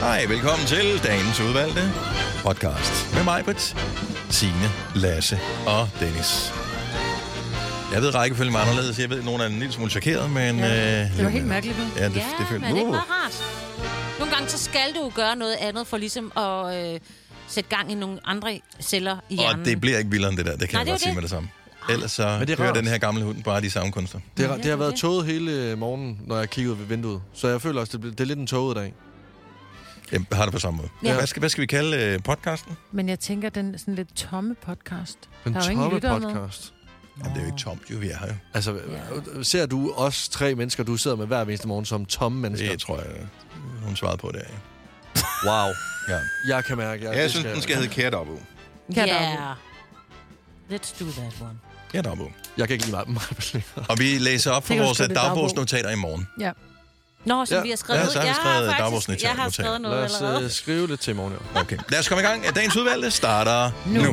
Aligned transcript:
Hej, 0.00 0.24
velkommen 0.28 0.66
til 0.66 1.00
dagens 1.04 1.40
udvalgte 1.40 1.80
podcast 2.42 3.14
med 3.14 3.24
mig, 3.24 3.44
Britt, 3.44 3.76
Signe, 4.30 4.70
Lasse 4.94 5.38
og 5.66 5.88
Dennis. 6.00 6.52
Jeg 7.92 8.02
ved, 8.02 8.14
rækkefølgen 8.14 8.54
var 8.54 8.60
anderledes. 8.60 8.98
Jeg 8.98 9.10
ved, 9.10 9.18
at 9.18 9.24
nogen 9.24 9.40
er 9.40 9.46
en 9.46 9.58
lille 9.58 9.72
smule 9.72 9.90
chokeret, 9.90 10.30
men... 10.30 10.58
Ja, 10.58 11.02
øh, 11.04 11.16
det 11.16 11.24
var 11.24 11.30
helt 11.30 11.46
mærkeligt. 11.46 11.78
Ja, 11.96 12.04
det, 12.08 12.16
Ja, 12.16 12.24
det 12.38 12.46
følte 12.48 12.52
men 12.52 12.62
det 12.62 12.70
er 12.70 12.76
ikke 12.76 12.84
uh, 12.86 12.90
meget 12.90 13.04
rart. 13.10 13.42
Nogle 14.18 14.34
gange 14.34 14.48
så 14.48 14.58
skal 14.58 14.94
du 14.96 15.12
gøre 15.14 15.36
noget 15.36 15.56
andet 15.60 15.86
for 15.86 15.96
ligesom 15.96 16.32
at 16.36 16.94
øh, 16.94 17.00
sætte 17.48 17.76
gang 17.76 17.92
i 17.92 17.94
nogle 17.94 18.18
andre 18.24 18.60
celler 18.80 19.16
i 19.28 19.36
hjernen. 19.36 19.60
Og 19.60 19.66
det 19.66 19.80
bliver 19.80 19.98
ikke 19.98 20.10
vildere 20.10 20.30
end 20.30 20.38
det 20.38 20.46
der, 20.46 20.56
det 20.56 20.68
kan 20.68 20.76
Nej, 20.76 20.80
jeg 20.80 20.86
det 20.86 20.92
godt 20.92 21.00
sige 21.00 21.08
det. 21.10 21.14
med 21.14 21.22
det 21.22 21.30
samme. 21.30 21.48
Ellers 21.90 22.12
så 22.12 22.36
Men 22.38 22.48
det 22.48 22.60
er 22.60 22.64
rart. 22.64 22.74
den 22.74 22.86
her 22.86 22.98
gamle 22.98 23.24
hund 23.24 23.42
bare 23.42 23.60
de 23.60 23.70
samme 23.70 23.92
kunster. 23.92 24.18
Det 24.36 24.50
det 24.62 24.64
har 24.70 24.76
været 24.76 24.92
det. 24.92 25.00
toget 25.00 25.26
hele 25.26 25.76
morgen, 25.76 26.20
når 26.26 26.38
jeg 26.38 26.50
kiggede 26.50 26.78
ved 26.78 26.86
vinduet. 26.86 27.20
Så 27.34 27.48
jeg 27.48 27.62
føler 27.62 27.80
også, 27.80 27.98
det, 27.98 28.04
det 28.12 28.20
er 28.20 28.24
lidt 28.24 28.38
en 28.38 28.46
toget 28.46 28.76
dag. 28.76 28.92
Jeg 30.12 30.20
har 30.32 30.44
det 30.44 30.52
på 30.52 30.58
samme 30.58 30.76
måde. 30.76 30.88
Ja. 31.02 31.14
Hvad, 31.14 31.26
skal, 31.26 31.40
hvad 31.40 31.48
skal 31.48 31.62
vi 31.62 31.66
kalde 31.66 31.96
øh, 31.96 32.22
podcasten? 32.22 32.76
Men 32.92 33.08
jeg 33.08 33.20
tænker, 33.20 33.48
den 33.48 33.78
sådan 33.78 33.94
lidt 33.94 34.14
tomme 34.16 34.54
podcast. 34.54 35.18
Den 35.44 35.54
Der 35.54 35.60
er 35.60 35.64
jo 35.64 35.70
ingen 35.70 35.82
tomme 35.84 35.96
lyttere 35.96 36.20
med. 36.20 36.28
podcast. 36.34 36.72
Jamen, 37.18 37.32
det 37.32 37.38
er 37.38 37.44
jo 37.44 37.46
ikke 37.52 37.58
tomt, 37.58 37.82
jo, 37.90 37.98
vi 37.98 38.10
er 38.10 38.18
her 38.18 38.26
jo. 38.26 38.34
Altså, 38.54 38.72
ja. 39.36 39.42
ser 39.42 39.66
du 39.66 39.92
os 39.96 40.28
tre 40.28 40.54
mennesker, 40.54 40.84
du 40.84 40.96
sidder 40.96 41.16
med 41.16 41.26
hver 41.26 41.42
eneste 41.42 41.68
morgen 41.68 41.84
som 41.84 42.04
tomme 42.06 42.40
mennesker? 42.40 42.70
Det 42.70 42.80
tror 42.80 42.96
jeg, 42.96 43.06
hun 43.82 43.96
svarede 43.96 44.18
på 44.18 44.30
det. 44.32 44.42
Ja. 44.48 45.50
Wow. 45.50 45.68
Ja. 46.08 46.18
Jeg 46.48 46.64
kan 46.64 46.76
mærke, 46.76 47.04
jeg, 47.04 47.14
Jeg 47.14 47.22
det 47.22 47.30
synes, 47.30 47.46
den 47.52 47.62
skal 47.62 47.74
hedde 47.76 47.88
Ja. 48.96 49.14
jeg 49.14 49.36
Yeah. 49.38 49.56
Let's 50.80 51.04
do 51.04 51.10
that 51.10 51.32
one. 51.40 51.58
Kært 51.92 52.06
Opå. 52.06 52.32
Jeg 52.56 52.68
kan 52.68 52.74
ikke 52.74 52.84
lide 52.86 52.96
mig. 52.96 53.04
mig 53.10 53.62
Og 53.90 53.98
vi 53.98 54.18
læser 54.18 54.50
op 54.50 54.66
for 54.66 54.74
vores 54.76 54.98
dagbog. 54.98 55.14
dagbogsnotater 55.16 55.90
i 55.90 55.94
morgen. 55.96 56.26
Ja. 56.40 56.52
Nå, 57.28 57.44
som 57.46 57.54
Ja. 57.56 57.62
vi 57.62 57.68
har 57.70 57.76
skrevet. 57.76 58.00
Ja, 58.00 58.06
så 58.06 58.18
har 58.18 58.22
vi 58.22 58.26
jeg 58.28 58.36
skrevet 58.36 58.74
faktisk, 59.06 59.22
Jeg 59.22 59.30
har 59.30 59.50
skrevet 59.50 59.80
noget 59.80 59.96
Lad 59.96 60.04
os 60.04 60.20
allerede. 60.20 60.44
uh, 60.44 60.50
skrive 60.50 60.86
lidt 60.86 61.00
til 61.00 61.10
i 61.10 61.14
morgen, 61.14 61.32
jo. 61.32 61.60
Okay, 61.60 61.76
lad 61.88 61.98
os 61.98 62.08
komme 62.08 62.22
i 62.22 62.26
gang. 62.26 62.44
Dagens 62.54 62.76
udvalgte 62.76 63.10
starter 63.10 63.70
nu. 63.86 64.00
Nu. 64.02 64.06
nu. 64.06 64.12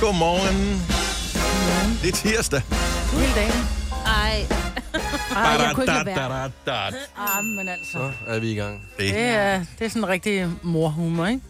Godmorgen. 0.00 0.82
Det 2.02 2.08
er 2.08 2.12
tirsdag. 2.16 2.62
Hele 3.12 3.34
dagen. 3.34 3.52
Ej, 4.06 4.46
Ej, 5.36 5.42
jeg 5.42 5.70
kunne 5.74 5.84
ikke 5.84 5.94
lade 5.94 6.06
være. 6.06 6.50
Ah, 7.16 7.44
men 7.44 7.68
altså. 7.68 7.92
Så 7.92 8.10
er 8.26 8.38
vi 8.38 8.50
i 8.52 8.54
gang. 8.54 8.82
Det 8.98 9.14
Det 9.14 9.20
er, 9.20 9.64
det 9.78 9.84
er 9.84 9.88
sådan 9.88 10.02
en 10.04 10.08
rigtig 10.08 10.48
morhumor, 10.62 11.26
ikke? 11.26 11.40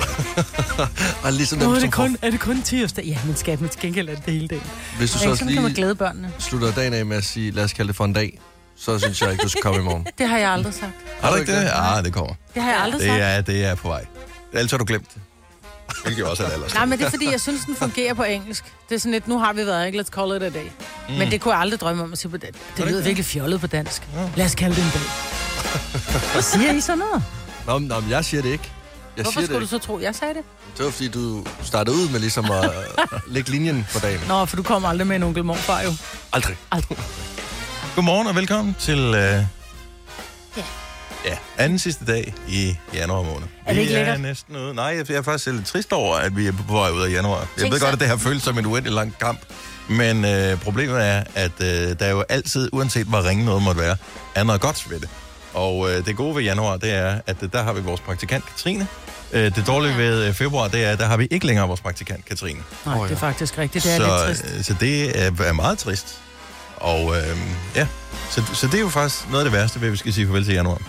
Og 1.24 1.32
ligesom 1.32 1.58
Nå, 1.58 1.64
dem, 1.64 1.74
er 1.74 1.78
det 1.80 1.92
kun, 1.92 2.16
er 2.22 2.30
det 2.30 2.40
kun 2.40 2.62
tirsdag? 2.62 3.04
Ja, 3.04 3.18
men 3.26 3.36
skat, 3.36 3.60
men 3.60 3.70
til 3.70 3.80
gengæld 3.80 4.08
er 4.08 4.14
det 4.14 4.24
det 4.26 4.34
hele 4.34 4.48
dagen. 4.48 4.62
får- 4.62 4.96
Hvis 4.98 5.10
du 5.10 5.18
så 5.18 5.24
Ja, 5.24 5.30
også 5.30 5.44
lige 5.44 5.74
glæde 5.74 5.94
børnene. 5.94 6.32
slutter 6.38 6.72
dagen 6.72 6.92
af 6.94 7.06
med 7.06 7.16
at 7.16 7.24
sige, 7.24 7.50
lad 7.50 7.64
os 7.64 7.72
kalde 7.72 7.88
det 7.88 7.96
for 7.96 8.04
en 8.04 8.12
dag, 8.12 8.38
så 8.76 8.98
synes 8.98 9.22
jeg 9.22 9.30
ikke, 9.32 9.42
du 9.42 9.48
skal 9.48 9.62
komme 9.62 9.80
i 9.80 9.84
morgen. 9.84 10.06
Det 10.18 10.28
har 10.28 10.38
jeg 10.38 10.50
aldrig 10.50 10.74
sagt. 10.74 10.92
Har 11.20 11.30
du 11.30 11.36
ikke 11.36 11.52
det? 11.60 11.70
Ah, 11.74 12.04
det 12.04 12.12
kommer. 12.12 12.34
Det 12.54 12.62
har 12.62 12.70
jeg 12.70 12.80
aldrig 12.80 13.00
sagt. 13.00 13.12
Det 13.12 13.22
er, 13.22 13.40
det 13.40 13.64
er 13.64 13.74
på 13.74 13.88
vej. 13.88 14.04
Ellers 14.52 14.70
har 14.70 14.78
du 14.78 14.84
glemt 14.84 15.06
det. 15.14 15.22
Hvilket 16.04 16.24
også 16.24 16.44
er 16.44 16.48
det. 16.48 16.74
Nej, 16.74 16.84
men 16.84 16.98
det 16.98 17.06
er 17.06 17.10
fordi, 17.10 17.30
jeg 17.30 17.40
synes, 17.40 17.60
den 17.64 17.76
fungerer 17.76 18.14
på 18.14 18.22
engelsk. 18.22 18.64
Det 18.88 18.94
er 18.94 18.98
sådan 18.98 19.12
lidt, 19.12 19.28
nu 19.28 19.38
har 19.38 19.52
vi 19.52 19.66
været, 19.66 19.86
ikke? 19.86 20.00
Let's 20.00 20.04
call 20.04 20.36
it 20.36 20.42
a 20.42 20.48
day. 20.48 20.64
Mm. 21.08 21.14
Men 21.14 21.30
det 21.30 21.40
kunne 21.40 21.52
jeg 21.54 21.60
aldrig 21.60 21.80
drømme 21.80 22.02
om 22.02 22.12
at 22.12 22.18
sige 22.18 22.30
på 22.30 22.36
dansk. 22.36 22.58
Det 22.76 22.84
lyder 22.86 23.02
virkelig 23.02 23.24
fjollet 23.24 23.60
på 23.60 23.66
dansk. 23.66 24.02
Lad 24.36 24.46
os 24.46 24.54
kalde 24.54 24.76
det 24.76 24.84
en 24.84 24.90
dag. 24.90 25.02
Hvad 26.32 26.42
siger 26.42 26.72
I 26.72 26.80
så 26.80 26.94
noget? 26.96 27.22
Nå, 27.66 27.78
nå, 27.78 28.00
men 28.00 28.10
jeg 28.10 28.24
siger 28.24 28.42
det 28.42 28.48
ikke. 28.48 28.70
Jeg 29.16 29.22
Hvorfor 29.22 29.40
skulle 29.40 29.60
det 29.60 29.62
du 29.62 29.66
så 29.66 29.78
tro, 29.78 29.98
jeg 29.98 30.14
sagde 30.14 30.34
det? 30.34 30.42
Det 30.76 30.84
var 30.84 30.90
fordi, 30.90 31.08
du 31.08 31.46
startede 31.62 31.96
ud 31.96 32.08
med 32.08 32.20
ligesom 32.20 32.50
at 32.50 32.70
lægge 33.34 33.50
linjen 33.50 33.86
på 33.92 33.98
dagen. 33.98 34.20
Nå, 34.28 34.46
for 34.46 34.56
du 34.56 34.62
kommer 34.62 34.88
aldrig 34.88 35.06
med 35.06 35.16
en 35.16 35.22
onkel 35.22 35.44
morfar 35.44 35.80
jo. 35.82 35.92
Aldrig. 36.32 36.56
Aldrig. 36.72 36.98
Godmorgen 37.94 38.26
og 38.26 38.34
velkommen 38.34 38.76
til... 38.78 38.98
Øh... 38.98 39.14
Ja. 40.56 40.62
Ja, 41.24 41.36
anden 41.58 41.78
sidste 41.78 42.04
dag 42.04 42.34
i 42.48 42.76
januar 42.94 43.22
måned. 43.22 43.46
Er 43.66 43.74
det 43.74 43.80
ikke 43.80 43.94
vi 43.94 44.00
er 44.00 44.16
næsten 44.16 44.56
ude. 44.56 44.74
Nej, 44.74 45.04
jeg 45.08 45.16
er 45.16 45.22
faktisk 45.22 45.46
lidt 45.46 45.66
trist 45.66 45.92
over, 45.92 46.16
at 46.16 46.36
vi 46.36 46.46
er 46.46 46.52
på 46.52 46.72
vej 46.72 46.90
ud 46.90 47.02
af 47.02 47.10
januar. 47.10 47.38
Jeg 47.38 47.46
Tænk 47.58 47.72
ved 47.72 47.80
godt, 47.80 47.92
at 47.92 48.00
det 48.00 48.08
har 48.08 48.16
føltes 48.16 48.42
som 48.42 48.58
en 48.58 48.66
uendelig 48.66 48.94
lang 48.94 49.18
kamp. 49.20 49.40
Men 49.88 50.24
øh, 50.24 50.60
problemet 50.60 51.06
er, 51.06 51.24
at 51.34 51.52
øh, 51.60 51.66
der 51.98 52.06
er 52.06 52.10
jo 52.10 52.24
altid, 52.28 52.70
uanset 52.72 53.06
hvor 53.06 53.28
ringe 53.28 53.44
noget 53.44 53.62
måtte 53.62 53.80
være, 53.80 53.96
er 54.34 54.44
noget 54.44 54.60
godt 54.60 54.90
ved 54.90 55.00
det. 55.00 55.08
Og 55.54 55.90
øh, 55.90 56.06
det 56.06 56.16
gode 56.16 56.34
ved 56.36 56.42
januar, 56.42 56.76
det 56.76 56.90
er, 56.94 57.20
at 57.26 57.36
øh, 57.42 57.52
der 57.52 57.62
har 57.62 57.72
vi 57.72 57.80
vores 57.80 58.00
praktikant 58.00 58.46
Katrine. 58.46 58.86
Øh, 59.32 59.54
det 59.54 59.66
dårlige 59.66 59.96
ved 59.96 60.26
øh, 60.28 60.34
februar, 60.34 60.68
det 60.68 60.84
er, 60.84 60.90
at 60.92 60.98
der 60.98 61.06
har 61.06 61.16
vi 61.16 61.28
ikke 61.30 61.46
længere 61.46 61.66
vores 61.68 61.80
praktikant 61.80 62.24
Katrine. 62.24 62.60
Nej, 62.86 62.94
Åh, 62.94 63.00
det 63.02 63.06
er 63.06 63.18
ja. 63.20 63.26
faktisk 63.28 63.58
rigtigt. 63.58 63.84
Det 63.84 63.92
er 63.92 63.96
så, 63.96 64.26
lidt 64.26 64.38
trist. 64.38 64.56
øh, 64.56 64.64
så 64.64 64.74
det 64.80 65.22
er, 65.22 65.44
er 65.44 65.52
meget 65.52 65.78
trist. 65.78 66.18
Og 66.76 67.16
øh, 67.16 67.38
ja, 67.76 67.86
så, 68.30 68.42
så 68.54 68.66
det 68.66 68.74
er 68.74 68.80
jo 68.80 68.88
faktisk 68.88 69.28
noget 69.30 69.44
af 69.44 69.50
det 69.50 69.58
værste 69.58 69.80
ved, 69.80 69.88
at 69.88 69.92
vi 69.92 69.96
skal 69.96 70.12
sige 70.12 70.26
farvel 70.26 70.44
til 70.44 70.54
januar. 70.54 70.82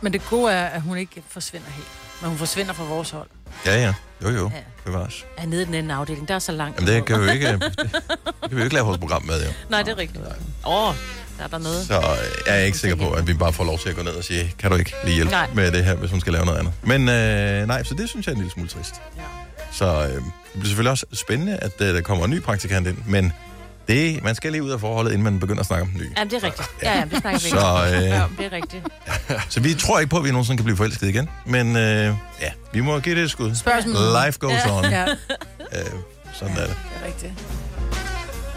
Men 0.00 0.12
det 0.12 0.22
gode 0.30 0.52
er, 0.52 0.64
at 0.66 0.82
hun 0.82 0.96
ikke 0.98 1.22
forsvinder 1.28 1.70
helt. 1.70 1.88
Men 2.20 2.28
hun 2.28 2.38
forsvinder 2.38 2.72
fra 2.72 2.84
vores 2.84 3.10
hold. 3.10 3.28
Ja, 3.66 3.80
ja. 3.82 3.94
Jo, 4.22 4.28
jo. 4.28 4.50
Ja. 4.54 4.60
Bevares. 4.84 5.24
er 5.36 5.46
nede 5.46 5.62
i 5.62 5.64
den 5.64 5.74
anden 5.74 5.90
afdeling. 5.90 6.28
Der 6.28 6.34
er 6.34 6.38
så 6.38 6.52
langt. 6.52 6.80
Jamen, 6.80 6.94
det 6.94 7.04
kan 7.04 7.20
vi 7.20 7.24
jo 7.24 7.32
ikke, 7.32 7.52
det, 7.52 7.60
det 7.82 8.48
kan 8.48 8.50
vi 8.50 8.56
jo 8.56 8.62
ikke 8.62 8.74
lave 8.74 8.86
vores 8.86 8.98
program 8.98 9.22
med, 9.24 9.44
jo. 9.46 9.50
Nej, 9.68 9.82
det 9.82 9.92
er 9.92 9.98
rigtigt. 9.98 10.24
Åh, 10.66 10.88
oh, 10.88 10.94
der 11.38 11.44
er 11.44 11.48
der 11.48 11.58
noget. 11.58 11.86
Så 11.86 11.94
øh, 11.94 12.02
jeg 12.46 12.60
er 12.60 12.64
ikke 12.64 12.78
sikker 12.78 12.96
på, 12.96 13.10
at 13.10 13.26
vi 13.26 13.34
bare 13.34 13.52
får 13.52 13.64
lov 13.64 13.78
til 13.78 13.88
at 13.88 13.96
gå 13.96 14.02
ned 14.02 14.12
og 14.12 14.24
sige, 14.24 14.54
kan 14.58 14.70
du 14.70 14.76
ikke 14.76 14.92
lige 15.04 15.14
hjælpe 15.14 15.30
Nej. 15.30 15.48
med 15.54 15.72
det 15.72 15.84
her, 15.84 15.94
hvis 15.94 16.10
hun 16.10 16.20
skal 16.20 16.32
lave 16.32 16.44
noget 16.44 16.58
andet. 16.58 16.72
Men 16.82 17.08
øh, 17.08 17.66
nej, 17.66 17.84
så 17.84 17.94
det 17.94 18.08
synes 18.08 18.26
jeg 18.26 18.32
er 18.32 18.36
en 18.36 18.40
lille 18.42 18.52
smule 18.52 18.68
trist. 18.68 18.94
Ja. 19.16 19.22
Så 19.72 19.84
øh, 19.86 20.08
det 20.14 20.22
bliver 20.52 20.64
selvfølgelig 20.66 20.90
også 20.90 21.06
spændende, 21.12 21.56
at 21.56 21.72
øh, 21.80 21.94
der 21.94 22.00
kommer 22.00 22.24
en 22.24 22.30
ny 22.30 22.42
praktikant 22.42 22.86
ind, 22.86 22.98
men 23.06 23.32
det, 23.88 24.22
man 24.24 24.34
skal 24.34 24.52
lige 24.52 24.62
ud 24.62 24.70
af 24.70 24.80
forholdet, 24.80 25.10
inden 25.12 25.24
man 25.24 25.40
begynder 25.40 25.60
at 25.60 25.66
snakke 25.66 25.82
om 25.82 25.90
nye. 25.94 26.10
Ja, 26.18 26.24
det 26.24 26.32
er 26.32 26.42
rigtigt. 26.44 26.68
Ja, 26.82 26.98
ja, 26.98 27.04
det 27.10 27.18
snakker 27.20 27.40
vi 27.40 27.48
Så, 27.48 27.96
øh, 27.96 28.02
Ja, 28.02 28.22
det 28.38 28.46
er 28.46 28.52
rigtigt. 28.56 28.82
Så 29.54 29.60
vi 29.60 29.74
tror 29.74 29.98
ikke 29.98 30.10
på, 30.10 30.16
at 30.18 30.24
vi 30.24 30.30
nogensinde 30.30 30.56
kan 30.58 30.64
blive 30.64 30.76
forelsket 30.76 31.08
igen, 31.08 31.28
men 31.46 31.76
øh, 31.76 32.14
ja, 32.40 32.50
vi 32.72 32.80
må 32.80 32.98
give 33.00 33.14
det 33.14 33.22
et 33.24 33.30
skud. 33.30 33.54
Spørgsmålet. 33.54 34.24
Life 34.26 34.38
goes 34.38 34.66
on. 34.70 34.84
Ja, 34.84 35.06
Øh, 35.72 35.78
sådan 36.34 36.56
er 36.56 36.60
det. 36.60 36.68
det 36.68 37.02
er 37.02 37.06
rigtigt. 37.06 37.32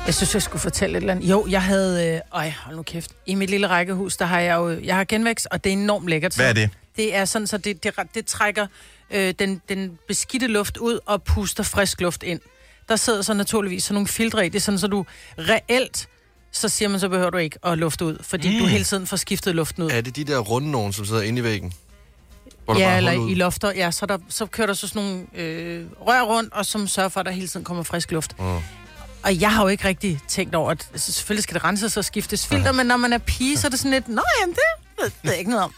Jeg 0.10 0.16
synes, 0.16 0.34
jeg 0.34 0.42
skulle 0.42 0.62
fortælle 0.62 0.98
et 0.98 1.02
eller 1.02 1.14
andet. 1.14 1.30
Jo, 1.30 1.48
jeg 1.50 1.64
havde... 1.64 2.08
Øh, 2.16 2.22
øj, 2.32 2.52
hold 2.64 2.76
nu 2.76 2.84
kæft. 2.84 3.12
I 3.26 3.36
mit 3.36 3.50
lille 3.50 3.68
rækkehus, 3.68 4.18
der 4.18 4.26
har 4.26 4.40
jeg 4.40 4.56
jo... 4.56 4.80
Jeg 4.80 4.96
har 4.96 5.04
genvækst, 5.04 5.48
og 5.52 5.64
det 5.64 5.70
er 5.70 5.74
enormt 5.74 6.08
lækkert. 6.08 6.36
Hvad 6.36 6.50
er 6.50 6.54
det? 6.54 6.70
Det 6.98 7.16
er 7.16 7.26
sådan, 7.26 7.48
så 7.48 7.58
det, 7.58 7.84
det, 7.84 7.94
det 8.16 8.26
trækker 8.26 8.68
øh, 9.12 9.34
den, 9.40 9.62
den 9.70 10.00
beskidte 10.08 10.48
luft 10.48 10.78
ud 10.78 11.00
og 11.06 11.24
puster 11.24 11.64
frisk 11.64 12.02
luft 12.02 12.24
ind. 12.24 12.40
Der 12.90 12.96
sidder 12.96 13.22
så 13.22 13.34
naturligvis 13.34 13.84
sådan 13.84 13.94
nogle 13.94 14.08
filtre 14.08 14.46
i. 14.46 14.50
Det 14.50 14.56
er 14.56 14.62
sådan, 14.62 14.80
så 14.80 14.88
du 14.88 15.06
reelt, 15.38 16.08
så 16.52 16.70
siger 16.70 16.90
man, 16.90 17.00
så 17.00 17.10
behøver 17.10 17.30
du 17.30 17.38
ikke 17.38 17.60
at 17.66 17.78
lufte 17.78 18.06
ud, 18.06 18.18
fordi 18.22 18.54
mm. 18.54 18.60
du 18.60 18.66
hele 18.66 18.84
tiden 18.84 19.08
får 19.08 19.18
skiftet 19.18 19.56
luften 19.56 19.84
ud. 19.84 19.92
Er 19.92 20.02
det 20.02 20.16
de 20.16 20.24
der 20.24 20.40
runde 20.40 20.72
nogen, 20.72 20.94
som 20.94 21.06
sidder 21.06 21.22
inde 21.22 21.40
i 21.40 21.44
væggen? 21.44 21.74
Hvor 22.66 22.78
Ja, 22.78 22.90
er 22.90 22.98
eller 22.98 23.12
i 23.12 23.34
lofter. 23.34 23.72
Ja, 23.72 23.92
så, 23.92 24.06
der, 24.06 24.18
så 24.30 24.46
kører 24.46 24.68
der 24.68 24.74
så 24.74 24.88
sådan 24.88 25.02
nogle 25.02 25.26
øh, 25.36 25.86
rør 26.02 26.22
rundt, 26.22 26.54
og 26.54 26.66
som 26.66 26.88
sørger 26.88 27.10
for, 27.10 27.20
at 27.20 27.26
der 27.26 27.32
hele 27.32 27.48
tiden 27.48 27.64
kommer 27.64 27.84
frisk 27.84 28.12
luft. 28.12 28.40
Mm. 28.40 28.46
Og 29.24 29.42
jeg 29.42 29.52
har 29.54 29.62
jo 29.62 29.68
ikke 29.68 29.88
rigtig 29.88 30.20
tænkt 30.28 30.56
over, 30.56 30.72
at 30.72 30.88
selvfølgelig 30.96 31.44
skal 31.44 31.54
det 31.54 31.64
renses 31.64 31.98
og 31.98 32.06
skiftes 32.06 32.48
filter, 32.48 32.72
men 32.72 32.86
når 32.86 32.98
man 32.98 33.14
er 33.14 33.18
pige, 33.18 33.58
så 33.58 33.68
er 33.68 33.70
det 33.70 33.80
sådan 33.80 33.92
lidt, 33.92 34.08
nå 34.08 34.22
jamen, 34.42 34.56
det 34.56 34.64
ved 35.24 35.32
jeg 35.32 35.38
ikke 35.40 35.52
noget 35.52 35.64
om. 35.64 35.74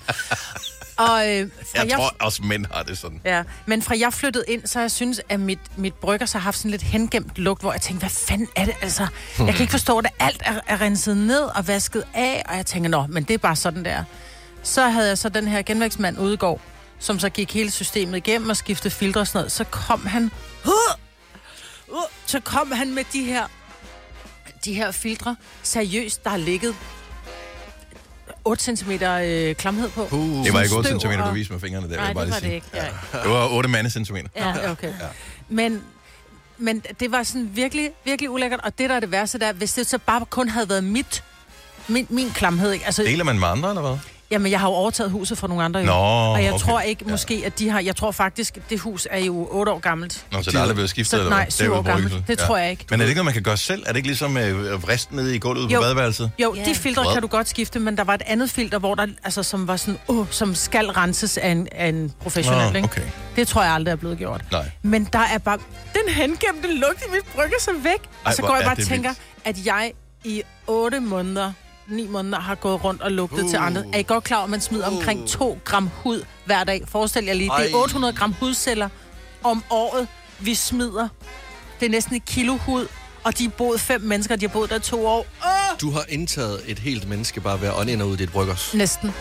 og, 1.09 1.29
øh, 1.29 1.49
Jeg 1.75 1.91
tror 1.95 2.15
også, 2.19 2.43
mænd 2.43 2.65
har 2.73 2.83
det 2.83 2.97
sådan. 2.97 3.21
Ja, 3.25 3.43
men 3.65 3.81
fra 3.81 3.95
jeg 3.99 4.13
flyttede 4.13 4.45
ind, 4.47 4.67
så 4.67 4.79
jeg 4.79 4.91
synes, 4.91 5.21
at 5.29 5.39
mit, 5.39 5.59
mit 5.75 5.93
brygger 5.93 6.25
så 6.25 6.37
har 6.37 6.43
haft 6.43 6.57
sådan 6.57 6.71
lidt 6.71 6.81
hengemt 6.81 7.37
lugt, 7.37 7.61
hvor 7.61 7.71
jeg 7.71 7.81
tænkte, 7.81 7.99
hvad 7.99 8.09
fanden 8.09 8.47
er 8.55 8.65
det? 8.65 8.73
Altså, 8.81 9.07
jeg 9.39 9.53
kan 9.53 9.61
ikke 9.61 9.71
forstå, 9.71 9.97
at 9.97 10.07
alt 10.19 10.41
er, 10.45 10.59
er 10.67 10.81
renset 10.81 11.17
ned 11.17 11.41
og 11.41 11.67
vasket 11.67 12.03
af, 12.13 12.43
og 12.49 12.55
jeg 12.57 12.65
tænker, 12.65 12.89
nå, 12.89 13.05
men 13.09 13.23
det 13.23 13.33
er 13.33 13.37
bare 13.37 13.55
sådan 13.55 13.85
der. 13.85 14.03
Så 14.63 14.89
havde 14.89 15.07
jeg 15.07 15.17
så 15.17 15.29
den 15.29 15.47
her 15.47 15.61
genvækstmand 15.61 16.19
ude 16.19 16.33
i 16.33 16.37
går, 16.37 16.61
som 16.99 17.19
så 17.19 17.29
gik 17.29 17.53
hele 17.53 17.71
systemet 17.71 18.17
igennem 18.17 18.49
og 18.49 18.57
skiftede 18.57 18.93
filtre 18.93 19.21
og 19.21 19.27
sådan 19.27 19.37
noget. 19.39 19.51
Så 19.51 19.63
kom 19.63 20.05
han... 20.05 20.31
Uh, 20.65 20.71
uh, 21.91 22.01
så 22.25 22.39
kom 22.39 22.71
han 22.71 22.93
med 22.93 23.03
de 23.13 23.23
her 23.23 23.47
de 24.65 24.73
her 24.73 24.91
filtre. 24.91 25.35
Seriøst, 25.63 26.23
der 26.23 26.29
har 26.29 26.37
ligget 26.37 26.75
8 28.45 28.75
cm 28.75 28.91
øh, 28.91 29.55
klamhed 29.55 29.89
på. 29.89 30.07
Uh. 30.11 30.45
Det 30.45 30.53
var 30.53 30.61
ikke 30.61 30.75
8 30.75 30.89
Støv 30.89 30.99
cm, 30.99 31.19
du 31.19 31.31
viste 31.31 31.53
med 31.53 31.61
fingrene 31.61 31.89
der, 31.89 31.95
Nej, 31.95 32.05
jeg 32.05 32.15
bare 32.15 32.25
det 32.25 32.33
var 32.33 32.39
det 32.39 32.51
ikke. 32.51 32.67
Ja. 32.73 32.85
Det 33.23 33.31
var 33.31 33.47
8 33.47 33.69
mandecentimeter. 33.69 34.29
Ja. 34.35 34.47
Ja, 34.47 34.71
okay. 34.71 34.87
Ja. 34.87 35.07
Men, 35.49 35.83
men 36.57 36.83
det 36.99 37.11
var 37.11 37.23
sådan 37.23 37.49
virkelig, 37.53 37.91
virkelig 38.05 38.29
ulækkert. 38.29 38.59
Og 38.63 38.77
det, 38.77 38.89
der 38.89 38.95
er 38.95 38.99
det 38.99 39.11
værste, 39.11 39.39
der, 39.39 39.47
er, 39.47 39.53
hvis 39.53 39.73
det 39.73 39.87
så 39.87 39.97
bare 39.97 40.25
kun 40.25 40.49
havde 40.49 40.69
været 40.69 40.83
mit, 40.83 41.23
min, 41.87 42.07
min 42.09 42.29
klamhed, 42.29 42.71
ikke? 42.71 42.85
Altså, 42.85 43.03
Deler 43.03 43.23
man 43.23 43.39
med 43.39 43.47
andre, 43.47 43.69
eller 43.69 43.81
hvad? 43.81 43.97
Jamen, 44.31 44.51
jeg 44.51 44.59
har 44.59 44.67
jo 44.67 44.73
overtaget 44.73 45.11
huset 45.11 45.37
fra 45.37 45.47
nogle 45.47 45.63
andre. 45.63 45.79
Jo. 45.79 45.85
Nå, 45.85 45.91
og 45.93 46.43
jeg 46.43 46.53
okay. 46.53 46.63
tror 46.65 46.81
ikke 46.81 47.05
måske, 47.09 47.43
at 47.45 47.59
de 47.59 47.69
har... 47.69 47.79
Jeg 47.79 47.95
tror 47.95 48.11
faktisk, 48.11 48.57
det 48.69 48.79
hus 48.79 49.07
er 49.11 49.19
jo 49.19 49.47
8 49.51 49.71
år 49.71 49.79
gammelt. 49.79 50.25
Nå, 50.31 50.43
så 50.43 50.51
det 50.51 50.57
er 50.57 50.61
aldrig 50.61 50.75
blevet 50.75 50.89
skiftet, 50.89 51.09
Så, 51.11 51.17
eller 51.17 51.29
nej, 51.29 51.43
hvad? 51.43 51.51
syv 51.51 51.63
er 51.63 51.67
jo 51.67 51.75
år 51.75 51.81
gammelt. 51.81 52.27
Det 52.27 52.39
tror 52.39 52.57
jeg 52.57 52.71
ikke. 52.71 52.85
Men 52.89 52.99
er 53.01 53.03
det 53.05 53.09
ikke 53.09 53.17
noget, 53.17 53.25
man 53.25 53.33
kan 53.33 53.43
gøre 53.43 53.57
selv? 53.57 53.83
Er 53.85 53.87
det 53.87 53.95
ikke 53.97 54.07
ligesom 54.09 54.37
øh, 54.37 54.83
vrist 54.83 55.11
nede 55.11 55.35
i 55.35 55.39
gulvet 55.39 55.71
Jo. 55.71 55.77
på 55.79 55.81
badeværelset? 55.83 56.31
Jo, 56.39 56.55
Ja. 56.55 56.63
de 56.65 56.75
filtre 56.75 57.13
kan 57.13 57.21
du 57.21 57.27
godt 57.27 57.49
skifte, 57.49 57.79
men 57.79 57.97
der 57.97 58.03
var 58.03 58.13
et 58.13 58.21
andet 58.25 58.49
filter, 58.49 58.79
hvor 58.79 58.95
der, 58.95 59.07
altså, 59.23 59.43
som 59.43 59.67
var 59.67 59.75
sådan, 59.77 59.97
uh, 60.07 60.27
som 60.29 60.55
skal 60.55 60.87
renses 60.87 61.37
af 61.37 61.49
en, 61.49 61.67
af 61.71 61.87
en 61.87 62.13
professionel, 62.21 62.61
Nå, 62.71 62.75
ikke? 62.77 62.83
okay. 62.83 63.01
Det 63.35 63.47
tror 63.47 63.63
jeg 63.63 63.71
aldrig 63.73 63.91
er 63.91 63.95
blevet 63.95 64.17
gjort. 64.17 64.41
Nej. 64.51 64.71
Men 64.81 65.09
der 65.13 65.19
er 65.19 65.37
bare... 65.37 65.57
Den 65.93 66.13
hengemte 66.13 66.67
lugt 66.75 67.03
i 67.07 67.11
mit 67.11 67.23
brygge 67.35 67.55
så 67.59 67.71
væk. 67.83 67.83
Ej, 67.83 67.99
og 68.25 68.33
så 68.33 68.41
går 68.41 68.55
jeg 68.55 68.63
bare 68.63 68.75
og 68.77 68.83
tænker, 68.87 69.09
vildt. 69.45 69.59
at 69.59 69.65
jeg 69.65 69.91
i 70.23 70.41
8 70.67 70.99
måneder, 70.99 71.51
9 71.87 72.07
måneder, 72.07 72.39
har 72.39 72.55
gået 72.55 72.83
rundt 72.83 73.01
og 73.01 73.11
lugtet 73.11 73.43
uh. 73.43 73.49
til 73.49 73.57
andre. 73.57 73.83
Er 73.93 73.99
I 73.99 74.03
godt 74.03 74.23
klar 74.23 74.43
at 74.43 74.49
man 74.49 74.61
smider 74.61 74.89
uh. 74.89 74.97
omkring 74.97 75.27
2 75.27 75.59
gram 75.65 75.89
hud 76.03 76.23
hver 76.45 76.63
dag? 76.63 76.81
Forestil 76.87 77.25
jer 77.25 77.33
lige, 77.33 77.49
det 77.57 77.65
Ej. 77.65 77.71
er 77.71 77.75
800 77.75 78.13
gram 78.13 78.33
hudceller 78.39 78.89
om 79.43 79.63
året, 79.69 80.07
vi 80.39 80.55
smider. 80.55 81.07
Det 81.79 81.85
er 81.85 81.89
næsten 81.89 82.15
et 82.15 82.25
kilo 82.25 82.57
hud, 82.57 82.87
og 83.23 83.37
de 83.37 83.43
har 83.43 83.51
boet 83.51 83.81
fem 83.81 84.01
mennesker, 84.01 84.35
de 84.35 84.45
har 84.47 84.53
boet 84.53 84.69
der 84.69 84.79
to 84.79 85.07
år. 85.07 85.25
Uh! 85.43 85.79
Du 85.81 85.91
har 85.91 86.05
indtaget 86.09 86.61
et 86.67 86.79
helt 86.79 87.09
menneske 87.09 87.41
bare 87.41 87.61
ved 87.61 87.67
at 87.67 87.79
ånde 87.79 87.91
ind 87.91 88.01
og 88.01 88.07
ud 88.07 88.13
i 88.13 88.17
dit 88.17 88.31
bryggers. 88.31 88.73
Næsten. 88.73 89.11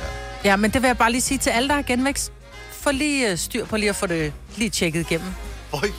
Ja, 0.44 0.56
men 0.56 0.70
det 0.70 0.82
vil 0.82 0.88
jeg 0.88 0.98
bare 0.98 1.10
lige 1.10 1.20
sige 1.20 1.38
til 1.38 1.50
alle, 1.50 1.68
der 1.68 1.74
har 1.74 1.82
genvækst. 1.82 2.32
Få 2.72 2.90
lige 2.90 3.30
øh, 3.30 3.38
styr 3.38 3.64
på 3.64 3.76
lige 3.76 3.88
at 3.88 3.96
få 3.96 4.06
det 4.06 4.32
lige 4.56 4.70
tjekket 4.70 5.00
igennem. 5.00 5.28
Øj. 5.72 5.90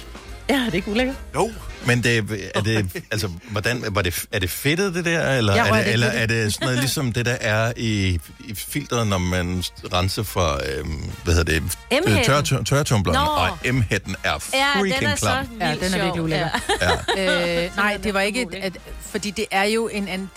Ja, 0.51 0.55
er 0.61 0.65
det 0.65 0.73
ikke 0.73 0.91
ulækkert? 0.91 1.15
Jo. 1.35 1.51
Men 1.85 2.03
det, 2.03 2.17
er 2.55 2.61
det, 2.61 3.03
altså, 3.11 3.27
hvordan, 3.51 3.83
var 3.91 4.01
det, 4.01 4.25
er 4.31 4.39
det 4.39 4.49
fedtet, 4.49 4.93
det 4.95 5.05
der? 5.05 5.31
Eller, 5.37 5.55
Ja, 5.55 5.65
er 5.67 5.73
er 5.73 5.77
det, 5.77 5.85
det 5.85 5.93
eller 5.93 6.07
er 6.07 6.25
det 6.25 6.53
sådan 6.53 6.65
noget, 6.65 6.79
ligesom 6.85 7.13
det, 7.13 7.25
der 7.25 7.37
er 7.41 7.73
i, 7.77 8.19
i 8.39 8.55
filteret, 8.55 9.07
når 9.07 9.17
man 9.17 9.63
renser 9.93 10.23
for, 10.23 10.61
øhm, 10.77 11.11
hvad 11.23 11.33
hedder 11.35 11.53
det? 11.53 11.63
M-hætten. 11.63 12.23
Tør, 12.25 12.41
tør, 12.41 12.63
tørretumbleren. 12.63 13.19
Nå. 13.25 13.31
Og 13.69 13.73
M-hætten 13.73 14.15
er 14.23 14.29
Ja, 14.29 14.35
freaking 14.79 14.99
den 14.99 15.07
er 15.07 15.15
så 15.15 15.25
klam. 15.25 15.45
vildt 15.49 15.63
Ja, 15.63 15.85
den 15.87 15.93
er 15.93 16.03
virkelig 16.03 16.21
ulækker. 16.23 16.49
Ja. 16.81 17.63
Øh, 17.65 17.75
nej, 17.75 17.97
det 18.03 18.13
var 18.13 18.21
ikke... 18.21 18.47
At, 18.61 18.73
fordi 19.11 19.31
det 19.31 19.45
er 19.51 19.63
jo 19.63 19.87
en 19.87 20.07
anden... 20.07 20.29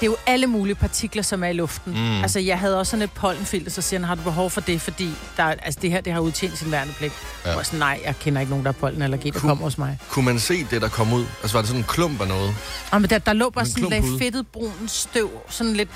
Det 0.00 0.06
er 0.06 0.10
jo 0.10 0.16
alle 0.26 0.46
mulige 0.46 0.74
partikler, 0.74 1.22
som 1.22 1.44
er 1.44 1.48
i 1.48 1.52
luften. 1.52 1.92
Mm. 1.92 2.22
Altså, 2.22 2.40
jeg 2.40 2.58
havde 2.58 2.78
også 2.78 2.90
sådan 2.90 3.02
et 3.02 3.10
pollenfilter, 3.12 3.70
så 3.70 3.82
siger 3.82 4.00
han, 4.00 4.04
har 4.08 4.14
du 4.14 4.22
behov 4.22 4.50
for 4.50 4.60
det? 4.60 4.80
Fordi 4.80 5.08
der, 5.36 5.42
er- 5.42 5.54
altså, 5.62 5.80
det 5.82 5.90
her 5.90 6.00
det 6.00 6.12
har 6.12 6.20
udtjent 6.20 6.58
sin 6.58 6.70
værnepligt. 6.70 7.12
Ja. 7.46 7.56
Og 7.56 7.66
sådan, 7.66 7.78
nej, 7.78 8.00
jeg 8.04 8.14
kender 8.20 8.40
ikke 8.40 8.50
nogen, 8.50 8.64
der 8.64 8.72
har 8.72 8.78
pollenallergi, 8.80 9.30
der 9.30 9.38
kommer 9.40 9.64
hos 9.64 9.78
mig. 9.78 9.98
Kunne 10.08 10.24
man 10.24 10.38
se 10.38 10.64
det, 10.70 10.82
der 10.82 10.88
kom 10.88 11.12
ud? 11.12 11.24
Altså, 11.42 11.56
var 11.56 11.60
det 11.60 11.68
sådan 11.68 11.80
en 11.80 11.86
klump 11.88 12.20
af 12.20 12.28
noget? 12.28 12.54
Og 12.90 13.00
men 13.00 13.10
der, 13.10 13.18
der 13.18 13.32
lå 13.32 13.50
bare 13.50 13.64
En 13.64 13.70
sådan 13.70 13.88
lidt 13.90 14.04
ude. 14.04 14.18
fedtet 14.18 14.46
brun 14.46 14.88
støv. 14.88 15.30
Sådan 15.48 15.72
lidt... 15.72 15.88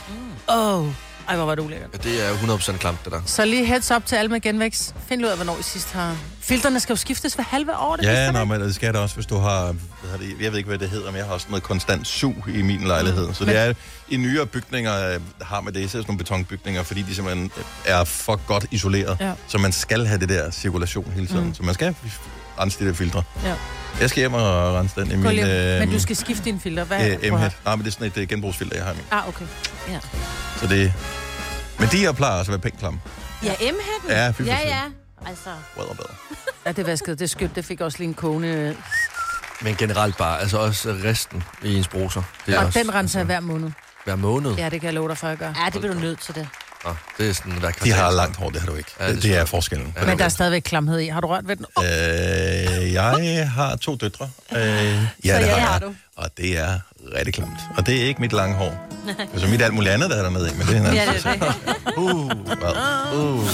Åh, 0.48 0.78
oh. 0.80 0.88
Ej, 1.28 1.36
hvor 1.36 1.44
var 1.44 1.54
det 1.54 1.62
ulækkert. 1.62 1.90
Ja, 2.04 2.10
det 2.10 2.26
er 2.26 2.56
100% 2.56 2.76
klamt, 2.76 3.04
det 3.04 3.12
der. 3.12 3.20
Så 3.26 3.44
lige 3.44 3.66
heads 3.66 3.90
up 3.90 4.06
til 4.06 4.16
alle 4.16 4.28
med 4.30 4.40
genvækst. 4.40 4.94
Find 5.08 5.24
ud 5.24 5.28
af, 5.30 5.36
hvornår 5.36 5.56
I 5.58 5.62
sidst 5.62 5.92
har... 5.92 6.16
Filterne 6.40 6.80
skal 6.80 6.92
jo 6.92 6.96
skiftes 6.96 7.34
hver 7.34 7.44
halve 7.44 7.76
år, 7.76 7.96
det 7.96 8.04
Ja, 8.04 8.32
man 8.32 8.48
men 8.48 8.60
det 8.60 8.74
skal 8.74 8.92
det 8.92 9.00
også, 9.00 9.14
hvis 9.14 9.26
du 9.26 9.36
har, 9.36 9.64
hvad 9.64 10.10
hedder 10.10 10.18
det, 10.18 10.42
jeg 10.44 10.50
ved 10.52 10.58
ikke, 10.58 10.68
hvad 10.68 10.78
det 10.78 10.90
hedder, 10.90 11.06
men 11.10 11.16
jeg 11.16 11.26
har 11.26 11.32
også 11.34 11.46
noget 11.48 11.62
konstant 11.62 12.06
sug 12.06 12.34
i 12.48 12.62
min 12.62 12.80
lejlighed. 12.80 13.34
Så 13.34 13.44
det 13.44 13.56
er, 13.56 13.74
i 14.08 14.16
nyere 14.16 14.46
bygninger 14.46 15.14
øh, 15.14 15.20
har 15.42 15.60
man 15.60 15.74
det, 15.74 15.80
især 15.80 15.88
sådan 15.88 16.04
nogle 16.08 16.18
betonbygninger, 16.18 16.82
fordi 16.82 17.02
de 17.02 17.14
simpelthen 17.14 17.50
er 17.86 18.04
for 18.04 18.40
godt 18.46 18.66
isoleret. 18.70 19.16
Ja. 19.20 19.32
Så 19.48 19.58
man 19.58 19.72
skal 19.72 20.06
have 20.06 20.20
det 20.20 20.28
der 20.28 20.50
cirkulation 20.50 21.12
hele 21.14 21.26
tiden. 21.26 21.44
Mm. 21.44 21.54
Så 21.54 21.62
man 21.62 21.74
skal 21.74 21.94
rense 22.60 22.78
de 22.84 22.88
der 22.88 22.94
filtre. 22.94 23.22
Ja. 23.44 23.54
Jeg 24.00 24.10
skal 24.10 24.20
hjem 24.20 24.34
og 24.34 24.74
rense 24.74 25.00
den 25.00 25.10
i 25.10 25.16
min 25.16 25.26
øh, 25.38 25.78
men 25.80 25.90
du 25.90 25.98
skal 26.00 26.16
skifte 26.16 26.44
din 26.44 26.60
filter. 26.60 26.84
Hvad? 26.84 27.10
øh. 27.22 27.32
Nej, 27.32 27.50
men 27.66 27.78
det 27.78 27.86
er 27.86 27.90
sådan 27.90 28.06
et 28.06 28.16
øh, 28.16 28.28
genbrugsfilter, 28.28 28.76
jeg 28.76 28.84
har 28.84 28.92
i 28.92 28.96
min. 28.96 29.04
Ah, 29.10 29.28
okay. 29.28 29.44
Ja. 29.88 29.98
Så 30.60 30.66
det... 30.66 30.92
Men 31.78 31.88
de 31.88 31.96
her 31.96 32.12
plejer 32.12 32.38
også 32.38 32.52
at 32.52 32.58
være 32.58 32.62
pænt 32.70 32.78
klamme. 32.78 33.00
Ja, 33.44 33.52
M-hætten. 33.52 34.46
Ja, 34.46 34.56
ja, 34.58 34.68
ja. 34.68 34.82
Altså, 35.26 35.50
Bedre, 35.76 35.94
bedre. 35.94 36.14
Ja, 36.66 36.72
det 36.72 36.86
vaskede. 36.86 37.16
Det 37.16 37.30
skønt. 37.30 37.56
Det 37.56 37.64
fik 37.64 37.80
også 37.80 37.98
lige 37.98 38.08
en 38.08 38.14
kogende... 38.14 38.76
Men 39.62 39.76
generelt 39.76 40.16
bare, 40.16 40.40
altså 40.40 40.58
også 40.58 40.96
resten 41.04 41.42
i 41.62 41.76
ens 41.76 41.88
bruser. 41.88 42.22
Det 42.46 42.54
er 42.54 42.58
Og 42.58 42.66
også, 42.66 42.78
den 42.78 42.94
renser 42.94 43.18
jeg 43.18 43.26
hver 43.26 43.40
måned. 43.40 43.70
Hver 44.04 44.16
måned? 44.16 44.54
Ja, 44.54 44.68
det 44.68 44.80
kan 44.80 44.86
jeg 44.86 44.94
love 44.94 45.08
dig 45.08 45.18
for, 45.18 45.26
at 45.26 45.30
jeg 45.30 45.38
gør. 45.38 45.46
ja, 45.64 45.70
det 45.72 45.80
bliver 45.80 45.94
du 45.94 46.00
nødt 46.00 46.20
til 46.20 46.34
det. 46.34 46.48
Nå, 46.84 46.94
det 47.18 47.28
er 47.30 47.32
sådan 47.34 47.52
hver 47.52 47.68
De 47.68 47.74
kvartal. 47.74 47.92
har 47.94 48.10
langt 48.10 48.36
hår, 48.36 48.50
det 48.50 48.60
har 48.60 48.68
du 48.68 48.74
ikke. 48.76 48.90
Ja, 49.00 49.08
det 49.12 49.22
det, 49.22 49.36
er 49.36 49.44
forskellen. 49.44 49.94
Ja. 50.00 50.04
Men 50.06 50.18
der 50.18 50.24
er 50.24 50.28
stadigvæk 50.28 50.62
klamhed 50.62 50.98
i. 51.00 51.08
Har 51.08 51.20
du 51.20 51.26
rørt 51.28 51.48
ved 51.48 51.56
den? 51.56 51.66
Oh, 51.76 51.84
Øh, 51.84 52.92
jeg 52.92 53.50
har 53.54 53.76
to 53.76 53.96
døtre. 53.96 54.30
Øh, 54.52 54.58
ja, 54.58 54.94
det 54.94 55.06
ja, 55.24 55.36
har 55.38 55.60
har 55.60 55.72
jeg. 55.72 55.80
du. 55.82 55.94
Og 56.16 56.28
det 56.36 56.58
er 56.58 56.78
rigtig 57.16 57.34
klamt. 57.34 57.50
Og 57.76 57.86
det 57.86 58.02
er 58.02 58.04
ikke 58.06 58.20
mit 58.20 58.32
lange 58.32 58.54
hår. 58.56 58.88
Altså 59.32 59.46
mit 59.48 59.62
alt 59.62 59.74
muligt 59.74 59.92
andet, 59.92 60.10
der 60.10 60.16
er 60.16 60.22
dernede 60.22 60.50
i, 60.50 60.54
men 60.58 60.66
det 60.66 60.76
er 60.76 60.80
en 60.80 60.86
anden. 60.86 60.94
Ja, 61.06 61.12
det 61.12 61.26
er 61.26 61.32
det. 61.32 61.54
Uh, 61.96 62.26
well. 62.26 62.76
uh. 63.14 63.48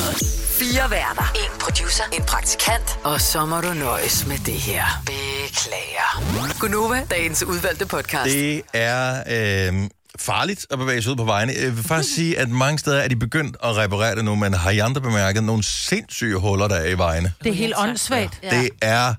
Fire 0.61 0.91
værter. 0.91 1.33
En 1.35 1.59
producer. 1.61 2.05
En 2.13 2.23
praktikant. 2.23 2.99
Og 3.05 3.21
så 3.21 3.47
må 3.47 3.61
du 3.61 3.73
nøjes 3.73 4.27
med 4.27 4.39
det 4.39 4.55
her. 4.55 4.85
Beklager. 5.07 6.23
Gunova, 6.61 7.03
dagens 7.11 7.43
udvalgte 7.43 7.87
podcast. 7.87 8.25
Det 8.25 8.63
er 8.73 9.23
øh, 9.71 9.89
farligt 10.21 10.67
at 10.71 10.79
bevæge 10.79 11.03
sig 11.03 11.13
ud 11.13 11.17
på 11.17 11.25
vejene. 11.25 11.53
Jeg 11.63 11.77
vil 11.77 11.85
faktisk 11.85 12.15
sige, 12.15 12.39
at 12.39 12.49
mange 12.49 12.79
steder 12.79 12.99
er 13.01 13.09
de 13.09 13.17
begyndt 13.17 13.57
at 13.63 13.77
reparere 13.77 14.17
det 14.17 14.25
nu, 14.25 14.35
men 14.35 14.55
har 14.55 14.71
I 14.71 14.79
andre 14.79 15.01
bemærket 15.01 15.45
nogle 15.45 15.63
sindssyge 15.63 16.37
huller, 16.37 16.69
der 16.69 16.77
er 16.77 16.89
i 16.89 16.99
vejene? 16.99 17.33
Det 17.45 17.51
er 17.51 17.55
helt 17.55 17.75
åndssvagt. 17.79 18.41
Ja. 18.43 18.61
Det 18.61 18.71
er... 18.83 19.15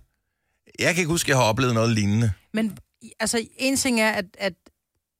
Jeg 0.79 0.93
kan 0.93 1.01
ikke 1.01 1.11
huske, 1.11 1.25
at 1.25 1.29
jeg 1.29 1.37
har 1.37 1.43
oplevet 1.43 1.73
noget 1.73 1.89
lignende. 1.89 2.31
Men 2.53 2.77
altså, 3.19 3.45
en 3.57 3.77
ting 3.77 4.01
er, 4.01 4.11
at, 4.11 4.25
at 4.37 4.53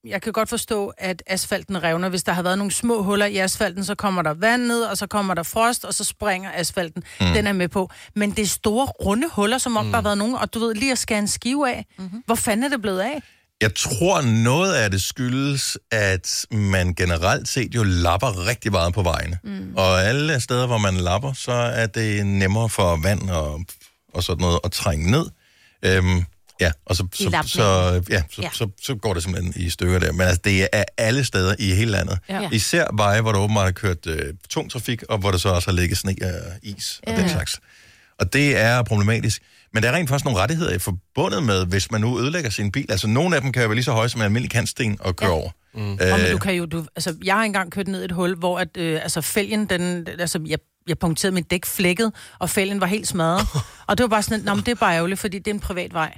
jeg 0.06 0.22
kan 0.22 0.34
godt 0.34 0.50
forstå, 0.50 0.94
at 0.98 1.24
asfalten 1.28 1.84
revner. 1.84 2.10
Hvis 2.10 2.24
der 2.24 2.32
har 2.32 2.44
været 2.44 2.58
nogle 2.58 2.72
små 2.72 3.04
huller 3.04 3.26
i 3.26 3.38
asfalten, 3.38 3.86
så 3.86 3.96
kommer 3.96 4.22
der 4.22 4.34
vand 4.34 4.64
ned, 4.64 4.82
og 4.82 4.98
så 4.98 5.08
kommer 5.08 5.34
der 5.34 5.44
frost, 5.44 5.86
og 5.86 5.94
så 5.94 6.04
springer 6.04 6.52
asfalten. 6.54 7.04
Mm. 7.20 7.26
Den 7.28 7.48
er 7.48 7.54
med 7.54 7.68
på. 7.68 7.90
Men 8.16 8.32
det 8.32 8.40
er 8.40 8.48
store, 8.48 8.86
runde 8.86 9.28
huller, 9.32 9.58
som 9.58 9.78
om 9.78 9.86
mm. 9.86 9.92
der 9.92 9.98
har 9.98 10.04
været 10.04 10.18
nogen, 10.18 10.36
og 10.36 10.54
du 10.54 10.60
ved, 10.60 10.76
lige 10.76 10.92
at 10.92 10.98
skære 10.98 11.20
en 11.20 11.28
skive 11.28 11.70
af. 11.70 11.86
Mm-hmm. 11.98 12.24
Hvor 12.26 12.36
fanden 12.36 12.64
er 12.64 12.70
det 12.70 12.82
blevet 12.82 13.00
af? 13.00 13.24
Jeg 13.62 13.76
tror, 13.76 14.22
noget 14.22 14.74
af 14.74 14.92
det 14.92 15.02
skyldes, 15.04 15.78
at 15.92 16.46
man 16.52 16.94
generelt 16.94 17.48
set 17.48 17.76
jo 17.76 17.84
lapper 17.84 18.48
rigtig 18.48 18.72
meget 18.72 18.94
på 18.94 19.04
vejene. 19.04 19.40
Mm. 19.44 19.74
Og 19.76 20.04
alle 20.04 20.40
steder, 20.42 20.68
hvor 20.68 20.78
man 20.78 20.96
lapper, 20.96 21.34
så 21.34 21.52
er 21.52 21.86
det 21.86 22.26
nemmere 22.26 22.70
for 22.70 22.96
vand 23.04 23.30
og, 23.30 23.62
og 24.14 24.24
sådan 24.24 24.42
noget 24.42 24.60
at 24.64 24.72
trænge 24.72 25.12
ned. 25.12 25.26
Øhm, 25.84 26.24
ja, 26.62 26.72
og 26.86 26.96
så, 26.96 27.08
så, 27.14 27.24
så, 27.24 27.30
ja, 27.34 27.42
så, 27.46 28.02
Ja. 28.10 28.24
ja. 28.42 28.50
Så, 28.54 28.68
så 28.82 28.96
går 28.96 29.14
det 29.14 29.24
simpelthen 29.24 29.54
i 29.56 29.70
stykker 29.70 30.00
der. 30.00 30.12
Men 30.12 30.22
altså, 30.22 30.42
det 30.44 30.68
er 30.74 30.84
alle 30.98 31.26
steder 31.26 31.56
i 31.60 31.72
hele 31.76 31.92
landet. 31.92 32.20
Ja. 32.30 32.50
Især 32.52 32.86
veje, 32.96 33.22
hvor 33.22 33.32
der 33.32 33.40
åbenbart 33.40 33.68
er 33.68 33.72
kørt 33.72 34.08
øh, 34.08 34.34
tung 34.50 34.72
trafik, 34.72 35.04
og 35.10 35.18
hvor 35.18 35.32
der 35.32 35.38
så 35.38 35.50
også 35.50 35.70
har 35.72 35.76
ligget 35.76 35.98
sne 35.98 36.16
og 36.24 36.58
is 36.64 37.02
og 37.08 37.14
den 37.18 37.30
slags. 37.30 37.60
Og 38.20 38.34
det 38.34 38.58
er 38.58 38.84
problematisk. 38.84 39.42
Men 39.74 39.84
der 39.84 39.90
er 39.90 39.96
rent 39.96 40.10
faktisk 40.10 40.26
nogle 40.26 40.40
rettigheder 40.40 40.74
i 40.74 40.80
forbundet 40.80 41.44
med, 41.44 41.66
hvis 41.66 41.92
man 41.92 42.02
nu 42.02 42.20
ødelægger 42.20 42.50
sin 42.50 42.72
bil. 42.72 42.86
Altså, 42.92 43.08
nogle 43.08 43.36
af 43.36 43.42
dem 43.42 43.52
kan 43.52 43.62
jo 43.62 43.68
være 43.68 43.76
lige 43.76 43.86
så 43.86 43.92
høje 43.92 44.10
som 44.10 44.22
en 44.22 44.26
almindelig 44.26 44.52
kantsten 44.52 44.98
at 45.06 45.16
køre 45.16 45.30
ja. 45.30 45.36
over. 45.36 45.50
Mm. 45.74 45.92
Og 45.92 46.20
men 46.20 46.32
du 46.32 46.38
kan 46.38 46.54
jo, 46.54 46.66
du, 46.66 46.86
altså, 46.96 47.16
jeg 47.24 47.36
har 47.36 47.44
engang 47.44 47.72
kørt 47.72 47.88
ned 47.88 48.02
i 48.02 48.06
et 48.06 48.12
hul, 48.12 48.36
hvor 48.36 48.60
at, 48.60 48.78
øh, 48.78 49.00
altså, 49.04 49.22
fælgen, 49.22 49.66
den, 49.66 50.08
altså, 50.20 50.40
jeg, 50.48 50.60
jeg 50.88 51.00
punkterede 51.00 51.34
mit 51.36 51.52
dæk 51.52 51.66
flækket, 51.66 52.14
og 52.40 52.50
fælgen 52.50 52.82
var 52.82 52.88
helt 52.88 53.08
smadret. 53.08 53.48
og 53.88 53.98
det 53.98 54.04
var 54.04 54.08
bare 54.08 54.24
sådan, 54.24 54.40
at, 54.40 54.46
"Nå, 54.46 54.54
men 54.56 54.66
det 54.66 54.72
er 54.72 54.76
bare 54.76 54.96
ærgerligt, 54.96 55.20
fordi 55.20 55.40
det 55.40 55.48
er 55.48 55.54
en 55.56 55.60
privat 55.60 55.94
vej. 55.94 56.18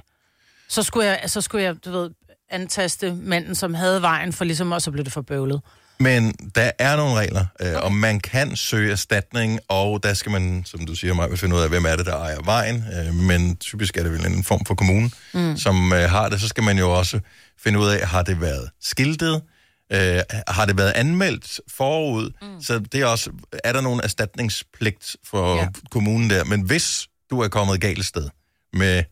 Så 0.68 0.82
skulle 0.82 1.06
jeg, 1.06 1.20
så 1.26 1.40
skulle 1.40 1.64
jeg 1.64 1.84
du 1.84 1.90
ved, 1.90 2.10
antaste 2.50 3.14
manden, 3.14 3.54
som 3.54 3.74
havde 3.74 4.02
vejen, 4.02 4.32
for 4.32 4.44
ligesom, 4.44 4.72
og 4.72 4.82
så 4.82 4.90
blev 4.90 5.04
det 5.04 5.12
for 5.12 5.22
bøvlet. 5.22 5.60
Men 6.00 6.32
der 6.54 6.70
er 6.78 6.96
nogle 6.96 7.14
regler, 7.14 7.46
øh, 7.60 7.82
og 7.82 7.92
man 7.92 8.20
kan 8.20 8.56
søge 8.56 8.92
erstatning, 8.92 9.60
og 9.68 10.02
der 10.02 10.14
skal 10.14 10.32
man, 10.32 10.62
som 10.66 10.86
du 10.86 10.94
siger, 10.94 11.14
mig, 11.14 11.38
finde 11.38 11.56
ud 11.56 11.60
af, 11.60 11.68
hvem 11.68 11.84
er 11.84 11.96
det, 11.96 12.06
der 12.06 12.16
ejer 12.16 12.42
vejen. 12.44 12.84
Øh, 12.98 13.14
men 13.14 13.56
typisk 13.56 13.96
er 13.96 14.02
det 14.02 14.12
vel 14.12 14.26
en 14.26 14.44
form 14.44 14.64
for 14.64 14.74
kommune, 14.74 15.10
mm. 15.34 15.56
som 15.56 15.92
øh, 15.92 16.10
har 16.10 16.28
det. 16.28 16.40
Så 16.40 16.48
skal 16.48 16.64
man 16.64 16.78
jo 16.78 16.98
også 16.98 17.20
finde 17.58 17.78
ud 17.78 17.88
af, 17.88 18.06
har 18.08 18.22
det 18.22 18.40
været 18.40 18.70
skiltet? 18.80 19.42
Øh, 19.92 20.20
har 20.48 20.66
det 20.66 20.76
været 20.76 20.92
anmeldt 20.92 21.60
forud? 21.68 22.30
Mm. 22.42 22.62
Så 22.62 22.78
det 22.78 23.00
er 23.00 23.06
også, 23.06 23.30
er 23.64 23.72
der 23.72 23.80
nogen 23.80 24.00
erstatningspligt 24.00 25.16
for 25.24 25.56
ja. 25.56 25.68
kommunen 25.90 26.30
der? 26.30 26.44
Men 26.44 26.60
hvis 26.60 27.08
du 27.30 27.40
er 27.40 27.48
kommet 27.48 27.80
galt 27.80 28.04
sted 28.04 28.28
med 28.72 29.04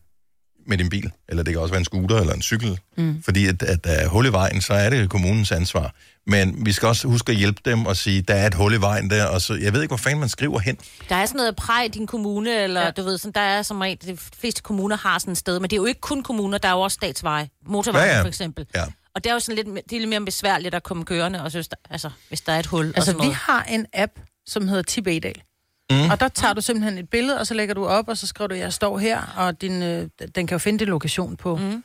med 0.67 0.77
din 0.77 0.89
bil, 0.89 1.11
eller 1.29 1.43
det 1.43 1.53
kan 1.53 1.61
også 1.61 1.73
være 1.73 1.79
en 1.79 1.85
scooter 1.85 2.19
eller 2.19 2.33
en 2.33 2.41
cykel, 2.41 2.79
mm. 2.97 3.23
fordi 3.23 3.47
at, 3.47 3.63
at 3.63 3.83
der 3.83 3.91
er 3.91 4.07
hul 4.07 4.25
i 4.25 4.29
vejen, 4.31 4.61
så 4.61 4.73
er 4.73 4.89
det 4.89 5.09
kommunens 5.09 5.51
ansvar. 5.51 5.93
Men 6.27 6.65
vi 6.65 6.71
skal 6.71 6.87
også 6.87 7.07
huske 7.07 7.31
at 7.31 7.37
hjælpe 7.37 7.61
dem 7.65 7.85
og 7.85 7.97
sige, 7.97 8.21
der 8.21 8.33
er 8.33 8.47
et 8.47 8.53
hul 8.53 8.73
i 8.73 8.77
vejen 8.81 9.09
der, 9.09 9.25
og 9.25 9.41
så, 9.41 9.53
jeg 9.53 9.73
ved 9.73 9.81
ikke, 9.81 9.89
hvor 9.89 9.97
fanden 9.97 10.19
man 10.19 10.29
skriver 10.29 10.59
hen. 10.59 10.77
Der 11.09 11.15
er 11.15 11.25
sådan 11.25 11.37
noget 11.37 11.55
præg 11.55 11.85
i 11.85 11.87
din 11.87 12.07
kommune, 12.07 12.63
eller 12.63 12.81
ja. 12.81 12.91
du 12.91 13.03
ved, 13.03 13.17
sådan, 13.17 13.31
der 13.31 13.41
er 13.41 13.61
som 13.61 13.79
regel, 13.81 13.97
de 14.05 14.17
fleste 14.39 14.61
kommuner 14.61 14.97
har 14.97 15.19
sådan 15.19 15.31
et 15.31 15.37
sted, 15.37 15.59
men 15.59 15.69
det 15.69 15.75
er 15.75 15.77
jo 15.81 15.85
ikke 15.85 16.01
kun 16.01 16.23
kommuner, 16.23 16.57
der 16.57 16.67
er 16.69 16.73
jo 16.73 16.81
også 16.81 16.95
statsveje, 16.95 17.49
motorveje 17.67 18.05
Ja, 18.05 18.15
ja. 18.15 18.21
for 18.21 18.27
eksempel. 18.27 18.65
Ja. 18.75 18.83
Og 19.15 19.23
det 19.23 19.29
er 19.29 19.33
jo 19.33 19.39
sådan 19.39 19.55
lidt, 19.65 19.89
det 19.89 19.95
er 19.95 19.99
lidt 19.99 20.09
mere 20.09 20.25
besværligt 20.25 20.75
at 20.75 20.83
komme 20.83 21.05
kørende, 21.05 21.43
og 21.43 21.51
synes, 21.51 21.67
der, 21.67 21.75
altså, 21.89 22.09
hvis 22.27 22.41
der 22.41 22.53
er 22.53 22.59
et 22.59 22.65
hul 22.65 22.85
og 22.89 22.93
Altså, 22.95 23.05
sådan 23.05 23.21
vi 23.21 23.25
noget. 23.25 23.35
har 23.35 23.63
en 23.63 23.85
app, 23.93 24.11
som 24.47 24.67
hedder 24.67 24.83
Tibedal. 24.83 25.41
Mm. 25.91 26.09
Og 26.11 26.19
der 26.19 26.27
tager 26.27 26.53
du 26.53 26.61
simpelthen 26.61 26.97
et 26.97 27.09
billede, 27.09 27.39
og 27.39 27.47
så 27.47 27.53
lægger 27.53 27.75
du 27.75 27.85
op, 27.85 28.07
og 28.07 28.17
så 28.17 28.27
skriver 28.27 28.47
du, 28.47 28.55
jeg 28.55 28.73
står 28.73 28.97
her, 28.97 29.33
og 29.37 29.61
din, 29.61 29.83
øh, 29.83 30.07
den 30.35 30.47
kan 30.47 30.55
jo 30.55 30.59
finde 30.59 30.79
din 30.79 30.87
lokation 30.87 31.35
på... 31.35 31.55
Mm. 31.55 31.83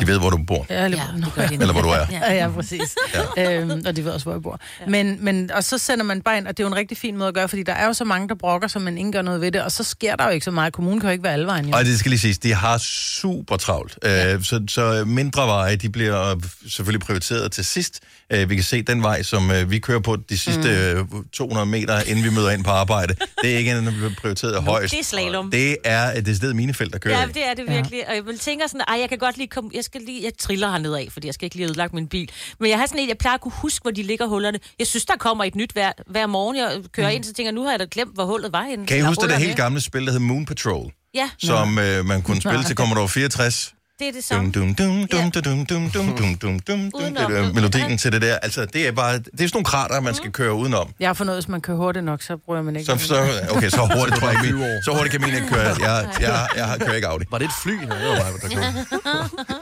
De 0.00 0.06
ved, 0.06 0.18
hvor 0.18 0.30
du 0.30 0.38
bor, 0.46 0.66
Ja, 0.70 0.84
eller, 0.84 0.98
Ja, 1.36 1.42
det 1.42 1.48
de. 1.50 1.54
eller 1.54 1.72
hvor 1.72 1.82
du 1.82 1.88
er. 1.88 2.06
Ja, 2.10 2.32
ja, 2.34 2.48
præcis. 2.50 2.94
ja. 3.36 3.60
Øhm, 3.60 3.82
og 3.86 3.96
de 3.96 4.04
ved 4.04 4.12
også, 4.12 4.24
hvor 4.24 4.32
jeg 4.32 4.42
bor. 4.42 4.60
Ja. 4.80 4.86
Men, 4.86 5.18
men, 5.24 5.50
og 5.50 5.64
så 5.64 5.78
sender 5.78 6.04
man 6.04 6.22
bare 6.22 6.36
ind, 6.38 6.46
og 6.46 6.56
det 6.56 6.62
er 6.62 6.64
jo 6.64 6.68
en 6.68 6.76
rigtig 6.76 6.96
fin 6.98 7.16
måde 7.16 7.28
at 7.28 7.34
gøre, 7.34 7.48
fordi 7.48 7.62
der 7.62 7.72
er 7.72 7.86
jo 7.86 7.92
så 7.92 8.04
mange, 8.04 8.28
der 8.28 8.34
brokker, 8.34 8.68
som 8.68 8.82
man 8.82 8.98
ikke 8.98 9.12
gør 9.12 9.22
noget 9.22 9.40
ved 9.40 9.52
det, 9.52 9.62
og 9.62 9.72
så 9.72 9.84
sker 9.84 10.16
der 10.16 10.24
jo 10.24 10.30
ikke 10.30 10.44
så 10.44 10.50
meget. 10.50 10.72
Kommunen 10.72 11.00
kan 11.00 11.08
jo 11.08 11.12
ikke 11.12 11.24
være 11.24 11.32
alle 11.32 11.46
vejen, 11.46 11.68
jo. 11.68 11.76
Og 11.76 11.84
det 11.84 11.98
skal 11.98 12.10
lige 12.10 12.20
siges, 12.20 12.38
de 12.38 12.54
har 12.54 12.78
super 12.78 13.56
travlt. 13.56 13.98
Ja. 14.04 14.34
Øh, 14.34 14.42
så, 14.44 14.60
så 14.68 15.04
mindre 15.06 15.46
veje, 15.46 15.76
de 15.76 15.88
bliver 15.88 16.36
selvfølgelig 16.68 17.00
prioriteret 17.06 17.52
til 17.52 17.64
sidst. 17.64 18.00
Øh, 18.32 18.50
vi 18.50 18.54
kan 18.54 18.64
se 18.64 18.82
den 18.82 19.02
vej, 19.02 19.22
som 19.22 19.50
øh, 19.50 19.70
vi 19.70 19.78
kører 19.78 20.00
på 20.00 20.16
de 20.28 20.38
sidste 20.38 20.96
mm. 21.12 21.24
200 21.32 21.66
meter, 21.66 22.00
inden 22.06 22.24
vi 22.24 22.30
møder 22.30 22.50
ind 22.50 22.64
på 22.64 22.70
arbejde. 22.70 23.14
Det 23.42 23.52
er 23.54 23.58
ikke 23.58 23.70
en, 23.70 23.86
der 23.86 23.92
bliver 23.92 24.10
prioriteret 24.20 24.62
højst. 24.62 24.92
det 24.92 25.00
er 25.00 25.04
slalom. 25.04 25.50
Det 25.50 25.76
er 25.84 26.18
et 26.18 26.26
decideret 26.26 26.56
minefelt, 26.56 26.92
der 26.92 26.98
kører 26.98 27.20
Ja, 27.20 27.26
det 27.26 27.48
er 27.50 27.54
det 27.54 27.64
virkelig. 27.68 28.08
Og 28.08 28.14
jeg 28.14 28.26
vil 28.26 28.38
tænke 28.38 28.68
sådan, 28.68 28.80
ej, 28.88 28.96
jeg 29.00 29.08
kan 29.08 29.18
godt 29.18 29.36
lige 29.36 29.48
komme 29.48 29.70
jeg 29.74 29.84
skal 29.84 30.00
lige, 30.06 30.24
jeg 30.24 30.32
triller 30.38 30.70
hernede 30.70 30.98
af, 30.98 31.08
fordi 31.12 31.26
jeg 31.26 31.34
skal 31.34 31.44
ikke 31.46 31.56
lige 31.56 31.64
have 31.64 31.70
ødelagt 31.70 31.92
min 31.94 32.08
bil. 32.08 32.30
Men 32.60 32.70
jeg 32.70 32.78
har 32.78 32.86
sådan 32.86 33.00
en, 33.00 33.08
jeg 33.08 33.18
plejer 33.18 33.34
at 33.34 33.40
kunne 33.40 33.52
huske, 33.54 33.82
hvor 33.82 33.90
de 33.90 34.02
ligger 34.02 34.26
hullerne. 34.26 34.58
Jeg 34.78 34.86
synes, 34.86 35.04
der 35.04 35.16
kommer 35.18 35.44
et 35.44 35.54
nyt 35.54 35.72
hver, 35.72 35.92
hver 36.06 36.26
morgen, 36.26 36.56
jeg 36.56 36.78
kører 36.92 37.08
mm. 37.10 37.14
ind, 37.16 37.24
så 37.24 37.32
tænker 37.32 37.48
jeg, 37.48 37.54
nu 37.54 37.62
har 37.64 37.70
jeg 37.70 37.80
da 37.80 37.86
glemt, 37.90 38.14
hvor 38.14 38.24
hullet 38.24 38.52
var 38.52 38.62
henne. 38.62 38.86
Kan 38.86 38.96
I 38.96 38.98
Eller 38.98 39.08
huske 39.08 39.22
det 39.22 39.30
der 39.30 39.36
helt 39.36 39.56
gamle 39.56 39.80
spil, 39.80 40.06
der 40.06 40.12
hed 40.12 40.18
Moon 40.20 40.46
Patrol? 40.46 40.92
Ja, 41.14 41.30
Som 41.38 41.78
øh, 41.78 42.04
man 42.04 42.22
kunne 42.22 42.40
spille 42.40 42.64
til 42.64 42.76
Commodore 42.76 43.08
64? 43.08 43.74
det 43.98 44.08
er 44.08 44.12
det 44.12 44.30
Dum, 44.30 44.36
samme. 44.36 44.52
dum, 44.52 44.74
dum, 44.74 45.06
dum, 45.06 45.20
Ja. 45.24 45.28
dum, 45.30 45.66
dum, 45.66 45.66
dum, 45.66 45.90
dum, 45.90 45.90
dum, 45.90 46.14
dum, 46.16 46.60
dum, 46.60 46.60
dum, 46.60 46.90
Udenom. 46.94 47.30
det 47.32 47.36
der 47.44 47.52
melodien 47.52 47.98
til 47.98 48.12
det 48.12 48.22
der. 48.22 48.36
Altså, 48.38 48.64
det 48.64 48.86
er 48.88 48.92
bare, 48.92 49.18
det 49.18 49.24
er 49.24 49.28
sådan 49.38 49.48
nogle 49.54 49.64
krater, 49.64 50.00
man 50.00 50.14
skal 50.14 50.32
køre 50.32 50.54
udenom. 50.54 50.90
Jeg 51.00 51.08
har 51.08 51.14
fundet 51.14 51.32
ud 51.32 51.34
af, 51.34 51.38
at 51.38 51.44
hvis 51.44 51.48
man 51.48 51.60
kører 51.60 51.76
hurtigt 51.76 52.04
nok, 52.04 52.22
så 52.22 52.36
bruger 52.36 52.62
man 52.62 52.76
ikke. 52.76 52.86
Så, 52.86 52.98
så, 52.98 53.14
okay, 53.50 53.68
så 53.68 53.90
hurtigt 53.96 54.18
tror 54.18 54.28
jeg 54.28 54.36
ikke, 54.36 54.48
20 54.48 54.58
vi- 54.58 54.64
år. 54.64 54.80
så 54.84 54.90
hurtigt 54.92 55.10
kan 55.12 55.20
min 55.20 55.34
ikke 55.34 55.48
køre. 55.48 55.60
Jeg, 55.60 55.76
jeg, 55.80 56.08
jeg, 56.20 56.48
jeg 56.56 56.80
kører 56.80 56.94
ikke 56.94 57.08
Audi. 57.08 57.24
Var 57.30 57.38
det 57.38 57.44
et 57.44 57.50
fly? 57.62 57.70
Nej, 57.72 57.98
det 57.98 58.08
var 58.08 58.14
mig, 58.32 58.42
der 58.42 58.58
kom. 58.98 59.61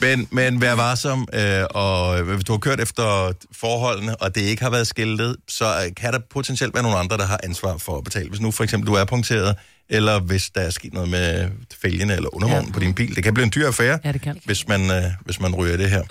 Men, 0.00 0.28
men 0.30 0.60
vær 0.60 0.72
varsom, 0.72 1.28
øh, 1.32 1.64
og 1.70 2.22
hvis 2.22 2.44
du 2.44 2.52
har 2.52 2.58
kørt 2.58 2.80
efter 2.80 3.32
forholdene, 3.52 4.16
og 4.16 4.34
det 4.34 4.40
ikke 4.40 4.62
har 4.62 4.70
været 4.70 4.86
skiltet, 4.86 5.36
så 5.48 5.92
kan 5.96 6.12
der 6.12 6.18
potentielt 6.30 6.74
være 6.74 6.82
nogle 6.82 6.98
andre, 6.98 7.16
der 7.16 7.26
har 7.26 7.40
ansvar 7.44 7.76
for 7.76 7.98
at 7.98 8.04
betale. 8.04 8.28
Hvis 8.28 8.40
nu 8.40 8.50
for 8.50 8.64
eksempel 8.64 8.86
du 8.88 8.94
er 8.94 9.04
punkteret, 9.04 9.56
eller 9.88 10.20
hvis 10.20 10.50
der 10.50 10.60
er 10.60 10.70
sket 10.70 10.92
noget 10.94 11.08
med 11.08 11.48
fælgene 11.82 12.14
eller 12.14 12.34
undervognen 12.34 12.66
ja. 12.66 12.72
på 12.72 12.80
din 12.80 12.94
bil. 12.94 13.16
Det 13.16 13.24
kan 13.24 13.34
blive 13.34 13.44
en 13.44 13.52
dyr 13.54 13.66
affære, 13.66 13.98
Ja, 14.04 14.12
det 14.12 14.20
kan. 14.20 14.40
hvis, 14.44 14.68
man, 14.68 14.90
øh, 14.90 15.02
hvis 15.24 15.40
man 15.40 15.54
ryger 15.54 15.76
det 15.76 15.90
her. 15.90 16.02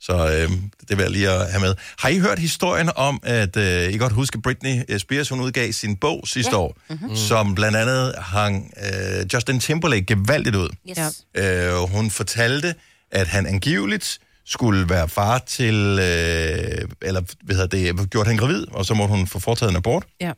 Så 0.00 0.12
øh, 0.26 0.50
det 0.88 0.96
vil 0.96 1.02
jeg 1.02 1.10
lige 1.10 1.30
at 1.30 1.50
have 1.50 1.60
med. 1.60 1.74
Har 1.98 2.08
I 2.08 2.18
hørt 2.18 2.38
historien 2.38 2.90
om, 2.96 3.20
at 3.22 3.56
øh, 3.56 3.92
I 3.92 3.98
godt 3.98 4.12
huske, 4.12 4.40
Britney 4.40 4.98
Spears, 4.98 5.28
hun 5.28 5.40
udgav 5.40 5.72
sin 5.72 5.96
bog 5.96 6.22
sidste 6.24 6.52
ja. 6.52 6.58
år, 6.58 6.76
mm-hmm. 6.90 7.16
som 7.16 7.54
blandt 7.54 7.76
andet 7.76 8.14
hang 8.18 8.72
øh, 8.84 9.26
Justin 9.34 9.60
Timberlake 9.60 10.04
gevaldigt 10.06 10.56
ud. 10.56 10.68
Yes. 10.88 10.98
Øh, 11.34 11.74
hun 11.74 12.10
fortalte, 12.10 12.74
at 13.12 13.28
han 13.28 13.46
angiveligt 13.46 14.18
skulle 14.46 14.88
være 14.88 15.08
far 15.08 15.38
til, 15.38 15.74
øh, 15.74 16.88
eller 17.02 17.22
hvad 17.44 17.56
hedder 17.56 17.92
det, 17.92 18.10
gjort 18.10 18.26
han 18.26 18.36
gravid, 18.36 18.66
og 18.70 18.86
så 18.86 18.94
måtte 18.94 19.14
hun 19.14 19.26
få 19.26 19.38
foretaget 19.38 19.70
en 19.70 19.76
abort. 19.76 20.04
Ja. 20.20 20.32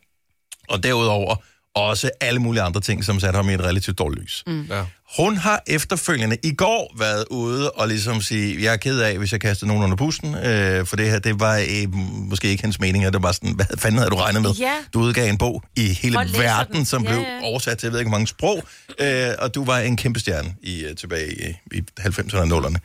Og 0.69 0.83
derudover 0.83 1.35
også 1.75 2.09
alle 2.21 2.39
mulige 2.39 2.61
andre 2.63 2.81
ting, 2.81 3.05
som 3.05 3.19
satte 3.19 3.37
ham 3.37 3.49
i 3.49 3.53
et 3.53 3.61
relativt 3.63 3.99
dårligt 3.99 4.23
lys. 4.23 4.43
Mm. 4.47 4.61
Ja. 4.69 4.83
Hun 5.17 5.37
har 5.37 5.63
efterfølgende 5.67 6.37
i 6.43 6.53
går 6.53 6.95
været 6.99 7.25
ude 7.29 7.71
og 7.71 7.87
ligesom 7.87 8.21
sige, 8.21 8.63
jeg 8.63 8.73
er 8.73 8.77
ked 8.77 8.99
af, 8.99 9.17
hvis 9.17 9.31
jeg 9.31 9.41
kastede 9.41 9.67
nogen 9.67 9.83
under 9.83 9.95
bussen, 9.97 10.35
øh, 10.35 10.85
for 10.85 10.95
det 10.95 11.09
her, 11.09 11.19
det 11.19 11.39
var 11.39 11.57
øh, 11.57 11.93
måske 12.29 12.47
ikke 12.47 12.63
hans 12.63 12.79
mening, 12.79 13.07
og 13.07 13.13
det 13.13 13.23
var 13.23 13.31
sådan, 13.31 13.55
hvad 13.55 13.65
fanden 13.77 13.97
havde 13.97 14.09
du 14.09 14.15
regnet 14.15 14.41
med? 14.41 14.51
Ja. 14.59 14.73
Du 14.93 14.99
udgav 14.99 15.29
en 15.29 15.37
bog 15.37 15.63
i 15.75 15.87
hele 15.87 16.17
verden, 16.17 16.75
den. 16.75 16.85
som 16.85 17.03
Ja, 17.03 17.09
blev 17.09 17.19
ja. 17.21 17.39
oversat 17.43 17.77
til, 17.77 17.87
jeg 17.87 17.91
ved 17.91 17.99
ikke, 17.99 18.11
mange 18.11 18.27
sprog, 18.27 18.63
øh, 18.99 19.27
og 19.39 19.55
du 19.55 19.65
var 19.65 19.79
en 19.79 19.97
kæmpe 19.97 20.19
stjerne 20.19 20.55
i, 20.61 20.83
øh, 20.85 20.95
tilbage 20.95 21.49
i, 21.71 21.77
i 21.77 21.81
90'erne 22.01 22.37
og 22.53 22.65
0'erne. 22.65 22.77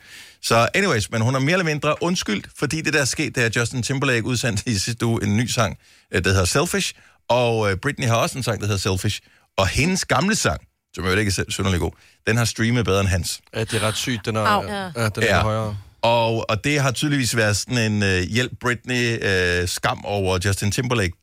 Så 0.43 0.67
anyways, 0.73 1.11
men 1.11 1.21
hun 1.21 1.33
har 1.33 1.41
mere 1.41 1.51
eller 1.51 1.65
mindre 1.65 2.03
undskyldt, 2.03 2.47
fordi 2.57 2.81
det 2.81 2.93
der 2.93 3.01
er 3.01 3.05
sket, 3.05 3.35
det 3.35 3.45
er 3.45 3.49
Justin 3.55 3.83
Timberlake 3.83 4.25
udsendt 4.25 4.63
i 4.65 4.75
sidste 4.77 5.05
uge 5.05 5.23
en 5.23 5.37
ny 5.37 5.47
sang, 5.47 5.77
øh, 6.11 6.23
der 6.23 6.29
hedder 6.29 6.45
Selfish, 6.45 6.93
og 7.29 7.71
øh, 7.71 7.77
Britney 7.77 8.07
har 8.07 8.15
også 8.15 8.37
en 8.37 8.43
sang, 8.43 8.61
der 8.61 8.67
hedder 8.67 8.79
Selfish, 8.79 9.21
og 9.57 9.67
hendes 9.67 10.05
gamle 10.05 10.35
sang, 10.35 10.61
som 10.95 11.05
jo 11.05 11.11
ikke 11.15 11.33
er 11.37 11.43
synderlig 11.49 11.79
god, 11.79 11.91
den 12.27 12.37
har 12.37 12.45
streamet 12.45 12.85
bedre 12.85 12.99
end 12.99 13.07
hans. 13.09 13.41
Ja, 13.55 13.59
det 13.59 13.73
er 13.73 13.79
ret 13.87 13.95
sygt. 13.95 14.25
Den 14.25 14.35
er, 14.35 14.41
Au. 14.41 14.63
ja. 14.63 14.83
ja, 14.95 15.09
den 15.09 15.23
er 15.23 15.27
Ja. 15.27 15.41
højere. 15.41 15.77
Og, 16.01 16.49
og 16.49 16.63
det 16.63 16.79
har 16.81 16.91
tydeligvis 16.91 17.35
været 17.35 17.57
sådan 17.57 17.91
en 17.91 18.03
øh, 18.03 18.21
hjælp 18.21 18.51
Britney 18.61 19.19
øh, 19.23 19.67
skam 19.67 20.05
over 20.05 20.39
Justin 20.45 20.71
Timberlake 20.71 21.13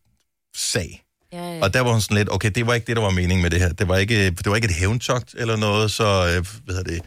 sag. 0.57 1.03
Ja, 1.33 1.39
ja. 1.55 1.63
Og 1.63 1.75
der 1.75 1.81
var 1.81 1.93
hun 1.93 2.01
sådan 2.01 2.17
lidt, 2.17 2.29
okay, 2.33 2.51
det 2.55 2.67
var 2.67 2.75
ikke 2.75 2.87
det, 2.87 2.97
der 2.97 3.03
var 3.03 3.11
meningen 3.11 3.43
med 3.43 3.51
det 3.51 3.61
her. 3.61 3.73
Det 3.73 3.89
var 3.89 3.97
ikke, 3.97 4.31
det 4.31 4.47
var 4.47 4.57
ikke 4.57 4.65
et 4.69 4.75
hævntogt 4.75 5.35
eller 5.39 5.57
noget, 5.57 5.91
så, 5.91 6.05
øh, 6.37 6.47
hvad 6.65 6.85
det, 6.85 7.01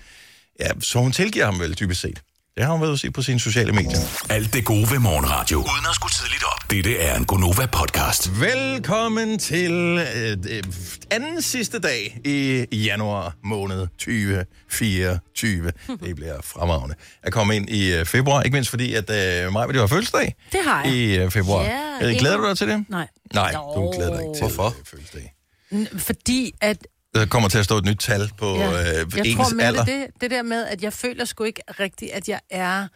ja, 0.60 0.68
så 0.80 1.00
hun 1.00 1.12
tilgiver 1.12 1.46
ham 1.46 1.60
vel 1.60 1.80
dybest 1.80 2.02
set. 2.02 2.22
Det 2.58 2.66
har 2.66 2.72
hun 2.72 2.82
været 2.82 2.94
at 2.94 3.00
sige 3.00 3.12
på 3.12 3.22
sine 3.22 3.40
sociale 3.40 3.72
medier. 3.74 4.00
Alt 4.30 4.54
det 4.54 4.66
gode 4.66 4.92
ved 4.92 5.00
morgenradio. 5.00 5.58
Uden 5.58 5.86
at 5.90 5.96
skulle 5.96 6.14
tidligt 6.14 6.44
op. 6.44 6.70
Dette 6.72 6.98
er 6.98 7.18
en 7.18 7.26
Gonova-podcast. 7.26 8.40
Velkommen 8.42 9.40
til 9.40 9.72
øh, 9.72 10.38
øh, 10.50 10.64
anden 11.12 11.42
sidste 11.42 11.80
dag 11.80 12.20
i 12.26 12.66
januar 12.86 13.36
måned 13.44 13.88
2024. 13.88 15.72
Det 16.06 16.16
bliver 16.16 16.42
fremragende 16.42 16.96
at 17.24 17.34
komme 17.34 17.56
ind 17.56 17.70
i 17.70 17.94
øh, 17.94 18.06
februar, 18.06 18.42
ikke 18.42 18.54
mindst 18.56 18.70
fordi, 18.70 18.94
at 18.94 19.10
øh, 19.10 19.52
mig 19.52 19.68
vil 19.68 19.74
jo 19.76 19.82
have 19.82 19.90
fødselsdag 19.90 20.36
Det 20.52 20.60
har 20.64 20.84
jeg. 20.84 20.94
i 20.94 21.16
øh, 21.18 21.32
februar. 21.32 21.64
Ja, 21.64 22.10
øh, 22.10 22.16
glæder 22.20 22.38
du 22.38 22.48
dig 22.48 22.58
til 22.58 22.68
det? 22.68 22.86
Nej. 22.90 23.08
Nej, 23.34 23.52
du 23.52 23.92
glæder 23.96 24.12
dig 24.18 24.22
ikke 24.22 24.34
til 24.36 24.42
Hvorfor? 24.56 24.76
fødselsdag. 24.86 25.34
N- 25.74 25.98
Fordi 26.00 26.52
at 26.62 26.78
Der 27.16 27.26
kommer 27.26 27.50
til 27.50 27.58
at 27.58 27.66
stå 27.66 27.78
et 27.78 27.86
nyt 27.86 27.98
tal 28.00 28.30
på 28.38 28.58
ja, 28.58 28.70
øh, 29.02 29.18
jeg 29.18 29.26
ens 29.28 29.36
tror 29.38 29.56
med 29.56 29.66
alder. 29.66 29.86
det, 29.86 30.08
det, 30.22 30.32
der 30.32 30.42
med, 30.42 30.66
at 30.66 30.82
jeg 30.84 30.94
føler 30.94 31.26
sgu 31.26 31.44
ikke 31.44 31.62
rigtigt, 31.80 32.12
at 32.12 32.28
jeg 32.28 32.40
er 32.50 32.88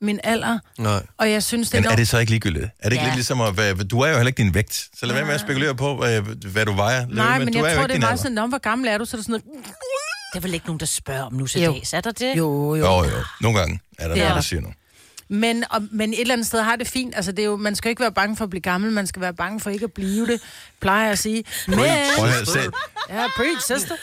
min 0.00 0.20
alder. 0.24 0.58
Nej. 0.78 1.02
Og 1.18 1.30
jeg 1.30 1.42
synes, 1.42 1.70
det 1.70 1.78
er, 1.78 1.82
Men 1.82 1.90
er 1.90 1.96
det 1.96 2.08
så 2.08 2.18
ikke 2.18 2.30
ligegyldigt? 2.32 2.64
Er 2.64 2.70
det 2.88 2.92
ikke 2.92 3.02
Ja. 3.02 3.08
lidt 3.08 3.16
ligesom 3.16 3.40
at... 3.40 3.56
Være, 3.56 3.74
du 3.74 4.00
er 4.00 4.08
jo 4.08 4.14
heller 4.14 4.26
ikke 4.28 4.42
din 4.42 4.54
vægt, 4.54 4.74
så 4.98 5.06
lad 5.06 5.14
være 5.14 5.24
med 5.24 5.34
at 5.34 5.40
spekulere 5.40 5.74
på, 5.74 5.96
hvad, 5.96 6.20
hvad 6.20 6.66
du 6.66 6.72
vejer. 6.72 7.06
Nej, 7.06 7.38
med- 7.38 7.44
men 7.44 7.54
du 7.54 7.58
jeg 7.58 7.66
er 7.66 7.70
jo 7.72 7.76
tror, 7.78 7.86
det 7.86 7.94
er 7.96 8.00
meget 8.00 8.10
alder. 8.10 8.22
sådan, 8.22 8.38
om 8.38 8.48
hvor 8.48 8.58
gammel 8.58 8.88
er 8.88 8.98
du, 8.98 9.04
så 9.04 9.16
er 9.16 9.18
det 9.18 9.24
sådan 9.26 9.40
noget... 9.54 9.64
Det 10.32 10.38
er 10.38 10.42
vel 10.42 10.54
ikke 10.54 10.66
nogen, 10.66 10.80
der 10.80 10.86
spørger 10.86 11.22
om 11.22 11.32
nu 11.32 11.46
til 11.46 11.62
Jo. 11.62 11.72
dags. 11.72 11.92
Er 11.92 12.00
der 12.00 12.12
det? 12.12 12.34
Jo, 12.38 12.74
jo. 12.74 12.86
Jo, 12.86 13.04
jo. 13.04 13.10
Nogle 13.40 13.58
gange 13.58 13.80
er 13.98 14.08
der 14.08 14.14
Det 14.14 14.20
er 14.22 14.24
noget, 14.24 14.28
der 14.28 14.34
der. 14.34 14.40
siger 14.40 14.60
noget. 14.60 14.76
Men, 15.28 15.64
og, 15.70 15.82
men 15.90 16.12
et 16.12 16.20
eller 16.20 16.32
andet 16.34 16.46
sted 16.46 16.60
har 16.62 16.76
det 16.76 16.88
fint. 16.88 17.16
Altså, 17.16 17.32
det 17.32 17.42
er 17.42 17.46
jo, 17.46 17.56
man 17.56 17.74
skal 17.74 17.90
ikke 17.90 18.00
være 18.00 18.12
bange 18.12 18.36
for 18.36 18.44
at 18.44 18.50
blive 18.50 18.60
gammel, 18.60 18.92
man 18.92 19.06
skal 19.06 19.22
være 19.22 19.34
bange 19.34 19.60
for 19.60 19.70
ikke 19.70 19.84
at 19.84 19.92
blive 19.92 20.26
det, 20.26 20.40
plejer 20.80 21.02
jeg 21.02 21.12
at 21.12 21.18
sige. 21.18 21.44
Men, 21.68 21.78
ja, 23.08 23.26
preach, 23.36 23.66
sister. 23.66 23.94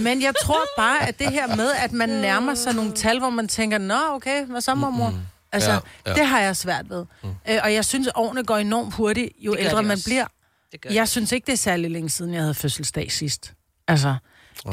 Men 0.00 0.22
jeg 0.22 0.34
tror 0.42 0.60
bare, 0.76 1.08
at 1.08 1.18
det 1.18 1.30
her 1.30 1.56
med, 1.56 1.70
at 1.72 1.92
man 1.92 2.08
nærmer 2.08 2.54
sig 2.54 2.74
nogle 2.74 2.92
tal, 2.92 3.18
hvor 3.18 3.30
man 3.30 3.48
tænker, 3.48 3.78
nå, 3.78 3.98
okay, 4.10 4.46
hvad 4.46 4.60
så, 4.60 4.74
mormor? 4.74 5.14
Altså, 5.52 5.70
Ja, 5.70 5.78
ja, 6.06 6.14
det 6.14 6.26
har 6.26 6.40
jeg 6.40 6.56
svært 6.56 6.90
ved. 6.90 7.04
Mm. 7.22 7.28
Øh, 7.50 7.58
og 7.62 7.74
jeg 7.74 7.84
synes, 7.84 8.08
årene 8.14 8.44
går 8.44 8.56
enormt 8.56 8.94
hurtigt, 8.94 9.32
jo 9.38 9.52
Det 9.52 9.60
ældre 9.60 9.82
man 9.82 9.98
bliver. 10.04 10.26
Det 10.72 10.84
Jeg 10.94 11.08
synes 11.08 11.32
ikke, 11.32 11.46
det 11.46 11.52
er 11.52 11.56
særlig 11.56 11.90
længe 11.90 12.10
siden, 12.10 12.34
jeg 12.34 12.40
havde 12.40 12.54
fødselsdag 12.54 13.12
sidst. 13.12 13.52
Altså, 13.88 14.16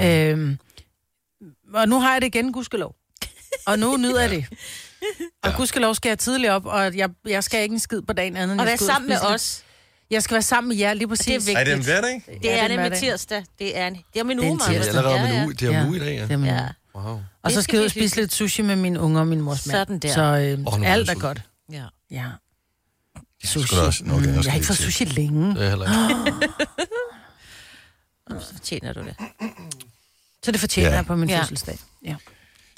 øhm, 0.01 0.57
og 1.73 1.89
nu 1.89 1.99
har 1.99 2.11
jeg 2.11 2.21
det 2.21 2.27
igen, 2.27 2.51
gudskelov. 2.51 2.95
Og 3.65 3.79
nu 3.79 3.97
nyder 3.97 4.21
jeg 4.21 4.29
det. 4.29 4.45
Og 5.43 5.53
gudskelov 5.57 5.95
skal 5.95 6.09
jeg 6.09 6.19
tidligt 6.19 6.51
op, 6.51 6.65
og 6.65 6.97
jeg, 6.97 7.09
jeg 7.27 7.43
skal 7.43 7.63
ikke 7.63 7.73
en 7.73 7.79
skid 7.79 8.01
på 8.01 8.13
dagen 8.13 8.35
anden. 8.37 8.49
end 8.51 8.61
Og 8.61 8.65
jeg 8.67 8.71
være 8.79 8.87
sammen 8.87 9.09
med 9.09 9.17
os. 9.21 9.61
Jeg 10.09 10.23
skal 10.23 10.35
være 10.35 10.41
sammen 10.41 10.67
med 10.69 10.77
jer, 10.77 10.93
lige 10.93 11.07
præcis. 11.07 11.25
det 11.25 11.33
er 11.33 11.39
vigtigt. 11.39 11.57
Er 11.57 11.63
det 11.63 11.73
en 11.73 11.83
hverdag? 11.83 12.23
Det 12.27 12.39
Ja, 12.43 12.49
er 12.49 12.53
det 12.53 12.63
er 12.63 12.67
nemlig 12.67 12.77
hverdag. 12.77 12.99
tirsdag. 12.99 13.43
Det 13.59 13.77
er, 13.77 13.87
en, 13.87 13.93
det 13.93 14.19
er 14.19 14.21
om 14.23 14.31
en 14.31 14.37
Det 14.37 14.45
er 14.45 14.49
uge. 14.51 14.59
Det 14.59 14.67
er 14.67 14.71
tirsdag. 14.71 14.97
allerede 14.97 15.15
om 15.15 15.21
Ja, 15.25 15.29
en 15.29 15.35
ja. 15.35 15.43
uge. 15.45 15.53
Det 15.53 15.63
er 15.67 15.69
om 15.69 15.75
en 15.83 15.87
uge 15.87 15.97
i 15.97 15.99
dag, 15.99 16.15
ja. 16.15 16.25
Jamen, 16.29 16.45
Ja. 16.49 16.67
Wow. 16.95 17.03
Og 17.13 17.21
Det 17.45 17.53
så 17.53 17.61
skal 17.61 17.77
jeg 17.77 17.85
og 17.85 17.91
spise 17.91 18.15
lidt 18.15 18.33
sushi 18.33 18.61
med 18.61 18.75
mine 18.75 18.99
unger 18.99 19.19
og 19.19 19.27
min 19.27 19.41
mors 19.41 19.67
mand. 19.67 19.77
Sådan 19.77 19.99
der. 19.99 20.13
Så 20.13 20.21
øh, 20.21 20.83
er 20.83 20.93
alt 20.93 21.09
er 21.09 21.15
godt. 21.15 21.41
ja. 21.71 21.83
Ja. 22.11 22.25
Også- 23.43 24.03
okay, 24.11 24.25
Mm, 24.27 24.33
jeg 24.35 24.43
har 24.43 24.53
ikke 24.55 24.67
fået 24.67 24.77
sushi 24.77 25.05
længe. 25.05 25.55
Det 25.55 25.65
er 25.65 25.69
heller 25.69 25.85
ikke. 25.85 26.47
Så 28.45 28.51
fortjener 28.53 28.93
du 28.93 28.99
det. 28.99 29.15
Så 30.43 30.51
det 30.51 30.59
fortjener 30.59 30.89
Ja. 30.89 30.95
jeg 30.95 31.05
på 31.05 31.15
min 31.15 31.29
Ja. 31.29 31.39
fødselsdag. 31.41 31.79
Ja. 32.05 32.15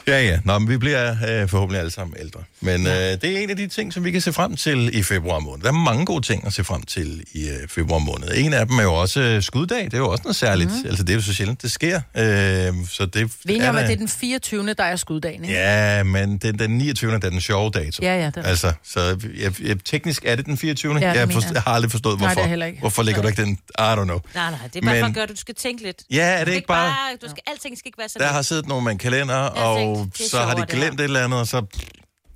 Ja, 0.07 0.21
ja. 0.21 0.39
Nå, 0.43 0.59
men 0.59 0.69
vi 0.69 0.77
bliver 0.77 1.11
øh, 1.11 1.49
forhåbentlig 1.49 1.79
alle 1.79 1.91
sammen 1.91 2.15
ældre. 2.19 2.39
Men 2.61 2.83
ja. 2.85 3.13
øh, 3.13 3.21
det 3.21 3.37
er 3.37 3.39
en 3.43 3.49
af 3.49 3.55
de 3.57 3.67
ting, 3.67 3.93
som 3.93 4.03
vi 4.05 4.11
kan 4.11 4.21
se 4.21 4.33
frem 4.33 4.55
til 4.55 4.97
i 4.99 5.03
februar 5.03 5.39
måned. 5.39 5.63
Der 5.63 5.69
er 5.69 5.73
mange 5.73 6.05
gode 6.05 6.25
ting 6.25 6.47
at 6.47 6.53
se 6.53 6.63
frem 6.63 6.81
til 6.83 7.23
i 7.33 7.49
øh, 7.49 7.67
februar 7.69 7.99
måned. 7.99 8.27
En 8.35 8.53
af 8.53 8.67
dem 8.67 8.79
er 8.79 8.83
jo 8.83 8.93
også 8.93 9.19
øh, 9.19 9.41
skuddag. 9.43 9.85
Det 9.85 9.93
er 9.93 9.97
jo 9.97 10.09
også 10.09 10.21
noget 10.23 10.35
særligt. 10.35 10.69
Mm. 10.69 10.89
Altså, 10.89 11.03
det 11.03 11.09
er 11.09 11.15
jo 11.15 11.21
så 11.21 11.33
sjældent, 11.33 11.61
det 11.61 11.71
sker. 11.71 11.95
Øh, 12.17 12.73
så 12.89 13.05
det 13.13 13.31
Vi 13.45 13.57
er 13.57 13.69
om, 13.69 13.75
at 13.75 13.87
det 13.87 13.93
er 13.93 13.97
den 13.97 14.07
24. 14.07 14.73
der 14.73 14.83
er 14.83 14.95
skuddagen, 14.95 15.43
ikke? 15.43 15.55
Ja, 15.55 16.03
men 16.03 16.37
den, 16.37 16.59
den 16.59 16.77
29. 16.77 17.11
der 17.11 17.15
er 17.25 17.29
den 17.29 17.41
sjove 17.41 17.71
dato. 17.71 18.03
Ja, 18.03 18.15
ja, 18.19 18.25
det 18.25 18.37
er 18.37 18.41
Altså, 18.43 18.73
så 18.83 18.99
jeg, 19.39 19.61
jeg, 19.61 19.77
teknisk 19.85 20.23
er 20.25 20.35
det 20.35 20.45
den 20.45 20.57
24. 20.57 20.93
det 20.93 21.01
jeg, 21.01 21.27
forst- 21.31 21.53
jeg. 21.53 21.61
har 21.61 21.71
aldrig 21.71 21.91
forstået, 21.91 22.19
Nej, 22.19 22.27
det 22.27 22.35
hvorfor. 22.35 22.45
er 22.45 22.49
heller 22.49 22.65
ikke. 22.65 22.79
Hvorfor 22.79 23.03
ligger 23.03 23.21
du 23.21 23.27
ikke 23.27 23.41
den? 23.41 23.51
I 23.51 23.81
don't 23.81 24.03
know. 24.03 24.19
Nej, 24.35 24.49
nej, 24.51 24.59
det 24.73 24.75
er 24.75 24.85
bare 24.85 24.93
Men- 24.95 25.01
for 25.01 25.07
at 25.07 25.13
gøre, 25.13 25.23
at 25.23 25.29
du 25.29 25.35
skal 25.35 25.55
tænke 25.55 25.83
lidt. 25.83 25.97
Ja, 26.11 26.17
er 26.25 26.37
det 26.37 26.45
skal 26.47 26.55
ikke 26.55 26.67
bare... 26.67 26.93
Du 27.21 27.29
skal, 27.29 27.41
alting 27.47 27.77
skal 27.77 27.87
ikke 27.89 27.97
være 27.99 28.09
så 28.09 28.19
Der 28.19 28.27
har 28.27 28.41
siddet 28.41 28.67
nogen 28.67 28.83
med 28.83 28.91
en 28.91 28.97
kalender, 28.97 29.35
har 29.35 29.97
og 30.01 30.08
så 30.30 30.38
har 30.39 30.54
de 30.56 30.66
glemt 30.66 31.00
et 31.00 31.04
eller 31.04 31.24
andet, 31.24 31.39
og 31.39 31.48
så... 31.48 31.62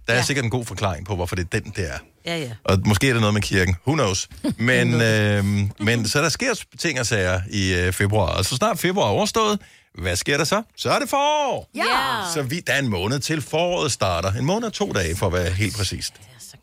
Der 0.07 0.13
er 0.13 0.17
Ja. 0.17 0.23
sikkert 0.23 0.45
en 0.45 0.51
god 0.51 0.65
forklaring 0.65 1.05
på, 1.05 1.15
hvorfor 1.15 1.35
det 1.35 1.47
er 1.53 1.59
den 1.59 1.73
der. 1.75 1.91
Ja, 2.25 2.37
ja. 2.37 2.51
Og 2.63 2.79
måske 2.85 3.09
er 3.09 3.13
det 3.13 3.21
noget 3.21 3.33
med 3.33 3.41
kirken. 3.41 3.75
Who 3.87 3.93
knows? 3.95 4.29
Men, 4.57 5.01
øh, 5.01 5.45
men 5.79 6.07
så 6.07 6.21
der 6.21 6.29
sker 6.29 6.53
ting 6.79 6.99
og 6.99 7.05
sager 7.05 7.41
i 7.49 7.73
øh, 7.73 7.93
februar. 7.93 8.37
Og 8.37 8.45
så 8.45 8.55
snart 8.55 8.79
februar 8.79 9.05
er 9.05 9.09
overstået, 9.09 9.59
hvad 10.01 10.15
sker 10.15 10.37
der 10.37 10.43
så? 10.43 10.61
Så 10.77 10.91
er 10.91 10.99
det 10.99 11.09
forår! 11.09 11.69
Ja. 11.75 11.83
Så 12.33 12.41
vi, 12.41 12.59
der 12.67 12.73
er 12.73 12.79
en 12.79 12.87
måned 12.89 13.19
til 13.19 13.41
foråret 13.41 13.91
starter. 13.91 14.31
En 14.31 14.45
måned 14.45 14.63
og 14.67 14.73
to 14.73 14.91
dage, 14.91 15.15
for 15.15 15.27
at 15.27 15.33
være 15.33 15.49
helt 15.51 15.75
præcist. 15.77 16.13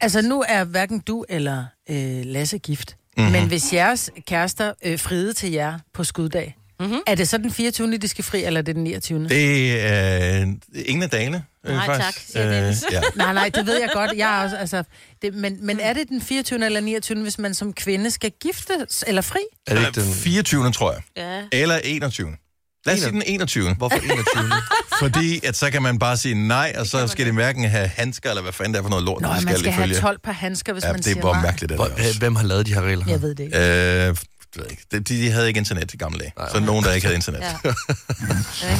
Altså, 0.00 0.23
nu 0.23 0.45
er 0.49 0.64
hverken 0.64 1.00
du 1.00 1.25
eller 1.28 1.64
øh, 1.90 2.23
Lasse 2.25 2.59
gift. 2.59 2.97
Mhm. 3.17 3.25
Mm-hmm. 3.26 3.33
Men 3.40 3.49
hvis 3.49 3.73
jeres 3.73 4.11
kærester 4.26 4.73
øh, 4.85 4.99
friede 4.99 5.33
til 5.33 5.52
jer 5.52 5.78
på 5.95 6.05
skuddag, 6.05 6.57
mm-hmm. 6.80 6.99
er 7.06 7.14
det 7.14 7.28
så 7.28 7.38
den 7.38 7.50
24. 7.52 7.97
de 7.99 8.08
skal 8.08 8.25
fri, 8.25 8.44
eller 8.44 8.61
er 8.61 8.64
det 8.64 8.75
den 8.75 8.85
29. 8.85 9.28
Det 9.28 9.82
er 9.87 10.40
øh, 10.42 10.47
ingen 10.87 11.02
af 11.02 11.11
dagene. 11.11 11.44
Øh, 11.66 11.75
Nej, 11.75 11.87
faktisk. 11.87 12.04
tak, 12.06 12.25
siger 12.32 12.50
Dennis. 12.61 12.85
ja. 12.92 13.00
Nej, 13.16 13.32
nej, 13.32 13.49
det 13.54 13.66
ved 13.66 13.80
jeg 13.80 13.88
godt. 13.92 14.11
Jeg 14.16 14.38
er 14.40 14.44
også, 14.44 14.56
altså, 14.56 14.82
det, 15.23 15.35
men, 15.35 15.66
men 15.66 15.80
er 15.80 15.92
det 15.92 16.08
den 16.08 16.23
24. 16.23 16.64
eller 16.64 16.80
29. 16.80 17.23
hvis 17.23 17.38
man 17.38 17.54
som 17.54 17.73
kvinde 17.73 18.11
skal 18.11 18.30
gifte 18.42 18.73
eller 19.06 19.23
fri? 19.23 19.38
Er 19.66 19.75
det 19.75 19.87
ikke 19.87 20.00
den... 20.00 20.12
24. 20.14 20.73
tror 20.73 20.92
jeg. 20.92 21.02
Ja. 21.52 21.58
Eller 21.61 21.76
21. 21.85 22.28
Lad 22.87 22.94
os 22.94 23.00
sige 23.00 23.12
den 23.12 23.23
21. 23.26 23.75
Hvorfor 23.75 23.97
21? 23.97 24.25
Fordi 25.02 25.47
at 25.47 25.56
så 25.56 25.70
kan 25.70 25.82
man 25.82 25.99
bare 25.99 26.16
sige 26.16 26.35
nej, 26.49 26.75
og 26.78 26.87
så 26.87 27.06
skal 27.06 27.26
de 27.26 27.32
hverken 27.32 27.64
have 27.64 27.88
handsker, 27.88 28.30
eller 28.30 28.42
hvad 28.42 28.52
fanden 28.52 28.73
det 28.75 28.78
er 28.78 28.82
for 28.82 28.90
noget 28.90 29.04
lort, 29.04 29.23
Nå, 29.23 29.28
de 29.28 29.32
man 29.32 29.42
skal, 29.42 29.58
skal 29.58 29.73
have 29.73 29.85
ifølge. 29.87 30.00
12 30.00 30.18
par 30.25 30.32
handsker, 30.32 30.73
hvis 30.73 30.85
Ja, 30.85 30.88
man 30.92 30.97
det 31.00 31.06
er 31.06 31.12
siger 31.12 31.23
bare 31.23 31.32
nej. 31.32 31.42
mærkeligt, 31.42 31.70
det 31.70 31.78
der 31.78 31.87
Hvor- 31.87 32.04
også. 32.06 32.18
Hvem 32.18 32.37
har 32.37 32.44
lavet 32.44 32.66
de 32.66 32.75
her 32.75 32.82
regler? 32.82 33.04
Jeg 33.08 33.23
ved 33.23 33.35
det 33.35 33.44
ikke. 33.44 34.08
Øh, 34.08 34.16
jeg 34.58 34.64
ved 34.64 34.70
ikke. 34.70 34.82
De, 34.92 35.00
de 35.00 35.30
havde 35.30 35.48
ikke 35.48 35.58
internet 35.58 35.94
i 35.94 35.96
gamle 35.96 36.18
dage. 36.18 36.32
Så 36.52 36.60
nogen, 36.60 36.84
der 36.84 36.92
ikke 36.92 37.06
havde 37.06 37.16
internet. 37.16 37.40
Ja. 37.40 37.52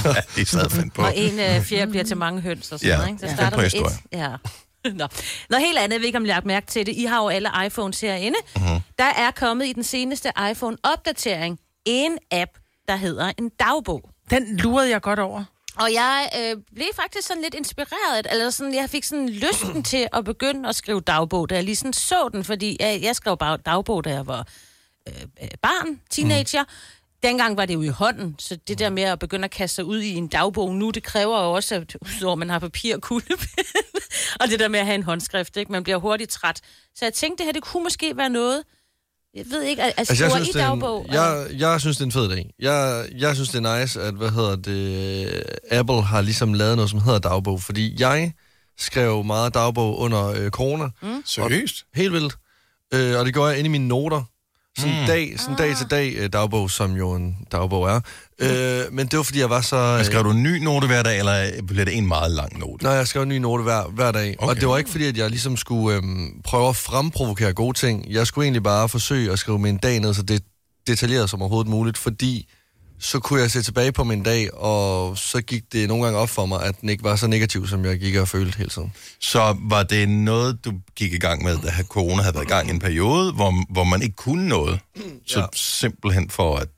Ja, 0.05 0.15
de 0.37 0.45
sad 0.45 0.71
fandt 0.71 0.95
på. 0.95 1.03
Og 1.03 1.17
en 1.17 1.41
øh, 1.41 1.63
fjerde 1.63 1.91
bliver 1.91 2.05
til 2.05 2.17
mange 2.17 2.41
høns 2.41 2.73
og 2.73 2.79
sådan 2.81 2.91
Ja, 2.91 2.97
noget, 2.97 3.09
ikke? 3.09 3.21
Så 3.21 3.27
ja. 3.27 3.35
starter 3.35 3.57
På 3.57 3.61
med 3.61 3.75
et. 3.75 3.99
Ja. 4.13 4.29
Nå. 5.01 5.07
Noget 5.51 5.67
helt 5.67 5.79
andet, 5.79 5.93
jeg 5.93 6.01
ved 6.01 6.07
ikke, 6.07 6.19
om 6.19 6.25
I 6.25 6.29
har 6.29 6.35
lagt 6.35 6.47
mærke 6.47 6.67
til 6.67 6.87
det. 6.87 6.93
I 6.97 7.05
har 7.05 7.23
jo 7.23 7.29
alle 7.29 7.51
iPhones 7.67 8.01
herinde. 8.01 8.39
Uh-huh. 8.57 8.81
Der 8.99 9.05
er 9.17 9.31
kommet 9.31 9.67
i 9.67 9.73
den 9.73 9.85
seneste 9.85 10.29
iPhone-opdatering 10.51 11.59
en 11.87 12.19
app, 12.33 12.51
der 12.89 12.97
hedder 12.97 13.33
en 13.39 13.51
dagbog. 13.61 14.11
Den 14.31 14.57
lurede 14.57 14.91
jeg 14.91 15.01
godt 15.01 15.19
over. 15.19 15.45
Og 15.77 15.93
jeg 15.93 16.31
øh, 16.39 16.57
blev 16.75 16.87
faktisk 16.97 17.29
sådan 17.29 17.43
lidt 17.43 17.55
inspireret, 17.55 18.27
eller 18.31 18.51
sådan, 18.51 18.75
jeg 18.75 18.91
fik 18.91 19.05
sådan 19.05 19.29
lysten 19.29 19.83
til 19.83 20.09
at 20.13 20.25
begynde 20.25 20.69
at 20.69 20.77
skrive 20.77 21.01
dagbog, 21.01 21.51
da 21.51 21.55
jeg 21.55 21.65
lige 21.65 21.77
sådan 21.77 21.93
så 21.93 22.29
den, 22.33 22.45
fordi 22.45 22.77
jeg, 22.81 23.01
jeg 23.03 23.17
skrev 23.17 23.37
bare 23.37 23.57
dagbog, 23.57 24.05
da 24.05 24.11
jeg 24.11 24.27
var 24.27 24.47
øh, 25.17 25.23
øh, 25.43 25.49
barn, 25.63 26.01
teenager. 26.11 26.63
Mm. 26.63 26.69
Dengang 27.23 27.57
var 27.57 27.67
det 27.67 27.75
jo 27.75 27.83
i 27.83 27.89
hånden, 27.89 28.35
så 28.39 28.59
det 28.69 28.79
der 28.79 28.91
med 28.91 29.03
at 29.03 29.19
begynde 29.19 29.45
at 29.45 29.51
kaste 29.51 29.75
sig 29.75 29.85
ud 29.85 30.01
i 30.01 30.15
en 30.15 30.29
dagbog 30.29 30.75
nu, 30.75 30.91
det 30.91 31.03
kræver 31.03 31.43
jo 31.45 31.53
også, 31.53 31.75
at 31.75 31.97
udover 32.21 32.37
man 32.37 32.51
har 32.51 32.59
papir 32.59 32.95
og 32.95 33.03
kuglepen, 33.03 33.49
og 34.41 34.49
det 34.49 34.61
der 34.61 34.69
med 34.69 34.81
at 34.81 34.87
have 34.87 34.95
en 34.95 35.03
håndskrift, 35.03 35.57
ikke? 35.57 35.73
man 35.73 35.83
bliver 35.83 35.99
hurtigt 35.99 36.31
træt. 36.31 36.61
Så 36.95 37.05
jeg 37.05 37.15
tænkte, 37.15 37.39
det 37.39 37.47
her, 37.47 37.53
det 37.53 37.63
kunne 37.63 37.83
måske 37.83 38.17
være 38.17 38.31
noget, 38.31 38.63
jeg 39.35 39.45
ved 39.51 39.63
ikke, 39.63 39.83
at, 39.83 39.89
at 39.89 39.95
Altså, 39.99 40.13
jeg 40.13 40.31
skrive 40.31 40.45
synes, 40.45 40.49
i 40.49 40.53
det 40.53 40.63
er 40.63 40.69
dagbog. 40.69 41.05
en, 41.05 41.13
jeg, 41.15 41.47
jeg 41.59 41.81
synes, 41.81 41.97
det 41.97 42.03
er 42.03 42.07
en 42.07 42.13
fed 42.13 42.31
idé. 42.31 42.51
Jeg, 42.59 43.09
jeg 43.17 43.35
synes, 43.35 43.49
det 43.49 43.67
er 43.67 43.81
nice, 43.81 44.03
at, 44.03 44.15
hvad 44.15 44.31
hedder 44.31 44.57
det, 44.57 45.43
Apple 45.71 46.03
har 46.03 46.21
ligesom 46.21 46.55
lavet 46.55 46.77
noget, 46.77 46.91
som 46.91 47.01
hedder 47.01 47.19
dagbog, 47.19 47.63
fordi 47.63 47.97
jeg 47.99 48.33
skrev 48.79 49.25
meget 49.25 49.55
dagbog 49.55 49.99
under 49.99 50.27
øh, 50.27 50.51
corona. 50.51 50.89
Mm. 51.03 51.23
Seriøst? 51.27 51.85
Helt 51.95 52.13
vildt. 52.13 52.37
Øh, 52.95 53.19
og 53.19 53.27
det 53.27 53.35
gør 53.35 53.47
jeg 53.47 53.59
inde 53.59 53.69
i 53.69 53.71
mine 53.71 53.89
noter. 53.89 54.23
Sådan 54.79 55.01
Mm. 55.01 55.07
dag, 55.07 55.35
sådan 55.39 55.57
dag 55.57 55.77
til 55.77 55.87
dag 55.91 56.15
øh, 56.17 56.29
dagbog, 56.33 56.71
som 56.71 56.93
jo 56.97 57.13
en 57.15 57.37
dagbog 57.53 57.89
er. 57.89 58.01
Øh, 58.39 58.93
men 58.93 59.07
det 59.07 59.17
var, 59.17 59.23
fordi 59.23 59.41
jeg 59.41 59.51
var 59.51 59.61
så... 59.61 59.77
Øh, 59.99 60.05
skrev 60.05 60.25
du 60.25 60.31
en 60.31 60.43
ny 60.43 60.59
note 60.65 60.87
hver 60.87 61.03
dag, 61.03 61.19
eller 61.19 61.63
bliver 61.67 61.85
det 61.85 61.97
en 61.99 62.07
meget 62.07 62.31
lang 62.31 62.59
note? 62.59 62.85
Nej, 62.85 62.93
jeg 62.93 63.07
skrev 63.07 63.23
en 63.23 63.29
ny 63.29 63.39
note 63.39 63.63
hver, 63.63 63.83
hver 63.91 64.13
dag. 64.13 64.37
Okay. 64.39 64.49
Og 64.49 64.57
det 64.61 64.69
var 64.69 64.79
ikke 64.79 64.91
fordi, 64.91 65.05
at 65.05 65.17
jeg 65.17 65.31
ligesom 65.31 65.57
skulle 65.57 65.97
øhm, 65.97 66.41
prøve 66.45 66.69
at 66.69 66.77
fremprovokere 66.77 67.53
gode 67.53 67.79
ting. 67.79 68.07
Jeg 68.11 68.27
skulle 68.27 68.45
egentlig 68.45 68.63
bare 68.63 68.89
forsøge 68.89 69.33
at 69.33 69.39
skrive 69.39 69.59
min 69.59 69.77
dag 69.77 70.01
ned 70.01 70.15
så 70.15 70.23
det 70.23 70.43
detaljeret 70.87 71.31
som 71.31 71.43
overhovedet 71.43 71.71
muligt, 71.71 71.99
fordi 71.99 72.49
så 73.01 73.19
kunne 73.21 73.41
jeg 73.41 73.51
se 73.51 73.63
tilbage 73.63 73.93
på 73.93 74.05
min 74.05 74.23
dag, 74.23 74.55
og 74.55 75.19
så 75.19 75.41
gik 75.41 75.63
det 75.73 75.89
nogle 75.89 76.05
gange 76.05 76.19
op 76.19 76.29
for 76.31 76.47
mig, 76.47 76.63
at 76.63 76.81
den 76.81 76.89
ikke 76.89 77.05
var 77.05 77.17
så 77.17 77.27
negativ, 77.27 77.67
som 77.69 77.85
jeg 77.85 77.99
gik 77.99 78.17
og 78.17 78.29
følte 78.29 78.59
hele 78.59 78.71
tiden. 78.71 78.93
Så 79.21 79.57
var 79.61 79.83
det 79.83 80.09
noget, 80.09 80.65
du 80.65 80.73
gik 80.97 81.13
i 81.13 81.19
gang 81.19 81.43
med, 81.45 81.59
da 81.59 81.73
corona 81.89 82.23
havde 82.23 82.35
været 82.35 82.45
i 82.45 82.49
gang 82.49 82.69
i 82.69 82.71
en 82.71 82.79
periode, 82.79 83.33
hvor, 83.33 83.73
hvor 83.73 83.85
man 83.85 84.03
ikke 84.03 84.17
kunne 84.17 84.49
noget? 84.49 84.81
Så 85.27 85.39
Ja. 85.41 85.47
simpelthen 85.55 86.31
for 86.31 86.57
at 86.57 86.69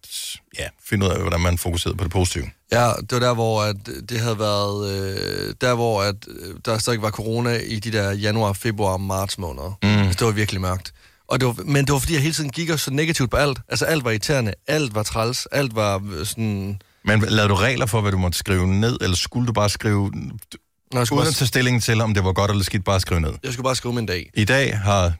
ja, 0.59 0.67
finde 0.89 1.07
ud 1.07 1.11
af, 1.11 1.21
hvordan 1.21 1.41
man 1.41 1.59
fokuserede 1.59 1.97
på 1.97 2.05
det 2.05 2.13
positive. 2.13 2.47
Ja, 2.73 2.93
det 3.01 3.13
var 3.13 3.19
der, 3.19 3.35
hvor 3.35 3.63
at 3.63 3.77
det 4.09 4.21
havde 4.21 4.39
været... 4.39 4.91
Øh, 4.91 5.55
der, 5.61 5.75
hvor 5.75 6.03
at, 6.03 6.15
øh, 6.29 6.55
der 6.65 6.79
stadig 6.79 7.03
var 7.03 7.11
corona 7.11 7.59
i 7.59 7.79
de 7.79 7.93
der 7.93 8.11
januar, 8.13 8.53
februar, 8.53 8.97
marts 8.97 9.39
måneder. 9.39 9.79
Mm. 9.83 9.89
Altså, 9.89 10.19
det 10.19 10.27
var 10.27 10.33
virkelig 10.33 10.61
mørkt. 10.61 10.93
Og 11.31 11.41
det 11.41 11.47
var, 11.47 11.57
men 11.65 11.85
det 11.85 11.93
var, 11.93 11.99
fordi 11.99 12.13
jeg 12.13 12.23
hele 12.23 12.35
tiden 12.35 12.51
gik 12.51 12.71
og 12.71 12.81
så 12.81 12.91
negativt 12.91 13.31
på 13.31 13.37
alt. 13.37 13.59
Altså, 13.69 13.85
alt 13.85 14.05
var 14.05 14.11
irriterende, 14.11 14.55
alt 14.67 14.95
var 14.95 15.03
træls, 15.03 15.47
alt 15.53 15.75
var 15.75 16.03
øh, 16.13 16.27
sådan... 16.27 16.81
Men 17.05 17.21
lavede 17.21 17.49
du 17.49 17.55
regler 17.55 17.87
for, 17.87 18.01
hvad 18.01 18.13
du 18.13 18.19
måtte 18.19 18.39
skrive 18.39 18.67
ned, 18.67 18.99
eller 19.01 19.17
skulle 19.17 19.47
du 19.47 19.53
bare 19.53 19.69
skrive, 19.69 20.11
Nå, 20.11 20.99
jeg, 20.99 21.07
skulle 21.07 21.21
uden 21.21 21.29
at 21.29 21.35
tage 21.35 21.49
stilling 21.49 21.83
til, 21.83 22.01
om 22.01 22.15
det 22.15 22.25
var 22.25 22.33
godt 22.33 22.51
eller 22.51 22.65
skidt, 22.65 22.85
bare 22.85 23.01
skrive 23.01 23.21
ned? 23.21 23.33
jeg 23.43 23.53
skulle 23.53 23.65
bare 23.65 23.77
skrive 23.77 23.95
min 23.95 24.07
dag. 24.07 24.31
I 24.35 24.45
dag 24.45 24.79
har... 24.79 25.13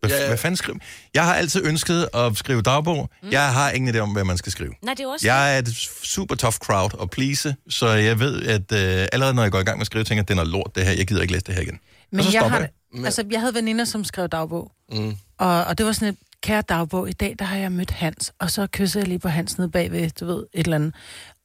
Hvad, 0.00 0.10
Ja, 0.10 0.20
ja, 0.20 0.28
hvad 0.28 0.38
fanden 0.38 0.56
skrive? 0.56 0.78
Jeg 1.14 1.24
har 1.24 1.34
altid 1.34 1.66
ønsket 1.66 2.08
at 2.14 2.36
skrive 2.36 2.62
dagbog. 2.62 3.10
Mm. 3.22 3.30
Jeg 3.30 3.52
har 3.52 3.70
ingen 3.70 3.94
idé 3.94 3.98
om, 3.98 4.12
hvad 4.12 4.24
man 4.24 4.36
skal 4.38 4.52
skrive. 4.52 4.72
Nej, 4.82 4.94
det 4.94 5.04
er 5.04 5.08
også... 5.08 5.26
Jeg 5.26 5.54
er 5.54 5.58
et 5.58 5.68
super 6.02 6.34
tough 6.34 6.56
crowd 6.56 6.90
at 7.02 7.10
please, 7.10 7.56
så 7.68 7.88
jeg 7.88 8.18
ved, 8.18 8.42
at 8.42 8.72
øh, 8.72 9.08
allerede 9.12 9.34
når 9.34 9.42
jeg 9.42 9.52
går 9.52 9.60
i 9.60 9.62
gang 9.62 9.78
med 9.78 9.82
at 9.82 9.86
skrive, 9.86 10.04
tænker 10.04 10.14
jeg, 10.14 10.24
at 10.24 10.28
det 10.28 10.34
er 10.34 10.36
noget 10.36 10.50
lort, 10.50 10.70
det 10.74 10.84
her. 10.86 10.92
Jeg 10.92 11.06
gider 11.06 11.22
ikke 11.22 11.32
læse 11.32 11.44
det 11.44 11.54
her 11.54 11.62
igen. 11.62 11.78
Men 12.14 12.20
og 12.20 12.32
så 12.32 12.38
jeg, 12.38 12.50
har, 12.50 12.58
jeg. 12.58 13.04
altså, 13.04 13.24
jeg 13.30 13.40
havde 13.40 13.54
veninder, 13.54 13.84
som 13.84 14.04
skrev 14.04 14.28
dagbog. 14.28 14.72
Mm. 14.92 15.16
Og, 15.38 15.64
og 15.64 15.78
det 15.78 15.86
var 15.86 15.92
sådan 15.92 16.08
et 16.08 16.16
kære 16.42 16.62
dagbog. 16.62 17.08
I 17.08 17.12
dag, 17.12 17.36
der 17.38 17.44
har 17.44 17.56
jeg 17.56 17.72
mødt 17.72 17.90
Hans, 17.90 18.32
og 18.38 18.50
så 18.50 18.66
kyssede 18.72 19.02
jeg 19.02 19.08
lige 19.08 19.18
på 19.18 19.28
Hans 19.28 19.58
nede 19.58 19.70
bagved, 19.70 20.10
du 20.10 20.26
ved, 20.26 20.46
et 20.54 20.64
eller 20.64 20.76
andet. 20.76 20.94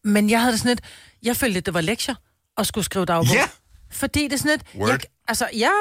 Men 0.04 0.30
jeg 0.30 0.40
havde 0.42 0.52
det 0.52 0.60
sådan 0.60 0.72
et, 0.72 0.82
jeg 1.24 1.36
følte, 1.36 1.58
at 1.58 1.66
det 1.66 1.74
var 1.74 1.82
lektier 1.82 2.16
at 2.58 2.68
skulle 2.68 2.86
skrive 2.86 3.06
dagbog. 3.06 3.34
Ja. 3.34 3.44
Fordi 3.92 4.24
det 4.24 4.34
er 4.34 4.38
sådan 4.38 4.52
et, 4.52 4.62
Word. 4.76 4.90
jeg, 4.90 5.00
altså 5.28 5.50
ja, 5.54 5.72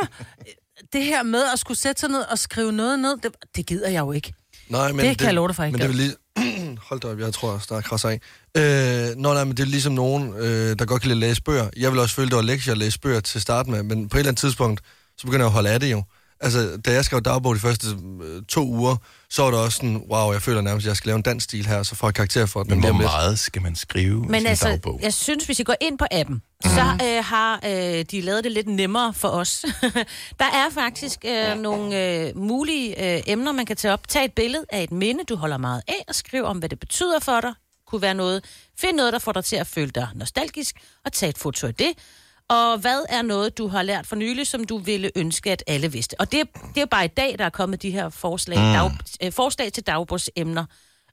det 0.92 1.05
her 1.05 1.22
med 1.22 1.42
at 1.53 1.59
skulle 1.59 1.79
sætte 1.79 2.01
sig 2.01 2.09
ned 2.11 2.20
og 2.20 2.38
skrive 2.38 2.72
noget 2.72 2.98
ned, 2.98 3.16
det, 3.16 3.33
det 3.57 3.66
gider 3.66 3.88
jeg 3.88 4.01
jo 4.01 4.12
ikke. 4.12 4.33
Nej, 4.68 4.92
men 4.92 5.07
Det 5.07 5.18
kan 5.18 5.27
jeg 5.27 5.35
love 5.35 5.48
dig 5.48 5.57
for, 5.57 5.62
jeg 5.62 5.72
Men 5.72 5.81
ikke 5.81 5.88
det 5.88 5.98
vel 5.98 6.05
lige... 6.07 6.16
Hold 6.88 7.01
da 7.01 7.09
op, 7.09 7.18
jeg 7.18 7.35
tror, 7.35 7.62
der 7.68 7.77
er 7.77 7.81
krasser 7.81 8.09
af. 8.09 8.20
Øh, 8.57 9.16
nå, 9.16 9.33
nej, 9.33 9.44
men 9.44 9.57
det 9.57 9.62
er 9.62 9.66
ligesom 9.66 9.92
nogen, 9.92 10.35
øh, 10.35 10.79
der 10.79 10.85
godt 10.85 11.03
kan 11.03 11.11
lide 11.11 11.24
at 11.24 11.29
læse 11.29 11.42
bøger. 11.42 11.70
Jeg 11.77 11.92
vil 11.92 12.01
også 12.01 12.14
føle, 12.14 12.29
det 12.29 12.37
var 12.37 12.42
lektier 12.42 12.72
at 12.72 12.79
læse 12.79 13.01
bøger 13.01 13.20
til 13.20 13.38
at 13.38 13.42
starte 13.42 13.70
med, 13.70 13.83
men 13.83 14.09
på 14.09 14.16
et 14.16 14.18
eller 14.18 14.31
andet 14.31 14.40
tidspunkt, 14.40 14.81
så 15.18 15.27
begynder 15.27 15.44
jeg 15.44 15.46
at 15.46 15.53
holde 15.53 15.70
af 15.70 15.81
det 15.81 15.90
jo. 15.90 16.05
Altså, 16.40 16.77
da 16.87 16.92
jeg 16.92 17.05
skrev 17.05 17.20
dagbog 17.20 17.55
de 17.55 17.61
første 17.61 17.87
øh, 18.22 18.42
to 18.42 18.66
uger, 18.66 18.96
så 19.31 19.42
var 19.42 19.51
det 19.51 19.61
også 19.61 19.77
sådan, 19.77 20.05
wow, 20.11 20.33
jeg 20.33 20.42
føler 20.42 20.61
nærmest, 20.61 20.87
at 20.87 20.88
jeg 20.88 20.96
skal 20.96 21.09
lave 21.09 21.16
en 21.16 21.22
dansk 21.22 21.44
stil 21.44 21.66
her, 21.66 21.83
så 21.83 21.94
får 21.94 22.07
jeg 22.07 22.14
karakter 22.14 22.46
for 22.46 22.62
den. 22.62 22.70
Men 22.70 22.81
hvor 22.81 22.92
meget 22.92 23.38
skal 23.38 23.62
man 23.62 23.77
skrive 23.77 24.24
i 24.24 24.29
Men 24.29 24.40
sin 24.40 24.46
altså, 24.46 24.68
dagbog? 24.68 25.01
jeg 25.03 25.14
synes, 25.14 25.46
hvis 25.46 25.61
I 25.61 25.62
går 25.62 25.74
ind 25.81 25.98
på 25.98 26.05
appen, 26.11 26.35
mm. 26.35 26.70
så 26.70 26.98
øh, 27.07 27.24
har 27.24 27.61
øh, 27.64 28.05
de 28.11 28.20
lavet 28.20 28.44
det 28.44 28.53
lidt 28.53 28.66
nemmere 28.66 29.14
for 29.14 29.29
os. 29.29 29.64
der 30.40 30.44
er 30.44 30.70
faktisk 30.74 31.24
øh, 31.24 31.59
nogle 31.59 32.05
øh, 32.05 32.37
mulige 32.37 33.16
øh, 33.16 33.22
emner, 33.27 33.53
man 33.53 33.66
kan 33.66 33.77
tage 33.77 33.92
op. 33.92 34.09
Tag 34.09 34.24
et 34.24 34.33
billede 34.33 34.64
af 34.72 34.83
et 34.83 34.92
minde, 34.92 35.24
du 35.24 35.37
holder 35.37 35.57
meget 35.57 35.83
af, 35.88 36.05
og 36.09 36.14
skriv 36.14 36.44
om, 36.44 36.59
hvad 36.59 36.68
det 36.68 36.81
betyder 36.81 37.20
for 37.20 37.40
dig. 37.40 37.53
Kunne 37.87 38.03
være 38.03 38.14
noget. 38.14 38.44
Find 38.79 38.96
noget, 38.96 39.12
der 39.12 39.18
får 39.18 39.33
dig 39.33 39.44
til 39.44 39.57
at 39.57 39.66
føle 39.66 39.90
dig 39.90 40.09
nostalgisk, 40.14 40.77
og 41.05 41.12
tag 41.12 41.29
et 41.29 41.38
foto 41.38 41.66
af 41.66 41.74
det. 41.74 41.92
Og 42.51 42.79
hvad 42.79 43.05
er 43.09 43.23
noget, 43.23 43.59
du 43.59 43.69
har 43.69 43.83
lært 43.83 44.07
for 44.07 44.17
nylig, 44.17 44.47
som 44.47 44.65
du 44.65 44.79
ville 44.79 45.11
ønske, 45.17 45.51
at 45.53 45.65
alle 45.67 45.93
vidste? 45.93 46.21
Og 46.21 46.33
det, 46.33 46.41
er- 46.41 46.71
det 46.75 46.81
er 46.81 46.87
bare 46.87 47.05
i 47.05 47.09
dag, 47.09 47.37
der 47.39 47.45
er 47.45 47.51
kommet 47.51 47.83
de 47.83 47.91
her 47.91 48.09
forslag, 48.09 48.59
mm. 48.59 48.65
dag, 48.65 48.93
øh, 49.23 49.33
forslag 49.33 49.73
til 49.73 49.83
dagbogsemner. 49.87 50.65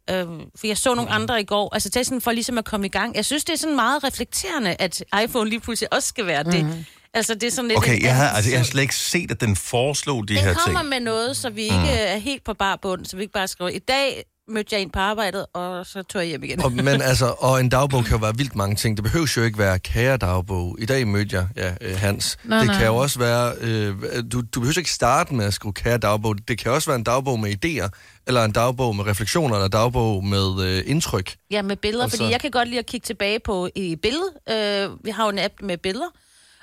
Øh, 0.10 0.26
for 0.56 0.67
jeg 0.67 0.78
så 0.78 0.93
nogle 0.95 1.12
andre 1.12 1.41
i 1.41 1.43
går, 1.43 1.74
altså 1.74 1.89
er 2.00 2.04
sådan 2.04 2.21
for 2.21 2.32
ligesom 2.32 2.58
at 2.58 2.65
komme 2.65 2.86
i 2.86 2.89
gang. 2.89 3.15
Jeg 3.15 3.26
synes, 3.26 3.43
det 3.45 3.54
er 3.54 3.58
sådan 3.58 3.76
meget 3.76 4.04
reflekterende, 4.04 4.76
at 4.80 5.04
iPhone 5.24 5.50
lige 5.50 5.60
pludselig 5.60 5.93
også 5.93 6.08
skal 6.10 6.26
være 6.26 6.43
det. 6.43 6.65
Mm. 6.65 6.86
Altså 7.13 7.34
det 7.34 7.43
er 7.43 7.52
sådan 7.52 7.67
lidt... 7.67 7.78
Okay, 7.78 8.02
jeg 8.04 8.15
har, 8.15 8.24
anden 8.24 8.36
altså, 8.36 8.52
jeg 8.52 8.60
har 8.60 8.65
slet 8.65 8.82
ikke 8.82 8.95
set, 8.95 9.32
at 9.32 9.41
den 9.41 9.56
foreslog 9.56 10.28
de 10.28 10.34
Den 10.36 10.43
her 10.43 10.54
kommer 10.54 10.80
ting. 10.80 10.89
med 10.89 11.00
noget, 11.00 11.38
så 11.38 11.50
vi 11.50 11.62
ikke 11.63 11.76
mm. 11.78 11.86
er 11.89 12.17
helt 12.17 12.43
på 12.43 12.54
bar 12.54 12.76
bund, 12.82 13.06
så 13.06 13.15
vi 13.17 13.21
ikke 13.21 13.34
bare 13.34 13.48
skriver, 13.48 13.69
i 13.71 13.80
dag 13.80 14.24
mødte 14.47 14.75
jeg 14.75 14.81
en 14.81 14.89
på 14.89 14.99
arbejdet, 14.99 15.45
og 15.53 15.86
så 15.86 16.03
tog 16.03 16.21
jeg 16.21 16.27
hjem 16.29 16.43
igen. 16.43 16.62
Og, 16.63 16.71
men 16.71 16.88
altså, 17.12 17.36
og 17.39 17.60
en 17.60 17.69
dagbog 17.69 18.03
kan 18.03 18.12
jo 18.12 18.17
være 18.17 18.38
vildt 18.38 18.55
mange 18.55 18.75
ting. 18.75 18.97
Det 18.97 19.03
behøver 19.03 19.34
jo 19.38 19.43
ikke 19.43 19.58
være 19.58 19.79
kære 19.79 20.17
dagbog. 20.17 20.77
I 20.79 20.86
dag 20.86 21.08
mødte 21.08 21.36
jeg 21.36 21.47
ja, 21.55 21.73
øh, 21.81 21.97
Hans. 21.97 22.38
Nej, 22.43 22.58
det 22.60 22.67
nej. 22.67 22.77
kan 22.77 22.88
jo 22.88 22.95
også 22.95 23.19
være... 23.19 23.53
Øh, 23.62 23.95
du, 24.31 24.41
du 24.41 24.60
behøver 24.60 24.77
ikke 24.77 24.91
starte 24.91 25.34
med 25.34 25.45
at 25.45 25.53
skrive 25.53 25.73
kære 25.73 25.97
dagbog. 25.97 26.36
Det 26.47 26.58
kan 26.58 26.71
også 26.71 26.89
være 26.89 26.95
en 26.95 27.03
dagbog 27.03 27.39
med 27.39 27.65
idéer, 27.65 27.89
eller 28.27 28.43
en 28.43 28.51
dagbog 28.51 28.95
med 28.95 29.05
refleksioner, 29.08 29.55
eller 29.55 29.65
en 29.65 29.71
dagbog 29.71 30.23
med 30.25 30.62
øh, 30.63 30.84
indtryk. 30.86 31.36
Ja, 31.51 31.62
med 31.62 31.75
billeder, 31.75 32.03
Og 32.05 32.12
så- 32.12 32.17
fordi 32.17 32.31
jeg 32.31 32.39
kan 32.41 32.51
godt 32.51 32.67
lide 32.67 32.79
at 32.79 32.86
kigge 32.86 33.05
tilbage 33.05 33.39
på 33.45 33.69
i 33.75 33.95
billedet. 33.95 34.29
Øh, 34.49 35.05
vi 35.05 35.10
har 35.12 35.23
jo 35.23 35.29
en 35.29 35.39
app 35.39 35.53
med 35.62 35.77
billeder. 35.77 36.08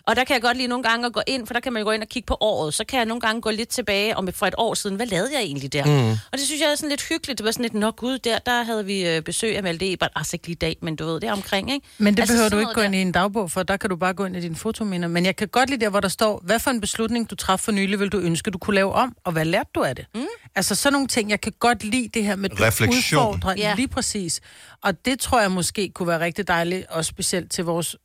Og 0.07 0.17
der 0.17 0.25
kan 0.25 0.35
jeg 0.35 0.43
godt 0.43 0.57
lide 0.57 0.69
nogle 0.69 0.83
gange 0.83 1.07
at 1.07 1.13
gå 1.13 1.21
ind, 1.27 1.47
for 1.47 1.55
der 1.55 1.61
kan 1.61 1.73
man 1.73 1.81
jo 1.81 1.85
gå 1.87 1.91
ind 1.91 2.03
og 2.03 2.09
kigge 2.09 2.27
på 2.27 2.37
året. 2.41 2.75
Så 2.75 2.85
kan 2.85 2.97
jeg 2.99 3.07
nogle 3.07 3.21
gange 3.21 3.41
gå 3.41 3.51
lidt 3.51 3.69
tilbage 3.69 4.17
om 4.17 4.29
for 4.33 4.47
et 4.47 4.55
år 4.59 4.75
siden. 4.75 4.97
Hvad 4.97 5.07
lavede 5.07 5.31
jeg 5.33 5.41
egentlig 5.43 5.73
der? 5.73 5.85
Mm. 5.85 6.11
Og 6.11 6.19
det 6.33 6.41
synes 6.41 6.61
jeg 6.61 6.71
er 6.71 6.75
sådan 6.75 6.89
lidt 6.89 7.03
hyggeligt. 7.09 7.39
Det 7.39 7.45
var 7.45 7.51
sådan 7.51 7.63
lidt, 7.63 7.75
nå 7.75 7.91
gud, 7.91 8.19
der, 8.19 8.39
der 8.39 8.63
havde 8.63 8.85
vi 8.85 9.07
øh, 9.09 9.23
besøg 9.23 9.57
af 9.57 9.63
Malte 9.63 9.93
Ebert. 9.93 10.11
Altså 10.17 10.35
ikke 10.37 10.47
lige 10.47 10.53
i 10.55 10.59
dag, 10.59 10.77
men 10.83 10.97
du 10.97 11.05
ved, 11.07 11.15
det 11.21 11.25
er 11.29 11.33
omkring, 11.33 11.73
ikke? 11.73 11.87
Men 11.99 12.15
det 12.15 12.21
altså, 12.21 12.35
behøver 12.35 12.49
du 12.49 12.59
ikke 12.59 12.73
gå 12.75 12.81
ind 12.81 12.95
i 12.95 12.99
en 13.03 13.13
dagbog 13.13 13.51
for, 13.51 13.63
der 13.63 13.77
kan 13.77 13.91
du 13.91 13.97
bare 13.97 14.15
gå 14.15 14.25
ind 14.25 14.37
i 14.37 14.41
dine 14.41 14.57
fotominder. 14.57 15.09
Men 15.09 15.25
jeg 15.27 15.37
kan 15.37 15.49
godt 15.49 15.71
lide 15.71 15.81
der, 15.85 15.91
hvor 15.91 16.01
der 16.01 16.09
står, 16.09 16.41
hvad 16.45 16.59
for 16.59 16.71
en 16.71 16.81
beslutning 16.81 17.31
du 17.31 17.35
træffede 17.35 17.65
for 17.65 17.73
nylig, 17.73 18.01
vil 18.01 18.09
du 18.09 18.19
ønske, 18.19 18.51
du 18.51 18.59
kunne 18.59 18.75
lave 18.75 18.93
om, 18.93 19.17
og 19.25 19.33
hvad 19.33 19.45
lærte 19.45 19.71
du 19.75 19.83
af 19.83 19.97
det? 19.97 20.07
Mm. 20.15 20.27
Altså 20.55 20.75
sådan 20.75 20.93
nogle 20.93 21.09
ting, 21.09 21.31
jeg 21.31 21.41
kan 21.41 21.53
godt 21.59 21.85
lide 21.85 22.09
det 22.15 22.25
her 22.25 22.37
med 22.37 22.61
Refleksion. 22.61 23.35
udfordrer, 23.35 23.55
Ja. 23.57 23.75
lige 23.77 23.89
præcis. 23.89 24.41
Og 24.83 25.05
det 25.05 25.21
tror 25.21 25.41
jeg 25.41 25.51
måske 25.51 25.89
kunne 25.95 26.09
være 26.09 26.21
rigtig 26.21 26.49
dejligt, 26.49 26.87
og 26.87 27.05
specielt 27.05 27.51
til 27.53 27.65
vores 27.65 27.97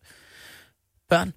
børn. 1.10 1.33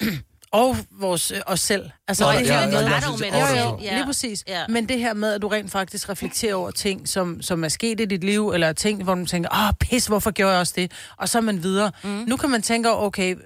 og 0.52 0.76
vores, 1.00 1.30
øh, 1.30 1.40
os 1.46 1.60
selv. 1.60 1.90
Altså, 2.08 2.24
Nå, 2.24 2.30
det 2.38 2.46
ja, 2.46 2.52
her 2.52 2.60
ja, 2.60 2.66
med, 2.66 2.80
ja, 2.82 2.92
jeg 2.94 3.02
synes 3.02 3.20
jo, 3.20 3.70
jo, 3.70 3.78
Ja. 3.82 3.94
lige 3.94 4.06
præcis. 4.06 4.44
Ja. 4.48 4.66
Men 4.68 4.88
det 4.88 4.98
her 4.98 5.14
med, 5.14 5.32
at 5.32 5.42
du 5.42 5.48
rent 5.48 5.70
faktisk 5.70 6.08
reflekterer 6.08 6.54
over 6.54 6.70
ting, 6.70 7.08
som, 7.08 7.42
som 7.42 7.64
er 7.64 7.68
sket 7.68 8.00
i 8.00 8.04
dit 8.04 8.24
liv, 8.24 8.50
eller 8.50 8.72
ting, 8.72 9.04
hvor 9.04 9.14
man 9.14 9.26
tænker, 9.26 9.50
åh, 9.68 9.72
pis, 9.80 10.06
hvorfor 10.06 10.30
gjorde 10.30 10.52
jeg 10.52 10.60
også 10.60 10.72
det? 10.76 10.92
Og 11.16 11.28
så 11.28 11.38
er 11.38 11.42
man 11.42 11.62
videre. 11.62 11.92
Mm. 12.04 12.08
Nu 12.10 12.36
kan 12.36 12.50
man 12.50 12.62
tænke, 12.62 12.90
okay, 12.92 13.36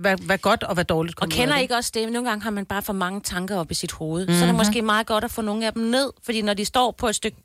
hvad, 0.00 0.16
hvad 0.16 0.38
godt 0.38 0.62
og 0.62 0.74
hvad 0.74 0.84
dårligt 0.84 1.14
Og 1.16 1.20
kommer 1.20 1.34
ud 1.34 1.38
kender 1.38 1.54
af 1.54 1.58
det. 1.58 1.62
ikke 1.62 1.76
også 1.76 1.90
det? 1.94 2.12
Nogle 2.12 2.28
gange 2.28 2.42
har 2.42 2.50
man 2.50 2.66
bare 2.66 2.82
for 2.82 2.92
mange 2.92 3.20
tanker 3.20 3.56
op 3.56 3.70
i 3.70 3.74
sit 3.74 3.92
hoved. 3.92 4.26
Mm-hmm. 4.26 4.38
Så 4.38 4.42
er 4.44 4.46
det 4.46 4.54
måske 4.54 4.82
meget 4.82 5.06
godt 5.06 5.24
at 5.24 5.30
få 5.30 5.42
nogle 5.42 5.66
af 5.66 5.72
dem 5.72 5.82
ned, 5.82 6.10
fordi 6.24 6.42
når 6.42 6.54
de 6.54 6.64
står 6.64 6.90
på 6.98 7.08
et 7.08 7.14
stykke 7.14 7.36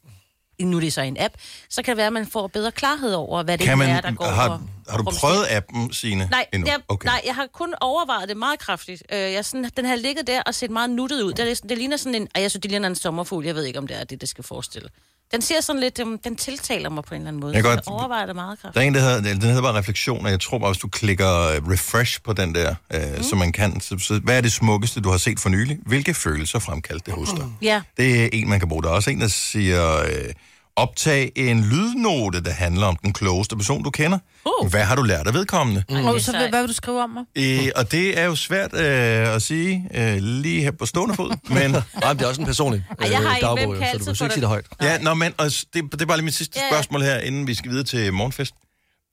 nu 0.65 0.77
er 0.77 0.81
det 0.81 0.93
så 0.93 1.01
en 1.01 1.17
app, 1.19 1.33
så 1.69 1.81
kan 1.81 1.91
det 1.91 1.97
være, 1.97 2.07
at 2.07 2.13
man 2.13 2.27
får 2.27 2.47
bedre 2.47 2.71
klarhed 2.71 3.13
over, 3.13 3.43
hvad 3.43 3.57
det 3.57 3.67
Kan 3.67 3.77
man, 3.77 3.89
er, 3.89 4.01
der 4.01 4.11
går 4.11 4.25
har, 4.25 4.47
for. 4.47 4.91
har 4.91 4.97
du 4.97 5.03
prøvet 5.19 5.45
appen, 5.49 5.93
Signe? 5.93 6.27
Nej, 6.31 6.45
endnu? 6.53 6.67
jeg, 6.67 6.79
okay. 6.87 7.05
nej, 7.05 7.21
jeg 7.25 7.35
har 7.35 7.47
kun 7.53 7.73
overvejet 7.81 8.29
det 8.29 8.37
meget 8.37 8.59
kraftigt. 8.59 9.03
Øh, 9.13 9.19
jeg 9.19 9.45
sådan, 9.45 9.71
den 9.77 9.85
har 9.85 9.95
ligget 9.95 10.27
der 10.27 10.41
og 10.41 10.55
set 10.55 10.71
meget 10.71 10.89
nuttet 10.89 11.21
ud. 11.21 11.33
Det, 11.33 11.63
det 11.69 11.77
ligner 11.77 11.97
sådan 11.97 12.15
en... 12.15 12.27
Jeg 12.35 12.51
synes, 12.51 12.61
det 12.61 12.71
ligner 12.71 12.87
en 12.87 12.95
sommerfugl. 12.95 13.45
Jeg 13.45 13.55
ved 13.55 13.63
ikke, 13.63 13.79
om 13.79 13.87
det 13.87 13.99
er 13.99 14.03
det, 14.03 14.21
det 14.21 14.29
skal 14.29 14.43
forestille. 14.43 14.89
Den 15.31 15.41
ser 15.41 15.61
sådan 15.61 15.79
lidt... 15.79 15.99
Um, 15.99 16.17
den 16.23 16.35
tiltaler 16.35 16.89
mig 16.89 17.03
på 17.03 17.13
en 17.15 17.21
eller 17.21 17.27
anden 17.27 17.39
måde. 17.39 17.53
Jeg 17.55 17.63
godt- 17.63 17.75
jeg 17.75 17.93
overvejer 17.93 18.25
det 18.25 18.35
meget 18.35 18.59
Der 18.61 18.67
er 18.67 18.71
kraftigt. 18.71 18.87
en, 18.87 18.93
der 18.95 19.01
hedder, 19.01 19.21
den 19.33 19.41
hedder 19.41 19.61
bare 19.61 19.77
refleksion, 19.77 20.25
og 20.25 20.31
jeg 20.31 20.39
tror 20.39 20.57
bare, 20.59 20.69
hvis 20.71 20.81
du 20.81 20.87
klikker 20.87 21.47
øh, 21.47 21.71
refresh 21.71 22.21
på 22.23 22.33
den 22.33 22.55
der, 22.55 22.75
øh, 22.93 23.01
mm. 23.17 23.23
som 23.23 23.37
man 23.37 23.51
kan, 23.51 23.81
så, 23.81 23.97
så, 23.99 24.19
hvad 24.23 24.37
er 24.37 24.41
det 24.41 24.51
smukkeste, 24.51 25.01
du 25.01 25.09
har 25.09 25.17
set 25.17 25.39
for 25.39 25.49
nylig? 25.49 25.77
Hvilke 25.85 26.13
følelser 26.13 26.59
fremkaldte 26.59 27.05
det 27.05 27.13
hos 27.13 27.29
dig? 27.29 27.45
Ja. 27.61 27.81
Det 27.97 28.23
er 28.23 28.29
en, 28.33 28.49
man 28.49 28.59
kan 28.59 28.69
bruge. 28.69 28.83
Der 28.83 28.89
er 28.89 28.93
også 28.93 29.09
en, 29.09 29.21
der 29.21 29.27
siger, 29.27 29.97
øh, 29.99 30.33
optag 30.81 31.31
en 31.35 31.63
lydnote, 31.63 32.43
der 32.43 32.51
handler 32.51 32.87
om 32.87 32.95
den 32.95 33.13
klogeste 33.13 33.55
person, 33.55 33.83
du 33.83 33.89
kender. 33.89 34.19
Uh. 34.61 34.67
Hvad 34.69 34.83
har 34.83 34.95
du 34.95 35.01
lært 35.01 35.27
af 35.27 35.33
vedkommende? 35.33 35.83
Mm. 35.89 36.05
Og 36.05 36.21
så, 36.21 36.31
hvad, 36.31 36.49
hvad 36.49 36.61
vil 36.61 36.69
du 36.69 36.73
skrive 36.73 37.03
om 37.03 37.09
mig? 37.09 37.23
Øh, 37.35 37.67
og 37.75 37.91
det 37.91 38.19
er 38.19 38.25
jo 38.25 38.35
svært 38.35 38.73
øh, 38.73 39.35
at 39.35 39.41
sige 39.41 39.89
øh, 39.93 40.17
lige 40.17 40.61
her 40.61 40.71
på 40.71 40.85
stående 40.85 41.15
fod, 41.15 41.29
men... 41.53 41.71
Nej, 41.71 42.13
det 42.13 42.21
er 42.21 42.27
også 42.27 42.41
en 42.41 42.47
personlig 42.47 42.85
Ej, 42.99 43.09
jeg 43.11 43.17
har 43.17 43.29
øh, 43.29 43.35
en, 43.37 43.41
dagbog, 43.41 43.75
jo, 43.75 43.79
kan 43.79 43.87
så 43.91 43.97
du 43.97 44.05
må 44.05 44.11
ikke 44.11 44.17
sige 44.17 44.27
det- 44.29 44.35
det 44.39 44.47
højt. 44.47 44.65
Ja, 44.81 44.97
nå, 44.97 45.13
men 45.13 45.33
og 45.37 45.45
det, 45.45 45.83
det 45.91 46.01
er 46.01 46.05
bare 46.05 46.17
lige 46.17 46.25
mit 46.25 46.33
sidste 46.33 46.59
Ja, 46.59 46.61
ja, 46.61 46.67
ja. 46.67 46.73
spørgsmål 46.81 47.01
her, 47.01 47.17
inden 47.19 47.47
vi 47.47 47.53
skal 47.55 47.71
videre 47.71 47.85
til 47.85 48.13
morgenfest. 48.13 48.53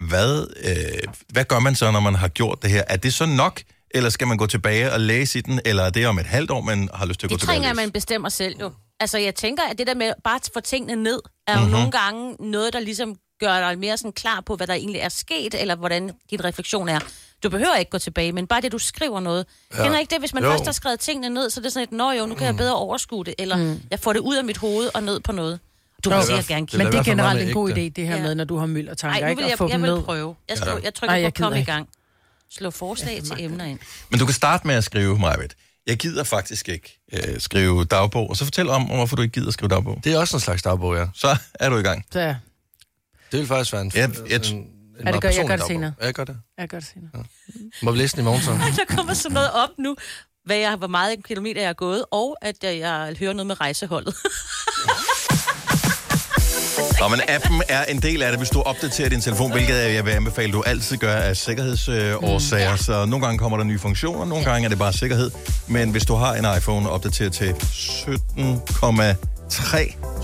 Hvad, 0.08 0.46
øh, 0.64 1.12
hvad 1.32 1.44
gør 1.44 1.58
man 1.58 1.74
så, 1.74 1.90
når 1.90 2.00
man 2.00 2.14
har 2.14 2.28
gjort 2.28 2.58
det 2.62 2.70
her? 2.70 2.82
Er 2.88 2.96
det 2.96 3.14
så 3.14 3.26
nok, 3.26 3.60
eller 3.90 4.10
skal 4.10 4.26
man 4.26 4.36
gå 4.36 4.46
tilbage 4.46 4.92
og 4.92 5.00
læse 5.00 5.38
i 5.38 5.42
den, 5.42 5.60
eller 5.64 5.82
er 5.82 5.90
det 5.90 6.06
om 6.06 6.18
et 6.18 6.26
halvt 6.26 6.50
år, 6.50 6.60
man 6.60 6.88
har 6.94 7.06
lyst 7.06 7.20
til 7.20 7.26
at 7.26 7.30
Det 7.30 7.36
gå 7.36 7.40
tilbage 7.40 7.56
trænger 7.56 7.70
og 7.70 7.76
man 7.76 7.90
bestemmer 7.90 8.28
selv 8.28 8.54
jo. 8.60 8.70
Altså, 9.00 9.18
jeg 9.18 9.34
tænker, 9.34 9.62
at 9.62 9.78
det 9.78 9.86
der 9.86 9.94
med 9.94 10.12
bare 10.24 10.34
at 10.36 10.50
få 10.54 10.60
tingene 10.60 11.02
ned, 11.02 11.20
er 11.46 11.52
jo 11.52 11.58
Mhm. 11.58 11.60
mm-hmm. 11.68 11.72
nogle 11.72 11.90
gange 11.92 12.36
noget, 12.50 12.72
der 12.72 12.80
ligesom 12.80 13.16
gør 13.40 13.60
dig 13.68 13.78
mere 13.78 13.96
sådan 13.96 14.12
klar 14.12 14.40
på, 14.40 14.56
hvad 14.56 14.66
der 14.66 14.74
egentlig 14.74 15.00
er 15.00 15.08
sket, 15.08 15.54
eller 15.54 15.74
hvordan 15.76 16.10
din 16.30 16.44
refleksion 16.44 16.88
er. 16.88 16.98
Du 17.42 17.50
behøver 17.50 17.74
ikke 17.74 17.90
gå 17.90 17.98
tilbage, 17.98 18.32
men 18.32 18.46
bare 18.46 18.60
det, 18.60 18.72
du 18.72 18.78
skriver 18.78 19.20
noget. 19.20 19.46
Ja. 19.76 19.82
Kender 19.82 19.98
ikke 19.98 20.10
det, 20.10 20.18
hvis 20.18 20.34
man 20.34 20.42
Jo. 20.44 20.50
først 20.50 20.64
har 20.64 20.72
skrevet 20.72 21.00
tingene 21.00 21.34
ned, 21.34 21.50
så 21.50 21.60
er 21.60 21.62
det 21.62 21.72
sådan 21.72 21.84
et, 21.88 21.92
nå 21.92 22.10
jo, 22.12 22.26
nu 22.26 22.34
kan 22.34 22.46
jeg 22.46 22.56
bedre 22.56 22.74
overskue 22.76 23.24
det, 23.24 23.34
eller 23.38 23.56
mm. 23.56 23.80
jeg 23.90 24.00
får 24.00 24.12
det 24.12 24.20
ud 24.20 24.36
af 24.36 24.44
mit 24.44 24.56
hoved 24.56 24.90
og 24.94 25.02
ned 25.02 25.20
på 25.20 25.32
noget. 25.32 25.60
Du 26.04 26.10
må 26.10 26.16
Jo. 26.16 26.22
sikkert 26.22 26.46
gerne 26.46 26.60
Det 26.62 26.70
kigge. 26.70 26.78
Men 26.78 26.86
er 26.86 26.90
det 26.90 26.98
er 26.98 27.04
generelt 27.04 27.42
en 27.48 27.52
god 27.54 27.70
idé, 27.70 27.74
det 27.74 27.98
her 28.08 28.16
Ja. 28.16 28.22
med, 28.22 28.34
når 28.34 28.44
du 28.44 28.56
har 28.56 28.66
myldertanker, 28.66 29.20
Nej, 29.20 29.28
nu 29.28 29.30
ikke? 29.30 29.38
vil 29.38 29.44
At 29.44 29.50
jeg, 29.50 29.58
få 29.58 29.64
jeg 29.68 29.72
dem 29.72 29.82
vil 29.82 29.90
ned. 29.94 30.02
prøve. 30.02 30.36
Jeg, 30.48 30.58
skriver, 30.58 30.78
jeg 30.82 30.94
trykker 30.94 31.12
Ej, 31.12 31.16
Ej, 31.18 31.22
jeg 31.22 31.34
på 31.34 31.42
kom 31.42 31.54
i 31.54 31.62
gang. 31.62 31.88
Slå 32.50 32.70
forslag 32.70 33.22
til 33.22 33.44
emner 33.44 33.64
ind. 33.64 33.78
Men 34.10 34.18
du 34.20 34.24
kan 34.26 34.34
starte 34.34 34.66
med 34.66 34.74
at 34.74 34.84
skrive, 34.84 35.18
Majved. 35.18 35.48
Jeg 35.86 35.96
gider 35.96 36.24
faktisk 36.24 36.68
ikke 36.68 37.00
øh, 37.12 37.40
skrive 37.40 37.84
dagbog, 37.84 38.30
og 38.30 38.36
så 38.36 38.44
fortæl 38.44 38.68
om, 38.68 38.82
hvorfor 38.82 39.16
du 39.16 39.22
ikke 39.22 39.32
gider 39.40 39.50
skrive 39.50 39.68
dagbog. 39.68 40.00
Det 40.04 40.12
er 40.12 40.18
også 40.18 40.36
en 40.36 40.40
slags 40.40 40.62
dagbog, 40.62 40.96
ja. 40.96 41.06
Så 41.14 41.36
er 41.54 41.68
du 41.70 41.76
i 41.76 41.82
gang. 41.82 42.04
Så 42.12 42.20
ja, 42.20 42.36
Det 43.32 43.38
vil 43.40 43.46
faktisk 43.46 43.72
være 43.72 43.82
en... 43.82 43.92
Ja, 43.94 44.04
en, 44.04 44.14
jeg- 44.30 44.50
en, 44.52 44.56
en 45.00 45.06
det 45.06 45.22
gør- 45.22 45.28
jeg 45.28 45.46
gør 45.46 45.56
det 45.56 45.66
senere. 45.66 45.92
Ja, 46.00 46.04
jeg 46.06 46.14
gør 46.14 46.24
det. 46.24 46.36
jeg 46.58 46.68
gør 46.68 46.78
det 46.80 46.88
senere. 46.88 47.24
Må 47.82 47.90
vi 47.90 47.98
læse 47.98 48.16
den 48.16 48.22
i 48.22 48.24
morgen 48.24 48.42
så? 48.42 48.50
Der 48.86 48.96
kommer 48.96 49.14
sådan 49.14 49.34
noget 49.34 49.52
op 49.52 49.68
nu, 49.78 49.96
hvad 50.44 50.56
jeg, 50.56 50.76
hvor 50.76 50.86
meget 50.86 51.24
kilometer 51.24 51.60
jeg 51.60 51.68
har 51.68 51.74
gået, 51.74 52.04
og 52.10 52.36
at 52.42 52.56
jeg, 52.62 52.78
jeg 52.78 53.16
hører 53.20 53.32
noget 53.32 53.46
med 53.46 53.60
rejseholdet. 53.60 54.14
Nå, 57.00 57.08
men 57.08 57.20
appen 57.28 57.62
er 57.68 57.84
en 57.84 58.02
del 58.02 58.22
af 58.22 58.30
det, 58.30 58.38
hvis 58.40 58.50
du 58.50 58.60
opdaterer 58.62 59.08
din 59.08 59.20
telefon, 59.20 59.52
hvilket 59.52 59.74
jeg 59.94 60.04
vil 60.04 60.10
anbefale, 60.10 60.52
du 60.52 60.62
altid 60.62 60.96
gør 60.96 61.14
af 61.14 61.36
sikkerhedsårsager. 61.36 62.70
Mm. 62.72 62.76
Så 62.78 63.04
nogle 63.06 63.24
gange 63.26 63.38
kommer 63.38 63.58
der 63.58 63.64
nye 63.64 63.78
funktioner, 63.78 64.24
nogle 64.24 64.44
gange 64.44 64.64
er 64.64 64.68
det 64.68 64.78
bare 64.78 64.92
sikkerhed. 64.92 65.30
Men 65.66 65.90
hvis 65.90 66.04
du 66.06 66.14
har 66.14 66.34
en 66.34 66.46
iPhone 66.58 66.90
opdateret 66.90 67.32
til 67.32 67.50
17,3, 67.50 67.56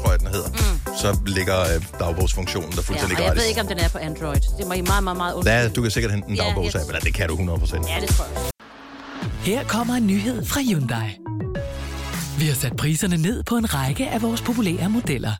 tror 0.01 0.11
jeg 0.11 0.21
den 0.21 0.27
hedder, 0.29 0.49
mm. 0.49 0.95
så 1.01 1.19
ligger 1.27 1.61
øh, 1.61 1.67
dagbogsfunktionen 1.99 2.71
der 2.71 2.77
Ja, 2.77 2.83
fuldstændig 2.83 3.19
og 3.19 3.25
jeg 3.25 3.31
ved 3.31 3.37
gratis. 3.37 3.49
ikke, 3.49 3.61
om 3.61 3.67
den 3.67 3.79
er 3.79 3.89
på 3.89 3.99
Android. 3.99 4.41
Det 4.59 4.67
må 4.67 4.73
I 4.73 4.81
meget, 4.81 5.05
meget, 5.05 5.17
meget 5.17 5.33
Ja, 5.33 5.37
undskylde. 5.39 5.69
du 5.75 5.83
kan 5.83 5.91
sikkert 5.91 6.13
hente 6.13 6.29
en 6.29 6.35
Ja, 6.37 6.43
dagbogsapp, 6.43 6.85
men 6.93 7.01
det 7.01 7.15
kan 7.15 7.29
du 7.29 7.37
100%. 7.37 7.41
Ja, 7.41 8.01
det 8.01 8.09
tror 8.09 8.25
jeg. 8.25 8.43
Her 9.45 9.65
kommer 9.65 9.95
en 9.95 10.07
nyhed 10.07 10.47
fra 10.47 10.61
Hyundai. 10.61 11.19
Vi 12.39 12.47
har 12.47 12.55
sat 12.55 12.77
priserne 12.77 13.17
ned 13.17 13.43
på 13.43 13.57
en 13.57 13.75
række 13.75 14.09
af 14.09 14.23
vores 14.23 14.41
populære 14.43 14.89
modeller. 14.89 15.33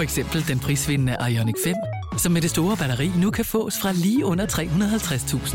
For 0.00 0.04
eksempel 0.04 0.48
den 0.48 0.58
prisvindende 0.58 1.16
Ioniq 1.30 1.54
5, 1.64 1.74
som 2.18 2.32
med 2.32 2.42
det 2.42 2.50
store 2.50 2.76
batteri 2.76 3.08
nu 3.08 3.30
kan 3.30 3.44
fås 3.44 3.74
fra 3.80 3.92
lige 3.92 4.24
under 4.24 4.46
350.000. 4.46 5.54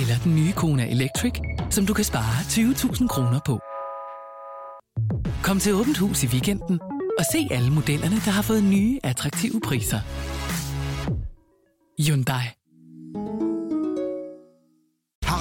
Eller 0.00 0.18
den 0.24 0.34
nye 0.34 0.52
Kona 0.52 0.90
Electric, 0.90 1.32
som 1.70 1.86
du 1.86 1.94
kan 1.94 2.04
spare 2.04 2.36
20.000 2.40 3.06
kroner 3.06 3.40
på. 3.46 3.60
Kom 5.42 5.58
til 5.58 5.74
Åbent 5.74 5.98
Hus 5.98 6.22
i 6.22 6.26
weekenden 6.26 6.80
og 7.18 7.24
se 7.32 7.48
alle 7.50 7.70
modellerne, 7.70 8.16
der 8.16 8.30
har 8.30 8.42
fået 8.42 8.64
nye, 8.64 8.98
attraktive 9.04 9.60
priser. 9.60 10.00
Hyundai. 12.02 12.55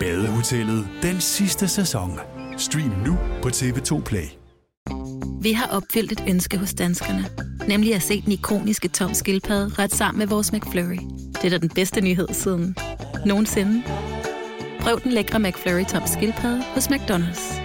Badehotellet 0.00 0.88
den 1.02 1.20
sidste 1.20 1.68
sæson. 1.68 2.20
Stream 2.58 2.92
nu 3.06 3.18
på 3.42 3.48
TV2 3.48 4.02
Play. 4.02 4.26
Vi 5.40 5.52
har 5.52 5.66
opfyldt 5.66 6.12
et 6.12 6.24
ønske 6.28 6.58
hos 6.58 6.74
danskerne. 6.74 7.28
Nemlig 7.68 7.94
at 7.94 8.02
se 8.02 8.22
den 8.22 8.32
ikoniske 8.32 8.88
tom 8.88 9.14
skildpadde 9.14 9.72
ret 9.78 9.94
sammen 9.94 10.18
med 10.18 10.26
vores 10.26 10.52
McFlurry. 10.52 10.98
Det 11.32 11.44
er 11.44 11.50
da 11.50 11.58
den 11.58 11.68
bedste 11.68 12.00
nyhed 12.00 12.28
siden 12.32 12.76
nogensinde. 13.26 13.82
Prøv 14.80 15.00
den 15.00 15.12
lækre 15.12 15.38
McFlurry 15.38 15.84
tom 15.84 16.02
skildpadde 16.06 16.62
hos 16.74 16.86
McDonald's. 16.86 17.60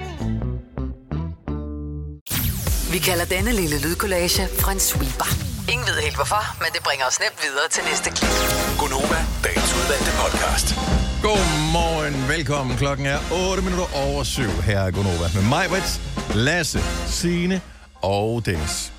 Vi 2.92 2.98
kalder 2.98 3.26
denne 3.26 3.52
lille 3.52 3.82
lydkollage 3.82 4.44
en 4.74 4.80
sweeper. 4.80 5.30
Ingen 5.72 5.88
ved 5.88 5.96
helt 6.04 6.16
hvorfor, 6.16 6.44
men 6.60 6.70
det 6.74 6.84
bringer 6.84 7.06
os 7.06 7.20
nemt 7.20 7.40
videre 7.46 7.68
til 7.72 7.84
næste 7.90 8.10
klip. 8.10 8.36
Gonova, 8.80 9.20
dagens 9.44 9.72
udvalgte 9.78 10.12
podcast. 10.22 11.01
Godmorgen, 11.22 12.28
velkommen. 12.28 12.78
Klokken 12.78 13.06
er 13.06 13.18
8 13.52 13.64
minutter 13.64 13.86
over 13.96 14.24
7 14.24 14.42
her 14.42 14.80
er 14.80 14.92
Gonova 14.92 15.28
med 15.36 15.50
mig, 15.50 15.66
Brits, 15.70 16.02
Lasse, 16.36 16.80
Signe 17.08 17.62
og 17.96 18.46
Dennis. 18.46 18.94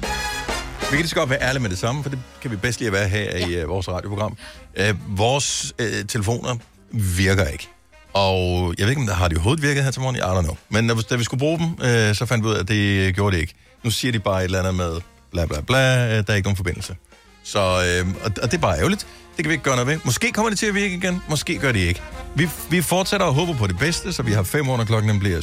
Vi 0.81 0.87
kan 0.91 0.97
lige 0.97 1.09
så 1.09 1.15
godt 1.15 1.31
være 1.31 1.43
ærlige 1.43 1.63
med 1.63 1.71
det 1.71 1.79
samme, 1.79 2.03
for 2.03 2.11
det 2.11 2.19
kan 2.43 2.51
vi 2.51 2.57
bedst 2.57 2.79
lige 2.79 2.87
at 2.87 2.93
være 2.93 3.09
her 3.09 3.39
ja. 3.39 3.47
i 3.47 3.63
uh, 3.63 3.69
vores 3.69 3.89
radioprogram. 3.89 4.37
Uh, 4.81 5.19
vores 5.19 5.75
uh, 5.81 6.07
telefoner 6.09 6.57
virker 7.17 7.47
ikke. 7.47 7.69
Og 8.13 8.75
jeg 8.79 8.85
ved 8.85 8.91
ikke, 8.91 9.01
om 9.01 9.07
der 9.07 9.15
har 9.15 9.29
de 9.29 9.35
overhovedet 9.35 9.63
virket 9.63 9.85
her 9.85 9.91
til 9.91 10.03
morgen. 10.03 10.17
I 10.17 10.21
don't 10.21 10.43
know. 10.43 10.57
Men 10.69 10.89
da, 10.89 10.95
da 11.11 11.17
vi 11.17 11.25
skulle 11.25 11.39
bruge 11.39 11.59
dem, 11.59 11.67
uh, 11.67 12.15
så 12.15 12.27
fandt 12.27 12.45
vi 12.45 12.49
ud 12.49 12.55
af, 12.55 12.61
at 12.61 12.69
det 12.69 13.15
gjorde 13.15 13.37
det 13.37 13.43
ikke. 13.43 13.55
Nu 13.83 13.91
siger 13.91 14.13
de 14.13 14.19
bare 14.19 14.41
et 14.41 14.45
eller 14.45 14.59
andet 14.59 14.75
med 14.75 15.01
bla 15.31 15.47
bla 15.47 15.61
bla, 15.61 16.05
uh, 16.07 16.11
der 16.11 16.25
er 16.29 16.35
ikke 16.35 16.47
nogen 16.47 16.57
forbindelse. 16.57 16.97
Så, 17.43 17.61
øh, 17.61 18.15
og, 18.25 18.31
og 18.43 18.51
det 18.51 18.55
er 18.55 18.61
bare 18.61 18.79
ærgerligt. 18.79 19.07
Det 19.37 19.45
kan 19.45 19.49
vi 19.49 19.53
ikke 19.53 19.65
gøre 19.65 19.77
noget 19.77 19.87
ved. 19.87 19.99
Måske 20.05 20.33
kommer 20.33 20.51
det 20.51 20.59
til 20.59 20.67
at 20.67 20.75
virke 20.75 20.95
igen, 20.95 21.23
måske 21.29 21.59
gør 21.59 21.73
det 21.73 21.81
ikke. 21.81 22.03
Vi, 22.35 22.49
vi 22.71 22.83
fortsætter 22.83 23.27
og 23.27 23.35
håber 23.35 23.55
på 23.55 23.67
det 23.67 23.79
bedste, 23.79 24.13
så 24.13 24.23
vi 24.23 24.33
har 24.33 24.43
fem 24.43 24.69
under 24.69 24.85
klokken, 24.85 25.11
den 25.11 25.19
bliver 25.19 25.41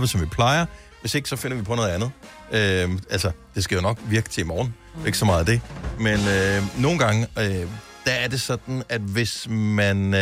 7.30, 0.00 0.06
som 0.06 0.20
vi 0.20 0.26
plejer. 0.26 0.66
Hvis 1.00 1.14
ikke, 1.14 1.28
så 1.28 1.36
finder 1.36 1.56
vi 1.56 1.62
på 1.62 1.74
noget 1.74 1.88
andet. 1.88 2.10
Øh, 2.52 2.98
altså, 3.10 3.30
det 3.54 3.64
skal 3.64 3.76
jo 3.76 3.82
nok 3.82 3.98
virke 4.08 4.28
til 4.28 4.40
i 4.40 4.44
morgen. 4.44 4.74
Mm. 4.96 5.06
Ikke 5.06 5.18
så 5.18 5.24
meget 5.24 5.40
af 5.40 5.46
det. 5.46 5.60
Men 6.00 6.28
øh, 6.28 6.82
nogle 6.82 6.98
gange, 6.98 7.26
øh, 7.38 7.66
der 8.06 8.12
er 8.12 8.28
det 8.28 8.40
sådan, 8.40 8.82
at 8.88 9.00
hvis 9.00 9.46
man 9.50 10.14
øh, 10.14 10.20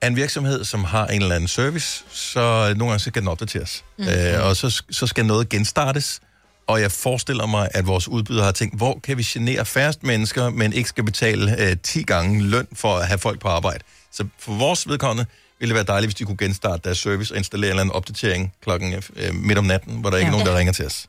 er 0.00 0.06
en 0.06 0.16
virksomhed, 0.16 0.64
som 0.64 0.84
har 0.84 1.06
en 1.06 1.22
eller 1.22 1.34
anden 1.34 1.48
service, 1.48 2.04
så 2.10 2.40
nogle 2.76 2.90
gange 2.90 2.98
så 2.98 3.10
skal 3.10 3.22
den 3.22 3.28
opdateres. 3.28 3.84
Mm. 3.98 4.04
Øh, 4.04 4.46
og 4.46 4.56
så, 4.56 4.82
så 4.90 5.06
skal 5.06 5.26
noget 5.26 5.48
genstartes. 5.48 6.20
Og 6.66 6.80
jeg 6.80 6.92
forestiller 6.92 7.46
mig, 7.46 7.68
at 7.74 7.86
vores 7.86 8.08
udbyder 8.08 8.44
har 8.44 8.52
tænkt, 8.52 8.76
hvor 8.76 9.00
kan 9.04 9.18
vi 9.18 9.22
genere 9.22 9.64
færrest 9.64 10.02
mennesker, 10.02 10.50
men 10.50 10.72
ikke 10.72 10.88
skal 10.88 11.04
betale 11.04 11.62
øh, 11.70 11.76
10 11.82 12.02
gange 12.02 12.42
løn 12.42 12.66
for 12.72 12.96
at 12.96 13.06
have 13.06 13.18
folk 13.18 13.40
på 13.40 13.48
arbejde. 13.48 13.84
Så 14.12 14.24
for 14.38 14.52
vores 14.52 14.88
vedkommende 14.88 15.26
ville 15.60 15.68
det 15.70 15.74
være 15.74 15.84
dejligt, 15.84 16.06
hvis 16.08 16.14
de 16.14 16.24
kunne 16.24 16.36
genstarte 16.36 16.80
deres 16.84 16.98
service 16.98 17.34
og 17.34 17.38
installere 17.38 17.68
en 17.68 17.70
eller 17.70 17.80
anden 17.80 17.94
opdatering 17.94 18.52
klokken 18.62 18.94
øh, 19.16 19.34
midt 19.34 19.58
om 19.58 19.64
natten, 19.64 19.96
hvor 19.96 20.10
der 20.10 20.16
ikke 20.16 20.24
er 20.26 20.26
Ja. 20.26 20.30
nogen, 20.30 20.46
der 20.46 20.58
ringer 20.58 20.72
til 20.72 20.86
os. 20.86 21.06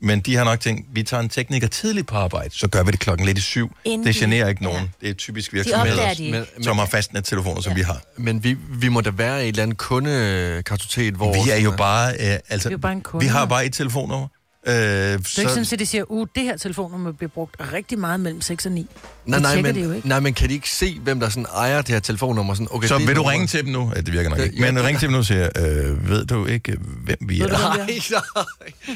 Men 0.00 0.20
de 0.20 0.36
har 0.36 0.44
nok 0.44 0.60
tænkt, 0.60 0.86
vi 0.92 1.02
tager 1.02 1.20
en 1.22 1.28
tekniker 1.28 1.66
tidligt 1.68 2.06
på 2.06 2.16
arbejde, 2.16 2.50
så 2.58 2.68
gør 2.68 2.82
vi 2.82 2.90
det 2.90 3.00
klokken 3.00 3.26
lidt 3.26 3.38
i 3.38 3.40
syv. 3.40 3.76
Inden 3.84 4.06
det 4.06 4.14
de- 4.14 4.20
generer 4.20 4.48
ikke 4.48 4.62
nogen. 4.62 4.80
ja. 4.82 4.88
Det 5.06 5.10
er 5.10 5.14
typisk 5.14 5.52
virksomheder, 5.52 6.14
de 6.14 6.24
ikke. 6.24 6.38
Men, 6.56 6.64
som 6.64 6.78
har 6.78 6.86
fastnettelefoner, 6.86 7.60
som 7.60 7.76
vi 7.76 7.80
har. 7.82 8.00
men 8.16 8.44
vi, 8.44 8.56
vi 8.70 8.88
må 8.88 9.00
da 9.00 9.10
være 9.10 9.38
i 9.38 9.42
et 9.42 9.48
eller 9.48 9.62
andet 9.62 9.78
kundekartotet, 9.78 11.14
hvor... 11.14 11.44
Vi 11.44 11.50
er 11.50 11.56
jo 11.56 11.70
bare, 11.76 12.12
øh, 12.12 12.38
altså, 12.48 12.68
Vi 12.68 12.72
er 12.72 12.76
jo 12.76 12.78
bare 12.78 12.92
en 12.92 13.00
kunde. 13.00 13.24
vi 13.24 13.28
har 13.28 13.46
bare 13.46 13.66
et 13.66 13.72
telefonnummer. 13.72 14.28
Øh, 14.68 14.72
Det 14.74 14.78
er 14.78 15.12
ikke 15.40 15.50
sådan, 15.50 15.66
at 15.72 15.78
de 15.78 15.86
siger, 15.86 16.04
uh, 16.08 16.26
det 16.34 16.42
her 16.42 16.56
telefonnummer 16.56 17.12
bliver 17.12 17.30
brugt 17.30 17.56
rigtig 17.72 17.98
meget 17.98 18.20
mellem 18.20 18.40
6 18.40 18.66
og 18.66 18.72
9. 18.72 18.86
Nej, 19.26 19.38
De 19.38 19.42
nej, 19.42 19.62
men, 19.62 19.74
det 19.74 19.84
jo 19.84 19.92
ikke. 19.92 20.08
nej, 20.08 20.20
men 20.20 20.34
kan 20.34 20.48
de 20.48 20.54
ikke 20.54 20.70
se, 20.70 20.98
hvem 21.02 21.20
der 21.20 21.28
sådan 21.28 21.46
ejer 21.56 21.82
det 21.82 21.88
her 21.88 22.00
telefonnummer? 22.00 22.54
Sådan, 22.54 22.68
okay, 22.70 22.88
så 22.88 22.98
det 22.98 23.06
vil 23.06 23.14
du 23.16 23.18
nummer- 23.18 23.32
ringe 23.32 23.46
til 23.46 23.64
dem 23.64 23.72
nu? 23.72 23.92
Ja, 23.96 24.00
det 24.00 24.12
virker 24.12 24.30
nok 24.30 24.38
Ja, 24.38 24.44
ikke. 24.44 24.60
Men 24.60 24.76
ja. 24.76 24.82
ring 24.82 24.98
til 24.98 25.06
dem 25.08 25.12
nu 25.12 25.18
og 25.18 25.24
siger, 25.24 25.48
øh, 25.56 26.08
ved 26.08 26.24
du 26.26 26.46
ikke, 26.46 26.76
hvem 27.04 27.16
vi 27.20 27.38
du, 27.38 27.44
er? 27.44 27.48
hvem 27.48 27.86
det 27.86 27.96
er? 27.96 28.20
Nej, 28.36 28.44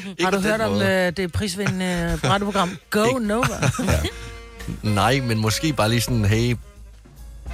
nej. 0.01 0.09
Ikke 0.09 0.23
Har 0.23 0.31
du 0.31 0.39
hørt 0.39 0.61
om 0.61 0.81
øh, 0.81 1.11
det 1.17 1.31
prisvindende 1.31 2.19
uh, 2.23 2.29
radioprogram 2.29 2.77
Go 2.89 3.05
Nova? 3.21 3.69
Nej, 4.83 5.19
men 5.19 5.37
måske 5.37 5.73
bare 5.73 5.89
lige 5.89 6.01
sådan, 6.01 6.25
hey, 6.25 6.55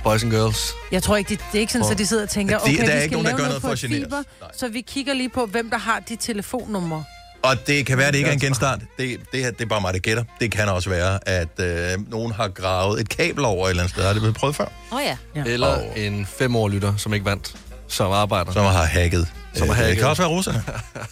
boys 0.03 0.23
and 0.23 0.31
girls. 0.31 0.71
Jeg 0.91 1.03
tror 1.03 1.17
ikke, 1.17 1.29
det, 1.29 1.39
det 1.51 1.57
er 1.57 1.61
ikke 1.61 1.73
sådan, 1.73 1.91
at 1.91 1.97
de 1.97 2.05
sidder 2.05 2.23
og 2.23 2.29
tænker, 2.29 2.57
Det- 2.57 2.63
okay, 2.63 2.77
der 2.77 2.83
er 2.83 2.85
vi 2.87 2.91
ikke 2.93 3.01
skal 3.03 3.11
nogen, 3.11 3.25
der 3.25 3.31
lave 3.31 3.37
gør 3.37 3.43
noget 3.43 3.49
noget 3.49 3.61
på 3.61 3.67
for 3.67 3.71
at 3.73 3.79
fiber, 3.91 4.23
os. 4.41 4.57
så 4.57 4.67
vi 4.67 4.81
kigger 4.81 5.13
lige 5.13 5.29
på, 5.29 5.45
hvem 5.45 5.69
der 5.69 5.77
har 5.77 5.99
de 5.99 6.15
telefonnumre. 6.15 7.03
Og 7.43 7.67
det 7.67 7.85
kan 7.85 7.97
være, 7.97 8.07
at 8.07 8.13
det 8.13 8.17
ikke 8.17 8.29
er 8.29 8.33
en 8.33 8.39
genstart. 8.39 8.79
Det, 8.97 9.19
det, 9.31 9.43
her, 9.43 9.51
det 9.51 9.61
er 9.61 9.65
bare 9.65 9.81
mig, 9.81 9.93
der 9.93 9.99
gætter. 9.99 10.23
Det 10.39 10.51
kan 10.51 10.69
også 10.69 10.89
være, 10.89 11.27
at 11.29 11.59
øh, 11.59 12.09
nogen 12.09 12.31
har 12.31 12.47
gravet 12.47 13.01
et 13.01 13.09
kabel 13.09 13.45
over 13.45 13.65
et 13.65 13.69
eller 13.69 13.83
andet 13.83 13.93
sted. 13.95 14.03
Har 14.05 14.13
det 14.13 14.21
blevet 14.21 14.35
prøvet 14.35 14.55
før? 14.55 14.65
Åh 14.91 14.97
oh, 14.97 15.03
ja. 15.03 15.17
Ja. 15.35 15.43
Eller 15.45 15.67
Og- 15.67 15.99
en 15.99 16.25
femårlytter, 16.25 16.95
som 16.97 17.13
ikke 17.13 17.25
vandt, 17.25 17.55
som 17.87 18.11
arbejder. 18.11 18.51
Som 18.51 18.65
har 18.65 18.85
hacket. 18.85 19.27
Som 19.53 19.67
har 19.67 19.73
Øh, 19.73 19.77
hacket. 19.77 19.89
Det 19.91 19.97
kan 19.99 20.07
også 20.07 20.21
være 20.21 20.31
russerne. 20.31 20.63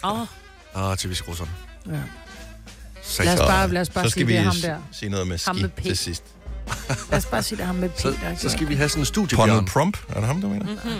Åh, 0.04 0.12
oh, 0.20 0.26
Åh, 0.76 0.90
oh, 0.90 0.96
typisk 0.96 1.28
russerne. 1.28 1.50
Ja. 1.86 1.92
Så, 3.02 3.22
Lad 3.24 3.34
os 3.40 3.40
bare, 3.40 3.68
lad 3.68 3.80
os 3.80 3.90
bare 3.90 4.04
så 4.04 4.10
sige, 4.10 4.12
skal 4.20 4.26
vi 4.26 4.32
det 4.32 4.42
ham 4.44 4.54
der. 4.62 4.76
sige 4.92 5.08
noget 5.08 5.26
med 5.26 5.38
ski 5.38 5.50
med 5.62 5.70
til 5.84 5.96
sidst. 5.98 6.22
Lad 7.10 7.18
os 7.18 7.26
bare 7.26 7.42
sige, 7.42 7.56
det 7.56 7.62
er 7.62 7.66
ham 7.66 7.74
med 7.74 7.88
P, 7.88 8.00
så, 8.00 8.08
der 8.08 8.36
så 8.36 8.48
skal 8.48 8.68
vi 8.68 8.74
have 8.74 8.88
sådan 8.88 9.02
en 9.02 9.06
studie, 9.06 9.38
Donald 9.38 9.56
Bjørn. 9.58 9.66
Trump? 9.66 9.98
Er 10.08 10.14
det 10.14 10.24
ham, 10.26 10.40
du 10.40 10.48
mener? 10.48 10.66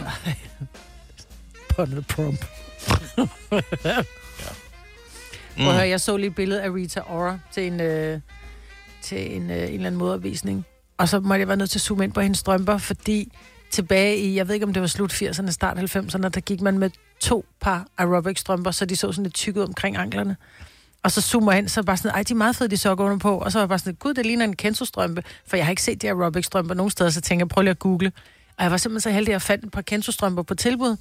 Donald 1.76 2.04
Trump. 2.04 2.44
Mm. 5.56 5.64
Prøv 5.64 5.68
at 5.68 5.74
høre, 5.74 5.88
jeg 5.88 6.00
så 6.00 6.16
lige 6.16 6.26
et 6.26 6.34
billede 6.34 6.62
af 6.62 6.70
Rita 6.70 7.00
Ora 7.00 7.38
til 7.52 7.66
en, 7.66 7.80
øh, 7.80 8.20
til 9.02 9.36
en, 9.36 9.50
øh, 9.50 9.56
en 9.56 9.62
eller 9.62 9.86
anden 9.86 9.98
modervisning. 9.98 10.66
Og 10.98 11.08
så 11.08 11.20
måtte 11.20 11.40
jeg 11.40 11.48
være 11.48 11.56
nødt 11.56 11.70
til 11.70 11.78
at 11.78 11.82
zoome 11.82 12.04
ind 12.04 12.12
på 12.12 12.20
hendes 12.20 12.38
strømper, 12.38 12.78
fordi 12.78 13.32
tilbage 13.70 14.16
i, 14.16 14.36
jeg 14.36 14.48
ved 14.48 14.54
ikke 14.54 14.66
om 14.66 14.72
det 14.72 14.80
var 14.80 14.86
slut 14.86 15.12
80'erne, 15.12 15.50
start 15.50 15.78
90'erne, 15.78 16.28
der 16.28 16.40
gik 16.40 16.60
man 16.60 16.78
med 16.78 16.90
to 17.20 17.44
par 17.60 17.86
aerobic 17.98 18.38
strømper, 18.40 18.70
så 18.70 18.84
de 18.84 18.96
så 18.96 19.12
sådan 19.12 19.22
lidt 19.22 19.34
tykke 19.34 19.60
ud 19.60 19.66
omkring 19.66 19.96
anklerne. 19.96 20.36
Og 21.02 21.12
så 21.12 21.20
zoomer 21.20 21.52
jeg 21.52 21.58
ind, 21.58 21.68
så 21.68 21.82
bare 21.82 21.96
sådan, 21.96 22.10
ej, 22.10 22.22
de 22.22 22.32
er 22.32 22.36
meget 22.36 22.56
fede, 22.56 22.68
de 22.68 22.76
sokker 22.76 23.04
under 23.04 23.18
på. 23.18 23.38
Og 23.38 23.52
så 23.52 23.58
var 23.58 23.62
jeg 23.62 23.68
bare 23.68 23.78
sådan, 23.78 23.94
gud, 23.94 24.14
det 24.14 24.26
ligner 24.26 24.44
en 24.44 24.56
Kenzo-strømpe. 24.56 25.22
For 25.46 25.56
jeg 25.56 25.66
har 25.66 25.70
ikke 25.70 25.82
set 25.82 26.02
de 26.02 26.08
aerobic 26.08 26.44
strømper 26.44 26.74
nogen 26.74 26.90
steder, 26.90 27.10
så 27.10 27.20
tænker 27.20 27.44
jeg, 27.44 27.48
prøv 27.48 27.62
lige 27.62 27.70
at 27.70 27.78
google. 27.78 28.12
Og 28.58 28.62
jeg 28.64 28.70
var 28.70 28.76
simpelthen 28.76 29.00
så 29.00 29.10
heldig, 29.10 29.28
at 29.28 29.32
jeg 29.32 29.42
fandt 29.42 29.64
et 29.64 29.70
par 29.70 29.82
Kenzo-strømper 29.82 30.42
på 30.42 30.54
tilbud. 30.54 30.96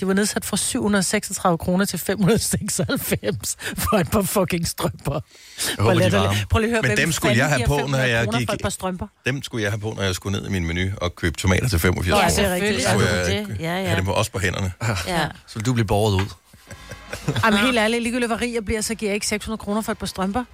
De 0.00 0.06
var 0.06 0.14
nedsat 0.14 0.44
fra 0.44 0.56
736 0.56 1.58
kroner 1.58 1.84
til 1.84 1.98
596 1.98 3.56
for 3.78 3.96
et 3.96 4.10
par 4.10 4.22
fucking 4.22 4.66
strømper. 4.68 5.12
Jeg 5.76 5.84
håber, 5.84 5.94
de 6.08 6.12
varme. 6.12 6.36
Prøv 6.50 6.58
lige 6.60 6.68
at 6.76 6.84
høre, 6.84 6.96
Men 6.96 6.96
dem 7.04 7.12
skulle 7.12 7.36
jeg 7.36 7.48
have 7.48 7.66
på, 7.66 7.76
500 7.76 7.90
når 8.02 8.08
jeg 8.18 8.28
gik... 8.38 8.48
For 8.48 8.54
et 8.54 8.60
par 8.62 8.68
strømper. 8.68 9.06
Dem 9.26 9.42
skulle 9.42 9.62
jeg 9.62 9.72
have 9.72 9.80
på, 9.80 9.92
når 9.96 10.02
jeg 10.02 10.14
skulle 10.14 10.38
ned 10.40 10.48
i 10.48 10.50
min 10.52 10.66
menu 10.66 10.90
og 10.96 11.16
købe 11.16 11.36
tomater 11.36 11.68
til 11.68 11.78
85 11.78 12.08
Nå, 12.10 12.16
kroner. 12.16 12.30
ja, 12.30 12.36
det 12.36 12.50
er 12.50 12.54
rigtigt. 12.54 12.82
selvfølgelig 12.82 12.84
Så 12.84 12.90
skulle 12.90 13.08
er 13.08 13.38
jeg 13.38 13.46
det. 13.48 13.60
Ja, 13.60 13.76
ja. 13.80 13.86
have 13.86 13.96
dem 13.96 14.04
på, 14.04 14.12
også 14.12 14.30
på 14.32 14.38
hænderne. 14.38 14.72
ja. 15.06 15.26
Så 15.46 15.58
du 15.58 15.72
blive 15.72 15.86
borget 15.86 16.14
ud. 16.22 16.26
Jamen 17.44 17.58
helt 17.60 17.78
ærligt, 17.78 18.02
ligegyldigt 18.02 18.28
hvad 18.30 18.40
rig 18.40 18.54
jeg 18.54 18.64
bliver, 18.64 18.80
så 18.80 18.94
giver 18.94 19.10
jeg 19.10 19.14
ikke 19.14 19.26
600 19.26 19.58
kroner 19.58 19.80
for 19.82 19.92
et 19.92 19.98
par 19.98 20.06
strømper. 20.06 20.44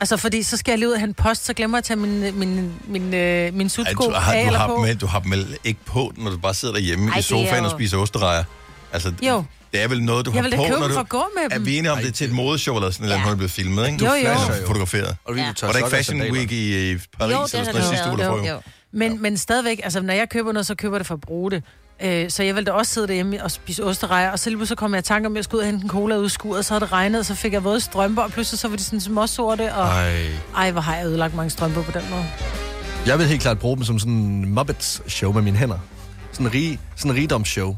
Altså, 0.00 0.16
fordi 0.16 0.42
så 0.42 0.56
skal 0.56 0.72
jeg 0.72 0.78
lige 0.78 0.88
ud 0.88 0.92
og 0.94 1.00
en 1.00 1.14
post, 1.14 1.44
så 1.44 1.54
glemmer 1.54 1.76
jeg 1.76 1.80
at 1.80 1.84
tage 1.84 1.96
min, 1.96 2.38
min, 2.38 2.72
min, 2.88 3.14
øh, 3.14 3.54
min 3.54 3.66
Ej, 3.66 3.68
sutsko 3.68 4.04
du, 4.04 4.10
har, 4.10 4.32
af 4.32 4.42
du, 4.42 4.46
eller 4.46 4.58
har 4.58 4.66
på. 4.66 4.72
dem, 4.74 4.82
med- 4.82 4.94
du 4.94 5.06
har 5.06 5.20
dem 5.20 5.30
vel 5.30 5.56
ikke 5.64 5.80
på, 5.84 6.12
når 6.16 6.30
du 6.30 6.38
bare 6.38 6.54
sidder 6.54 6.74
derhjemme 6.74 7.10
Ej, 7.10 7.18
i 7.18 7.22
sofaen 7.22 7.64
og 7.64 7.70
jo- 7.72 7.76
spiser 7.76 7.96
osterejer? 7.98 8.44
Altså, 8.96 9.12
Jo. 9.22 9.44
det 9.72 9.82
er 9.82 9.88
vel 9.88 10.02
noget, 10.02 10.26
du 10.26 10.30
Jeg 10.30 10.38
har 10.38 10.42
vil 10.42 10.52
da 10.52 10.56
på, 10.56 10.62
købe 10.68 10.80
når 10.80 10.88
du... 10.88 10.94
for 10.94 11.00
at 11.00 11.08
gå 11.08 11.24
med 11.36 11.44
Er 11.50 11.56
dem. 11.56 11.66
vi 11.66 11.78
enige 11.78 11.92
om, 11.92 11.98
det 11.98 12.08
er 12.08 12.12
til 12.12 12.26
et 12.26 12.32
modeshow 12.32 12.76
eller 12.76 12.90
sådan 12.90 13.06
et 13.06 13.10
eller 13.12 13.20
hvor 13.22 13.28
det 13.30 13.38
bliver 13.38 13.48
filmet, 13.48 13.86
ikke? 13.86 14.04
Jo, 14.04 14.12
jo. 14.12 14.28
jo. 14.30 14.66
Fotograferet. 14.66 15.16
Og 15.24 15.34
du, 15.34 15.38
Ja. 15.38 15.46
ja. 15.46 15.52
tager 15.52 15.68
Var 15.68 15.72
der 15.72 15.78
ikke 15.78 15.90
Fashion. 15.96 16.20
Week 16.32 16.52
i, 16.52 16.90
i 16.92 16.96
Paris 17.18 17.20
Jo, 17.20 17.26
eller 17.26 17.40
det 17.40 17.50
sådan 17.50 17.66
har 17.66 17.72
noget 17.72 17.88
sidste 17.88 18.08
uge, 18.10 18.18
der 18.18 18.52
Jo. 18.52 18.60
Men, 18.92 19.22
men 19.22 19.36
stadigvæk, 19.36 19.80
altså 19.84 20.00
når 20.00 20.14
jeg 20.14 20.28
køber 20.28 20.52
noget, 20.52 20.66
så 20.66 20.74
køber 20.74 20.96
jeg 20.96 20.98
det 21.00 21.06
for 21.06 21.14
at 21.14 21.20
bruge 21.20 21.50
det. 21.50 21.62
Øh, 22.02 22.30
så 22.30 22.42
jeg 22.42 22.54
ville 22.54 22.66
da 22.66 22.72
også 22.72 22.92
sidde 22.94 23.06
derhjemme 23.08 23.44
og 23.44 23.50
spise 23.50 23.84
osterejer, 23.84 24.30
og 24.30 24.38
så 24.38 24.50
lige 24.50 24.56
pludselig 24.58 24.78
kom 24.78 24.94
jeg 24.94 24.98
i 24.98 25.02
tanke 25.02 25.26
om, 25.26 25.32
at 25.32 25.36
jeg 25.36 25.44
skulle 25.44 25.58
ud 25.58 25.62
og 25.62 25.66
hente 25.70 25.84
en 25.84 25.90
cola 25.90 26.16
ud 26.16 26.24
af 26.24 26.30
skuret, 26.30 26.64
så 26.64 26.74
havde 26.74 26.80
det 26.84 26.92
regnet, 26.92 27.18
og 27.20 27.26
så 27.26 27.34
fik 27.34 27.52
jeg 27.52 27.64
våde 27.64 27.80
strømper, 27.80 28.22
og 28.22 28.30
pludselig 28.32 28.58
så 28.58 28.68
var 28.68 28.76
de 28.76 28.82
sådan 28.84 29.00
småsorte, 29.00 29.74
og 29.74 29.86
ej. 29.86 30.08
Ej. 30.10 30.26
ej, 30.56 30.70
hvor 30.70 30.80
har 30.80 30.96
jeg 30.96 31.06
ødelagt 31.06 31.34
mange 31.34 31.50
strømper 31.50 31.82
på 31.82 31.90
den 31.98 32.02
måde. 32.10 32.24
Jeg 33.06 33.18
vil 33.18 33.26
helt 33.26 33.40
klart 33.42 33.58
bruge 33.58 33.76
dem 33.76 33.84
som 33.84 33.98
sådan 33.98 34.12
en 34.14 34.54
Muppets-show 34.54 35.32
med 35.32 35.42
mine 35.42 35.56
hænder. 35.56 35.78
Sådan 36.32 36.46
en, 36.46 36.54
rig, 36.54 36.78
sådan 36.96 37.10
en 37.10 37.16
rigdomsshow. 37.16 37.76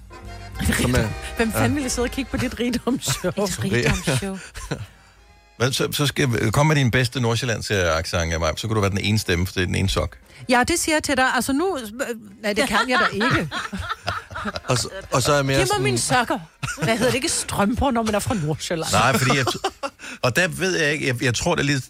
Som 0.81 0.95
er, 0.95 1.09
Hvem 1.37 1.53
fanden 1.53 1.75
ville 1.75 1.91
sidde 1.91 2.07
og 2.07 2.11
kigge 2.11 2.31
på 2.31 2.37
dit 2.37 2.61
rigdomsshow? 2.61 3.31
Et 3.45 3.65
rigdomsshow. 3.65 4.39
Men 5.59 5.73
så, 5.73 5.89
så 5.93 6.07
skal 6.07 6.29
jeg 6.43 6.53
komme 6.53 6.75
med 6.75 6.77
din 6.77 6.91
bedste 6.91 7.21
nordsjællandske 7.21 7.75
accent 7.75 8.33
af 8.33 8.41
mig, 8.41 8.53
så 8.57 8.67
kunne 8.67 8.77
du 8.77 8.81
være 8.81 8.91
den 8.91 9.01
ene 9.01 9.19
stemme, 9.19 9.47
for 9.47 9.53
det 9.53 9.63
er 9.63 9.67
den 9.67 9.75
ene 9.75 9.89
sok. 9.89 10.17
Ja, 10.49 10.65
det 10.69 10.79
siger 10.79 10.95
jeg 10.95 11.03
til 11.03 11.17
dig. 11.17 11.35
Altså 11.35 11.53
nu... 11.53 11.79
Nej, 12.43 12.53
det 12.53 12.69
kan 12.69 12.79
jeg 12.89 12.99
da 13.01 13.25
ikke. 13.27 13.49
og, 14.65 14.79
så, 14.79 14.89
og 15.13 15.23
så 15.23 15.33
er 15.33 15.37
jeg 15.37 15.47
mere 15.47 15.57
Giv 15.57 15.63
mig 15.63 15.69
sådan... 15.69 15.83
mine 15.83 15.99
sokker. 15.99 16.39
Hvad 16.83 16.97
hedder 16.97 17.07
det 17.11 17.15
ikke 17.15 17.29
strømper, 17.29 17.91
når 17.91 18.03
man 18.03 18.15
er 18.15 18.19
fra 18.19 18.35
Nordsjælland? 18.35 18.93
Nej, 18.93 19.19
fordi 19.19 19.37
jeg... 19.37 19.47
Og 20.23 20.37
der 20.37 20.49
ved 20.49 20.77
jeg 20.79 20.93
ikke, 20.93 21.07
jeg, 21.07 21.23
jeg 21.23 21.35
tror, 21.35 21.55
det 21.55 21.63
er 21.63 21.67
lidt... 21.67 21.85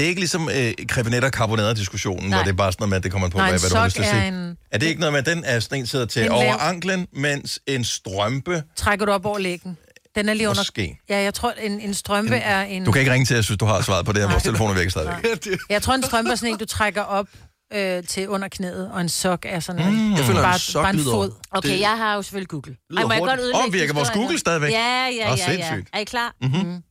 Det 0.00 0.04
er 0.06 0.08
ikke 0.08 0.20
ligesom 0.20 0.48
øh, 0.48 0.72
krebinetter 0.88 1.30
carbonade 1.30 1.74
diskussionen 1.74 2.20
hvor 2.22 2.30
Nej. 2.30 2.42
det 2.42 2.50
er 2.50 2.54
bare 2.56 2.72
sådan 2.72 2.82
noget 2.82 2.88
med, 2.90 2.96
at 2.96 3.02
det 3.02 3.12
kommer 3.12 3.28
på, 3.28 3.38
Nej, 3.38 3.46
hvad, 3.50 3.58
en 3.58 3.62
hvad 3.62 3.70
du 3.70 3.76
har 3.76 3.84
lyst 3.84 3.96
sok 3.96 4.04
til 4.04 4.10
at 4.10 4.16
er 4.16 4.20
sige. 4.20 4.28
en- 4.28 4.56
Er 4.72 4.78
det 4.78 4.86
ikke 4.86 5.00
noget 5.00 5.12
med, 5.12 5.20
at 5.20 5.26
den 5.26 5.44
er 5.44 5.60
sådan 5.60 5.78
en, 5.78 5.86
sidder 5.86 6.06
til 6.06 6.22
En 6.24 6.28
over 6.30 6.42
lav- 6.44 6.56
anklen, 6.68 7.06
mens 7.12 7.60
en 7.66 7.84
strømpe... 7.84 8.62
Trækker 8.76 9.06
du 9.06 9.12
op 9.12 9.26
over 9.26 9.38
lægen. 9.38 9.76
Den 10.14 10.28
er 10.28 10.34
lige 10.34 10.48
under... 10.48 10.60
Måske. 10.60 10.98
Ja, 11.08 11.18
jeg 11.22 11.34
tror, 11.34 11.50
en, 11.62 11.80
en 11.80 11.94
strømpe 11.94 12.36
En- 12.36 12.42
er 12.42 12.62
en... 12.62 12.84
Du 12.84 12.92
kan 12.92 13.00
ikke 13.00 13.12
ringe 13.12 13.26
til, 13.26 13.34
jeg 13.34 13.44
synes, 13.44 13.58
du 13.58 13.64
har 13.64 13.80
svaret 13.82 14.06
på 14.06 14.12
det 14.12 14.22
her. 14.22 14.30
Vores 14.30 14.42
telefoner 14.42 14.74
virker 14.74 14.90
stadigvæk. 14.90 15.46
Jeg 15.70 15.82
tror, 15.82 15.94
en 15.94 16.02
strømpe 16.02 16.30
er 16.30 16.34
sådan 16.34 16.52
en, 16.52 16.58
du 16.58 16.64
trækker 16.66 17.02
op 17.02 17.26
øh, 17.74 18.04
til 18.04 18.28
under 18.28 18.48
knæet, 18.48 18.90
og 18.92 19.00
en 19.00 19.08
sok 19.08 19.46
er 19.48 19.60
sådan 19.60 19.82
en... 19.88 19.94
Mm. 20.08 20.14
Jeg 20.14 20.24
føler, 20.24 20.42
bare, 20.42 20.54
en 20.54 20.58
sok 20.58 20.82
bare 20.84 20.90
en 20.90 20.96
lyder- 20.96 21.10
fod. 21.12 21.30
Okay, 21.50 21.68
Det- 21.68 21.80
jeg 21.80 21.96
har 21.98 22.14
jo 22.14 22.22
selvfølgelig 22.22 22.48
Google. 22.48 22.76
Ej, 22.96 23.02
må 23.02 23.12
jeg 23.12 23.20
godt 23.20 23.40
ødelægge 23.40 23.66
Åh, 23.66 23.72
virker 23.72 23.94
vores 23.94 24.10
Google 24.10 24.38
stadigvæk? 24.38 24.70
Ja, 24.72 24.76
ja, 25.20 25.32
Åh, 25.32 25.38
ja, 25.38 25.44
ja. 25.50 25.52
sindssygt. 25.52 25.88
Er 25.92 25.98
I 25.98 26.04
klar? 26.04 26.34
Mhm. 26.42 26.82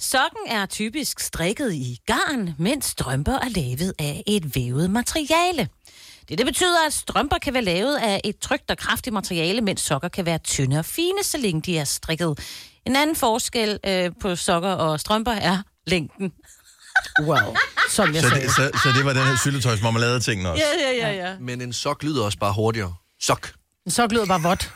Sokken 0.00 0.40
er 0.46 0.66
typisk 0.66 1.20
strikket 1.20 1.72
i 1.74 1.98
garn, 2.06 2.54
mens 2.58 2.84
strømper 2.84 3.32
er 3.32 3.48
lavet 3.48 3.92
af 3.98 4.22
et 4.26 4.54
vævet 4.56 4.90
materiale. 4.90 5.68
Det, 6.28 6.38
det 6.38 6.46
betyder, 6.46 6.86
at 6.86 6.92
strømper 6.92 7.38
kan 7.38 7.54
være 7.54 7.62
lavet 7.64 7.96
af 7.96 8.20
et 8.24 8.38
trygt 8.38 8.70
og 8.70 8.78
kraftigt 8.78 9.14
materiale, 9.14 9.60
mens 9.60 9.80
sokker 9.80 10.08
kan 10.08 10.26
være 10.26 10.38
tynde 10.38 10.78
og 10.78 10.84
fine, 10.84 11.22
så 11.24 11.38
længe 11.38 11.60
de 11.62 11.78
er 11.78 11.84
strikket. 11.84 12.38
En 12.86 12.96
anden 12.96 13.16
forskel 13.16 13.78
øh, 13.86 14.10
på 14.20 14.36
sokker 14.36 14.68
og 14.70 15.00
strømper 15.00 15.32
er 15.32 15.58
længden. 15.86 16.32
Wow. 17.22 17.36
Som 17.90 18.14
jeg 18.14 18.22
Så 18.22 18.28
sagde. 18.28 18.42
det, 18.42 18.50
så, 18.50 18.70
så 18.82 18.88
det 18.96 19.04
var 19.04 19.12
den 19.12 19.22
her 19.22 19.36
syltetøjsmarmelade-ting 19.36 20.46
også. 20.48 20.64
Ja, 20.64 20.90
ja, 20.90 21.08
ja, 21.12 21.30
ja. 21.30 21.38
Men 21.40 21.60
en 21.60 21.72
sok 21.72 22.02
lyder 22.02 22.24
også 22.24 22.38
bare 22.38 22.52
hurtigere. 22.52 22.94
Sok. 23.20 23.52
En 23.86 23.92
sok 23.92 24.12
lyder 24.12 24.26
bare 24.26 24.42
vådt. 24.42 24.70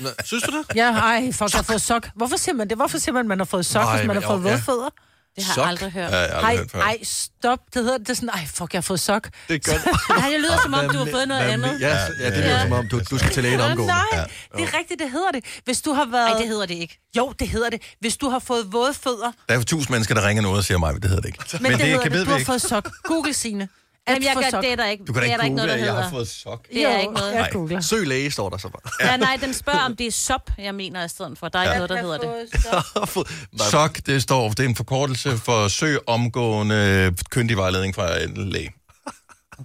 Nå, 0.00 0.08
synes 0.24 0.42
du 0.44 0.58
det? 0.58 0.76
Ja, 0.76 0.92
ej, 0.92 1.32
fuck, 1.32 1.52
jeg 1.52 1.58
har 1.58 1.62
fået 1.62 1.82
sok. 1.82 2.08
Hvorfor 2.14 2.36
siger 2.36 2.54
man 2.54 2.68
det? 2.68 2.76
Hvorfor 2.78 2.98
siger 2.98 3.12
man, 3.12 3.20
at 3.20 3.26
man 3.26 3.38
har 3.38 3.44
fået 3.44 3.66
sok, 3.66 3.82
Nej, 3.82 3.96
hvis 3.96 4.06
man 4.06 4.16
har 4.16 4.20
men 4.20 4.28
fået 4.42 4.44
ja. 4.44 4.50
våde 4.54 4.62
fødder? 4.62 4.88
Det 5.36 5.46
har 5.46 5.54
Sok? 5.54 5.62
jeg 5.62 5.68
aldrig 5.68 5.90
hørt. 5.92 6.10
Ja, 6.12 6.18
jeg 6.18 6.28
har 6.34 6.40
Ej, 6.42 6.50
aldrig 6.50 6.58
hørt 6.58 6.70
før. 6.70 6.80
ej, 6.80 6.96
stop. 7.02 7.58
Det 7.74 7.82
hedder 7.82 7.98
det 7.98 8.10
er 8.10 8.14
sådan, 8.14 8.28
ej, 8.28 8.46
fuck, 8.46 8.72
jeg 8.72 8.78
har 8.78 8.82
fået 8.82 9.00
sok. 9.00 9.28
Det 9.48 9.54
er 9.68 9.72
godt. 9.72 9.84
Nej, 10.20 10.30
det 10.30 10.40
lyder 10.40 10.58
som 10.62 10.74
om, 10.74 10.88
du 10.88 10.98
har 10.98 11.08
fået 11.12 11.28
noget 11.28 11.40
andet. 11.40 11.80
Ja, 11.80 11.96
ja, 12.20 12.30
det 12.30 12.38
lyder 12.44 12.62
som 12.62 12.72
om, 12.72 12.88
du, 12.88 13.00
du 13.10 13.18
skal 13.18 13.30
til 13.32 13.42
lægen 13.42 13.58
Nå, 13.58 13.64
omgående. 13.64 13.86
nej, 13.94 14.02
Ja. 14.12 14.24
det 14.58 14.68
er 14.74 14.78
rigtigt, 14.78 15.00
det 15.00 15.10
hedder 15.10 15.30
det. 15.34 15.44
Hvis 15.64 15.80
du 15.82 15.92
har 15.92 16.04
været... 16.04 16.30
Nej, 16.30 16.38
det 16.38 16.48
hedder 16.48 16.66
det 16.66 16.74
ikke. 16.74 16.98
Jo, 17.16 17.32
det 17.38 17.48
hedder 17.48 17.70
det. 17.70 17.82
Hvis 18.00 18.16
du 18.16 18.28
har 18.28 18.38
fået 18.38 18.72
våde 18.72 18.94
fødder, 18.94 19.32
Der 19.48 19.54
er 19.54 19.58
jo 19.58 19.64
tusind 19.64 19.90
mennesker, 19.94 20.14
der 20.14 20.26
ringer 20.28 20.42
nu 20.42 20.48
og 20.56 20.64
siger 20.64 20.78
mig, 20.78 20.94
det 20.94 21.04
hedder 21.04 21.20
det 21.20 21.28
ikke. 21.28 21.38
men, 21.52 21.62
men 21.62 21.72
det, 21.72 21.80
hedder 21.80 22.02
kan 22.02 22.10
det. 22.10 22.18
ved 22.18 22.24
Du 22.26 22.30
har 22.32 22.44
fået 22.44 22.62
sok. 22.62 22.90
Google 23.04 23.32
Signe. 23.34 23.68
Jamen, 24.08 24.22
jeg 24.22 24.50
gør, 24.52 24.60
det 24.60 24.72
er 24.72 24.76
der 24.76 24.86
ikke, 24.86 25.04
Du 25.04 25.12
kan 25.12 25.22
da 25.22 25.26
det 25.28 25.32
er 25.32 25.34
ikke 25.34 25.38
der 25.38 25.44
ikke 25.44 25.56
noget, 25.56 25.70
google, 25.70 25.80
der 25.82 25.86
jeg 25.86 25.94
hedder. 25.94 26.02
har 26.02 26.10
fået 26.10 26.28
sok. 26.28 26.68
Det 26.68 26.84
er 26.84 26.92
Jo, 26.94 27.00
ikke 27.00 27.12
noget. 27.12 27.32
Jeg 27.34 27.48
googler. 27.52 27.80
Søg 27.80 28.06
læge, 28.06 28.30
står 28.30 28.48
der 28.50 28.58
så 28.58 28.68
bare. 28.68 29.10
Ja, 29.10 29.16
nej, 29.16 29.38
den 29.40 29.54
spørger, 29.54 29.80
om 29.80 29.96
det 29.96 30.06
er 30.06 30.10
sop, 30.12 30.50
jeg 30.58 30.74
mener, 30.74 31.04
i 31.04 31.08
stedet 31.08 31.38
for. 31.38 31.48
Der 31.48 31.58
er 31.58 31.62
ikke 31.64 31.74
noget, 31.74 31.90
der 31.90 32.00
hedder 32.00 32.18
det. 32.18 33.60
SOK, 33.70 33.98
det 34.06 34.22
står, 34.22 34.48
det 34.48 34.60
er 34.60 34.64
en 34.68 34.76
forkortelse 34.76 35.36
for 35.38 35.68
søg 35.68 35.98
omgående 36.08 37.14
kyndig 37.30 37.56
vejledning 37.56 37.94
fra 37.94 38.22
en 38.22 38.50
læge. 38.50 38.70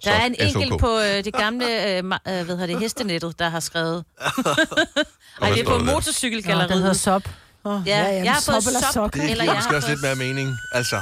Der 0.05 0.11
er 0.11 0.25
en 0.25 0.35
SOK. 0.35 0.61
enkelt 0.61 0.79
på 0.79 0.99
øh, 0.99 1.23
det 1.23 1.33
gamle, 1.33 1.87
øh, 1.89 1.97
øh, 1.97 2.03
hvad 2.03 2.43
hedder 2.45 2.65
det, 2.65 2.79
hestenettet, 2.79 3.39
der 3.39 3.49
har 3.49 3.59
skrevet. 3.59 4.03
Ej, 5.41 5.49
det 5.49 5.59
er 5.59 5.65
på 5.65 5.77
motorcykelgalleriet. 5.83 6.69
den 6.69 6.77
hedder 6.77 6.93
sop. 6.93 7.21
Oh, 7.65 7.81
Ja, 7.85 8.03
jeg 8.23 8.33
har 8.33 8.41
fået 8.41 8.67
eller 8.67 8.91
sok. 8.93 9.13
Det 9.13 9.21
Eller 9.31 9.43
giver 9.43 9.53
jeg 9.53 9.55
måske 9.55 9.75
også 9.75 9.89
lidt 9.89 10.01
mere 10.01 10.15
mening. 10.15 10.57
Altså, 10.71 11.01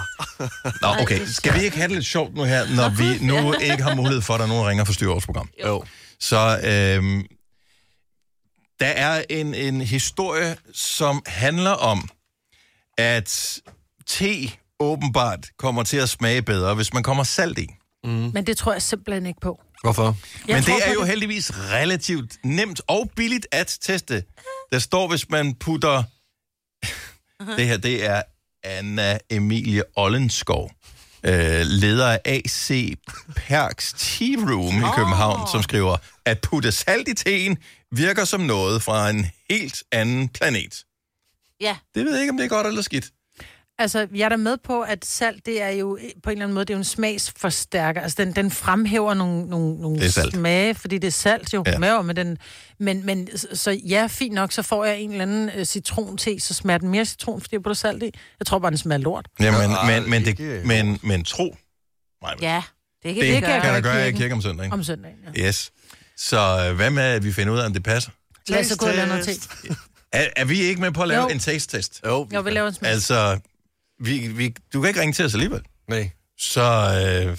Nå, 0.81 0.87
okay. 1.01 1.25
Skal 1.25 1.53
vi 1.53 1.63
ikke 1.63 1.77
have 1.77 1.87
det 1.87 1.95
lidt 1.95 2.05
sjovt 2.05 2.35
nu 2.35 2.43
her, 2.43 2.75
når 2.75 2.89
vi 2.89 3.25
nu 3.25 3.53
ikke 3.71 3.83
har 3.83 3.95
mulighed 3.95 4.21
for, 4.21 4.33
at 4.33 4.39
der 4.39 4.45
er 4.45 4.47
nogen, 4.49 4.63
der 4.63 4.69
ringer 4.69 4.83
og 4.83 4.87
forstyrrer 4.87 5.11
vores 5.11 5.25
program? 5.25 5.49
jo. 5.65 5.83
Så 6.19 6.59
øhm, 6.63 7.25
der 8.79 8.87
er 8.87 9.23
en, 9.29 9.53
en 9.53 9.81
historie, 9.81 10.55
som 10.73 11.21
handler 11.25 11.71
om, 11.71 12.09
at 12.97 13.59
te 14.07 14.51
åbenbart 14.79 15.47
kommer 15.57 15.83
til 15.83 15.97
at 15.97 16.09
smage 16.09 16.41
bedre, 16.41 16.75
hvis 16.75 16.93
man 16.93 17.03
kommer 17.03 17.23
salt 17.23 17.59
i. 17.59 17.67
Men 18.03 18.45
det 18.47 18.57
tror 18.57 18.73
jeg 18.73 18.81
simpelthen 18.81 19.25
ikke 19.25 19.39
på. 19.41 19.61
Hvorfor? 19.83 20.17
Jeg 20.47 20.55
Men 20.55 20.63
det 20.63 20.87
er 20.87 20.93
jo 20.93 21.03
heldigvis 21.03 21.51
relativt 21.53 22.37
nemt 22.43 22.81
og 22.87 23.11
billigt 23.15 23.47
at 23.51 23.77
teste. 23.81 24.23
Der 24.71 24.79
står, 24.79 25.07
hvis 25.07 25.29
man 25.29 25.55
putter... 25.55 26.03
det 27.57 27.67
her, 27.67 27.77
det 27.77 28.05
er 28.05 28.21
Anna 28.63 29.17
Emilie 29.29 29.83
Ollenskov, 29.95 30.71
øh, 31.23 31.61
leder 31.65 32.07
af 32.07 32.21
AC 32.25 32.93
Perks 33.35 33.93
Tea 33.97 34.35
Room 34.37 34.77
i 34.77 34.87
København, 34.95 35.47
som 35.51 35.63
skriver, 35.63 35.97
at 36.25 36.41
putte 36.41 36.71
salt 36.71 37.07
i 37.07 37.13
teen 37.13 37.57
virker 37.91 38.25
som 38.25 38.41
noget 38.41 38.83
fra 38.83 39.09
en 39.09 39.25
helt 39.49 39.83
anden 39.91 40.29
planet. 40.29 40.83
Ja. 41.61 41.77
Det 41.95 42.05
ved 42.05 42.11
jeg 42.11 42.21
ikke, 42.21 42.31
om 42.31 42.37
det 42.37 42.45
er 42.45 42.49
godt 42.49 42.67
eller 42.67 42.81
skidt. 42.81 43.11
Altså, 43.81 44.07
jeg 44.15 44.25
er 44.25 44.29
da 44.29 44.37
med 44.37 44.57
på, 44.63 44.81
at 44.81 45.05
salt, 45.05 45.45
det 45.45 45.61
er 45.61 45.69
jo 45.69 45.97
eh, 46.01 46.09
på 46.23 46.29
en 46.29 46.31
eller 46.31 46.45
anden 46.45 46.53
måde, 46.53 46.65
det 46.65 46.73
er 46.73 46.75
jo 46.75 46.79
en 46.79 46.83
smagsforstærker. 46.83 48.01
Altså, 48.01 48.15
den, 48.23 48.31
den 48.35 48.51
fremhæver 48.51 49.13
nogle, 49.13 49.45
nogle, 49.49 49.81
nogle 49.81 50.11
smage, 50.11 50.75
fordi 50.75 50.97
det 50.97 51.07
er 51.07 51.11
salt 51.11 51.53
jo. 51.53 51.63
Ja. 51.65 51.71
Ja. 51.71 51.77
Med, 51.77 52.03
men, 52.03 52.15
den, 52.15 52.37
men, 52.79 53.05
men, 53.05 53.27
så- 53.53 53.79
ja, 53.85 54.07
fint 54.09 54.33
nok, 54.33 54.51
så 54.51 54.61
får 54.61 54.85
jeg 54.85 54.99
en 54.99 55.11
eller 55.11 55.21
anden 55.23 55.51
uh, 55.59 55.63
citronte, 55.63 56.39
så 56.39 56.53
smager 56.53 56.77
den 56.77 56.89
mere 56.89 57.05
citron, 57.05 57.41
fordi 57.41 57.55
jeg 57.55 57.61
putter 57.63 57.73
salt 57.73 58.03
i. 58.03 58.11
Jeg 58.39 58.47
tror 58.47 58.59
bare, 58.59 58.69
den 58.71 58.77
smager 58.77 58.99
lort. 58.99 59.27
Jamen, 59.39 59.61
Ah, 59.61 59.87
men, 60.01 60.09
men, 60.09 60.25
det, 60.25 60.65
men, 60.65 60.99
men 61.03 61.23
tro, 61.23 61.55
Ja, 62.41 62.63
det 63.03 63.13
kan 63.15 63.23
det, 63.23 63.29
vi 63.29 63.35
det 63.35 63.43
gøre. 63.43 63.61
kan 63.61 63.73
jeg 63.73 63.83
gøre 63.83 64.09
i 64.09 64.11
kirke 64.11 64.33
om 64.33 64.41
søndagen. 64.41 64.73
Om 64.73 64.83
søndagen, 64.83 65.15
ja. 65.37 65.47
Yes. 65.47 65.71
Så 66.17 66.67
øh, 66.69 66.75
hvad 66.75 66.89
med, 66.89 67.03
at 67.03 67.23
vi 67.23 67.31
finder 67.31 67.53
ud 67.53 67.59
af, 67.59 67.65
om 67.65 67.73
det 67.73 67.83
passer? 67.83 68.11
Lad 68.47 68.59
os 68.59 68.65
så 68.67 68.77
gå 68.77 68.85
og 68.85 68.93
lave 68.93 69.07
noget 69.07 69.23
te. 69.25 69.31
Er, 70.13 70.27
er 70.35 70.45
vi 70.45 70.61
ikke 70.61 70.81
med 70.81 70.91
på 70.91 71.01
at 71.01 71.07
lave 71.07 71.21
Jo. 71.21 71.27
en 71.27 71.39
taste-test? 71.39 72.01
Jo, 72.05 72.27
Jo, 72.33 72.41
vi 72.41 72.49
laver 72.51 72.67
en 72.67 72.73
smag. 72.73 72.91
Altså, 72.91 73.39
vi, 74.01 74.27
vi, 74.27 74.55
du 74.73 74.81
kan 74.81 74.87
ikke 74.87 75.01
ringe 75.01 75.13
til 75.13 75.25
os 75.25 75.33
alligevel. 75.33 75.61
Nej. 75.87 76.09
Så 76.37 76.61
øh, 76.61 77.37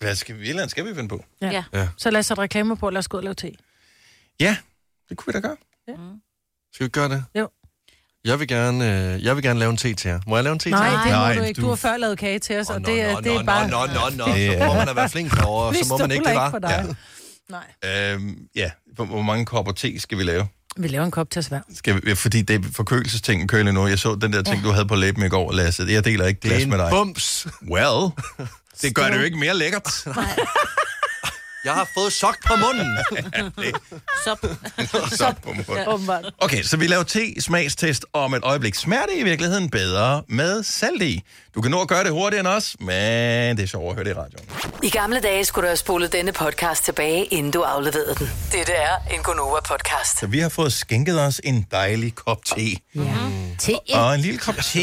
hvad 0.00 0.14
skal 0.16 0.38
vi, 0.40 0.48
eller 0.50 0.66
skal 0.68 0.84
vi 0.84 0.94
finde 0.94 1.08
på? 1.08 1.24
Ja. 1.40 1.50
Ja. 1.50 1.64
Ja. 1.72 1.88
Så 1.96 2.10
lad 2.10 2.18
os 2.20 2.26
sætte 2.26 2.42
reklamer 2.42 2.74
på, 2.74 2.86
og 2.86 2.92
lad 2.92 2.98
os 2.98 3.08
gå 3.08 3.16
og 3.16 3.22
lave 3.22 3.34
te. 3.34 3.52
Ja, 4.40 4.56
det 5.08 5.16
kunne 5.16 5.32
vi 5.34 5.40
da 5.40 5.46
gøre. 5.48 5.56
Skal 6.72 6.84
vi 6.84 6.88
gøre 6.88 7.08
det? 7.08 7.24
Jo. 7.38 7.48
Jeg 8.24 8.40
vil 8.40 8.48
gerne, 8.48 9.12
øh, 9.14 9.24
jeg 9.24 9.36
vil 9.36 9.42
gerne 9.44 9.58
lave 9.58 9.70
en 9.70 9.76
te 9.76 9.94
til 9.94 10.08
jer. 10.08 10.20
Må 10.26 10.36
jeg 10.36 10.44
lave 10.44 10.52
en 10.52 10.58
te 10.58 10.70
Nej, 10.70 10.88
til 10.88 10.92
jer? 10.92 11.02
det 11.04 11.12
må 11.12 11.18
Nej, 11.18 11.34
du 11.34 11.42
ikke. 11.42 11.60
Du 11.60 11.64
du- 11.66 11.68
har 11.68 11.76
før 11.76 11.96
lavet 11.96 12.18
kage 12.18 12.38
til 12.38 12.58
os, 12.60 12.70
Åh, 12.70 12.74
og 12.74 12.80
nå, 12.82 12.88
det, 12.88 13.00
er- 13.00 13.12
nå, 13.12 13.20
det 13.20 13.32
er 13.32 13.38
nå, 13.38 13.44
bare... 13.44 13.68
Nå, 13.68 13.86
nå, 13.86 14.16
nå, 14.26 14.34
Det 14.34 14.58
Så 14.58 14.66
må 14.66 14.74
man 14.74 14.86
da 14.86 14.92
være 14.92 15.08
flink 15.08 15.30
derovre, 15.36 15.72
Vi 15.72 15.78
så 15.84 15.88
må 15.88 15.98
man 15.98 16.10
ikke 16.10 16.24
det, 16.24 16.34
var. 16.34 16.58
dig. 16.58 16.96
Nej. 17.48 18.12
Øhm, 18.12 18.48
ja, 18.54 18.70
hvor, 18.94 19.04
hvor 19.04 19.22
mange 19.22 19.46
kopper 19.46 19.72
te 19.72 20.00
skal 20.00 20.18
vi 20.18 20.22
lave? 20.22 20.48
Vi 20.76 20.88
laver 20.88 21.04
en 21.04 21.10
kop 21.10 21.30
til 21.30 21.38
os 21.38 21.46
hver. 21.46 21.60
Skal 21.74 21.94
vi, 21.94 22.00
ja, 22.06 22.12
fordi 22.12 22.42
det 22.42 22.56
er 22.64 22.68
forkølelsesting 22.72 23.48
køler 23.48 23.72
nu. 23.72 23.86
Jeg 23.86 23.98
så 23.98 24.14
den 24.14 24.32
der 24.32 24.42
ting, 24.42 24.64
du 24.64 24.70
havde 24.70 24.86
på 24.86 24.94
læben 24.94 25.22
i 25.22 25.28
går, 25.28 25.52
Lasse. 25.52 25.86
Jeg 25.88 26.04
deler 26.04 26.26
ikke 26.26 26.40
glas 26.40 26.66
med 26.66 26.78
dig. 26.78 26.84
en 26.84 26.90
bums. 26.90 27.46
Well, 27.70 28.10
det 28.82 28.94
gør 28.94 29.10
det 29.10 29.16
jo 29.18 29.22
ikke 29.22 29.38
mere 29.38 29.56
lækkert. 29.56 29.88
Jeg 31.64 31.72
har 31.72 31.88
fået 31.98 32.12
sok 32.12 32.36
på 32.46 32.54
munden. 32.56 32.98
Så, 34.24 34.36
Så 35.16 35.34
på. 35.44 35.54
Åbenbart. 35.86 36.24
Okay, 36.38 36.62
så 36.62 36.76
vi 36.76 36.86
laver 36.86 37.02
te-smagstest 37.02 38.06
om 38.12 38.34
et 38.34 38.42
øjeblik. 38.44 38.74
Smager 38.74 39.02
det 39.06 39.16
i 39.16 39.22
virkeligheden 39.22 39.70
bedre 39.70 40.22
med 40.28 40.62
salt 40.62 41.02
i? 41.02 41.22
Du 41.54 41.60
kan 41.60 41.70
nå 41.70 41.80
at 41.80 41.88
gøre 41.88 42.04
det 42.04 42.12
hurtigere 42.12 42.40
end 42.40 42.48
os, 42.48 42.76
men 42.80 43.56
det 43.56 43.62
er 43.62 43.66
sjovt 43.66 43.88
at 43.88 43.94
høre 43.94 44.04
det 44.04 44.10
i 44.10 44.14
radioen. 44.14 44.48
I 44.82 44.90
gamle 44.90 45.20
dage 45.20 45.44
skulle 45.44 45.62
du 45.62 45.68
have 45.68 45.76
spolet 45.76 46.12
denne 46.12 46.32
podcast 46.32 46.84
tilbage, 46.84 47.24
inden 47.24 47.52
du 47.52 47.62
afleverede 47.62 48.14
den. 48.18 48.30
Dette 48.52 48.72
er 48.72 48.96
en 49.14 49.20
Gonova-podcast. 49.22 50.20
Så 50.20 50.26
vi 50.26 50.38
har 50.38 50.48
fået 50.48 50.72
skænket 50.72 51.20
os 51.20 51.40
en 51.44 51.66
dejlig 51.70 52.14
kop 52.14 52.44
te. 52.44 52.76
te. 53.58 53.72
Og 53.94 54.14
en 54.14 54.20
lille 54.20 54.38
kop 54.38 54.54
te. 54.56 54.78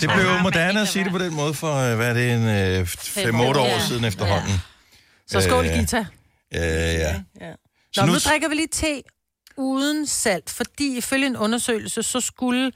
Det 0.00 0.10
blev 0.14 0.24
jo 0.26 0.38
moderne 0.42 0.80
at 0.80 0.88
sige 0.88 1.04
det 1.04 1.12
på 1.12 1.18
den 1.18 1.34
måde 1.34 1.54
for, 1.54 1.74
øh, 1.76 1.96
hvad 1.96 2.08
er 2.08 2.12
det, 2.12 2.32
en 2.32 2.84
5-8 2.86 3.58
år 3.58 3.66
Ja. 3.66 3.80
siden 3.88 4.04
efterhånden. 4.04 4.60
Så 5.28 5.40
skål, 5.40 5.66
Øh, 5.66 5.78
Gita. 5.78 6.06
Ja, 6.54 6.92
ja. 6.92 7.14
Nå, 7.96 8.06
nu 8.06 8.14
drikker 8.18 8.48
vi 8.48 8.54
lige 8.54 8.68
te 8.72 9.02
uden 9.56 10.06
salt, 10.06 10.50
fordi 10.50 10.96
ifølge 10.96 11.26
en 11.26 11.36
undersøgelse, 11.36 12.02
så 12.02 12.20
skulle 12.20 12.72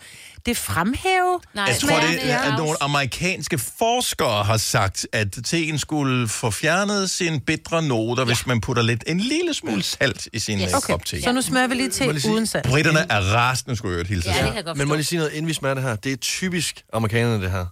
det 0.46 0.56
fremhæve 0.56 1.40
Nej, 1.54 1.64
Jeg 1.64 1.76
tror, 1.80 2.00
det 2.00 2.30
er, 2.30 2.38
at 2.38 2.58
nogle 2.58 2.82
amerikanske 2.82 3.58
forskere 3.58 4.44
har 4.44 4.56
sagt, 4.56 5.06
at 5.12 5.38
teen 5.46 5.78
skulle 5.78 6.28
få 6.28 6.50
fjernet 6.50 7.10
sine 7.10 7.40
bitre 7.40 7.82
noter, 7.82 8.22
ja. 8.22 8.26
hvis 8.26 8.46
man 8.46 8.60
putter 8.60 8.82
lidt 8.82 9.04
en 9.06 9.20
lille 9.20 9.54
smule 9.54 9.82
salt 9.82 10.28
i 10.32 10.38
sin 10.38 10.60
Yes. 10.60 10.72
Okay, 10.74 10.92
kop 10.92 11.04
te. 11.04 11.22
så 11.22 11.32
nu 11.32 11.42
smager 11.42 11.66
vi 11.66 11.74
lige 11.74 11.90
te 11.90 12.06
lige 12.06 12.20
sige- 12.20 12.32
uden 12.32 12.46
salt. 12.46 12.66
Britterne 12.66 12.98
er 13.10 13.20
rasende, 13.20 13.76
skulle 13.76 13.98
jeg 13.98 14.06
hilse 14.06 14.30
Ja, 14.30 14.46
ja, 14.54 14.62
det 14.62 14.76
Men 14.76 14.88
må 14.88 14.94
lige 14.94 15.04
sige 15.04 15.18
noget, 15.18 15.32
inden 15.32 15.48
vi 15.48 15.52
smager 15.52 15.74
det 15.74 15.82
her? 15.82 15.96
Det 15.96 16.12
er 16.12 16.16
typisk 16.16 16.84
amerikanerne, 16.92 17.42
det 17.42 17.50
her. 17.50 17.66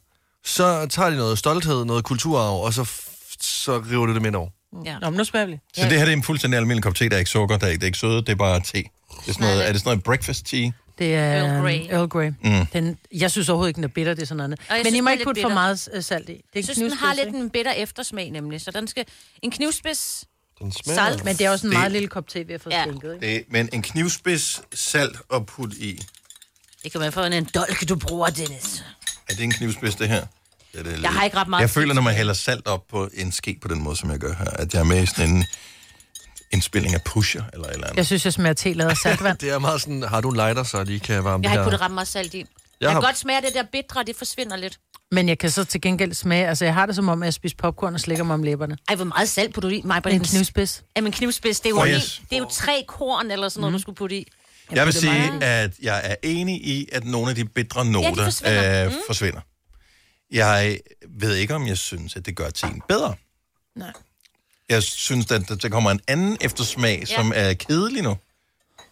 Så 0.44 0.86
tager 0.86 1.10
de 1.10 1.16
noget 1.16 1.38
stolthed, 1.38 1.84
noget 1.84 2.04
kulturarv, 2.04 2.60
og 2.64 2.72
så, 2.74 2.90
så 3.40 3.78
river 3.90 4.06
det 4.06 4.14
dem 4.14 4.24
ind 4.24 4.36
over. 4.36 4.48
Ja. 4.84 4.98
Nå, 4.98 5.10
men 5.10 5.16
nu 5.16 5.24
smager 5.24 5.46
vi. 5.46 5.58
Så 5.74 5.82
det 5.84 5.92
her 5.92 5.98
det 6.04 6.08
er 6.08 6.16
en 6.16 6.22
fuldstændig 6.22 6.58
almindelig 6.58 6.82
kop 6.82 6.94
te, 6.94 7.08
der 7.08 7.14
er 7.14 7.18
ikke 7.18 7.30
sukker, 7.30 7.56
der 7.58 7.66
er 7.66 7.70
ikke, 7.70 7.80
det 7.80 7.84
er 7.84 7.86
ikke 7.88 7.98
søde, 7.98 8.16
det 8.16 8.28
er 8.28 8.34
bare 8.34 8.60
te. 8.60 8.72
Det 8.72 8.84
er, 9.28 9.32
sådan 9.32 9.46
noget, 9.46 9.68
er 9.68 9.72
det 9.72 9.80
sådan 9.80 9.88
noget 9.90 10.02
breakfast 10.04 10.46
tea? 10.46 10.70
Det 10.98 11.14
er 11.14 11.32
Earl 11.44 11.62
Grey. 11.62 11.86
Earl 11.90 12.08
Grey. 12.08 12.32
Mm. 12.44 12.66
Den, 12.72 12.98
jeg 13.12 13.30
synes 13.30 13.48
overhovedet 13.48 13.70
ikke, 13.70 13.76
den 13.76 13.84
er 13.84 13.88
bitter, 13.88 14.14
det 14.14 14.22
er 14.22 14.26
sådan 14.26 14.36
noget. 14.36 14.50
jeg 14.70 14.76
Men 14.76 14.84
synes, 14.84 14.96
I 14.96 15.00
må 15.00 15.08
er 15.08 15.12
ikke 15.12 15.20
lidt 15.20 15.26
putte 15.26 15.40
for 15.42 15.48
bitter. 15.48 15.54
meget 15.54 15.88
øh, 15.92 16.02
salt 16.02 16.28
i. 16.28 16.32
Det 16.32 16.38
er 16.38 16.42
Jeg 16.54 16.60
en 16.60 16.64
synes, 16.64 16.78
den 16.92 16.98
har 16.98 17.14
lidt 17.14 17.26
ikke? 17.26 17.38
en 17.38 17.50
bitter 17.50 17.72
eftersmag, 17.72 18.30
nemlig. 18.30 18.60
Så 18.60 18.70
den 18.70 18.86
skal... 18.88 19.04
En 19.42 19.50
knivspids 19.50 20.24
Den 20.58 20.72
smager... 20.72 21.06
salt. 21.10 21.24
Men 21.24 21.36
det 21.36 21.46
er 21.46 21.50
også 21.50 21.66
en 21.66 21.70
Det- 21.70 21.78
meget 21.78 21.92
lille 21.92 22.08
kop 22.08 22.28
te, 22.28 22.46
vi 22.46 22.52
har 22.52 22.58
fået 22.58 22.72
Ja. 22.72 22.82
skænket, 22.84 23.14
ikke? 23.14 23.34
Det, 23.34 23.44
men 23.48 23.68
en 23.72 23.82
knivspids 23.82 24.62
salt 24.74 25.16
og 25.28 25.46
put 25.46 25.72
i. 25.74 26.00
Det 26.82 26.92
kan 26.92 27.00
man 27.00 27.12
få 27.12 27.22
en 27.24 27.44
dolk, 27.54 27.88
du 27.88 27.96
bruger, 27.96 28.26
Dennis. 28.30 28.84
Er 29.28 29.34
det 29.34 29.44
en 29.44 29.52
knivspids, 29.52 29.94
det 29.94 30.08
her? 30.08 30.26
Ja, 30.74 30.78
det 30.78 30.86
lidt- 30.86 31.02
Jeg 31.02 31.10
har 31.10 31.24
ikke 31.24 31.36
ret 31.36 31.48
meget 31.48 31.60
Jeg 31.62 31.70
føler, 31.70 31.94
når 31.94 32.02
man 32.02 32.14
hælder 32.14 32.34
salt 32.34 32.66
op 32.66 32.82
på 32.90 33.08
en 33.14 33.32
ske 33.32 33.58
på 33.62 33.68
den 33.68 33.82
måde, 33.82 33.96
som 33.96 34.10
jeg 34.10 34.18
gør 34.18 34.34
her, 34.38 34.44
at 34.50 34.74
jeg 34.74 34.80
er 34.80 34.84
med 34.84 35.02
i 35.02 35.06
sådan 35.06 35.30
en 35.30 35.44
indspilling 36.52 36.94
af 36.94 37.00
Pusher 37.04 37.42
eller 37.52 37.66
et 37.66 37.72
eller 37.74 37.86
andet. 37.86 37.96
Jeg 37.96 38.06
synes, 38.06 38.24
jeg 38.24 38.32
smager 38.32 38.52
te 38.54 38.72
lavet 38.72 38.90
af 38.90 38.96
saltvand. 38.96 39.38
Det 39.44 39.50
er 39.50 39.58
meget 39.58 39.80
sådan, 39.80 40.02
har 40.02 40.20
du 40.20 40.28
en 40.30 40.36
lighter, 40.36 40.62
så 40.62 40.84
de 40.84 41.00
kan 41.00 41.24
varme 41.24 41.42
Jeg 41.42 41.50
har 41.50 41.56
det 41.56 41.62
ikke 41.62 41.64
her? 41.64 41.64
puttet 41.64 41.80
ret 41.80 41.90
meget 41.90 42.08
salt 42.08 42.34
i. 42.34 42.38
Jeg, 42.38 42.46
jeg 42.80 42.90
har- 42.90 43.00
kan 43.00 43.06
godt 43.08 43.18
smage 43.18 43.38
at 43.38 43.44
det 43.44 43.54
der 43.54 43.62
bitre, 43.72 44.02
det 44.06 44.16
forsvinder 44.16 44.56
lidt. 44.56 44.78
Men 45.12 45.28
jeg 45.28 45.38
kan 45.38 45.50
så 45.50 45.64
til 45.64 45.80
gengæld 45.80 46.14
smage, 46.14 46.48
altså 46.48 46.64
jeg 46.64 46.74
har 46.74 46.86
det 46.86 46.94
som 46.96 47.08
om, 47.08 47.22
at 47.22 47.26
jeg 47.26 47.34
spiser 47.34 47.56
popcorn 47.58 47.94
og 47.94 48.00
slikker 48.00 48.24
mig 48.24 48.34
om 48.34 48.42
læberne. 48.42 48.76
Ej, 48.88 48.94
hvor 48.94 49.04
meget 49.04 49.28
salt 49.28 49.54
putter 49.54 49.68
du 49.70 49.74
i? 49.74 49.80
Mig, 49.84 50.02
En 50.06 50.20
knivspids. 50.24 50.82
Jamen, 50.96 51.12
knivspids, 51.12 51.60
det 51.60 51.66
er 51.66 51.70
jo, 51.70 51.80
Oh, 51.80 51.88
yes. 51.88 52.20
det 52.30 52.36
er 52.36 52.40
jo 52.40 52.48
tre 52.52 52.84
korn 52.88 53.30
eller 53.30 53.48
sådan 53.48 53.60
noget, 53.60 53.72
mm. 53.72 53.78
du 53.78 53.82
skulle 53.82 53.96
putte 53.96 54.16
i. 54.16 54.26
Jeg 54.72 54.86
vil 54.86 54.92
det 54.92 55.00
sige, 55.00 55.44
at 55.44 55.72
jeg 55.82 56.00
er 56.04 56.14
enig 56.22 56.54
i, 56.66 56.88
at 56.92 57.04
nogle 57.04 57.30
af 57.30 57.34
de 57.36 57.44
bitre 57.44 57.84
noter 57.84 58.24
forsvinder. 58.24 58.84
øh, 58.84 58.90
Mm. 58.92 58.96
forsvinder. 59.06 59.40
Jeg 60.32 60.78
ved 61.08 61.34
ikke, 61.36 61.54
om 61.54 61.66
jeg 61.66 61.78
synes, 61.78 62.16
at 62.16 62.26
det 62.26 62.36
gør 62.36 62.50
teen 62.50 62.82
bedre. 62.88 63.14
Nej. 63.76 63.92
Jeg 64.68 64.82
synes, 64.82 65.30
at 65.30 65.62
der 65.62 65.68
kommer 65.68 65.90
en 65.90 66.00
anden 66.08 66.36
eftersmag, 66.40 66.98
Ja. 67.10 67.14
som 67.16 67.32
er 67.36 67.52
kedelig 67.54 68.02
nu. 68.02 68.16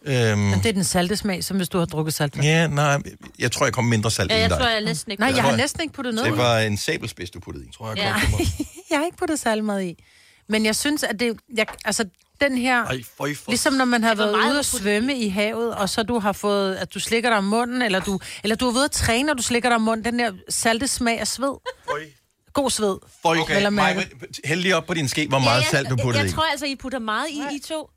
Øhm, 0.05 0.37
Men 0.39 0.59
det 0.59 0.65
er 0.65 0.73
den 0.73 0.83
salte 0.83 1.17
smag, 1.17 1.43
som 1.43 1.57
hvis 1.57 1.69
du 1.69 1.77
har 1.79 1.85
drukket 1.85 2.13
saltvand. 2.13 2.45
ja, 2.47 2.67
nej, 2.67 3.01
jeg 3.39 3.51
tror, 3.51 3.65
jeg 3.65 3.73
kom 3.73 3.83
mindre 3.85 4.11
salt 4.11 4.31
Ja, 4.31 4.37
jeg 4.37 4.49
dig. 4.49 4.57
tror, 4.57 4.67
jeg 4.69 4.81
næsten 4.81 5.11
ikke 5.11 5.21
Nej, 5.21 5.33
jeg 5.35 5.43
har 5.43 5.55
næsten 5.55 5.81
ikke 5.81 5.93
puttet 5.93 6.13
noget 6.15 6.29
Det 6.31 6.37
var 6.37 6.59
en 6.59 6.77
sabelspids, 6.77 7.29
du 7.29 7.39
puttede 7.39 7.65
i. 7.65 7.69
Tror 7.77 7.87
jeg 7.89 7.97
Ja. 7.97 8.13
Jeg 8.89 8.97
har 8.99 9.05
ikke 9.05 9.17
puttet 9.17 9.39
særlig 9.39 9.63
meget 9.63 9.83
i. 9.83 10.03
Men 10.49 10.65
jeg 10.65 10.75
synes, 10.75 11.03
at 11.03 11.19
det... 11.19 11.37
Jeg, 11.57 11.65
altså, 11.85 12.05
den 12.41 12.57
her... 12.57 12.83
Ej, 12.83 13.01
føj 13.17 13.35
for... 13.35 13.51
Ligesom 13.51 13.73
når 13.73 13.85
man 13.85 14.03
har 14.03 14.15
været 14.15 14.33
ude 14.33 14.41
har 14.41 14.49
at 14.49 14.55
puttet 14.55 14.65
svømme 14.65 15.17
i 15.19 15.29
havet, 15.29 15.75
og 15.75 15.89
så 15.89 16.03
du 16.03 16.19
har 16.19 16.31
fået, 16.31 16.75
at 16.75 16.93
du 16.93 16.99
slikker 16.99 17.29
dig 17.29 17.37
om 17.37 17.43
munden, 17.43 17.81
eller 17.81 17.99
du, 17.99 18.19
eller 18.43 18.55
du 18.55 18.67
er 18.67 18.73
ved 18.73 18.83
at 18.83 18.91
træne, 18.91 19.31
og 19.31 19.37
du 19.37 19.43
slikker 19.43 19.69
dig 19.69 19.75
om 19.75 19.81
munden, 19.81 20.05
den 20.05 20.19
der 20.19 20.31
salte 20.49 20.87
smag 20.87 21.19
af 21.19 21.27
sved. 21.27 21.53
Føj. 21.89 22.05
God 22.53 22.69
sved. 22.69 22.97
Føj. 23.21 23.37
Okay. 23.37 23.67
Maja, 23.67 24.03
hæld 24.45 24.61
lige 24.61 24.75
op 24.75 24.85
på 24.85 24.93
din 24.93 25.07
ske, 25.07 25.27
hvor 25.27 25.39
meget 25.39 25.61
ja, 25.61 25.69
salt 25.69 25.89
du 25.89 25.95
jeg, 25.97 26.03
puttede 26.03 26.23
jeg, 26.23 26.31
i. 26.31 26.33
tror 26.33 26.43
altså, 26.43 26.65
I 26.65 26.75
putter 26.75 26.99
meget 26.99 27.29
i, 27.29 27.55
I 27.55 27.59
to. 27.59 27.89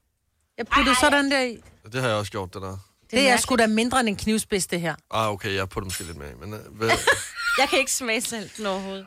Jeg 0.59 0.67
puttede 0.67 0.97
sådan 1.01 1.31
der 1.31 1.41
i. 1.41 1.57
Det 1.93 2.01
har 2.01 2.09
jeg 2.09 2.17
også 2.17 2.33
gjort, 2.33 2.55
det 2.55 2.63
der. 2.63 2.69
Det 2.69 3.19
er, 3.19 3.23
det 3.23 3.29
er 3.29 3.37
sgu 3.37 3.57
da 3.57 3.67
mindre 3.67 4.01
end 4.01 4.09
en 4.09 4.17
knivspids, 4.17 4.67
det 4.67 4.81
her. 4.81 4.95
Ah, 5.11 5.29
okay, 5.31 5.55
jeg 5.55 5.69
putter 5.69 5.85
måske 5.85 6.05
lidt 6.05 6.19
med. 6.19 6.35
Men, 6.41 6.55
uh, 6.55 6.77
hvad? 6.77 6.91
Jeg 7.59 7.69
kan 7.69 7.79
ikke 7.79 7.93
smage 7.93 8.21
salt 8.21 8.67
overhovedet. 8.67 9.07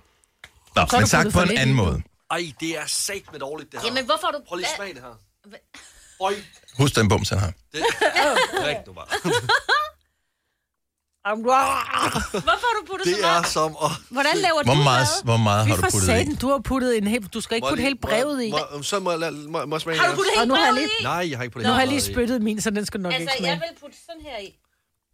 Nå, 0.76 0.82
har 0.82 0.98
men 1.00 1.08
sagt 1.08 1.26
på 1.26 1.32
for 1.32 1.42
en 1.42 1.58
anden 1.58 1.76
i. 1.76 1.78
måde. 1.78 2.02
Ej, 2.32 2.52
det 2.60 2.78
er 2.78 2.86
sat 2.88 3.24
med 3.32 3.40
dårligt, 3.40 3.72
det 3.72 3.80
her. 3.80 3.88
Jamen, 3.88 4.06
hvorfor 4.06 4.28
har 4.28 4.32
du... 4.32 4.40
Prøv 4.48 4.58
lige 4.58 4.68
at 4.68 4.76
smage 4.76 4.94
det 4.94 5.02
her. 5.02 5.20
Føj. 6.18 6.36
Husk 6.78 6.96
den 6.96 7.08
bums, 7.10 7.30
han 7.30 7.40
har. 7.40 7.54
Det... 7.74 7.84
Drik 8.64 8.78
nu 8.88 8.94
bare. 8.94 9.08
Hvorfor 11.26 12.68
har 12.70 12.76
du 12.82 12.86
puttet 12.92 13.06
Det 13.08 13.16
så 13.16 13.26
er 13.28 13.32
meget? 13.32 13.48
som 13.48 13.72
at... 13.86 13.92
Hvordan 14.10 14.38
laver 14.38 14.64
Hvor 14.64 14.74
du 14.74 14.84
meget, 14.84 15.08
mad? 15.16 15.24
hvor 15.24 15.38
meget 15.38 15.68
har 15.68 15.76
du 15.76 15.82
puttet 15.82 16.02
i? 16.02 16.06
satan, 16.06 16.36
du 16.36 16.48
har 16.50 16.60
puttet 16.60 16.98
en 16.98 17.08
hel... 17.08 17.24
Du 17.28 17.42
skal 17.42 17.56
ikke 17.56 17.68
putte 17.70 17.84
hele 17.84 17.96
brevet 17.96 18.44
i. 18.44 18.52
må 18.52 18.82
Så 18.84 19.00
må 19.00 19.16
lade- 19.16 19.32
må, 19.32 19.66
må 19.66 19.80
smage 19.80 20.00
Har 20.00 20.08
du 20.10 20.16
puttet 20.16 20.34
Og 20.34 20.40
helt 20.40 20.48
nu 20.48 20.54
har 20.56 20.66
jeg 20.66 20.74
brevet 20.74 20.90
i? 21.00 21.04
Nej, 21.04 21.30
jeg 21.30 21.38
har 21.38 21.44
ikke 21.44 21.54
puttet 21.54 21.68
Nu 21.68 21.74
har 21.74 21.80
jeg 21.80 21.88
lige 21.88 22.00
brevet 22.02 22.10
i. 22.10 22.14
spyttet 22.14 22.42
min, 22.42 22.62
så 22.62 22.70
den 22.70 22.86
skal 22.86 23.00
nok 23.00 23.14
ikke 23.14 23.22
Altså, 23.22 23.38
smage. 23.40 23.52
jeg 23.54 23.62
vil 23.70 23.80
putte 23.82 23.98
sådan 24.08 24.22
her 24.22 24.38
i. 24.38 24.50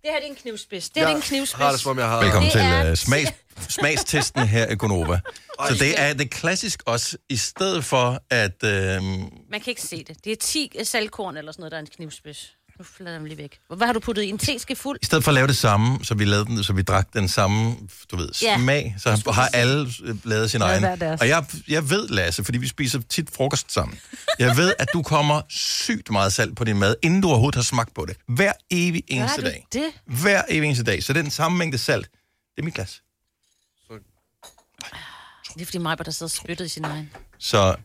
Det 0.01 0.09
her 0.09 0.19
det 0.19 0.25
er 0.25 0.29
en 0.29 0.35
knivspids. 0.35 0.89
Det 0.89 1.01
her 1.01 1.07
det 1.07 1.11
er 1.13 1.15
en 1.15 1.21
knivspids. 1.21 1.51
har 1.61 1.71
det, 1.71 1.79
som 1.79 1.91
om 1.91 1.99
jeg 1.99 2.07
har... 2.07 2.19
Velkommen 2.21 2.43
Det 2.43 2.51
til 2.51 2.61
er- 2.61 2.91
uh, 2.91 2.95
smags, 2.97 3.31
smagstesten 3.79 4.47
her 4.47 4.67
i 4.67 4.75
Gonova. 4.75 5.19
Så 5.67 5.73
det 5.79 5.99
er 6.01 6.13
det 6.13 6.29
klassisk 6.31 6.83
også, 6.85 7.17
i 7.29 7.37
stedet 7.37 7.85
for 7.85 8.19
at... 8.29 8.63
Uh, 8.63 8.69
Man 8.69 9.29
kan 9.51 9.61
ikke 9.67 9.81
se 9.81 10.03
det. 10.03 10.25
Det 10.25 10.31
er 10.31 10.35
10 10.35 10.71
saltkorn 10.83 11.37
eller 11.37 11.51
sådan 11.51 11.61
noget, 11.61 11.71
der 11.71 11.77
er 11.77 11.81
en 11.81 11.87
knivspids. 11.87 12.55
Nu 12.81 12.85
flader 12.85 13.17
dem 13.17 13.25
lige 13.25 13.37
væk. 13.37 13.59
Hvad 13.75 13.87
har 13.87 13.93
du 13.93 13.99
puttet 13.99 14.23
i? 14.23 14.29
En 14.29 14.37
teske 14.37 14.75
fuld? 14.75 14.99
I 15.01 15.05
stedet 15.05 15.23
for 15.23 15.31
at 15.31 15.35
lave 15.35 15.47
det 15.47 15.57
samme, 15.57 16.05
så 16.05 16.13
vi 16.15 16.25
lavede 16.25 16.45
den, 16.45 16.63
så 16.63 16.73
vi 16.73 16.81
drak 16.81 17.13
den 17.13 17.27
samme, 17.29 17.75
du 18.11 18.15
ved, 18.15 18.29
Ja. 18.41 18.57
smag, 18.57 18.95
så 18.97 19.31
har 19.33 19.47
alle 19.53 19.89
øh, 20.03 20.15
lavet 20.25 20.51
sin 20.51 20.61
egen. 20.61 20.79
hver 20.79 20.95
deres. 20.95 21.21
Og 21.21 21.27
jeg, 21.27 21.45
jeg 21.67 21.89
ved, 21.89 22.07
Lasse, 22.07 22.43
fordi 22.43 22.57
vi 22.57 22.67
spiser 22.67 23.01
tit 23.09 23.29
frokost 23.35 23.71
sammen, 23.73 23.99
jeg 24.39 24.57
ved, 24.57 24.73
at 24.79 24.87
du 24.93 25.01
kommer 25.01 25.41
sygt 25.49 26.09
meget 26.11 26.33
salt 26.33 26.57
på 26.57 26.63
din 26.63 26.79
mad, 26.79 26.95
inden 27.01 27.21
du 27.21 27.27
overhovedet 27.27 27.55
har 27.55 27.63
smagt 27.63 27.93
på 27.93 28.05
det. 28.05 28.17
Hver 28.27 28.53
evig 28.71 29.03
eneste 29.07 29.41
Gør 29.41 29.47
du 29.49 29.53
dag. 29.53 29.67
det? 29.73 30.19
Hver 30.21 30.41
evig 30.49 30.65
eneste 30.67 30.83
dag. 30.83 31.03
Så 31.03 31.13
den 31.13 31.31
samme 31.31 31.57
mængde 31.57 31.77
salt. 31.77 32.09
Det 32.55 32.61
er 32.61 32.63
mit 32.63 32.73
glas. 32.73 33.01
Det 35.53 35.61
er 35.61 35.65
fordi 35.65 35.77
mig, 35.77 35.97
der 36.05 36.11
sidder 36.11 36.29
spyttet 36.29 36.65
i 36.65 36.69
sin 36.69 36.85
egen. 36.85 37.09
Så, 37.39 37.75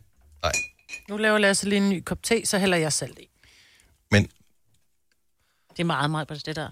nej. 0.43 0.53
Nu 1.09 1.17
laver 1.17 1.39
Lasse 1.39 1.69
lige 1.69 1.77
en 1.77 1.89
ny 1.91 2.03
kop 2.05 2.23
te, 2.23 2.43
så 2.47 2.59
hælder 2.59 2.77
jeg 2.77 2.93
salt 2.93 3.19
i. 3.19 3.29
Det 5.77 5.83
er 5.83 5.85
meget, 5.85 6.11
meget 6.11 6.29
det 6.47 6.57
der. 6.57 6.69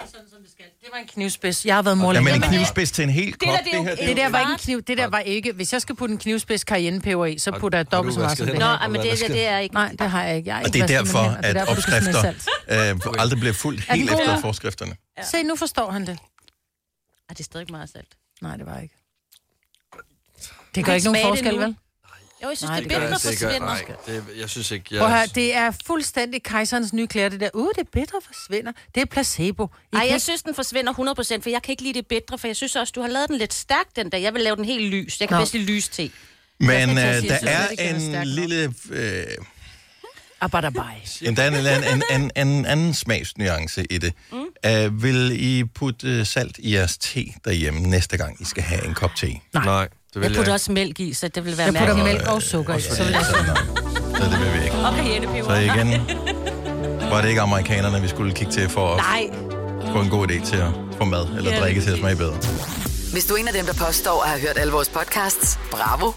Det 0.00 0.88
var 0.92 0.98
en 0.98 1.06
knivspids. 1.06 1.66
Jeg 1.66 1.74
har 1.74 1.82
været 1.82 1.98
mor 1.98 2.12
Jamen, 2.12 2.34
en 2.34 2.40
knivspids 2.40 2.90
til 2.92 3.02
en 3.04 3.10
hel 3.10 3.32
kop, 3.32 3.40
Det, 3.40 3.48
der, 3.48 3.56
det, 3.56 3.72
det 3.72 3.84
her, 3.84 3.90
det, 3.90 3.98
det 3.98 4.04
er 4.04 4.06
det, 4.08 4.16
der 4.16 4.28
var 4.28 4.40
ikke 4.40 4.52
en 4.52 4.58
kniv. 4.58 4.82
Det 4.82 4.98
der 4.98 5.06
var 5.06 5.18
ikke... 5.18 5.52
Hvis 5.52 5.72
jeg 5.72 5.82
skal 5.82 5.96
putte 5.96 6.12
en 6.12 6.18
knivspids 6.18 6.60
cayennepeber 6.60 7.26
i, 7.26 7.38
så 7.38 7.50
putter 7.52 7.78
jeg 7.78 7.92
dobbelt 7.92 8.14
så 8.14 8.20
meget 8.20 8.38
som 8.38 8.46
det 8.46 8.58
Nå, 8.58 8.88
men 8.88 9.00
det, 9.02 9.18
det, 9.20 9.28
det 9.28 9.46
er 9.46 9.58
ikke... 9.58 9.74
Nej, 9.74 9.94
det 9.98 10.10
har 10.10 10.24
jeg 10.24 10.36
ikke. 10.36 10.48
Jeg 10.50 10.56
Og 10.56 10.66
ikke 10.66 10.72
det 10.72 10.82
er 10.82 10.86
derfor, 10.86 11.22
hænder. 11.22 11.36
Det 11.40 11.44
er 11.44 11.48
at 11.62 11.68
derfor, 11.68 11.80
skal 11.80 11.94
opskrifter 11.94 13.14
øh, 13.14 13.20
aldrig 13.22 13.40
bliver 13.40 13.52
fuldt 13.52 13.84
Er 13.88 13.94
helt 13.94 14.10
efter 14.10 14.30
Ja. 14.30 14.36
forskrifterne. 14.36 14.96
Se, 15.22 15.42
nu 15.42 15.56
forstår 15.56 15.90
han 15.90 16.02
det. 16.06 16.08
Ej, 16.08 16.18
det 17.28 17.40
er 17.40 17.44
stadig 17.44 17.66
meget 17.70 17.90
salt. 17.90 18.08
Nej, 18.42 18.56
det 18.56 18.66
var 18.66 18.78
ikke. 18.80 18.94
Det 20.74 20.84
gør 20.84 20.92
ikke 20.92 21.04
nogen 21.06 21.22
det 21.22 21.28
forskel, 21.28 21.58
vel? 21.58 21.76
Jo, 22.42 22.48
jeg 22.48 22.56
synes, 22.58 22.68
Nej, 22.70 22.80
det 22.80 22.90
det 22.90 22.96
er 22.96 23.00
gør, 23.00 23.10
forsvinder. 23.18 23.58
nej, 23.58 23.84
det, 24.06 24.24
jeg 24.38 24.50
synes 24.50 24.70
ikke... 24.70 24.84
Jeg, 24.90 25.00
Prøv 25.00 25.34
det 25.34 25.54
er 25.56 25.72
fuldstændig 25.86 26.42
kejserens 26.42 26.92
nye 26.92 27.06
klæder, 27.06 27.28
det 27.28 27.40
der. 27.40 27.50
Uh, 27.54 27.68
det 27.76 27.80
er 27.80 27.90
bedre 27.92 28.20
forsvinder. 28.26 28.72
Det 28.94 29.00
er 29.00 29.04
placebo. 29.06 29.64
I 29.64 29.66
Ej, 29.66 29.70
kan 29.92 30.00
jeg 30.00 30.06
ikke- 30.14 30.20
synes, 30.20 30.42
den 30.42 30.54
forsvinder 30.54 30.92
100%, 31.38 31.42
for 31.42 31.50
jeg 31.50 31.62
kan 31.62 31.72
ikke 31.72 31.82
lide 31.82 31.94
det 31.94 32.06
bedre, 32.06 32.38
for 32.38 32.46
jeg 32.46 32.56
synes 32.56 32.76
også, 32.76 32.92
du 32.96 33.00
har 33.00 33.08
lavet 33.08 33.28
den 33.28 33.38
lidt 33.38 33.54
stærk, 33.54 33.86
den 33.96 34.12
der. 34.12 34.18
Jeg 34.18 34.34
vil 34.34 34.42
lave 34.42 34.56
den 34.56 34.64
helt 34.64 34.84
lys. 34.90 35.20
Jeg 35.20 35.28
kan 35.28 35.34
Nå. 35.34 35.40
bedst 35.40 35.52
lide 35.54 35.64
lys 35.66 35.88
te. 35.88 36.10
Men 36.60 36.90
øh, 36.90 37.18
sige, 37.18 37.28
der 37.28 37.66
synes 37.78 38.08
er 38.08 38.20
en 38.20 38.28
lille... 38.28 38.74
Øh, 38.90 39.24
Abadabai. 40.40 40.82
en, 41.22 41.36
der 41.36 41.42
er 41.42 41.48
en, 41.48 42.02
en, 42.12 42.30
en, 42.36 42.48
en 42.48 42.66
anden 42.66 42.94
smagsnuance 42.94 43.84
i 43.92 43.98
det. 43.98 44.12
Mm. 44.32 44.38
Uh, 44.38 45.02
vil 45.02 45.36
I 45.40 45.64
putte 45.64 46.08
øh, 46.08 46.26
salt 46.26 46.58
i 46.58 46.74
jeres 46.74 46.98
te 46.98 47.24
derhjemme 47.44 47.80
næste 47.80 48.16
gang, 48.16 48.42
I 48.42 48.44
skal 48.44 48.62
have 48.62 48.84
en 48.86 48.94
kop 48.94 49.14
te? 49.16 49.26
Nej. 49.26 49.64
Nej, 49.64 49.88
det 50.14 50.20
vil 50.20 50.22
Jeg 50.22 50.30
jeg, 50.30 50.36
putter 50.36 50.52
ikke. 50.52 50.54
også 50.54 50.72
mælk 50.72 51.00
i, 51.00 51.14
så 51.14 51.28
det 51.28 51.44
vil 51.44 51.58
være 51.58 51.66
Jeg 51.66 51.74
putter 51.74 52.04
mælk 52.04 52.22
og 52.26 52.42
sukker 52.42 52.76
i. 52.76 52.80
Så 52.80 53.04
vil 53.04 53.12
jeg 53.12 53.24
Så, 53.24 54.24
det 54.30 54.40
vil 54.40 54.60
vi 54.60 54.64
ikke. 54.64 54.76
Og. 54.76 55.44
Så 55.44 55.52
igen, 55.54 55.88
var 57.10 57.20
det 57.20 57.28
ikke 57.28 57.40
amerikanerne, 57.40 58.00
vi 58.02 58.08
skulle 58.08 58.34
kigge 58.34 58.52
til 58.52 58.68
for 58.68 58.94
at 58.94 58.96
Nej, 58.96 59.30
få 59.92 60.00
en 60.00 60.08
god 60.10 60.30
idé 60.30 60.46
til 60.50 60.56
at 60.56 60.70
få 60.98 61.04
mad 61.04 61.26
eller 61.38 61.52
Ja, 61.52 61.60
drikke 61.60 61.80
til 61.82 61.90
at 61.90 61.98
smage 61.98 62.16
bedre. 62.16 62.36
Hvis 63.12 63.24
du 63.26 63.34
er 63.34 63.38
en 63.38 63.48
af 63.48 63.54
dem, 63.54 63.66
der 63.66 63.72
påstår 63.86 64.22
at 64.22 64.28
have 64.28 64.40
hørt 64.40 64.58
alle 64.58 64.72
vores 64.72 64.88
podcasts, 64.88 65.58
bravo. 65.70 66.12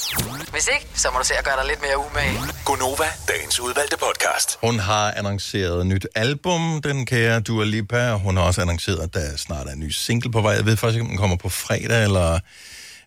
Hvis 0.51 0.67
ikke, 0.73 0.87
så 0.95 1.07
må 1.13 1.19
du 1.19 1.25
se 1.25 1.33
at 1.37 1.45
gøre 1.45 1.55
dig 1.59 1.65
lidt 1.67 1.81
mere 1.81 1.97
umage. 2.11 2.39
Gonova, 2.65 3.03
dagens 3.27 3.59
udvalgte 3.59 3.97
podcast. 3.97 4.57
Hun 4.63 4.79
har 4.79 5.11
annonceret 5.11 5.85
nyt 5.87 6.07
album, 6.15 6.81
den 6.81 7.05
kære 7.05 7.39
Dua 7.39 7.65
Lipa. 7.65 8.11
Hun 8.13 8.37
har 8.37 8.43
også 8.43 8.61
annonceret, 8.61 8.99
at 8.99 9.13
der 9.13 9.37
snart 9.37 9.67
er 9.67 9.71
en 9.71 9.79
ny 9.79 9.89
single 9.89 10.31
på 10.31 10.41
vej. 10.41 10.51
Jeg 10.53 10.65
ved 10.65 10.77
faktisk 10.77 10.95
ikke, 10.95 11.03
om 11.03 11.09
den 11.09 11.17
kommer 11.17 11.35
på 11.37 11.49
fredag, 11.49 12.03
eller, 12.03 12.39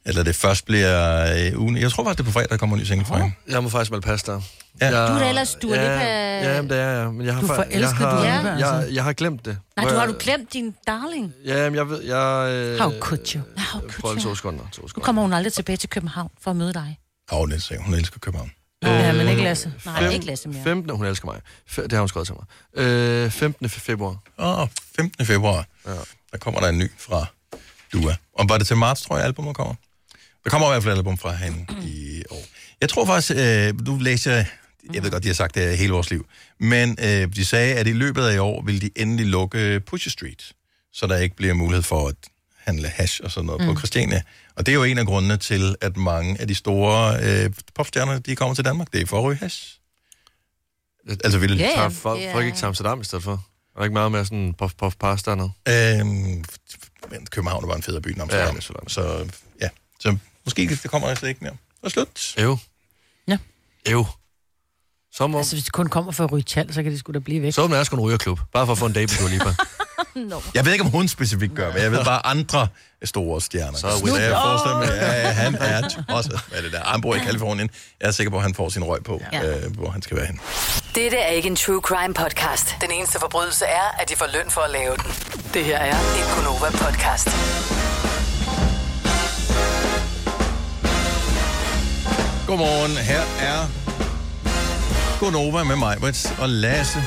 eller 0.07 0.22
det 0.22 0.36
først 0.36 0.64
bliver 0.66 1.26
øh, 1.52 1.61
ugen. 1.61 1.76
Jeg 1.76 1.90
tror 1.90 2.04
faktisk, 2.04 2.18
det 2.18 2.22
er 2.22 2.26
på 2.26 2.32
fredag, 2.32 2.48
der 2.50 2.57
kommer 2.57 2.76
en 2.76 2.80
ny 2.82 2.86
single 2.86 3.07
fra 3.07 3.18
hende. 3.18 3.34
Jeg 3.48 3.62
må 3.62 3.68
faktisk 3.68 3.90
melde 3.90 4.04
pas 4.07 4.22
der. 4.22 4.40
Ja. 4.80 5.00
Jeg, 5.00 5.09
Du 5.09 5.14
er 5.14 5.18
da 5.18 5.28
ellers 5.28 5.54
Dua 5.62 5.76
Lipa- 5.76 6.02
Ja, 6.07 6.54
jamen, 6.54 6.70
det 6.70 6.78
er 6.78 6.90
jeg. 6.90 7.12
Men 7.12 7.26
jeg 7.26 7.34
har, 7.34 7.40
Du 7.40 7.46
forelsker 7.46 7.78
jeg 7.78 7.88
har, 7.90 8.11
Dua 8.16 8.20
Lipa, 8.38 8.48
jeg, 8.48 8.74
altså. 8.76 8.92
jeg, 8.94 9.04
har 9.04 9.12
glemt 9.12 9.44
det. 9.44 9.59
Nej, 9.76 9.84
du 9.84 9.94
har 9.94 10.00
jeg- 10.00 10.09
du 10.09 10.16
glemt 10.20 10.52
din 10.52 10.74
darling. 10.86 11.32
Ja, 11.44 11.62
jamen, 11.62 11.76
jeg 11.76 11.88
ved... 11.88 12.02
Jeg, 12.02 12.50
øh, 12.52 12.78
How 12.80 12.92
could 13.00 13.34
you? 13.34 13.40
How 13.57 13.80
Prøv 13.80 13.90
could 13.90 14.20
to 14.20 14.28
you? 14.28 14.34
sekunder. 14.34 14.64
To 14.72 14.82
Nu 14.82 14.88
sekunder. 14.88 15.04
kommer 15.04 15.22
hun 15.22 15.32
aldrig 15.32 15.52
tilbage 15.52 15.76
til 15.76 15.88
København 15.88 16.30
for 16.40 16.50
at 16.50 16.57
møde 16.57 16.72
dig. 16.74 16.98
Åh, 17.32 17.48
det 17.48 17.70
er 17.70 17.80
hun 17.80 17.94
elsker 17.94 18.18
København. 18.20 18.50
Ja, 18.82 19.12
men 19.12 19.28
ikke 19.28 19.42
Lasse. 19.42 19.72
Nej, 19.86 20.09
ikke 20.09 20.26
Lasse 20.26 20.48
mere. 20.48 20.64
15. 20.64 20.96
Hun 20.96 21.07
elsker 21.07 21.26
mig. 21.26 21.40
F- 21.70 21.82
det 21.82 21.92
har 21.92 21.98
hun 21.98 22.09
skrevet 22.09 22.26
til 22.28 22.34
mig. 22.74 22.84
Øh, 22.84 23.30
15. 23.30 23.68
februar. 23.68 24.16
Åh, 24.38 24.61
oh, 24.61 24.68
15. 24.96 25.26
februar. 25.26 25.64
Ja. 25.86 25.90
Der 26.32 26.38
kommer 26.40 26.61
der 26.61 26.68
en 26.68 26.78
ny 26.78 26.90
fra 26.98 27.26
Dua. 27.92 28.16
Og 28.38 28.48
var 28.48 28.59
det 28.59 28.66
til 28.66 28.76
marts, 28.76 29.02
tror 29.02 29.16
jeg, 29.16 29.24
albumet 29.26 29.57
kommer? 29.57 29.74
Der 30.47 30.51
kommer 30.51 30.68
i 30.68 30.70
hvert 30.70 30.82
fald 30.82 30.92
et 30.92 30.99
album 30.99 31.18
fra 31.18 31.34
hende 31.34 31.66
i 31.82 32.22
år. 32.30 32.42
Jeg 32.80 32.88
tror 32.88 33.05
faktisk, 33.07 33.32
øh, 33.36 33.86
du 33.86 33.99
læser... 33.99 34.44
Jeg 34.94 35.03
ved 35.03 35.11
godt, 35.11 35.22
de 35.22 35.28
har 35.28 35.34
sagt 35.34 35.55
det 35.55 35.78
hele 35.78 35.92
vores 35.92 36.11
liv. 36.11 36.26
Men 36.61 36.99
øh, 37.03 37.34
de 37.34 37.44
sagde, 37.44 37.74
at 37.74 37.86
i 37.86 37.92
løbet 37.92 38.22
af 38.22 38.34
i 38.34 38.38
år 38.38 38.62
vil 38.62 38.82
de 38.82 38.90
endelig 38.97 39.26
lukke 39.26 39.80
Pusher 39.80 40.11
Street. 40.11 40.53
Så 40.92 41.07
der 41.07 41.16
ikke 41.16 41.36
bliver 41.36 41.55
mulighed 41.55 41.82
for 41.82 42.09
at 42.09 42.14
handle 42.57 42.88
hash 42.88 43.20
og 43.24 43.30
sådan 43.30 43.47
noget 43.47 43.61
mm. 43.61 43.74
på 43.74 43.78
Christiania. 43.80 44.22
Og 44.57 44.66
det 44.66 44.72
er 44.72 44.76
jo 44.76 44.84
en 44.84 44.99
af 44.99 45.07
grundene 45.07 45.36
til, 45.36 45.76
at 45.80 45.97
mange 45.97 46.40
af 46.40 46.49
de 46.49 46.55
store 46.55 47.18
øh, 47.22 47.51
popstjerner, 47.74 48.18
de 48.18 48.36
kommer 48.36 48.55
til 48.55 48.64
Danmark. 48.64 48.92
Det 48.92 49.01
er 49.01 49.07
for 49.07 49.18
at 49.18 49.24
ryge 49.24 49.36
hash. 49.36 49.78
Altså 51.09 51.38
vil 51.38 51.59
ja. 51.59 51.70
Tager 51.74 51.88
folk, 51.88 52.20
folk 52.32 52.47
ikke 52.47 52.59
til 52.59 52.66
Amsterdam 52.66 53.01
i 53.01 53.05
stedet 53.05 53.24
for? 53.24 53.32
Er 53.32 53.78
der 53.78 53.84
ikke 53.84 53.94
meget 53.94 54.12
mere 54.12 54.24
sådan 54.24 54.55
puff 54.59 54.74
puff 54.74 54.97
pass 54.97 55.22
dernede? 55.22 55.51
Øhm, 55.68 56.44
men 57.11 57.26
København 57.30 57.64
er 57.64 57.68
bare 57.68 57.76
en 57.76 57.82
federe 57.82 58.03
by 58.03 58.09
end 58.09 58.22
Amsterdam. 58.22 58.55
Ja, 58.55 58.61
så 58.88 59.28
ja, 59.61 59.68
så 60.01 60.16
måske 60.47 60.68
det 60.82 60.90
kommer 60.90 61.09
altså 61.09 61.26
ikke 61.26 61.40
mere. 61.44 61.53
Det 61.80 61.86
er 61.86 61.88
slut. 61.88 62.34
Ev. 62.36 62.59
Ja. 63.28 63.38
Ev. 63.86 64.05
Som 65.12 65.34
om... 65.34 65.38
Altså, 65.38 65.57
hvis 65.57 65.64
de 65.64 65.70
kun 65.70 65.86
kommer 65.88 66.12
for 66.12 66.24
at 66.24 66.32
ryge 66.32 66.42
tjal, 66.42 66.74
så 66.74 66.82
kan 66.82 66.92
de 66.92 66.99
sgu 66.99 67.12
da 67.12 67.18
blive 67.18 67.42
væk. 67.42 67.55
Så 67.55 67.66
det 67.66 67.78
er 67.78 67.84
sgu 67.84 67.97
en 67.97 68.03
rygerklub. 68.03 68.40
Bare 68.53 68.66
for 68.66 68.72
at 68.72 68.78
få 68.78 68.86
en 68.86 68.92
date 68.92 69.12
med 69.14 69.28
Dua 69.28 69.30
Lipa. 69.38 69.55
No. 70.16 70.40
Jeg 70.55 70.64
ved 70.64 70.72
ikke, 70.72 70.84
om 70.84 70.90
hun 70.90 71.09
specifikt 71.09 71.55
gør, 71.55 71.72
men 71.72 71.82
jeg 71.82 71.92
ved 71.92 72.05
bare 72.05 72.26
andre 72.26 72.68
store 73.05 73.40
stjerner. 73.40 73.78
Så 73.78 73.86
er 73.86 74.03
Whitney. 74.03 74.22
jeg 74.22 74.30
forestiller 74.44 74.78
mig, 74.78 74.88
ja, 74.88 75.30
han 75.32 75.55
er 75.55 76.05
også 76.09 76.40
med 76.53 76.62
det 76.62 76.72
der. 76.72 76.84
Han 76.84 77.01
bor 77.01 77.14
i 77.14 77.18
Kalifornien. 77.18 77.70
Jeg 78.01 78.07
er 78.07 78.11
sikker 78.11 78.30
på, 78.30 78.36
at 78.36 78.42
han 78.42 78.55
får 78.55 78.68
sin 78.68 78.84
røg 78.84 79.05
på, 79.05 79.22
Ja. 79.32 79.57
øh, 79.59 79.72
hvor 79.76 79.90
han 79.90 80.03
skal 80.03 80.16
være 80.16 80.26
hen. 80.26 80.40
Dette 80.94 81.16
er 81.16 81.30
ikke 81.30 81.49
en 81.49 81.57
true 81.57 81.80
crime 81.80 82.14
podcast. 82.14 82.76
Den 82.80 82.90
eneste 82.90 83.18
forbrydelse 83.20 83.64
er, 83.64 83.97
at 84.03 84.09
de 84.09 84.16
får 84.16 84.26
løn 84.32 84.51
for 84.51 84.61
at 84.61 84.70
lave 84.70 84.97
den. 84.97 85.11
Det 85.55 85.64
her 85.64 85.78
er 85.78 85.97
en 86.18 86.24
Gunova 86.36 86.70
podcast. 86.70 87.28
Godmorgen, 92.47 92.97
her 92.97 93.20
er 93.40 93.66
Gonova 95.20 95.64
med 95.64 95.76
mig, 95.76 95.97
og 96.38 96.49
Lasse, 96.49 96.99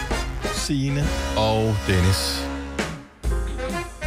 Signe 0.53 1.07
og 1.37 1.75
Dennis. 1.87 2.45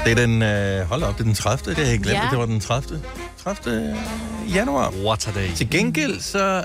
Det 0.05 0.11
er 0.13 0.15
den, 0.15 0.43
øh, 0.43 0.89
hold 0.89 1.03
op, 1.03 1.15
det 1.15 1.21
er 1.21 1.25
den 1.25 1.35
30. 1.35 1.75
Det 1.75 1.85
har 1.85 1.91
jeg 1.91 2.01
glemt, 2.01 2.19
Ja. 2.19 2.29
det 2.31 2.39
var 2.39 2.47
den 2.47 2.61
30. 2.61 3.03
30. 3.45 3.97
januar. 4.55 4.91
What 5.05 5.29
a 5.29 5.31
day. 5.35 5.53
Til 5.55 5.71
gengæld, 5.71 6.21
så 6.21 6.65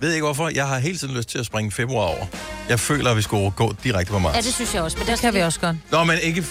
ved 0.00 0.08
jeg 0.08 0.14
ikke 0.16 0.24
hvorfor, 0.24 0.48
jeg 0.54 0.66
har 0.68 0.78
hele 0.78 0.98
tiden 0.98 1.14
lyst 1.16 1.28
til 1.28 1.38
at 1.38 1.46
springe 1.46 1.70
februar 1.72 2.06
over. 2.06 2.26
Jeg 2.68 2.80
føler, 2.80 3.10
at 3.10 3.16
vi 3.16 3.22
skulle 3.22 3.50
gå 3.50 3.74
direkte 3.84 4.12
på 4.12 4.18
marts. 4.18 4.36
Ja, 4.36 4.40
det 4.42 4.54
synes 4.54 4.74
jeg 4.74 4.82
også. 4.82 4.98
Men 4.98 5.06
Det 5.06 5.20
kan 5.20 5.34
vi 5.34 5.40
også 5.40 5.60
godt. 5.60 5.76
Nå, 5.90 6.04
men 6.04 6.18
ikke... 6.22 6.44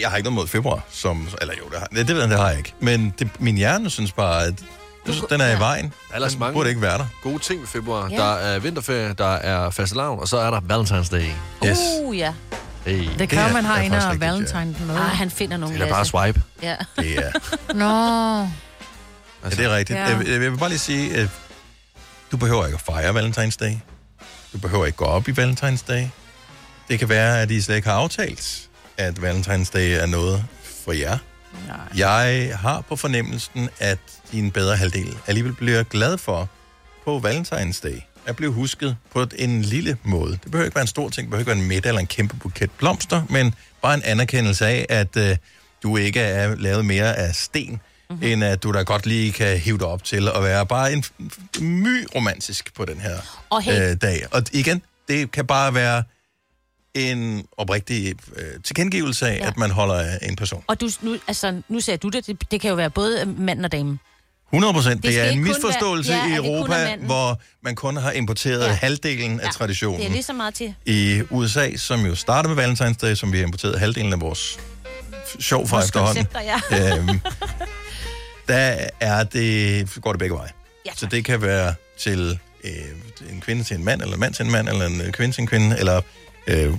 Jeg 0.00 0.10
har 0.10 0.16
ikke 0.16 0.24
noget 0.30 0.34
mod 0.40 0.46
februar, 0.46 0.80
som... 0.90 1.28
Eller 1.40 1.54
jo, 1.58 1.64
det 1.70 1.78
har, 1.78 1.86
det, 1.86 2.08
det 2.08 2.14
ved 2.14 2.22
jeg, 2.22 2.30
det 2.30 2.38
har 2.38 2.48
jeg 2.48 2.58
ikke. 2.58 2.74
Men 2.80 3.14
det, 3.18 3.28
min 3.40 3.56
hjerne 3.56 3.90
synes 3.90 4.12
bare, 4.12 4.44
at 4.44 4.54
jeg 5.06 5.14
synes, 5.14 5.26
den 5.30 5.40
er 5.40 5.56
i 5.56 5.58
vejen. 5.58 5.92
Ellers 6.14 6.32
Den 6.32 6.40
mange 6.40 6.52
burde 6.52 6.68
ikke 6.68 6.80
være 6.80 6.98
der. 6.98 7.06
gode 7.22 7.38
ting 7.38 7.60
ved 7.60 7.68
februar. 7.68 8.08
Ja. 8.10 8.16
Der 8.16 8.34
er 8.34 8.58
vinterferie, 8.58 9.12
der 9.18 9.32
er 9.34 9.70
fastelavn, 9.70 10.20
og 10.20 10.28
så 10.28 10.36
er 10.38 10.50
der 10.50 10.60
Valentine's 10.60 11.10
Day. 11.10 11.26
Yes. 11.66 11.78
Uh, 12.02 12.18
ja. 12.18 12.34
Hey. 12.86 13.08
Det 13.18 13.28
kan 13.28 13.52
man 13.52 13.64
har 13.64 13.80
en 13.80 13.92
af 13.92 14.12
ja. 14.12 14.18
valentine 14.18 14.76
med. 14.86 14.94
Ah, 14.96 15.00
han 15.00 15.30
finder 15.30 15.56
nogle 15.56 15.74
Det 15.74 15.82
er 15.82 15.86
da 15.86 15.92
bare 15.92 16.04
swipe. 16.04 16.42
Ja. 16.62 16.76
Det 16.96 17.16
er, 17.18 17.30
Nå. 17.74 18.38
ja, 19.44 19.50
det 19.50 19.60
er 19.64 19.76
rigtigt. 19.76 19.98
Ja. 19.98 20.04
Jeg, 20.04 20.18
jeg, 20.18 20.28
jeg 20.42 20.52
vil 20.52 20.58
bare 20.58 20.68
lige 20.68 20.78
sige, 20.78 21.16
at 21.16 21.28
du 22.32 22.36
behøver 22.36 22.66
ikke 22.66 22.74
at 22.74 22.80
fejre 22.80 23.10
Valentine's 23.10 23.56
Day. 23.60 23.72
Du 24.52 24.58
behøver 24.58 24.86
ikke 24.86 24.96
gå 24.96 25.04
op 25.04 25.28
i 25.28 25.30
Valentine's 25.30 25.84
Day. 25.88 26.06
Det 26.88 26.98
kan 26.98 27.08
være, 27.08 27.40
at 27.42 27.50
I 27.50 27.60
slet 27.60 27.76
ikke 27.76 27.88
har 27.88 27.96
aftalt, 27.96 28.68
at 28.96 29.18
Valentine's 29.18 29.70
Day 29.72 30.02
er 30.02 30.06
noget 30.06 30.44
for 30.84 30.92
jer. 30.92 31.18
Nej. 31.66 31.76
Jeg 31.96 32.58
har 32.58 32.80
på 32.80 32.96
fornemmelsen, 32.96 33.68
at 33.78 33.98
din 34.32 34.50
bedre 34.50 34.76
halvdel 34.76 35.16
alligevel 35.26 35.52
bliver 35.52 35.82
glad 35.82 36.18
for 36.18 36.48
på 37.04 37.22
Valentine's 37.26 37.82
Day 37.82 38.00
at 38.26 38.36
blive 38.36 38.52
husket 38.52 38.96
på 39.12 39.26
en 39.38 39.62
lille 39.62 39.96
måde. 40.02 40.32
Det 40.32 40.50
behøver 40.50 40.64
ikke 40.64 40.74
være 40.74 40.82
en 40.82 40.88
stor 40.88 41.08
ting, 41.08 41.26
det 41.26 41.30
behøver 41.30 41.40
ikke 41.40 41.48
være 41.48 41.58
en 41.58 41.68
middag 41.68 41.88
eller 41.90 42.00
en 42.00 42.06
kæmpe 42.06 42.36
buket 42.36 42.70
blomster, 42.70 43.22
men 43.30 43.54
bare 43.82 43.94
en 43.94 44.02
anerkendelse 44.04 44.66
af, 44.66 44.86
at 44.88 45.16
øh, 45.16 45.36
du 45.82 45.96
ikke 45.96 46.20
er 46.20 46.54
lavet 46.54 46.84
mere 46.84 47.16
af 47.16 47.34
sten, 47.34 47.80
mm-hmm. 48.10 48.26
end 48.26 48.44
at 48.44 48.62
du 48.62 48.72
da 48.72 48.82
godt 48.82 49.06
lige 49.06 49.32
kan 49.32 49.58
hive 49.58 49.78
dig 49.78 49.86
op 49.86 50.04
til 50.04 50.28
at 50.28 50.42
være 50.42 50.66
bare 50.66 50.92
en 50.92 51.04
my 51.60 52.06
romantisk 52.14 52.74
på 52.74 52.84
den 52.84 53.00
her 53.00 53.44
Og 53.50 53.62
hey. 53.62 53.90
øh, 53.90 53.96
dag. 54.02 54.26
Og 54.30 54.42
igen, 54.52 54.82
det 55.08 55.30
kan 55.30 55.46
bare 55.46 55.74
være 55.74 56.02
en 56.94 57.46
oprigtig 57.56 58.14
øh, 58.36 58.44
tilkendegivelse 58.64 59.28
af, 59.28 59.36
Ja. 59.38 59.46
at 59.48 59.56
man 59.56 59.70
holder 59.70 59.94
af 59.94 60.18
en 60.22 60.36
person. 60.36 60.64
Og 60.66 60.80
du, 60.80 60.88
nu, 61.02 61.16
altså, 61.28 61.62
nu 61.68 61.80
ser 61.80 61.96
du 61.96 62.08
det, 62.08 62.26
det, 62.26 62.50
det 62.50 62.60
kan 62.60 62.70
jo 62.70 62.76
være 62.76 62.90
både 62.90 63.34
mand 63.38 63.64
og 63.64 63.72
dame. 63.72 63.98
100 64.52 64.72
procent. 64.74 65.02
Det, 65.02 65.12
det 65.12 65.20
er 65.20 65.30
en 65.30 65.42
misforståelse 65.44 66.12
være- 66.12 66.24
ja, 66.28 66.32
i 66.34 66.36
Europa, 66.36 66.96
hvor 67.00 67.40
man 67.62 67.74
kun 67.74 67.96
har 67.96 68.10
importeret 68.12 68.66
Ja. 68.66 68.72
halvdelen 68.72 69.40
af 69.40 69.44
Ja, 69.46 69.50
traditionen. 69.50 70.00
Det 70.00 70.06
er 70.06 70.10
lige 70.12 70.22
så 70.22 70.32
meget 70.32 70.54
til. 70.54 70.74
I 70.86 71.22
USA, 71.30 71.76
som 71.76 72.06
jo 72.06 72.14
startede 72.14 72.54
med 72.54 72.64
Valentine's 72.64 72.94
Day, 73.06 73.14
som 73.14 73.32
vi 73.32 73.38
har 73.38 73.44
importeret 73.44 73.78
halvdelen 73.80 74.12
af 74.12 74.20
vores 74.20 74.58
sjov 75.40 75.68
fra 75.68 75.76
Vores 75.76 75.86
efterhånden. 75.86 76.26
ja. 76.70 76.96
øhm, 76.98 77.20
der 78.48 78.76
er 79.00 79.24
det, 79.24 79.88
går 80.02 80.12
det 80.12 80.18
begge 80.18 80.34
veje. 80.36 80.50
Ja, 80.86 80.90
Så 80.96 81.06
det 81.06 81.24
kan 81.24 81.42
være 81.42 81.74
til 81.98 82.38
øh, 82.64 82.72
en 83.32 83.40
kvinde 83.40 83.64
til 83.64 83.76
en 83.76 83.84
mand, 83.84 84.02
eller 84.02 84.14
en 84.14 84.20
mand 84.20 84.34
til 84.34 84.44
en 84.44 84.52
mand, 84.52 84.68
eller 84.68 84.86
en 84.86 85.00
øh, 85.00 85.12
kvinde 85.12 85.34
til 85.34 85.40
en 85.40 85.46
kvinde, 85.46 85.78
eller 85.78 86.00
øh, 86.46 86.74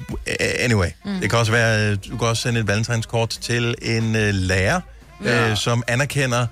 anyway. 0.59 0.87
Mm. 1.05 1.19
Det 1.21 1.29
kan 1.29 1.39
også 1.39 1.51
være, 1.51 1.95
du 1.95 2.17
kan 2.17 2.27
også 2.27 2.41
sende 2.41 2.59
et 2.59 2.67
valentinskort 2.67 3.29
til 3.29 3.75
en 3.81 4.15
øh, 4.15 4.33
lærer, 4.33 4.81
ja. 5.23 5.49
øh, 5.49 5.57
som 5.57 5.83
anerkender 5.87 6.47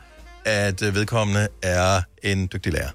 at 0.46 0.82
øh, 0.82 0.96
vedkommende 0.96 1.48
er 1.62 2.02
en 2.24 2.50
dygtig 2.54 2.74
lærer. 2.74 2.90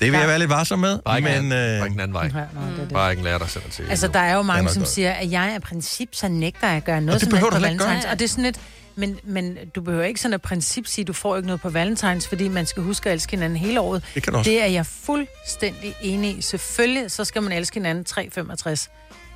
Det 0.00 0.06
vil 0.06 0.12
Ja. 0.12 0.18
jeg 0.18 0.28
være 0.28 0.38
lidt 0.38 0.50
varsom 0.50 0.78
med, 0.78 0.98
Bare 1.04 1.18
ikke, 1.18 1.30
men... 1.42 1.52
Øh, 1.52 1.58
bare 1.58 1.74
ikke 1.76 1.92
den 1.92 2.00
anden 2.00 2.14
vej. 2.14 2.22
Ja, 2.22 2.28
nå, 2.30 2.60
det 2.70 2.74
er 2.78 2.82
det. 2.84 2.92
Bare 2.92 3.10
ikke 3.10 3.20
en 3.20 3.24
lærer, 3.24 3.38
der 3.38 3.46
sender 3.46 3.68
til. 3.68 3.84
Altså, 3.90 4.08
der 4.08 4.18
er 4.20 4.32
jo 4.32 4.38
er 4.38 4.42
mange, 4.42 4.62
nok 4.62 4.72
som 4.72 4.80
godt. 4.82 4.90
siger, 4.90 5.12
at 5.12 5.30
jeg 5.30 5.52
af 5.54 5.62
princip, 5.62 6.08
så 6.12 6.28
nægter 6.28 6.66
jeg 6.68 6.76
at 6.76 6.84
gøre 6.84 7.00
noget 7.00 7.20
det 7.20 7.28
som 7.28 7.30
behøver 7.30 7.50
helst 7.54 7.78
på 7.78 7.84
Valentines. 7.84 8.04
gøre. 8.04 8.12
Og 8.12 8.18
det 8.18 8.24
er 8.24 8.28
sådan 8.28 8.44
lidt, 8.44 8.60
men, 8.96 9.18
men 9.24 9.56
du 9.74 9.80
behøver 9.80 10.04
ikke 10.04 10.20
sådan 10.20 10.34
et 10.34 10.42
princip 10.42 10.86
sige, 10.86 11.02
at 11.02 11.06
du 11.08 11.12
får 11.12 11.36
ikke 11.36 11.46
noget 11.46 11.60
på 11.60 11.68
Valentines, 11.70 12.28
fordi 12.28 12.48
man 12.48 12.66
skal 12.66 12.82
huske 12.82 13.08
at 13.08 13.14
elske 13.14 13.30
hinanden 13.30 13.58
hele 13.58 13.80
året. 13.80 14.04
Det 14.14 14.22
kan 14.22 14.32
du 14.32 14.38
også. 14.38 14.50
Det 14.50 14.62
er 14.62 14.66
jeg 14.66 14.86
fuldstændig 14.86 15.94
enig 16.02 16.38
i. 16.38 16.42
Selvfølgelig, 16.42 17.10
så 17.10 17.24
skal 17.24 17.42
man 17.42 17.52
elske 17.52 17.74
hinanden 17.74 18.04
365. 18.04 18.90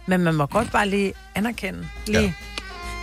Men 0.06 0.20
man 0.20 0.34
må 0.34 0.46
godt 0.46 0.72
bare 0.72 0.88
lige 0.88 1.12
anerkende. 1.34 1.86
Lige. 2.06 2.18
Ja. 2.20 2.24
Ja. 2.24 2.32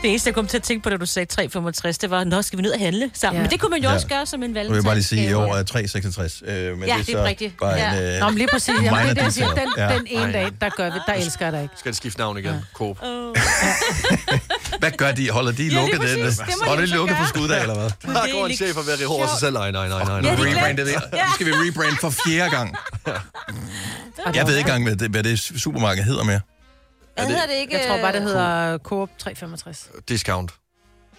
Det 0.02 0.10
eneste, 0.10 0.28
jeg 0.28 0.36
kom 0.36 0.48
til 0.48 0.58
at 0.58 0.64
tænke 0.64 0.84
på, 0.84 0.90
da 0.90 0.98
du 0.98 1.06
sagde 1.06 1.26
365, 1.26 1.98
det 1.98 2.10
var, 2.10 2.24
nå, 2.24 2.42
skal 2.42 2.58
vi 2.58 2.62
ned 2.64 2.72
og 2.72 2.80
handle 2.80 3.12
sammen? 3.14 3.38
Ja. 3.38 3.42
Men 3.44 3.52
det 3.52 3.60
kunne 3.60 3.70
man 3.70 3.82
jo 3.84 3.90
Ja. 3.90 3.96
også 3.96 4.08
gøre 4.08 4.26
som 4.26 4.44
en 4.44 4.50
nu 4.50 4.54
valentines. 4.54 4.72
vil 4.72 4.78
jeg 4.78 4.84
bare 4.84 4.96
lige 4.96 5.04
sige, 5.04 5.24
at 5.26 5.30
i 5.30 5.34
år 5.34 5.56
er 5.56 5.64
366. 5.64 6.44
Øh, 6.46 6.78
men 6.78 6.88
Ja, 6.90 6.98
det 6.98 7.08
det 7.08 7.14
er 7.16 7.18
så 7.18 7.24
rigtigt. 7.26 7.58
Bare 7.60 7.74
Ja. 7.76 7.94
en, 8.10 8.16
øh, 8.16 8.20
Nå, 8.20 8.30
men 8.30 8.38
lige 8.38 8.48
præcis. 8.52 8.68
Jamen, 8.84 9.00
det 9.02 9.10
er 9.10 9.14
det, 9.14 9.22
jeg 9.24 9.34
siger. 9.34 9.54
Den, 9.54 9.68
Ja. 9.78 9.88
den 9.98 10.08
ene 10.10 10.34
dag, 10.34 10.48
der 10.62 10.70
gør 10.70 10.90
vi, 10.94 11.00
der 11.08 11.14
elsker 11.14 11.46
jeg 11.46 11.54
dig 11.54 11.62
ikke. 11.64 11.74
Skal 11.78 11.90
det 11.92 11.98
skifte 11.98 12.20
navn 12.20 12.38
igen? 12.38 12.52
Ja. 12.54 12.60
Coop. 12.74 12.98
Hvad 14.80 14.92
gør 14.98 15.12
de? 15.12 15.30
Holder 15.30 15.52
de 15.52 15.58
lige 15.58 15.76
lukket? 15.76 16.00
den? 16.02 16.08
Det 16.08 16.20
må 16.20 16.26
de 16.26 16.68
Holder 16.68 16.82
de 16.82 16.88
så 16.90 16.96
lukket 16.96 17.18
på 17.18 17.26
skuddag, 17.28 17.62
eller 17.62 17.76
hvad? 17.80 17.90
Der 18.16 18.34
går 18.34 18.46
en 18.48 18.56
chef 18.56 18.78
og 18.78 18.88
være 18.88 18.98
i 19.02 19.04
hår 19.04 19.28
sig 19.28 19.40
selv. 19.40 19.54
Nej, 19.54 19.72
nej, 19.72 19.88
nej, 19.90 20.04
nej. 20.04 20.16
Ja, 20.16 20.22
nej. 20.22 20.32
Rebrande 20.32 20.86
det. 20.86 20.92
Ja. 20.92 21.24
Nu 21.26 21.32
skal 21.34 21.46
vi 21.48 21.52
rebrande 21.52 21.98
for 22.02 22.10
fjerde 22.10 22.50
gang. 22.52 22.76
Jeg 24.36 24.48
ved 24.48 24.58
ikke 24.58 24.68
engang, 24.70 24.84
hvad 24.84 24.96
det, 24.96 25.10
hvad 25.12 25.24
det 25.24 25.40
supermarked 25.40 26.04
hedder 26.04 26.24
mere. 26.24 26.40
Hvad 27.16 27.26
hedder 27.26 27.46
det 27.46 27.54
ikke? 27.54 27.78
Jeg 27.78 27.88
tror 27.88 27.98
bare, 27.98 28.12
det 28.12 28.18
øh, 28.18 28.24
hedder 28.24 28.78
Coop 28.78 29.10
365. 29.18 29.90
Discount. 30.10 30.52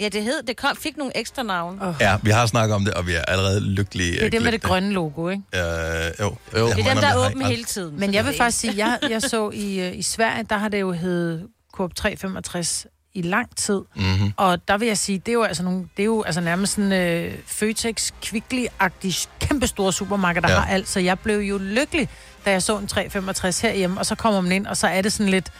Ja, 0.00 0.08
det 0.08 0.22
hed, 0.22 0.42
det 0.42 0.56
kom, 0.56 0.76
fik 0.76 0.96
nogle 0.96 1.16
ekstra 1.16 1.42
navn. 1.42 1.82
Oh. 1.82 1.94
Ja, 2.00 2.18
vi 2.22 2.30
har 2.30 2.46
snakket 2.46 2.74
om 2.74 2.84
det, 2.84 2.94
og 2.94 3.06
vi 3.06 3.14
er 3.14 3.22
allerede 3.22 3.60
lykkelige. 3.60 4.12
Det 4.12 4.22
er 4.22 4.30
det 4.30 4.42
med 4.42 4.52
det 4.52 4.62
grønne 4.62 4.92
logo, 4.92 5.28
ikke? 5.28 5.42
Øh, 5.54 5.60
jo. 5.60 6.36
Jo. 6.56 6.66
Det 6.66 6.72
er 6.72 6.74
dem, 6.74 6.96
der 6.96 7.06
er 7.06 7.30
åbne 7.30 7.44
hele 7.44 7.64
tiden. 7.64 8.00
Men 8.00 8.14
jeg 8.14 8.24
det 8.24 8.30
vil 8.30 8.38
faktisk 8.38 8.58
sige, 8.58 8.74
jeg, 8.76 8.98
jeg 9.10 9.22
så 9.22 9.50
i, 9.50 9.80
øh, 9.80 9.98
i 9.98 10.02
Sverige, 10.02 10.46
der 10.50 10.56
har 10.56 10.68
det 10.68 10.80
jo 10.80 10.92
heddet 10.92 11.46
Coop 11.72 11.94
365 11.94 12.86
i 13.14 13.22
lang 13.22 13.56
tid. 13.56 13.80
Mm-hmm. 13.96 14.32
Og 14.36 14.68
der 14.68 14.78
vil 14.78 14.88
jeg 14.88 14.98
sige, 14.98 15.18
det 15.18 15.28
er 15.28 15.32
jo 15.32 15.42
altså, 15.42 15.62
nogle, 15.62 15.88
det 15.96 16.02
er 16.02 16.06
jo 16.06 16.22
altså 16.22 16.40
nærmest 16.40 16.72
sådan 16.74 16.92
øh, 16.92 17.34
Føtex, 17.46 18.10
Kvickly-agtig, 18.24 19.26
kæmpestore 19.40 19.92
supermarked, 19.92 20.42
der 20.42 20.50
Ja. 20.50 20.58
har 20.58 20.66
alt. 20.72 20.88
Så 20.88 21.00
jeg 21.00 21.18
blev 21.18 21.38
jo 21.38 21.58
lykkelig, 21.58 22.08
da 22.44 22.50
jeg 22.50 22.62
så 22.62 22.78
en 22.78 22.86
365 22.86 23.60
herhjemme, 23.60 23.98
og 24.00 24.06
så 24.06 24.14
kommer 24.14 24.40
man 24.40 24.52
ind, 24.52 24.66
og 24.66 24.76
så 24.76 24.86
er 24.86 25.02
det 25.02 25.12
sådan 25.12 25.30
lidt, 25.30 25.52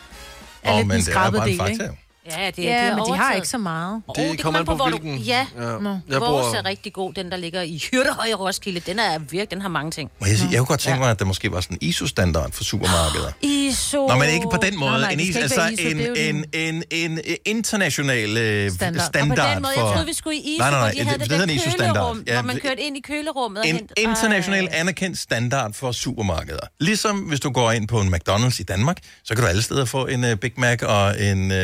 er 0.63 0.73
Åh, 0.73 0.77
lidt 0.79 0.89
men 0.89 0.97
den 0.97 1.07
det 1.07 1.15
er 1.17 1.31
bare 1.31 1.51
en 1.51 1.59
del, 1.59 1.71
ikke? 1.73 1.99
Ja, 2.31 2.47
det, 2.57 2.65
Ja, 2.65 2.69
det 2.69 2.71
er 2.71 2.97
men 2.97 3.05
de 3.13 3.17
har 3.19 3.33
ikke 3.35 3.49
så 3.49 3.59
meget. 3.59 4.03
Det 4.17 4.31
det 4.33 4.41
kommer 4.43 4.61
an 4.61 4.67
på, 4.67 4.73
på, 4.73 4.77
hvor 4.77 4.89
hvilken- 4.89 5.17
du... 5.17 5.23
Ja, 5.23 5.47
Ja. 5.57 5.79
Nå. 5.79 5.99
Jeg 6.09 6.21
vores 6.21 6.47
bor... 6.47 6.55
er 6.57 6.65
rigtig 6.65 6.93
god, 6.93 7.13
den 7.13 7.31
der 7.31 7.37
ligger 7.37 7.63
i 7.63 7.83
Hyrdehøj 7.91 8.27
i 8.27 8.35
Roskilde. 8.35 8.81
Den 8.81 8.99
er 8.99 9.19
virkelig, 9.19 9.51
den 9.51 9.61
har 9.61 9.69
mange 9.69 9.91
ting. 9.91 10.11
Må 10.21 10.27
jeg, 10.27 10.37
sige, 10.39 10.49
jeg 10.51 10.59
kunne 10.59 10.67
godt 10.67 10.81
tænke 10.81 10.99
mig, 11.01 11.11
at 11.11 11.19
der 11.19 11.25
måske 11.25 11.53
var 11.53 11.61
sådan 11.61 11.79
en 11.81 11.89
ISO-standard 11.89 12.53
for 12.53 12.65
supermarkeder. 12.65 13.33
ISO... 13.69 14.07
Nå, 14.07 14.15
men 14.17 14.29
ikke 14.29 14.47
på 14.53 14.57
den 14.63 14.79
måde. 14.79 14.91
Nej, 14.91 15.01
nej, 15.01 15.11
en, 15.13 15.19
det 15.19 15.25
ISO, 15.25 15.39
altså 15.41 15.61
ISO, 15.79 15.89
en, 15.89 15.99
det 15.99 16.29
en, 16.29 16.45
en, 16.55 16.83
en, 16.91 17.13
en 17.13 17.21
international 17.45 18.37
øh, 18.37 18.71
Standard. 18.71 19.07
standard, 19.07 19.39
Og 19.39 19.45
på 19.47 19.55
den 19.55 19.63
måde, 19.63 19.73
for... 19.77 19.81
jeg 19.87 19.93
troede, 19.93 20.07
vi 20.07 20.15
skulle 20.15 20.37
i 20.37 20.41
ISO, 20.55 20.59
Nej, 20.63 20.71
nej, 20.71 20.81
nej, 20.81 20.93
hvor 20.95 21.03
de 21.03 21.09
havde 21.09 21.19
det- 21.19 21.31
det, 21.31 21.71
det 21.71 21.79
der 21.79 21.87
kølerum, 21.93 22.23
Ja, 22.27 22.33
hvor 22.35 22.43
man 22.43 22.55
det- 22.57 22.63
kørte 22.63 22.81
ind 22.83 22.97
i 22.97 23.01
kølerummet 23.01 23.61
og 23.63 23.69
en 23.69 23.89
international 23.97 24.69
anerkendt 24.73 25.19
standard 25.19 25.73
for 25.75 25.93
supermarkeder. 25.93 26.67
Ligesom 26.81 27.19
hvis 27.19 27.41
du 27.41 27.51
går 27.51 27.73
ind 27.73 27.89
på 27.89 28.01
en 28.01 28.15
McDonald's 28.15 28.61
i 28.61 28.63
Danmark, 28.63 28.97
så 29.25 29.35
kan 29.35 29.43
du 29.45 29.49
alle 29.49 29.63
steder 29.63 29.85
få 29.85 30.07
en 30.07 30.25
uh, 30.25 30.35
Big 30.35 30.53
Mac 30.57 30.83
og 30.83 31.23
en 31.23 31.51
uh, 31.51 31.57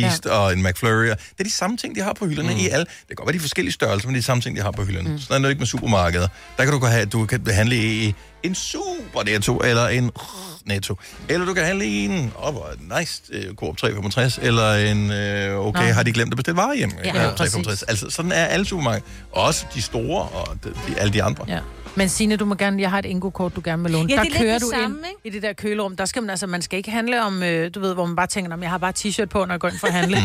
McFeast 0.00 0.26
ja. 0.26 0.30
og 0.30 0.52
en 0.52 0.62
McFlurry. 0.62 1.04
Det 1.04 1.16
er 1.38 1.44
de 1.44 1.52
samme 1.52 1.76
ting, 1.76 1.96
de 1.96 2.00
har 2.00 2.12
på 2.12 2.26
hylderne 2.26 2.52
mm. 2.52 2.58
i 2.58 2.68
alle. 2.68 2.84
Det 2.84 3.06
kan 3.08 3.16
godt 3.16 3.26
være 3.26 3.32
de 3.32 3.36
er 3.36 3.40
forskellige 3.40 3.72
størrelser, 3.72 4.08
men 4.08 4.14
det 4.14 4.18
er 4.18 4.22
de 4.22 4.26
samme 4.26 4.40
ting, 4.40 4.56
de 4.56 4.62
har 4.62 4.70
på 4.70 4.84
hylderne. 4.84 5.10
Mm. 5.10 5.18
Sådan 5.18 5.44
er 5.44 5.48
det 5.48 5.50
ikke 5.50 5.60
med 5.60 5.66
supermarkeder. 5.66 6.28
Der 6.56 6.64
kan 6.64 6.72
du 6.72 6.78
gå 6.78 6.86
have, 6.86 7.06
du 7.06 7.26
kan 7.26 7.46
handle 7.46 7.76
i 7.76 8.14
en 8.42 8.54
super 8.54 9.24
netto, 9.24 9.58
eller 9.58 9.86
en 9.86 10.10
netto. 10.64 10.96
Eller 11.28 11.46
du 11.46 11.54
kan 11.54 11.64
handle 11.64 11.86
i 11.86 12.04
en, 12.04 12.32
oh, 12.36 12.54
nice, 12.98 13.22
uh, 13.34 13.54
Coop 13.54 13.76
365, 13.76 14.38
eller 14.42 14.72
en, 14.72 14.98
uh, 15.04 15.66
okay, 15.66 15.88
Nå. 15.88 15.92
har 15.92 16.02
de 16.02 16.12
glemt 16.12 16.32
at 16.32 16.36
bestille 16.36 16.56
varer 16.56 16.74
hjem? 16.74 16.90
Ja, 17.04 17.22
ja, 17.22 17.30
365. 17.30 17.82
Altså, 17.82 18.10
sådan 18.10 18.32
er 18.32 18.44
alle 18.44 18.66
supermarkeder. 18.66 19.06
Også 19.32 19.66
de 19.74 19.82
store, 19.82 20.22
og 20.22 20.58
de, 20.64 20.68
de, 20.68 21.00
alle 21.00 21.12
de 21.12 21.22
andre. 21.22 21.44
Ja. 21.48 21.58
Men 21.94 22.08
Signe, 22.08 22.36
du 22.36 22.44
må 22.44 22.54
gerne, 22.54 22.82
jeg 22.82 22.90
har 22.90 22.98
et 22.98 23.04
Ingo-kort, 23.04 23.56
du 23.56 23.60
gerne 23.64 23.82
vil 23.82 23.92
låne. 23.92 24.08
Ja, 24.10 24.16
der 24.16 24.22
det 24.22 24.34
er 24.34 24.38
kører 24.38 24.52
det 24.52 24.62
du 24.62 24.70
samme, 24.70 24.96
ind 24.98 25.06
ikke? 25.06 25.20
i 25.24 25.30
det 25.30 25.42
der 25.42 25.52
kølerum. 25.52 25.96
Der 25.96 26.04
skal 26.04 26.22
man 26.22 26.30
altså, 26.30 26.46
man 26.46 26.62
skal 26.62 26.76
ikke 26.76 26.90
handle 26.90 27.22
om, 27.24 27.42
øh, 27.42 27.70
du 27.74 27.80
ved, 27.80 27.94
hvor 27.94 28.06
man 28.06 28.16
bare 28.16 28.26
tænker, 28.26 28.56
"Nå, 28.56 28.62
jeg 28.62 28.70
har 28.70 28.78
bare 28.78 28.92
t-shirt 28.98 29.24
på, 29.24 29.44
når 29.44 29.54
jeg 29.54 29.60
går 29.60 29.68
ind 29.68 29.78
for 29.78 29.86
at 29.86 29.92
handle. 29.92 30.16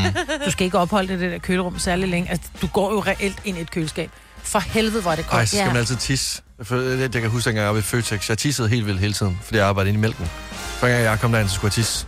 du 0.45 0.51
skal 0.51 0.65
ikke 0.65 0.77
opholde 0.77 1.07
dig 1.07 1.15
i 1.15 1.19
det 1.19 1.31
der 1.31 1.37
kølerum 1.37 1.79
særlig 1.79 2.07
længe. 2.09 2.29
Altså, 2.29 2.49
du 2.61 2.67
går 2.67 2.91
jo 2.93 2.99
reelt 2.99 3.37
ind 3.45 3.57
i 3.57 3.61
et 3.61 3.71
køleskab. 3.71 4.09
For 4.43 4.59
helvede, 4.59 5.01
hvor 5.01 5.11
er 5.11 5.15
det 5.15 5.25
Ej, 5.25 5.29
koldt. 5.31 5.49
så 5.49 5.55
skal 5.55 5.67
man 5.67 5.77
altid 5.77 5.95
tisse. 5.95 6.41
For 6.63 6.75
det, 6.75 6.99
jeg 7.15 7.21
kan 7.21 7.29
huske, 7.31 7.47
dengang 7.47 7.61
jeg 7.63 7.67
var 7.67 7.73
ved 7.73 7.81
Føtex. 7.81 8.29
Jeg 8.29 8.37
tissede 8.37 8.69
helt 8.69 8.85
vildt 8.85 8.99
hele 8.99 9.13
tiden, 9.13 9.39
fordi 9.43 9.57
jeg 9.57 9.67
arbejdede 9.67 9.89
inde 9.89 9.97
i 9.99 10.01
mælken. 10.01 10.25
Hver 10.79 10.89
gang 10.89 11.03
jeg 11.03 11.19
kom 11.19 11.31
derind, 11.31 11.47
så 11.49 11.55
skulle 11.55 11.69
jeg 11.69 11.73
tisse. 11.73 12.07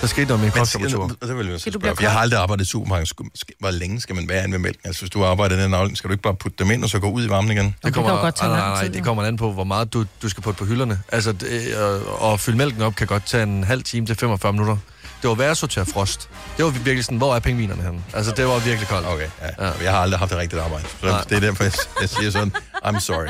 Der 0.00 0.06
skete 0.06 0.26
noget 0.26 0.40
med 0.40 0.46
min 0.46 0.52
kropstemperatur. 0.52 1.06
det 1.08 1.36
vil 1.38 1.46
jeg, 1.48 1.60
spørge, 1.60 1.94
jeg 2.00 2.12
har 2.12 2.20
aldrig 2.20 2.40
arbejdet 2.40 2.64
i 2.64 2.68
supermarked. 2.68 3.06
Sku- 3.06 3.30
skal- 3.34 3.54
Hvor 3.58 3.70
længe 3.70 4.00
skal 4.00 4.14
man 4.14 4.28
være 4.28 4.44
inde 4.44 4.52
ved 4.52 4.58
mælken? 4.58 4.80
Altså, 4.84 5.02
hvis 5.02 5.10
du 5.10 5.24
arbejder 5.24 5.56
i 5.58 5.62
den 5.62 5.74
afdeling, 5.74 5.96
skal 5.98 6.08
du 6.08 6.12
ikke 6.12 6.22
bare 6.22 6.34
putte 6.34 6.64
dem 6.64 6.70
ind, 6.70 6.84
og 6.84 6.90
så 6.90 6.98
gå 6.98 7.10
ud 7.10 7.24
i 7.26 7.28
varmen 7.28 7.50
igen? 7.50 7.74
det 7.84 7.94
kan 7.94 8.02
jo 8.02 8.08
godt 8.08 8.36
tage 8.36 8.48
nej, 8.50 8.58
nej, 8.58 8.68
nej, 8.82 8.88
det 8.88 9.04
kommer 9.04 9.22
an 9.22 9.36
på, 9.36 9.52
hvor 9.52 9.64
meget 9.64 9.92
du, 9.92 10.04
du 10.22 10.28
skal 10.28 10.42
putte 10.42 10.58
på 10.58 10.64
hylderne. 10.64 11.00
Altså, 11.12 11.32
det, 11.32 11.74
øh, 12.22 12.32
at 12.32 12.40
fylde 12.40 12.58
mælken 12.58 12.82
op 12.82 12.94
kan 12.94 13.06
godt 13.06 13.26
tage 13.26 13.42
en 13.42 13.64
halv 13.64 13.82
time 13.82 14.06
til 14.06 14.16
45 14.16 14.52
minutter. 14.52 14.76
Det 15.22 15.28
var 15.28 15.34
værd 15.34 15.50
at 15.50 15.56
sortere 15.56 15.86
frost. 15.86 16.28
Det 16.56 16.64
var 16.64 16.70
virkelig 16.70 17.04
sådan, 17.04 17.18
hvor 17.18 17.34
er 17.34 17.38
pengvinerne 17.40 17.82
henne? 17.82 18.00
Altså, 18.14 18.32
det 18.36 18.46
var 18.46 18.58
virkelig 18.58 18.88
koldt. 18.88 19.06
Okay, 19.06 19.26
ja. 19.58 19.66
Ja. 19.66 19.72
Jeg 19.82 19.90
har 19.92 19.98
aldrig 19.98 20.18
haft 20.18 20.32
et 20.32 20.38
rigtigt 20.38 20.62
arbejde. 20.62 20.84
Så 21.00 21.24
det 21.28 21.36
er 21.36 21.40
derfor, 21.40 21.64
jeg, 21.64 21.72
jeg 22.00 22.08
siger 22.08 22.30
sådan, 22.30 22.52
I'm 22.84 22.98
sorry. 23.00 23.26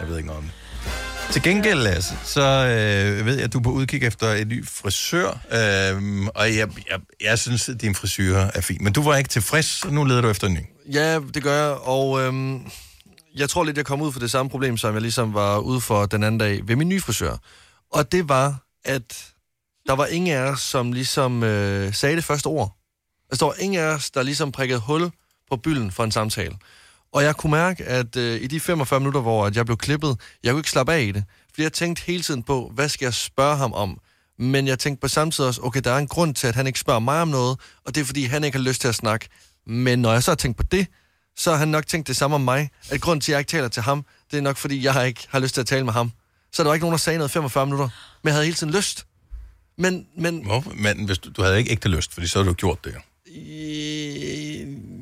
Jeg 0.00 0.08
ved 0.08 0.16
ikke 0.16 0.26
noget 0.26 0.38
om 0.38 0.44
det. 0.44 0.52
Til 1.32 1.42
gengæld, 1.42 1.78
Lasse, 1.78 2.14
så 2.24 2.40
øh, 2.40 3.26
ved 3.26 3.34
jeg, 3.34 3.44
at 3.44 3.52
du 3.52 3.58
er 3.58 3.62
på 3.62 3.70
udkig 3.70 4.02
efter 4.02 4.32
en 4.32 4.48
ny 4.48 4.66
frisør, 4.66 5.28
øh, 5.28 6.26
og 6.34 6.56
jeg, 6.56 6.68
jeg, 6.90 7.00
jeg 7.20 7.38
synes, 7.38 7.68
at 7.68 7.80
din 7.80 7.94
frisyr 7.94 8.36
er 8.36 8.60
fin. 8.60 8.78
Men 8.80 8.92
du 8.92 9.02
var 9.02 9.16
ikke 9.16 9.28
tilfreds, 9.28 9.84
og 9.84 9.92
nu 9.92 10.04
leder 10.04 10.20
du 10.20 10.28
efter 10.28 10.46
en 10.46 10.54
ny. 10.54 10.92
Ja, 10.92 11.20
det 11.34 11.42
gør 11.42 11.66
jeg, 11.66 11.76
og 11.76 12.20
øh, 12.22 12.60
jeg 13.36 13.48
tror 13.48 13.64
lidt, 13.64 13.76
jeg 13.76 13.86
kom 13.86 14.02
ud 14.02 14.12
for 14.12 14.20
det 14.20 14.30
samme 14.30 14.50
problem, 14.50 14.76
som 14.76 14.94
jeg 14.94 15.02
ligesom 15.02 15.34
var 15.34 15.58
ude 15.58 15.80
for 15.80 16.06
den 16.06 16.22
anden 16.22 16.38
dag 16.38 16.68
ved 16.68 16.76
min 16.76 16.88
nye 16.88 17.00
frisør. 17.00 17.36
Og 17.92 18.12
det 18.12 18.28
var, 18.28 18.64
at 18.84 19.32
der 19.86 19.92
var 19.92 20.06
ingen 20.06 20.36
af 20.36 20.40
os, 20.40 20.60
som 20.60 20.92
ligesom 20.92 21.42
øh, 21.42 21.94
sagde 21.94 22.16
det 22.16 22.24
første 22.24 22.46
ord. 22.46 22.76
Altså, 23.30 23.44
der 23.44 23.50
var 23.50 23.56
ingen 23.58 23.80
af 23.80 23.86
os, 23.86 24.10
der 24.10 24.22
ligesom 24.22 24.52
prikkede 24.52 24.80
hul 24.80 25.10
på 25.50 25.56
bylden 25.56 25.90
for 25.90 26.04
en 26.04 26.12
samtale. 26.12 26.56
Og 27.16 27.22
jeg 27.22 27.36
kunne 27.36 27.50
mærke, 27.50 27.84
at 27.84 28.16
øh, 28.16 28.42
i 28.42 28.46
de 28.46 28.60
45 28.60 29.00
minutter, 29.00 29.20
hvor 29.20 29.46
at 29.46 29.56
jeg 29.56 29.66
blev 29.66 29.76
klippet, 29.76 30.20
jeg 30.42 30.52
kunne 30.52 30.60
ikke 30.60 30.70
slappe 30.70 30.92
af 30.92 31.00
i 31.00 31.12
det. 31.12 31.24
Fordi 31.50 31.62
jeg 31.62 31.72
tænkte 31.72 32.02
hele 32.06 32.22
tiden 32.22 32.42
på, 32.42 32.70
hvad 32.74 32.88
skal 32.88 33.06
jeg 33.06 33.14
spørge 33.14 33.56
ham 33.56 33.72
om? 33.72 34.00
Men 34.38 34.66
jeg 34.66 34.78
tænkte 34.78 35.00
på 35.00 35.08
samtidig 35.08 35.48
også, 35.48 35.60
okay, 35.62 35.80
der 35.84 35.90
er 35.90 35.98
en 35.98 36.06
grund 36.06 36.34
til, 36.34 36.46
at 36.46 36.54
han 36.54 36.66
ikke 36.66 36.78
spørger 36.78 37.00
mig 37.00 37.22
om 37.22 37.28
noget, 37.28 37.58
og 37.84 37.94
det 37.94 38.00
er, 38.00 38.04
fordi 38.04 38.24
han 38.24 38.44
ikke 38.44 38.58
har 38.58 38.64
lyst 38.64 38.80
til 38.80 38.88
at 38.88 38.94
snakke. 38.94 39.28
Men 39.66 39.98
når 39.98 40.12
jeg 40.12 40.22
så 40.22 40.30
har 40.30 40.36
tænkt 40.36 40.56
på 40.56 40.62
det, 40.62 40.86
så 41.36 41.50
har 41.50 41.58
han 41.58 41.68
nok 41.68 41.86
tænkt 41.86 42.08
det 42.08 42.16
samme 42.16 42.34
om 42.34 42.40
mig. 42.40 42.70
At 42.90 43.00
grunden 43.00 43.20
til, 43.20 43.32
at 43.32 43.34
jeg 43.34 43.40
ikke 43.40 43.50
taler 43.50 43.68
til 43.68 43.82
ham, 43.82 44.04
det 44.30 44.36
er 44.36 44.42
nok, 44.42 44.56
fordi 44.56 44.84
jeg 44.84 45.06
ikke 45.06 45.26
har 45.30 45.38
lyst 45.38 45.54
til 45.54 45.60
at 45.60 45.66
tale 45.66 45.84
med 45.84 45.92
ham. 45.92 46.12
Så 46.52 46.62
der 46.62 46.68
var 46.68 46.74
ikke 46.74 46.84
nogen, 46.84 46.92
der 46.92 46.98
sagde 46.98 47.18
noget 47.18 47.30
45 47.30 47.66
minutter. 47.66 47.88
Men 48.22 48.28
jeg 48.28 48.34
havde 48.34 48.44
hele 48.44 48.56
tiden 48.56 48.72
lyst. 48.72 49.06
Men, 49.78 50.06
men 50.18 50.44
Hvorfor? 50.44 50.72
Men 50.74 51.04
hvis 51.04 51.18
du, 51.18 51.30
du 51.30 51.42
havde 51.42 51.58
ikke 51.58 51.70
ægte 51.70 51.88
lyst, 51.88 52.12
fordi 52.12 52.26
så 52.26 52.38
havde 52.38 52.48
du 52.48 52.54
gjort 52.54 52.84
det 52.84 52.94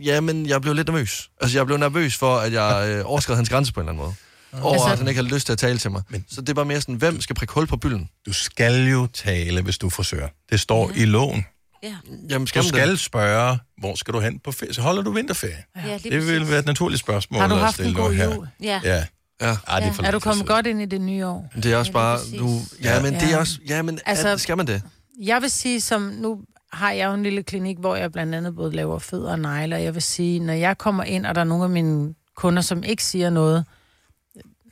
ja, 0.04 0.20
men 0.20 0.46
jeg 0.46 0.60
blev 0.62 0.74
lidt 0.74 0.88
nervøs. 0.88 1.30
Altså, 1.40 1.58
jeg 1.58 1.66
blev 1.66 1.78
nervøs 1.78 2.16
for, 2.16 2.36
at 2.36 2.52
jeg 2.52 2.88
øh, 2.88 3.02
overskred 3.10 3.36
hans 3.36 3.48
grænse 3.48 3.72
på 3.72 3.80
en 3.80 3.88
eller 3.88 3.92
anden 3.92 4.04
måde. 4.52 4.64
Og 4.64 4.72
Altså- 4.72 4.88
at 4.88 4.98
han 4.98 5.08
ikke 5.08 5.18
havde 5.22 5.34
lyst 5.34 5.46
til 5.46 5.52
at 5.52 5.58
tale 5.58 5.78
til 5.78 5.90
mig. 5.90 6.02
Men... 6.08 6.24
Så 6.30 6.40
det 6.40 6.56
var 6.56 6.64
mere 6.64 6.80
sådan, 6.80 6.94
hvem 6.94 7.20
skal 7.20 7.36
prikke 7.36 7.54
hul 7.54 7.66
på 7.66 7.76
bylden? 7.76 8.08
Du 8.26 8.32
skal 8.32 8.86
jo 8.90 9.06
tale, 9.06 9.62
hvis 9.62 9.78
du 9.78 9.86
er 9.86 9.90
frisør. 9.90 10.28
Det 10.52 10.60
står 10.60 10.90
i 10.94 11.04
loven. 11.04 11.44
Ja. 11.82 11.94
Jamen, 12.30 12.46
skal 12.46 12.62
Du 12.62 12.68
skal 12.68 12.88
det? 12.90 13.00
spørge, 13.00 13.58
hvor 13.78 13.94
skal 13.94 14.14
du 14.14 14.20
hen 14.20 14.38
på 14.38 14.52
ferie? 14.52 14.74
Så 14.74 14.82
holder 14.82 15.02
du 15.02 15.12
vinterferie? 15.12 15.64
Ja, 15.76 15.94
Det 16.02 16.04
vil 16.12 16.20
præcis. 16.38 16.50
være 16.50 16.58
et 16.58 16.66
naturligt 16.66 17.00
spørgsmål 17.00 17.40
Har 17.40 17.48
du 17.48 17.54
at 17.54 17.60
haft 17.60 17.74
stille 17.74 17.88
en 17.90 17.96
god 17.96 18.12
her. 18.14 18.34
jul? 18.34 18.48
Ja. 18.62 18.80
Ja. 18.84 19.04
Ja. 19.42 19.56
Ej, 19.68 19.80
det 19.80 19.88
er, 19.88 19.92
for 19.92 20.02
Er 20.02 20.10
du 20.10 20.18
kommet 20.18 20.46
godt 20.46 20.66
ind 20.66 20.82
i 20.82 20.84
det 20.84 21.00
nye 21.00 21.26
år? 21.26 21.50
Det 21.62 21.66
er 21.72 21.76
også 21.76 21.90
Ja, 21.90 21.92
bare, 21.92 22.18
nu... 22.38 22.60
Ja, 22.82 23.02
men 23.02 23.14
det 23.14 23.22
er 23.22 23.28
Ja. 23.28 23.38
også... 23.38 23.58
Ja, 23.68 23.82
men 23.82 23.98
Altså- 24.06 24.28
altså... 24.28 24.42
skal 24.42 24.56
man 24.56 24.66
det? 24.66 24.82
Jeg 25.22 25.42
vil 25.42 25.50
sige, 25.50 25.80
som 25.80 26.02
nu 26.02 26.38
har 26.74 26.90
jeg 26.90 27.08
jo 27.08 27.14
en 27.14 27.22
lille 27.22 27.42
klinik, 27.42 27.78
hvor 27.78 27.96
jeg 27.96 28.12
blandt 28.12 28.34
andet 28.34 28.56
både 28.56 28.72
laver 28.72 28.98
fødder 28.98 29.30
og 29.30 29.38
negler. 29.38 29.76
Jeg 29.76 29.94
vil 29.94 30.02
sige, 30.02 30.38
når 30.38 30.52
jeg 30.52 30.78
kommer 30.78 31.04
ind, 31.04 31.26
og 31.26 31.34
der 31.34 31.40
er 31.40 31.44
nogle 31.44 31.64
af 31.64 31.70
mine 31.70 32.14
kunder, 32.36 32.62
som 32.62 32.82
ikke 32.82 33.04
siger 33.04 33.30
noget, 33.30 33.64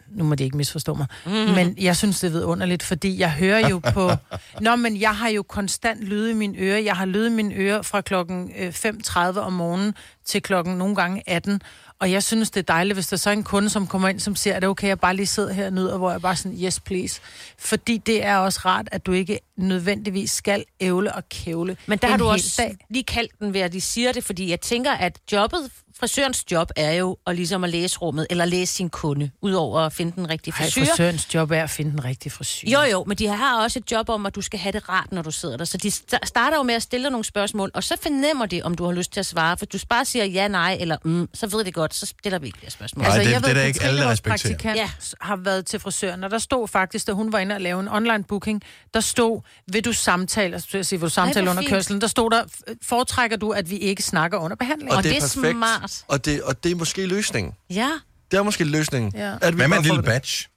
nu 0.09 0.25
må 0.25 0.35
de 0.35 0.45
ikke 0.45 0.57
misforstå 0.57 0.95
mig, 0.95 1.07
mm. 1.27 1.33
men 1.33 1.75
jeg 1.81 1.97
synes, 1.97 2.21
det 2.21 2.29
er 2.29 2.33
vidunderligt, 2.33 2.83
fordi 2.83 3.19
jeg 3.19 3.33
hører 3.33 3.69
jo 3.69 3.79
på... 3.79 4.11
Nå, 4.61 4.77
men 4.77 5.01
jeg 5.01 5.17
har 5.17 5.29
jo 5.29 5.43
konstant 5.43 6.01
lyd 6.01 6.29
i 6.29 6.35
mine 6.35 6.59
ører. 6.59 6.79
Jeg 6.79 6.97
har 6.97 7.05
lyd 7.05 7.27
i 7.27 7.31
mine 7.31 7.55
ører 7.55 7.83
fra 7.83 8.01
klokken 8.01 8.51
øh, 8.59 8.69
5.30 8.69 9.19
om 9.39 9.53
morgenen 9.53 9.95
til 10.25 10.43
klokken 10.43 10.75
nogle 10.75 10.95
gange 10.95 11.23
18. 11.27 11.61
Og 12.03 12.13
jeg 12.13 12.23
synes, 12.23 12.51
det 12.51 12.61
er 12.61 12.73
dejligt, 12.75 12.97
hvis 12.97 13.07
der 13.07 13.17
så 13.17 13.31
er 13.31 13.33
en 13.33 13.45
kunde, 13.45 13.71
som 13.71 13.87
kommer 13.87 14.09
ind, 14.09 14.21
som 14.21 14.37
siger, 14.37 14.57
at 14.57 14.63
det 14.63 14.67
er 14.67 14.71
okay, 14.71 14.89
jeg 14.89 15.01
bare 15.01 15.17
lige 15.17 15.27
sidder 15.27 15.53
her 15.53 15.67
og 15.67 15.73
nyder, 15.73 15.99
hvor 15.99 16.11
jeg 16.11 16.21
bare 16.23 16.37
sådan, 16.37 16.59
yes 16.59 16.81
please. 16.81 17.21
Fordi 17.59 17.99
det 17.99 18.25
er 18.25 18.37
også 18.37 18.61
rart, 18.65 18.89
at 18.93 19.07
du 19.07 19.13
ikke 19.13 19.39
nødvendigvis 19.57 20.31
skal 20.31 20.65
ævle 20.81 21.15
og 21.15 21.29
kævle 21.29 21.77
Men 21.87 21.99
der 21.99 22.09
har 22.09 22.17
du 22.17 22.29
også 22.29 22.55
dag. 22.59 22.77
lige 22.91 23.05
kaldt 23.05 23.33
den 23.39 23.55
ved, 23.55 23.61
at 23.61 23.73
de 23.73 23.81
siger 23.81 24.13
det, 24.13 24.25
fordi 24.25 24.51
jeg 24.51 24.61
tænker, 24.61 24.93
at 24.93 25.19
jobbet 25.33 25.71
frisørens 26.03 26.45
job 26.53 26.71
er 26.77 26.93
jo 26.93 27.17
at 27.27 27.37
ligesom 27.37 27.65
at 27.65 27.71
læse 27.71 27.99
rummet, 27.99 28.27
eller 28.31 28.45
læse 28.45 28.75
sin 28.75 28.91
kunde, 28.91 29.31
udover 29.43 29.81
at 29.81 29.93
finde 29.93 30.13
den 30.17 30.29
rigtige 30.31 30.55
Ej, 30.59 30.65
frisyr. 30.65 30.85
frisørens 30.85 31.35
job 31.35 31.51
er 31.51 31.63
at 31.63 31.71
finde 31.71 31.91
den 31.91 32.05
rigtige 32.05 32.33
frisyr. 32.33 32.69
Jo, 32.71 32.81
jo, 32.81 33.05
men 33.07 33.17
de 33.17 33.27
har 33.27 33.63
også 33.63 33.79
et 33.79 33.93
job 33.93 34.09
om, 34.09 34.27
at 34.27 34.35
du 34.35 34.41
skal 34.41 34.59
have 34.61 34.73
det 34.73 34.89
rart, 34.89 35.13
når 35.13 35.23
du 35.23 35.31
sidder 35.31 35.57
der. 35.57 35.65
Så 35.65 35.77
de 35.79 35.89
sta- 35.89 36.19
starter 36.27 36.57
jo 36.57 36.63
med 36.63 36.75
at 36.75 36.83
stille 36.83 37.05
dig 37.05 37.11
nogle 37.11 37.25
spørgsmål, 37.25 37.71
og 37.75 37.85
så 37.85 37.95
fornemmer 38.03 38.47
de, 38.47 38.63
om 38.63 38.75
du 38.75 38.85
har 38.85 38.93
lyst 38.93 39.13
til 39.13 39.21
at 39.21 39.27
svare. 39.27 39.57
For 39.57 39.67
du 39.67 39.79
bare 39.89 40.05
siger 40.05 40.25
ja, 40.25 40.49
nej, 40.49 40.77
eller 40.81 40.97
mm, 41.05 41.29
så 41.35 41.47
ved 41.47 41.65
de 41.65 41.73
godt, 41.73 41.95
så 41.95 42.07
stiller 42.07 42.39
vi 42.39 42.47
ikke 42.47 42.59
flere 42.59 42.71
spørgsmål. 42.71 43.03
Nej, 43.07 43.19
det- 43.19 43.31
jeg 43.31 43.41
det 43.43 43.49
er 43.51 43.55
der 43.55 43.61
at 43.61 43.67
ikke 43.67 43.83
alle, 43.83 43.99
der 43.99 44.05
vores 44.05 44.13
respekterer. 44.13 44.53
praktikant 44.55 44.77
ja. 44.77 44.91
har 45.21 45.37
været 45.37 45.67
til 45.67 45.81
frisøren, 45.81 46.25
og 46.25 46.31
der 46.31 46.39
stod 46.39 46.69
faktisk, 46.69 47.07
da 47.07 47.13
hun 47.13 47.33
var 47.33 47.39
inde 47.39 47.55
og 47.55 47.61
lave 47.61 47.81
en 47.81 47.89
online 47.89 48.25
booking, 48.25 48.63
der 48.95 49.01
stod, 49.01 49.41
vil 49.73 49.85
du 49.85 49.93
samtale, 49.93 50.55
altså, 50.55 50.69
jeg 50.75 50.87
sige, 50.87 51.01
vil 51.01 51.05
du 51.09 51.11
samtale 51.11 51.43
hvor 51.45 51.51
under 51.51 51.63
fint. 51.63 51.71
kørselen, 51.73 52.01
der 52.01 52.07
stod 52.07 52.31
der, 52.31 52.43
foretrækker 52.83 53.37
du, 53.37 53.51
at 53.51 53.71
vi 53.71 53.77
ikke 53.77 54.03
snakker 54.03 54.39
under 54.39 54.57
behandling. 54.57 54.93
Og 54.93 55.03
det 55.03 55.17
er 55.17 55.21
perfekt. 55.21 55.51
smart. 55.57 55.92
Og 56.09 56.25
det, 56.25 56.43
og 56.43 56.65
det 56.65 56.73
er 56.73 56.77
måske 56.77 57.07
løsningen. 57.07 57.53
Ja. 57.71 57.91
Det 58.31 58.39
er 58.39 58.43
måske 58.43 58.65
løsningen. 58.65 59.13
Ja. 59.15 59.35
At 59.41 59.53
vi 59.53 59.57
Hvad 59.57 59.69
med 59.69 59.77
en 59.77 59.83
lille 59.83 60.03
badge? 60.03 60.49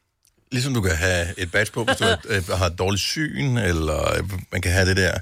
Ligesom 0.52 0.74
du 0.74 0.82
kan 0.82 0.96
have 0.96 1.40
et 1.40 1.52
badge 1.52 1.72
på, 1.72 1.84
hvis 1.84 1.98
du 1.98 2.06
øh, 2.30 2.48
har 2.48 2.70
dårligt 2.70 3.02
syn, 3.02 3.58
eller 3.58 4.18
øh, 4.18 4.24
man 4.52 4.62
kan 4.62 4.72
have 4.72 4.90
det 4.90 4.98
der. 4.98 5.18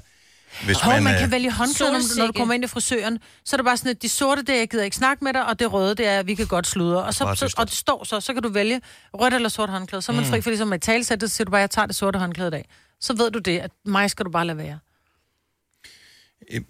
Hvis 0.64 0.80
Hov, 0.80 1.00
man 1.00 1.14
øh, 1.14 1.20
kan 1.20 1.30
vælge 1.30 1.50
håndklæder, 1.52 1.92
når, 1.92 2.18
når 2.18 2.26
du 2.26 2.32
kommer 2.32 2.54
ind 2.54 2.64
i 2.64 2.66
frisøren. 2.66 3.18
Så 3.44 3.56
er 3.56 3.58
det 3.58 3.64
bare 3.64 3.76
sådan, 3.76 3.90
at 3.90 4.02
de 4.02 4.08
sorte, 4.08 4.42
det 4.42 4.54
er, 4.54 4.58
jeg 4.58 4.68
gider 4.68 4.84
ikke 4.84 4.96
snakke 4.96 5.24
med 5.24 5.32
dig, 5.32 5.46
og 5.46 5.58
det 5.58 5.72
røde, 5.72 5.94
det 5.94 6.06
er, 6.06 6.22
vi 6.22 6.34
kan 6.34 6.46
godt 6.46 6.66
sludre. 6.66 7.02
Og, 7.02 7.14
så, 7.14 7.18
Smart 7.18 7.38
så, 7.38 7.54
og 7.56 7.66
det 7.66 7.74
står 7.74 8.04
så, 8.04 8.20
så 8.20 8.32
kan 8.32 8.42
du 8.42 8.48
vælge 8.48 8.80
rødt 9.14 9.34
eller 9.34 9.48
sort 9.48 9.70
håndklæde. 9.70 10.02
Så 10.02 10.12
er 10.12 10.16
man 10.16 10.24
fri 10.24 10.40
for 10.40 10.50
ligesom 10.50 10.72
at 10.72 10.82
talsætte, 10.82 11.28
så 11.28 11.34
siger 11.36 11.44
du 11.44 11.50
bare, 11.50 11.60
jeg 11.60 11.70
tager 11.70 11.86
det 11.86 11.96
sorte 11.96 12.18
håndklæde 12.18 12.48
i 12.48 12.50
dag. 12.50 12.68
Så 13.00 13.14
ved 13.14 13.30
du 13.30 13.38
det, 13.38 13.58
at 13.58 13.70
mig 13.84 14.10
skal 14.10 14.26
du 14.26 14.30
bare 14.30 14.46
lade 14.46 14.58
være. 14.58 14.78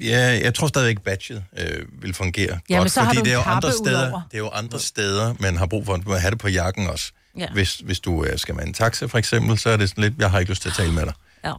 Ja, 0.01 0.41
jeg 0.45 0.55
tror 0.55 0.67
stadigvæk, 0.67 1.01
badget 1.01 1.45
øh, 1.59 2.03
vil 2.03 2.15
fungere 2.15 2.49
Ja, 2.69 2.75
men 2.75 2.79
godt, 2.79 2.91
så 2.93 3.01
har 3.01 3.15
fordi 3.15 3.21
det 3.25 3.31
er, 3.31 3.37
jo 3.37 3.43
andre 3.43 3.73
steder, 3.73 4.07
udover. 4.09 4.21
det 4.31 4.35
er 4.35 4.39
jo 4.39 4.49
andre 4.51 4.81
steder, 4.81 5.35
man 5.41 5.57
har 5.57 5.67
brug 5.67 5.87
for, 5.87 5.95
at 5.95 6.07
man 6.07 6.21
have 6.21 6.31
det 6.31 6.39
på 6.39 6.49
jakken 6.49 6.87
også. 6.87 7.13
Ja. 7.39 7.47
Hvis, 7.53 7.75
hvis 7.77 8.01
du 8.01 8.25
øh, 8.25 8.39
skal 8.39 8.55
med 8.55 8.65
en 8.65 8.75
taxa, 8.75 9.07
for 9.07 9.19
eksempel, 9.19 9.59
så 9.59 9.71
er 9.71 9.77
det 9.77 9.89
sådan 9.89 10.05
lidt, 10.05 10.15
jeg 10.19 10.31
har 10.31 10.39
ikke 10.39 10.53
lyst 10.53 10.63
til 10.63 10.69
at 10.69 10.75
tale 10.75 10.93
med 10.93 11.07
dig. 11.07 11.15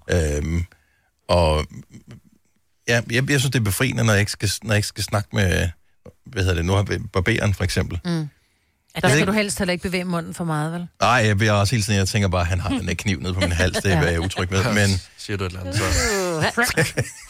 Ja. 0.10 0.38
Øhm, 0.38 0.66
og 1.30 1.66
ja, 2.88 3.02
jeg, 3.12 3.30
jeg 3.30 3.40
synes, 3.40 3.52
det 3.52 3.60
er 3.60 3.64
befriende, 3.64 4.04
når 4.04 4.14
jeg 4.14 4.20
ikke 4.20 4.32
skal, 4.32 4.50
når 4.64 4.72
jeg 4.74 4.78
ikke 4.78 4.88
skal 4.88 5.04
snakke 5.04 5.30
med, 5.34 5.70
hvad 6.26 6.44
hedder 6.44 6.56
det 6.56 6.66
nu, 6.66 6.74
har 6.74 6.84
barberen 7.14 7.54
for 7.54 7.64
eksempel. 7.64 8.00
Mm. 8.06 8.12
Der 9.02 9.08
skal 9.08 9.20
ikke- 9.20 9.26
du 9.26 9.32
helst 9.32 9.58
heller 9.58 9.72
ikke 9.72 9.84
bevæge 9.84 10.04
munden 10.06 10.34
for 10.34 10.44
meget, 10.44 10.72
vel? 10.74 10.88
Nej, 11.02 11.10
jeg 11.10 11.38
bliver 11.38 11.52
også 11.54 11.76
hele 11.76 11.84
tiden, 11.84 12.00
jeg 12.00 12.08
tænker 12.08 12.28
bare, 12.28 12.46
han 12.46 12.60
har 12.60 12.70
den 12.70 12.88
der 12.88 12.94
kniv 12.94 13.20
nede 13.20 13.34
på 13.34 13.40
min 13.40 13.52
hals, 13.52 13.78
det 13.78 13.92
er 13.94 14.02
jeg 14.02 14.20
utryg 14.20 14.52
med. 14.52 14.64
Men 14.74 14.90
Siger 15.26 15.38
du 15.38 15.44
et 15.44 15.50
eller 15.50 15.60
andet, 15.60 15.76
så... 15.76 15.84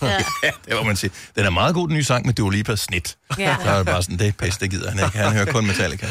ja. 0.05 0.23
ja, 0.43 0.51
det 0.65 0.75
må 0.75 0.83
man 0.83 0.95
sige. 0.95 1.11
Den 1.35 1.45
er 1.45 1.49
meget 1.49 1.75
god, 1.75 1.87
den 1.87 1.95
nye 1.95 2.03
sang 2.03 2.25
med 2.25 2.33
Dua 2.33 2.51
Lipa, 2.51 2.75
Snit. 2.75 3.17
Ja. 3.37 3.55
Så 3.63 3.69
er 3.69 3.77
det 3.77 3.85
bare 3.85 4.03
sådan, 4.03 4.19
det 4.19 4.27
er 4.27 4.31
pisse, 4.31 4.59
det 4.59 4.71
gider 4.71 4.91
han 4.91 5.05
ikke. 5.05 5.17
Han 5.17 5.33
hører 5.33 5.51
kun 5.51 5.67
Metallica. 5.67 6.07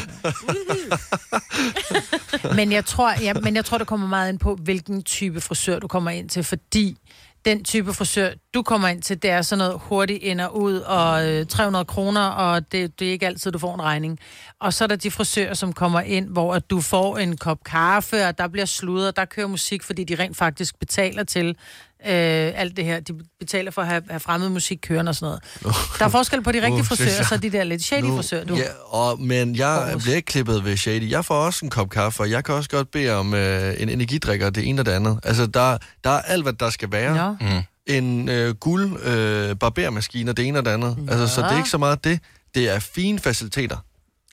Men 2.55 2.71
jeg 2.71 2.85
tror, 2.85 3.13
ja, 3.21 3.33
men 3.33 3.55
jeg 3.55 3.65
tror, 3.65 3.77
det 3.77 3.87
kommer 3.87 4.07
meget 4.07 4.29
ind 4.29 4.39
på, 4.39 4.55
hvilken 4.55 5.03
type 5.03 5.41
frisør 5.41 5.79
du 5.79 5.87
kommer 5.87 6.11
ind 6.11 6.29
til, 6.29 6.43
fordi 6.43 6.97
den 7.45 7.63
type 7.63 7.93
frisør, 7.93 8.29
du 8.53 8.63
kommer 8.63 8.87
ind 8.87 9.01
til, 9.01 9.21
det 9.21 9.29
er 9.29 9.41
sådan 9.41 9.57
noget 9.57 9.81
hurtigt 9.83 10.23
ind 10.23 10.41
og 10.41 10.57
ud, 10.57 10.79
og 10.79 11.29
øh, 11.29 11.45
300 11.45 11.85
kroner, 11.85 12.27
og 12.27 12.71
det, 12.71 12.99
det 12.99 13.07
er 13.07 13.11
ikke 13.11 13.25
altid, 13.25 13.51
du 13.51 13.59
får 13.59 13.73
en 13.73 13.81
regning. 13.81 14.19
Og 14.59 14.73
så 14.73 14.83
er 14.83 14.87
der 14.87 14.95
de 14.95 15.11
frisører, 15.11 15.53
som 15.53 15.73
kommer 15.73 16.01
ind, 16.01 16.29
hvor 16.29 16.53
at 16.53 16.69
du 16.69 16.81
får 16.81 17.17
en 17.17 17.37
kop 17.37 17.63
kaffe, 17.63 18.27
og 18.27 18.37
der 18.37 18.47
bliver 18.47 18.65
sludret, 18.65 19.15
der 19.15 19.25
kører 19.25 19.47
musik, 19.47 19.83
fordi 19.83 20.03
de 20.03 20.15
rent 20.15 20.37
faktisk 20.37 20.79
betaler 20.79 21.23
til 21.23 21.57
øh, 22.01 22.11
alt 22.55 22.77
det 22.77 22.85
her. 22.85 22.99
De 22.99 23.13
betaler 23.39 23.71
for 23.71 23.81
at 23.81 23.87
have, 23.87 24.03
have 24.09 24.19
fremmed 24.19 24.49
musik 24.49 24.79
kørende 24.81 25.09
og 25.09 25.15
sådan 25.15 25.37
noget. 25.63 25.83
Der 25.99 26.05
er 26.05 26.09
forskel 26.09 26.43
på 26.43 26.51
de 26.51 26.61
rigtige 26.65 26.79
Uh, 26.79 26.85
frisører, 26.85 27.23
så 27.23 27.37
de 27.37 27.49
der 27.51 27.63
lidt 27.63 27.83
shady 27.83 28.01
Nu- 28.03 28.15
frisører, 28.17 28.45
du. 28.45 28.55
Ja, 28.55 28.63
og, 28.85 29.21
men 29.21 29.55
jeg 29.55 29.67
Aarhus. 29.69 30.03
bliver 30.03 30.15
ikke 30.15 30.25
klippet 30.25 30.65
ved 30.65 30.77
Shady. 30.77 31.09
Jeg 31.11 31.25
får 31.25 31.35
også 31.35 31.65
en 31.65 31.69
kop 31.69 31.89
kaffe, 31.89 32.23
og 32.23 32.29
jeg 32.31 32.43
kan 32.43 32.55
også 32.55 32.69
godt 32.69 32.91
bede 32.91 33.11
om 33.11 33.33
øh, 33.33 33.81
en 33.81 33.89
energidrikker, 33.89 34.49
det 34.49 34.67
ene 34.69 34.81
og 34.81 34.85
det 34.85 34.91
andet. 34.91 35.19
Altså, 35.23 35.45
der, 35.45 35.77
der 36.03 36.09
er 36.09 36.21
alt, 36.21 36.43
hvad 36.43 36.53
der 36.53 36.69
skal 36.69 36.91
være. 36.91 37.23
Ja. 37.23 37.31
Mm. 37.57 37.61
En 37.93 38.29
øh, 38.29 38.55
guld 38.55 39.05
øh, 39.05 39.55
barbermaskine, 39.55 40.31
og 40.31 40.37
det 40.37 40.47
ene 40.47 40.59
og 40.59 40.65
det 40.65 40.71
andet. 40.71 40.97
Nå. 40.97 41.11
Altså, 41.11 41.35
så 41.35 41.41
det 41.41 41.51
er 41.51 41.57
ikke 41.57 41.69
så 41.69 41.77
meget 41.77 42.03
det. 42.03 42.19
Det 42.55 42.69
er 42.69 42.79
fine 42.79 43.19
faciliteter. 43.19 43.77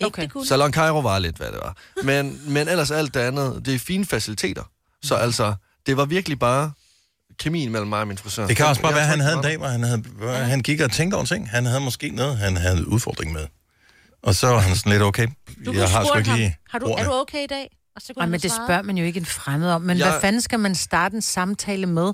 Okay. 0.04 0.28
Det 0.34 0.48
Salon 0.48 0.72
Cairo 0.72 0.98
var 1.00 1.18
lidt, 1.18 1.36
hvad 1.36 1.46
det 1.46 1.58
var. 1.62 1.76
Men, 2.04 2.40
men 2.46 2.68
ellers 2.68 2.90
alt 2.90 3.14
det 3.14 3.20
andet, 3.20 3.62
det 3.66 3.74
er 3.74 3.78
fine 3.78 4.06
faciliteter. 4.06 4.62
Så 5.02 5.14
altså, 5.14 5.54
det 5.86 5.96
var 5.96 6.04
virkelig 6.04 6.38
bare 6.38 6.72
kemien 7.38 7.72
mellem 7.72 7.88
mig 7.88 8.00
og 8.00 8.08
min 8.08 8.18
frisør. 8.18 8.46
Det 8.46 8.56
kan 8.56 8.66
også 8.66 8.82
bare 8.82 8.92
være, 8.92 9.02
at 9.02 9.08
han 9.08 9.20
havde 9.20 9.36
en 9.36 9.42
dag, 9.42 9.56
hvor 9.56 9.66
han, 9.66 9.82
havde, 9.82 9.98
hvor 9.98 10.32
han 10.32 10.60
gik 10.60 10.80
og 10.80 10.90
tænkte 10.92 11.14
over 11.16 11.24
ting. 11.24 11.50
Han 11.50 11.66
havde 11.66 11.80
måske 11.80 12.10
noget, 12.10 12.38
han 12.38 12.56
havde 12.56 12.76
en 12.78 12.84
udfordring 12.86 13.32
med. 13.32 13.46
Og 14.22 14.34
så 14.34 14.46
var 14.46 14.58
han 14.58 14.76
sådan 14.76 14.92
lidt, 14.92 15.02
okay, 15.02 15.28
Du 15.66 15.72
jeg 15.72 15.90
har 15.90 16.04
sgu 16.04 16.18
ikke 16.18 16.34
lige 16.34 16.56
Har 16.70 16.78
du, 16.78 16.86
er 16.86 16.90
ordene. 16.92 17.08
du 17.08 17.12
okay 17.14 17.44
i 17.44 17.46
dag? 17.46 17.70
Og 17.96 18.02
så 18.02 18.14
kunne 18.14 18.22
Ej, 18.22 18.28
men 18.28 18.40
det 18.40 18.52
spørger 18.52 18.82
man 18.82 18.98
jo 18.98 19.04
ikke 19.04 19.20
en 19.20 19.26
fremmed 19.26 19.70
om. 19.70 19.82
Men 19.82 19.98
Jeg- 19.98 20.10
hvad 20.10 20.20
fanden 20.20 20.40
skal 20.40 20.58
man 20.60 20.74
starte 20.74 21.14
en 21.14 21.22
samtale 21.22 21.86
med? 21.86 22.12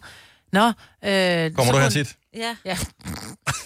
Nå, 0.52 0.66
øh, 0.68 1.50
Kommer 1.54 1.72
du 1.72 1.78
her 1.78 1.88
tit? 1.90 2.16
Ja. 2.36 2.56
Ja. 2.64 2.76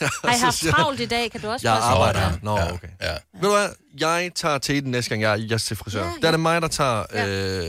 Har 0.00 0.36
I 0.36 0.38
haft 0.40 0.56
travlt 0.70 1.00
i 1.00 1.06
dag? 1.06 1.30
Kan 1.30 1.40
du 1.40 1.48
også 1.50 1.68
Jeg 1.68 1.76
arbejder 1.82 2.20
her. 2.20 2.32
Nå, 2.42 2.58
Ja, 2.58 2.72
okay. 2.72 2.88
ja. 3.02 3.12
Ved 3.12 3.48
du 3.48 3.50
hvad? 3.56 3.68
Jeg 4.00 4.30
tager 4.34 4.58
til 4.58 4.82
den 4.82 4.90
næste 4.90 5.08
gang, 5.10 5.22
jeg, 5.22 5.40
jeg 5.48 5.54
er 5.54 5.58
til 5.58 5.76
frisør. 5.76 6.00
Ja, 6.00 6.06
Ja, 6.06 6.12
Der 6.20 6.26
er 6.26 6.30
det 6.30 6.40
mig, 6.40 6.62
der 6.62 6.68
tager 6.68 7.04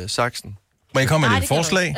øh, 0.03 0.09
saksen. 0.09 0.57
Må 0.93 0.99
jeg 0.99 1.07
komme 1.09 1.29
med 1.29 1.37
et 1.41 1.47
forslag? 1.47 1.95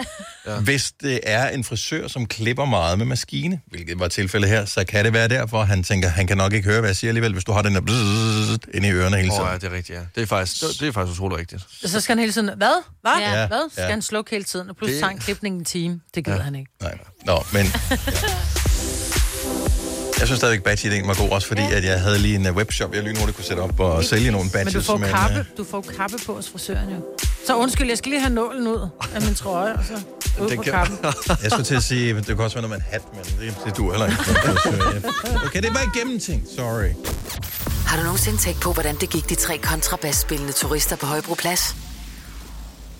Hvis 0.62 0.92
det 1.02 1.20
er 1.24 1.50
en 1.50 1.64
frisør, 1.64 2.08
som 2.08 2.26
klipper 2.26 2.66
meget 2.66 2.98
med 2.98 3.06
maskine, 3.06 3.60
hvilket 3.68 4.00
var 4.00 4.08
tilfældet 4.08 4.50
her, 4.50 4.66
så 4.66 4.84
kan 4.86 5.06
det 5.06 5.14
være 5.14 5.28
derfor, 5.28 5.64
han 5.64 5.84
tænker, 5.84 6.10
han 6.10 6.28
kan 6.28 6.38
nok 6.38 6.54
ikke 6.54 6.70
høre, 6.70 6.80
hvad 6.80 6.90
jeg 6.90 6.96
siger 6.96 7.10
alligevel, 7.10 7.34
hvis 7.34 7.44
du 7.44 7.52
har 7.52 7.62
den 7.62 7.76
der 7.76 7.82
bzzz 7.82 8.58
inde 8.74 8.88
i 8.88 8.92
ørerne 8.92 9.16
hele 9.18 9.32
Åh, 9.32 9.36
tiden. 9.38 9.48
oh, 9.48 9.52
ja, 9.52 9.58
det 9.58 9.64
er 9.64 9.76
rigtigt, 9.78 9.98
ja. 10.00 10.04
Det 10.16 10.22
er 10.24 10.28
faktisk, 10.28 10.62
det, 10.62 10.70
det 10.80 10.88
er 10.88 10.92
faktisk 10.92 11.20
utroligt 11.20 11.40
rigtigt. 11.40 11.64
Så 11.92 12.02
skal 12.02 12.14
han 12.16 12.20
hele 12.20 12.32
tiden, 12.34 12.50
hvad? 12.58 12.84
Hvad? 13.02 13.12
Ja. 13.20 13.40
Ja. 13.42 13.48
Hvad? 13.48 13.72
Skal 13.72 13.82
Ja. 13.84 13.90
han 13.90 14.02
slukke 14.02 14.32
hele 14.32 14.44
tiden? 14.44 14.70
Og 14.70 14.76
pludselig 14.76 14.96
Det- 14.96 15.02
tager 15.02 15.12
en 15.12 15.20
klipning 15.20 15.56
en 15.58 15.66
time. 15.66 16.00
Det 16.16 16.26
gider 16.26 16.38
ja. 16.38 16.44
han 16.44 16.56
ikke. 16.56 16.72
Nej. 16.82 16.98
Nå, 17.26 17.44
men... 17.54 17.66
Jeg 20.20 20.28
synes 20.28 20.40
stadigvæk, 20.40 20.64
badge-ideen 20.64 21.08
var 21.08 21.14
god, 21.14 21.30
også 21.30 21.48
fordi 21.48 21.62
at 21.72 21.84
jeg 21.86 22.02
havde 22.02 22.20
lige 22.20 22.36
en 22.36 22.48
uh, 22.50 22.56
webshop, 22.56 22.94
jeg 22.96 23.04
lynhurtigt 23.04 23.36
kunne 23.36 23.46
sætte 23.46 23.62
op 23.62 23.80
og 23.80 24.04
sælge 24.04 24.32
nogle 24.32 24.50
badges. 24.50 24.74
Men 24.74 24.82
du 24.82 24.86
får, 24.86 24.98
kappe, 24.98 25.40
øh, 25.40 25.46
du 25.58 25.64
får 25.64 25.86
kappe 25.98 26.18
på 26.26 26.36
hos 26.36 26.50
frisøren 26.50 26.90
jo. 26.90 26.96
Så 27.46 27.56
undskyld, 27.58 27.88
jeg 27.88 27.98
skal 27.98 28.10
lige 28.10 28.22
have 28.22 28.34
nålen 28.34 28.68
ud 28.68 28.88
af 29.16 29.22
min 29.22 29.36
trøje, 29.36 29.74
og 29.74 29.84
så 29.86 29.94
ud 30.42 30.50
Det 30.50 30.58
på 30.58 30.64
kan- 30.64 30.74
kappen. 30.74 30.98
Jeg 31.44 31.52
skulle 31.52 31.64
til 31.66 31.76
at 31.76 31.84
sige, 31.84 32.10
at 32.10 32.16
det 32.16 32.26
kan 32.26 32.40
også 32.40 32.60
være 32.60 32.68
noget 32.70 32.70
med 32.70 32.78
en 32.78 32.92
hat, 32.92 33.02
men 33.14 33.48
det, 33.48 33.56
det 33.66 33.78
du 33.78 33.92
heller 33.92 34.06
ikke. 34.08 34.20
Okay, 35.46 35.62
det 35.62 35.74
var 35.74 35.80
ikke 35.82 36.00
gennemtænkt. 36.00 36.50
Sorry. 36.56 36.90
Har 37.88 37.98
du 37.98 38.04
nogensinde 38.04 38.38
tænkt 38.38 38.62
på, 38.62 38.74
hvordan 38.74 38.96
det 38.96 39.10
gik 39.10 39.30
de 39.30 39.36
tre 39.36 39.58
kontrabasspillende 39.58 40.54
turister 40.54 40.96
på 40.96 41.06
Højbroplads? 41.06 41.76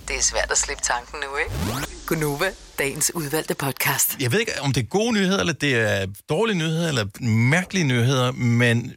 Det 0.08 0.16
er 0.18 0.22
svært 0.22 0.52
at 0.52 0.58
slippe 0.58 0.84
tanken 0.84 1.18
nu, 1.20 1.38
ikke? 1.38 1.88
Gunova, 2.08 2.46
dagens 2.80 3.12
udvalgte 3.16 3.54
podcast. 3.56 4.16
Jeg 4.20 4.32
ved 4.32 4.40
ikke, 4.40 4.52
om 4.62 4.74
det 4.74 4.84
er 4.84 4.88
gode 4.88 5.14
nyheder, 5.14 5.40
eller 5.40 5.54
det 5.54 5.76
er 5.76 6.06
dårlige 6.30 6.58
nyheder, 6.58 6.88
eller 6.88 7.06
mærkelige 7.26 7.84
nyheder, 7.84 8.32
men 8.32 8.94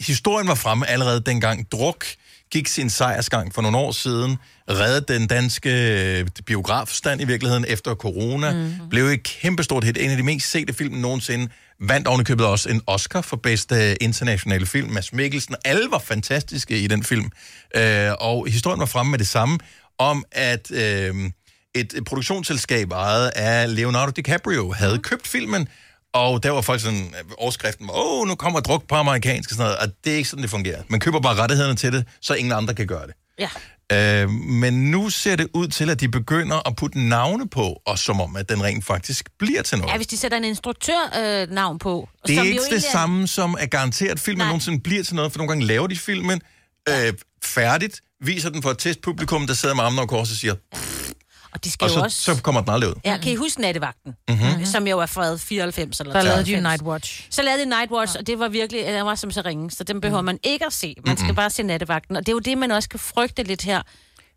historien 0.00 0.48
var 0.48 0.54
fremme 0.54 0.86
allerede 0.86 1.20
dengang. 1.20 1.72
Druk 1.72 2.04
gik 2.50 2.68
sin 2.68 2.90
sejrsgang 2.90 3.54
for 3.54 3.62
nogle 3.62 3.76
år 3.78 3.92
siden, 3.92 4.36
reddede 4.70 5.18
den 5.18 5.26
danske 5.26 5.70
øh, 6.18 6.26
biografstand 6.46 7.20
i 7.20 7.24
virkeligheden 7.24 7.64
efter 7.68 7.94
corona, 7.94 8.52
mm. 8.52 8.72
blev 8.90 9.04
et 9.04 9.22
kæmpestort 9.22 9.84
hit, 9.84 9.98
en 9.98 10.10
af 10.10 10.16
de 10.16 10.22
mest 10.22 10.50
sete 10.50 10.74
film 10.74 10.94
nogensinde, 10.94 11.48
vandt 11.80 12.08
ovenikøbet 12.08 12.46
også 12.46 12.68
en 12.68 12.82
Oscar 12.86 13.20
for 13.20 13.36
bedste 13.36 14.02
internationale 14.02 14.66
film. 14.66 14.90
Mads 14.90 15.12
Mikkelsen, 15.12 15.54
alle 15.64 15.90
var 15.90 15.98
fantastiske 15.98 16.78
i 16.78 16.86
den 16.86 17.04
film. 17.04 17.30
Øh, 17.76 18.10
og 18.20 18.46
historien 18.48 18.80
var 18.80 18.86
fremme 18.86 19.10
med 19.10 19.18
det 19.18 19.28
samme, 19.28 19.58
om 19.98 20.24
at 20.32 20.70
øh, 20.70 21.14
et 21.74 21.94
produktionsselskab 22.06 22.92
ejet 22.92 23.28
af 23.28 23.76
Leonardo 23.76 24.10
DiCaprio 24.10 24.72
havde 24.72 24.98
købt 24.98 25.26
filmen, 25.26 25.68
og 26.14 26.42
der 26.42 26.50
var 26.50 26.60
folk 26.60 26.80
sådan, 26.80 27.14
overskriften 27.38 27.86
var, 27.86 27.92
åh, 27.94 28.28
nu 28.28 28.34
kommer 28.34 28.60
druk 28.60 28.88
på 28.88 28.94
amerikansk 28.94 29.50
og 29.50 29.56
sådan 29.56 29.64
noget, 29.64 29.78
og 29.78 29.88
det 30.04 30.12
er 30.12 30.16
ikke 30.16 30.28
sådan, 30.28 30.42
det 30.42 30.50
fungerer. 30.50 30.82
Man 30.88 31.00
køber 31.00 31.20
bare 31.20 31.34
rettighederne 31.34 31.76
til 31.76 31.92
det, 31.92 32.04
så 32.20 32.34
ingen 32.34 32.52
andre 32.52 32.74
kan 32.74 32.86
gøre 32.86 33.06
det. 33.06 33.14
Ja. 33.38 33.48
Øh, 33.92 34.30
men 34.30 34.90
nu 34.90 35.10
ser 35.10 35.36
det 35.36 35.48
ud 35.54 35.68
til, 35.68 35.90
at 35.90 36.00
de 36.00 36.08
begynder 36.08 36.68
at 36.68 36.76
putte 36.76 37.08
navne 37.08 37.48
på, 37.48 37.82
og 37.86 37.98
som 37.98 38.20
om, 38.20 38.36
at 38.36 38.48
den 38.48 38.62
rent 38.62 38.84
faktisk 38.84 39.30
bliver 39.38 39.62
til 39.62 39.78
noget. 39.78 39.92
ja, 39.92 39.96
hvis 39.96 40.06
de 40.06 40.16
sætter 40.16 40.38
en 40.38 40.44
instruktør 40.44 41.18
øh, 41.18 41.50
navn 41.50 41.78
på. 41.78 42.08
det 42.26 42.38
er 42.38 42.42
ikke 42.42 42.56
jo 42.56 42.62
det 42.62 42.68
egentlig 42.68 42.90
samme 42.90 43.26
som 43.26 43.56
at 43.60 43.70
garantere, 43.70 44.10
at 44.10 44.20
filmen 44.20 44.38
Nej. 44.38 44.46
nogensinde 44.46 44.80
bliver 44.80 45.02
til 45.02 45.14
noget, 45.14 45.32
for 45.32 45.38
nogle 45.38 45.48
gange 45.48 45.66
laver 45.66 45.86
de 45.86 45.96
filmen 45.96 46.40
øh, 46.88 47.12
færdigt, 47.44 48.00
viser 48.20 48.50
den 48.50 48.62
for 48.62 48.70
et 48.70 48.78
testpublikum, 48.78 49.46
der 49.46 49.54
sidder 49.54 49.74
med 49.74 49.84
armene 49.84 50.00
over 50.00 50.08
kors 50.08 50.30
og 50.30 50.36
siger, 50.36 50.54
Og 51.56 51.64
de 51.64 51.70
skal 51.70 51.84
og 51.84 51.90
jo 51.90 51.94
så, 51.94 52.00
også... 52.00 52.22
så 52.22 52.42
kommer 52.42 52.60
den 52.60 52.70
aldrig 52.70 52.90
ud. 52.90 52.94
Ja, 53.04 53.16
kan 53.16 53.32
I 53.32 53.34
huske 53.34 53.60
Nattevagten? 53.60 54.14
Mhm. 54.28 54.38
Mm-hmm. 54.38 54.64
Som 54.64 54.86
jo 54.86 54.98
er 54.98 55.06
fra 55.06 55.36
94 55.36 56.00
eller 56.00 56.12
Der 56.12 56.22
lavede 56.22 56.44
de 56.44 56.52
93. 56.52 56.52
jo 56.52 56.68
Nightwatch. 56.70 57.26
Så 57.30 57.42
lavede 57.42 57.62
de 57.64 57.68
Nightwatch, 57.68 58.16
og 58.18 58.26
det 58.26 58.38
var 58.38 58.48
virkelig, 58.48 58.86
den 58.86 59.04
var 59.06 59.14
som 59.14 59.30
så 59.30 59.42
ringe, 59.44 59.70
så 59.70 59.84
den 59.84 60.00
behøver 60.00 60.22
man 60.22 60.38
ikke 60.42 60.66
at 60.66 60.72
se. 60.72 60.94
Man 61.06 61.16
skal 61.16 61.34
bare 61.34 61.50
se 61.50 61.62
Nattevagten, 61.62 62.16
og 62.16 62.22
det 62.26 62.28
er 62.28 62.32
jo 62.32 62.38
det, 62.38 62.58
man 62.58 62.70
også 62.70 62.88
kan 62.88 63.00
frygte 63.00 63.42
lidt 63.42 63.62
her. 63.62 63.82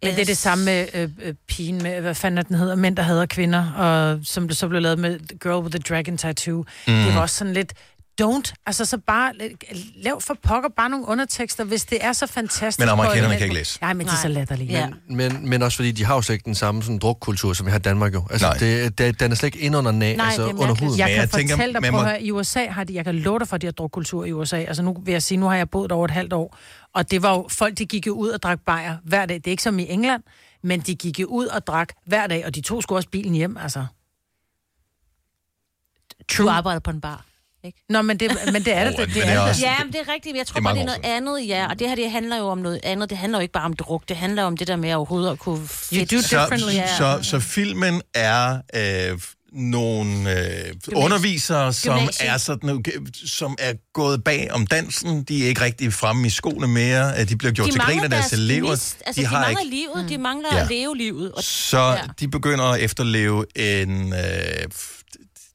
Men 0.03 0.15
det 0.15 0.21
er 0.21 0.25
det 0.25 0.37
samme 0.37 0.65
med 0.65 0.87
øh, 0.93 1.09
øh, 1.21 1.33
pigen 1.47 1.83
med, 1.83 2.01
hvad 2.01 2.15
fanden 2.15 2.37
er 2.37 2.41
den 2.41 2.55
hedder, 2.55 2.75
Mænd, 2.75 2.95
der 2.97 3.03
hader 3.03 3.25
kvinder, 3.25 3.71
og 3.71 4.19
som 4.23 4.47
det 4.47 4.57
så 4.57 4.67
blev 4.67 4.81
lavet 4.81 4.99
med 4.99 5.19
The 5.19 5.37
Girl 5.43 5.63
with 5.63 5.75
the 5.75 5.79
Dragon 5.79 6.17
Tattoo. 6.17 6.65
Mm. 6.87 6.93
Det 6.93 7.15
var 7.15 7.21
også 7.21 7.35
sådan 7.35 7.53
lidt 7.53 7.73
don't. 8.21 8.53
Altså, 8.65 8.85
så 8.85 8.97
bare 8.97 9.33
lav 9.95 10.21
for 10.21 10.33
pokker 10.43 10.69
bare 10.69 10.89
nogle 10.89 11.07
undertekster, 11.07 11.63
hvis 11.63 11.85
det 11.85 11.97
er 12.01 12.13
så 12.13 12.27
fantastisk. 12.27 12.79
Men 12.79 12.89
amerikanerne 12.89 13.33
kan 13.33 13.43
ikke 13.43 13.55
læse. 13.55 13.81
Nej, 13.81 13.93
men 13.93 14.07
de 14.07 14.11
er 14.11 14.15
så 14.21 14.27
latterlige. 14.27 14.71
Ja. 14.71 14.89
Men, 15.09 15.49
men 15.49 15.61
også 15.61 15.75
fordi, 15.75 15.91
de 15.91 16.05
har 16.05 16.15
jo 16.15 16.21
slet 16.21 16.33
ikke 16.33 16.45
den 16.45 16.55
samme 16.55 16.83
sådan, 16.83 16.99
drukkultur, 16.99 17.53
som 17.53 17.65
vi 17.65 17.71
har 17.71 17.79
i 17.79 17.81
Danmark 17.81 18.13
jo. 18.13 18.27
Altså, 18.29 18.55
det, 18.59 18.97
det, 18.97 19.19
den 19.19 19.31
er 19.31 19.35
slet 19.35 19.47
ikke 19.55 19.65
ind 19.65 19.75
under, 19.75 19.91
næ, 19.91 20.15
altså, 20.19 20.47
under 20.47 20.75
huden. 20.75 20.99
Jeg 20.99 21.09
kan 21.09 21.17
jeg 21.17 21.29
fortælle 21.29 21.73
dig, 21.73 21.91
prøv 21.91 21.99
at 21.99 22.05
høre, 22.05 22.23
i 22.23 22.31
USA 22.31 22.67
har 22.67 22.83
de, 22.83 22.93
jeg 22.93 23.05
kan 23.05 23.15
love 23.15 23.39
dig 23.39 23.47
for, 23.47 23.55
at 23.55 23.61
de 23.61 23.67
har 23.67 23.71
drukkultur 23.71 24.25
i 24.25 24.31
USA. 24.31 24.57
Altså 24.57 24.83
nu 24.83 24.97
vil 25.05 25.11
jeg 25.11 25.23
sige, 25.23 25.37
nu 25.37 25.45
har 25.45 25.55
jeg 25.55 25.69
boet 25.69 25.89
der 25.89 25.95
over 25.95 26.05
et 26.05 26.11
halvt 26.11 26.33
år, 26.33 26.57
og 26.93 27.11
det 27.11 27.23
var 27.23 27.35
jo, 27.35 27.47
folk 27.51 27.77
de 27.77 27.85
gik 27.85 28.07
jo 28.07 28.13
ud 28.13 28.29
og 28.29 28.43
drak 28.43 28.59
bajer 28.65 28.97
hver 29.03 29.25
dag. 29.25 29.35
Det 29.35 29.47
er 29.47 29.51
ikke 29.51 29.63
som 29.63 29.79
i 29.79 29.89
England, 29.89 30.23
men 30.63 30.79
de 30.79 30.95
gik 30.95 31.19
jo 31.19 31.25
ud 31.25 31.45
og 31.45 31.67
drak 31.67 31.93
hver 32.05 32.27
dag, 32.27 32.45
og 32.45 32.55
de 32.55 32.61
tog 32.61 32.83
sgu 32.83 32.95
også 32.95 33.09
bilen 33.09 33.33
hjem, 33.33 33.57
altså. 33.57 33.85
True. 36.29 36.45
Du 36.45 36.49
arbejder 36.49 36.79
på 36.79 36.91
en 36.91 37.01
bar. 37.01 37.25
Ikke? 37.63 37.79
Nå, 37.89 38.01
men 38.01 38.19
det, 38.19 38.37
men 38.53 38.63
det 38.65 38.73
er 38.73 38.83
det. 38.83 38.93
Åh, 38.93 38.99
det, 38.99 39.07
det, 39.07 39.15
det 39.15 39.27
er 39.33 39.47
det. 39.47 39.61
Ja, 39.61 39.83
men 39.83 39.93
det 39.93 40.01
er 40.07 40.13
rigtigt, 40.13 40.33
men 40.33 40.37
jeg 40.37 40.47
tror 40.47 40.59
Det 40.59 40.59
er 40.59 40.63
bare, 40.63 40.75
det 40.75 40.81
er 40.81 40.85
noget 40.85 41.01
andet, 41.03 41.47
ja. 41.47 41.67
Og 41.69 41.79
det 41.79 41.87
her, 41.87 41.95
det 41.95 42.11
handler 42.11 42.37
jo 42.37 42.43
om 42.47 42.57
noget 42.57 42.79
andet. 42.83 43.09
Det 43.09 43.17
handler 43.17 43.39
jo 43.39 43.41
ikke 43.41 43.51
bare 43.51 43.65
om 43.65 43.73
druk. 43.73 44.03
Det 44.09 44.17
handler 44.17 44.43
om 44.43 44.57
det 44.57 44.67
der 44.67 44.75
med 44.75 44.93
overhovedet 44.93 45.31
at 45.31 45.39
kunne 45.39 45.67
fedt. 45.67 46.25
så, 46.25 46.59
så, 46.97 47.19
så 47.21 47.39
filmen 47.39 48.01
er 48.15 48.61
øh, 48.75 49.19
nogle 49.53 50.31
øh, 50.39 50.73
undervisere, 50.95 51.73
som 51.73 51.99
er, 52.21 52.37
sådan, 52.37 52.83
som 53.25 53.55
er 53.59 53.73
gået 53.93 54.23
bag 54.23 54.51
om 54.51 54.67
dansen. 54.67 55.23
De 55.23 55.43
er 55.43 55.47
ikke 55.47 55.61
rigtig 55.61 55.93
fremme 55.93 56.27
i 56.27 56.29
skoene 56.29 56.67
mere. 56.67 57.13
Øh, 57.19 57.29
De 57.29 57.35
bliver 57.37 57.51
gjort 57.51 57.65
de 57.67 57.71
til 57.71 57.81
grin 57.81 57.87
mangler 57.87 58.03
af 58.03 58.09
deres 58.09 58.29
deres 58.29 58.41
elever. 58.41 58.67
gnist. 58.69 58.97
Altså, 59.05 59.21
de, 59.21 59.27
de 59.27 59.31
mangler 59.31 59.49
ikke... 59.59 59.75
livet. 59.75 60.09
De 60.09 60.17
mangler 60.17 60.49
Ja. 60.55 60.61
at 60.61 60.69
leve 60.69 60.97
livet. 60.97 61.31
Og... 61.31 61.43
Så 61.43 61.79
ja. 61.79 61.97
de 62.19 62.27
begynder 62.27 62.65
at 62.65 62.81
efterleve 62.81 63.45
en 63.55 64.13
øh, 64.13 64.19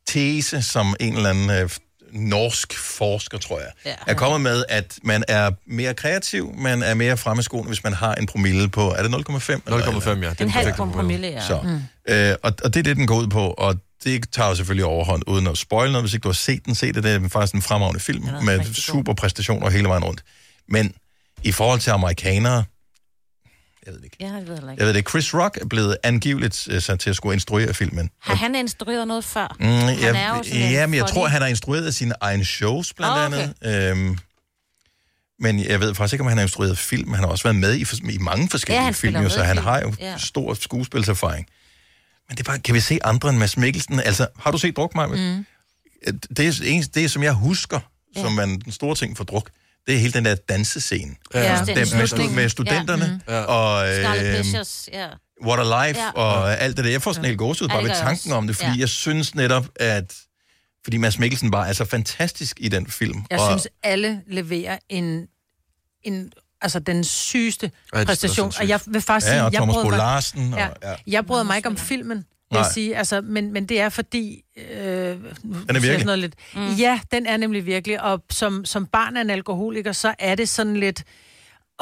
tese, 0.07 0.63
som 0.63 0.95
en 1.01 1.17
eller 1.17 1.31
anden 1.31 1.51
øh, 1.51 1.71
norsk 2.15 2.79
forsker, 2.79 3.39
tror 3.39 3.59
jeg, 3.61 3.69
Ja. 3.87 3.95
er 4.07 4.15
kommet 4.15 4.41
med, 4.41 4.65
at 4.69 4.99
man 5.03 5.25
er 5.29 5.51
mere 5.67 5.95
kreativ, 5.95 6.55
man 6.59 6.83
er 6.83 6.95
mere 6.95 7.17
fremme 7.17 7.41
i 7.41 7.43
skoen, 7.43 7.67
hvis 7.67 7.85
man 7.85 7.93
har 7.93 8.15
en 8.15 8.27
promille 8.27 8.69
på, 8.69 8.91
er 8.91 9.03
det 9.03 9.11
0,5? 9.11 9.61
0,5, 9.69 10.23
ja. 10.23 10.31
Det 10.31 10.41
En 10.41 10.51
halv 10.51 10.75
promille, 10.75 11.27
ja. 11.29 11.47
Så. 11.47 11.61
Mm. 11.63 11.81
Øh, 12.15 12.35
og, 12.43 12.53
og 12.65 12.75
det 12.75 12.81
er 12.81 12.83
det, 12.83 12.97
den 12.97 13.07
går 13.07 13.17
ud 13.17 13.27
på, 13.27 13.55
og 13.59 13.77
det 14.05 14.25
tager 14.33 14.49
jo 14.49 14.55
selvfølgelig 14.55 14.85
overhånd, 14.85 15.23
uden 15.27 15.47
at 15.47 15.59
spoil 15.59 15.91
noget. 15.91 16.03
Hvis 16.03 16.15
ikke 16.15 16.23
du 16.23 16.29
har 16.29 16.33
set 16.33 16.67
den, 16.67 16.75
se 16.75 16.93
det. 16.93 17.03
Det 17.05 17.25
er 17.25 17.29
faktisk 17.29 17.55
en 17.55 17.63
fremragende 17.63 18.01
film, 18.01 18.25
med 18.43 18.65
super 18.75 19.15
præstationer 19.15 19.71
hele 19.71 19.89
vejen 19.89 20.05
rundt. 20.05 20.23
Men 20.69 20.95
i 21.43 21.53
forhold 21.53 21.81
til 21.81 21.91
amerikanere, 21.91 22.65
Ja, 23.87 23.93
det 23.93 24.01
ved 24.01 24.07
jeg 24.21 24.35
heller 24.39 24.71
ikke. 24.71 24.81
jeg 24.81 24.87
ved 24.87 24.95
det, 24.95 25.09
Chris 25.09 25.35
Rock 25.35 25.59
er 25.61 25.67
blevet 25.67 25.97
angiveligt 26.03 26.69
øh, 26.71 26.83
sat 26.83 27.01
til 27.01 27.11
at 27.11 27.17
skulle 27.17 27.35
instruere 27.35 27.75
filmen. 27.75 28.11
Har 28.21 28.35
han 28.35 28.55
instrueret 28.55 29.09
noget 29.09 29.25
før? 29.25 29.57
Mm, 29.61 29.67
han 29.67 29.99
jeg, 30.01 30.25
er 30.25 30.37
jo 30.37 30.43
en 30.47 30.71
ja, 30.71 30.87
men 30.87 30.95
jeg 30.95 31.07
tror, 31.07 31.27
han 31.29 31.41
har 31.43 31.49
instrueret 31.49 31.95
sine 31.95 32.15
egne 32.21 32.45
shows, 32.45 32.95
blandt 32.95 33.15
Ah, 33.17 33.25
andet. 33.65 33.91
Øhm, 33.91 34.19
men 35.39 35.61
jeg 35.61 35.81
ved 35.81 35.95
faktisk 35.95 36.13
ikke, 36.15 36.23
om 36.23 36.29
han 36.29 36.39
har 36.39 36.43
instrueret 36.43 36.79
film. 36.79 37.15
Han 37.15 37.25
har 37.25 37.31
også 37.31 37.45
været 37.45 37.57
med 37.57 37.75
i, 37.75 37.85
i 38.13 38.19
mange 38.19 38.49
forskellige 38.51 38.81
Ja, 38.81 38.85
han 38.85 38.95
film, 38.95 39.17
jo, 39.23 39.29
så 39.29 39.43
han 39.43 39.57
film. 39.57 39.67
har 39.67 39.81
jo 39.81 39.95
Ja. 40.01 40.19
stor 40.19 40.55
skuespilserfaring. 40.55 41.47
Men 42.29 42.37
det 42.37 42.47
er 42.47 42.51
bare, 42.51 42.59
kan 42.59 42.75
vi 42.75 42.81
se 42.81 42.99
andre 43.05 43.29
end 43.29 43.39
Mads 43.39 43.57
Mikkelsen? 43.57 44.01
Altså, 44.01 44.27
har 44.39 44.51
du 44.51 44.59
set 44.59 44.77
Druk, 44.77 44.95
Maja? 44.95 45.07
Mm. 45.37 45.47
Det, 46.37 46.47
er, 46.47 46.89
det, 46.95 47.11
som 47.11 47.23
jeg 47.23 47.33
husker, 47.33 47.81
ja. 48.17 48.23
som 48.23 48.39
er 48.39 48.45
den 48.47 48.73
store 48.73 48.95
ting 48.95 49.17
for 49.17 49.25
Druk, 49.25 49.51
det 49.87 49.95
er 49.95 49.99
hele 49.99 50.13
den 50.13 50.25
der 50.25 50.35
dansescene. 50.35 51.15
Ja. 51.35 51.65
Den, 51.67 51.75
med, 51.77 52.13
stu- 52.13 52.31
med 52.31 52.49
studenterne. 52.49 53.21
Ja. 53.29 53.35
Ja. 53.35 53.45
Og, 53.45 53.87
Scarlet 54.03 54.27
øhm, 54.27 54.33
Pleasures, 54.43 54.89
ja. 54.93 55.07
What 55.47 55.61
a 55.61 55.87
Life 55.87 56.01
Ja. 56.01 56.05
ja. 56.07 56.11
og 56.13 56.61
alt 56.61 56.77
det 56.77 56.85
der. 56.85 56.91
Jeg 56.91 57.03
får 57.03 57.13
sådan 57.13 57.25
en 57.25 57.29
helt 57.29 57.39
gåsehud 57.39 57.69
Ja, 57.69 57.75
bare 57.75 57.85
ved 57.85 57.91
tanken 57.91 58.13
også. 58.13 58.35
om 58.35 58.47
det, 58.47 58.57
fordi 58.57 58.69
Ja. 58.69 58.75
ja. 58.75 58.81
jeg 58.81 58.89
synes 58.89 59.35
netop, 59.35 59.67
at... 59.77 60.15
Fordi 60.85 60.97
Mads 60.97 61.19
Mikkelsen 61.19 61.51
bare 61.51 61.69
er 61.69 61.73
så 61.73 61.85
fantastisk 61.85 62.57
i 62.61 62.69
den 62.69 62.87
film. 62.87 63.25
Jeg 63.31 63.39
og, 63.41 63.51
synes, 63.51 63.69
alle 63.83 64.21
leverer 64.29 64.79
en, 64.89 65.27
en 66.03 66.33
altså 66.61 66.79
den 66.79 67.05
sygeste 67.05 67.71
Ja, 67.95 68.05
præstation. 68.05 68.53
Og 68.61 68.69
jeg 68.69 68.81
vil 68.87 69.01
faktisk 69.03 69.27
Ja, 69.31 69.33
sige... 69.37 69.45
og 69.45 69.53
jeg 69.53 69.59
Thomas 69.59 69.75
bryder 69.75 69.85
Bo 69.85 69.89
mig- 69.91 69.99
Larsen 69.99 70.53
og- 70.55 70.59
Ja, 70.59 70.69
ja. 70.83 70.95
jeg 71.07 71.27
bryder 71.27 71.43
mig 71.45 71.57
ikke 71.57 71.69
om 71.69 71.77
filmen, 71.77 72.25
vil 72.55 72.65
jeg 72.65 72.73
sige. 72.75 72.97
Altså, 72.97 73.21
men, 73.21 73.53
men 73.53 73.67
det 73.67 73.81
er 73.81 73.89
fordi... 73.89 74.43
Øh, 74.57 74.65
siger 74.67 75.17
jeg 75.73 75.83
virkelig. 75.83 76.05
Noget 76.05 76.19
lidt, 76.19 76.35
mm. 76.55 76.75
Ja, 76.75 77.01
den 77.13 77.27
er 77.27 77.37
nemlig 77.37 77.67
virkelig. 77.67 78.03
Og 78.03 78.23
som, 78.31 78.65
som 78.65 78.87
barn 78.87 79.17
af 79.17 79.21
en 79.21 79.31
alkoholiker, 79.31 79.93
så 79.93 80.15
er 80.19 80.35
det 80.35 80.49
sådan 80.49 80.77
lidt... 80.77 81.05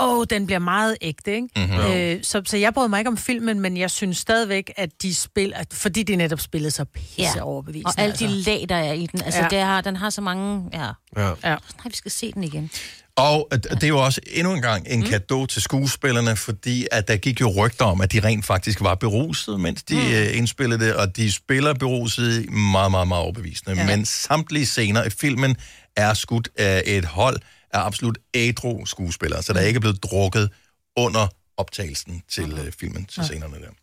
Åh, 0.01 0.19
oh, 0.19 0.25
den 0.31 0.47
bliver 0.47 0.59
meget 0.59 0.97
ægte, 1.01 1.35
ikke? 1.35 1.49
Mhm. 1.57 1.93
Øh, 1.93 2.19
så, 2.23 2.43
så 2.45 2.57
jeg 2.57 2.75
bryder 2.75 2.89
mig 2.89 2.99
ikke 2.99 3.09
om 3.09 3.17
filmen, 3.17 3.61
men 3.61 3.77
jeg 3.77 3.91
synes 3.91 4.19
stadigvæk, 4.19 4.73
at 4.77 4.91
de 5.03 5.15
spiller... 5.15 5.57
At, 5.57 5.67
fordi 5.73 6.03
de 6.03 6.17
netop 6.17 6.41
spillede 6.41 6.71
så 6.71 6.85
pisse 6.85 7.21
Ja. 7.37 7.43
overbevisende. 7.45 7.89
Og 7.89 8.01
alle 8.03 8.17
de 8.17 8.27
lag, 8.29 8.67
der 8.69 8.75
er 8.77 8.93
i 8.93 9.07
den. 9.07 9.23
Altså, 9.23 9.41
ja. 9.41 9.49
det 9.49 9.59
har, 9.59 9.81
den 9.81 9.97
har 9.97 10.11
så 10.11 10.21
mange... 10.21 10.71
Ja. 10.73 10.89
Ja. 11.17 11.29
ja. 11.29 11.35
Nej, 11.45 11.59
vi 11.85 11.95
skal 11.95 12.11
se 12.11 12.33
den 12.33 12.45
igen. 12.45 12.71
Og 13.17 13.49
øh, 13.53 13.59
det 13.59 13.83
er 13.83 13.89
jo 13.89 14.05
også 14.05 14.21
endnu 14.27 14.55
en 14.55 14.63
gang 14.63 14.87
en 14.89 15.01
mm. 15.01 15.07
gave 15.29 15.47
til 15.47 15.63
skuespillerne, 15.63 16.37
fordi 16.37 16.87
at 16.93 17.09
der 17.09 17.17
gik 17.17 17.41
jo 17.41 17.65
rygter 17.65 17.85
om, 17.85 18.01
at 18.01 18.13
de 18.13 18.21
rent 18.21 18.45
faktisk 18.45 18.81
var 18.81 18.95
beruset, 18.95 19.61
mens 19.61 19.83
de 19.83 19.95
mm. 19.95 20.39
indspillede 20.39 20.85
det, 20.85 20.95
og 20.95 21.17
de 21.17 21.33
spiller 21.33 21.75
beruset 21.75 22.51
meget, 22.51 22.91
meget, 22.91 23.09
meget 23.09 23.23
overbevisende. 23.23 23.77
Ja. 23.77 23.87
Men 23.87 24.05
samtlige 24.05 24.67
scener 24.67 25.05
i 25.05 25.11
filmen 25.11 25.57
er 25.97 26.15
skudt 26.15 26.49
af 26.57 26.83
et 26.87 27.05
hold 27.05 27.37
af 27.73 27.87
absolut 27.87 28.19
ædru 28.35 28.87
skuespillere, 28.87 29.43
så 29.43 29.53
der 29.53 29.61
er 29.61 29.65
ikke 29.65 29.81
blevet 29.81 30.03
drukket 30.03 30.51
under 30.97 31.29
optagelsen 31.57 32.23
til 32.29 32.53
øh, 32.53 32.73
filmen, 32.81 33.05
til 33.05 33.25
scenerne 33.25 33.57
der. 33.57 33.82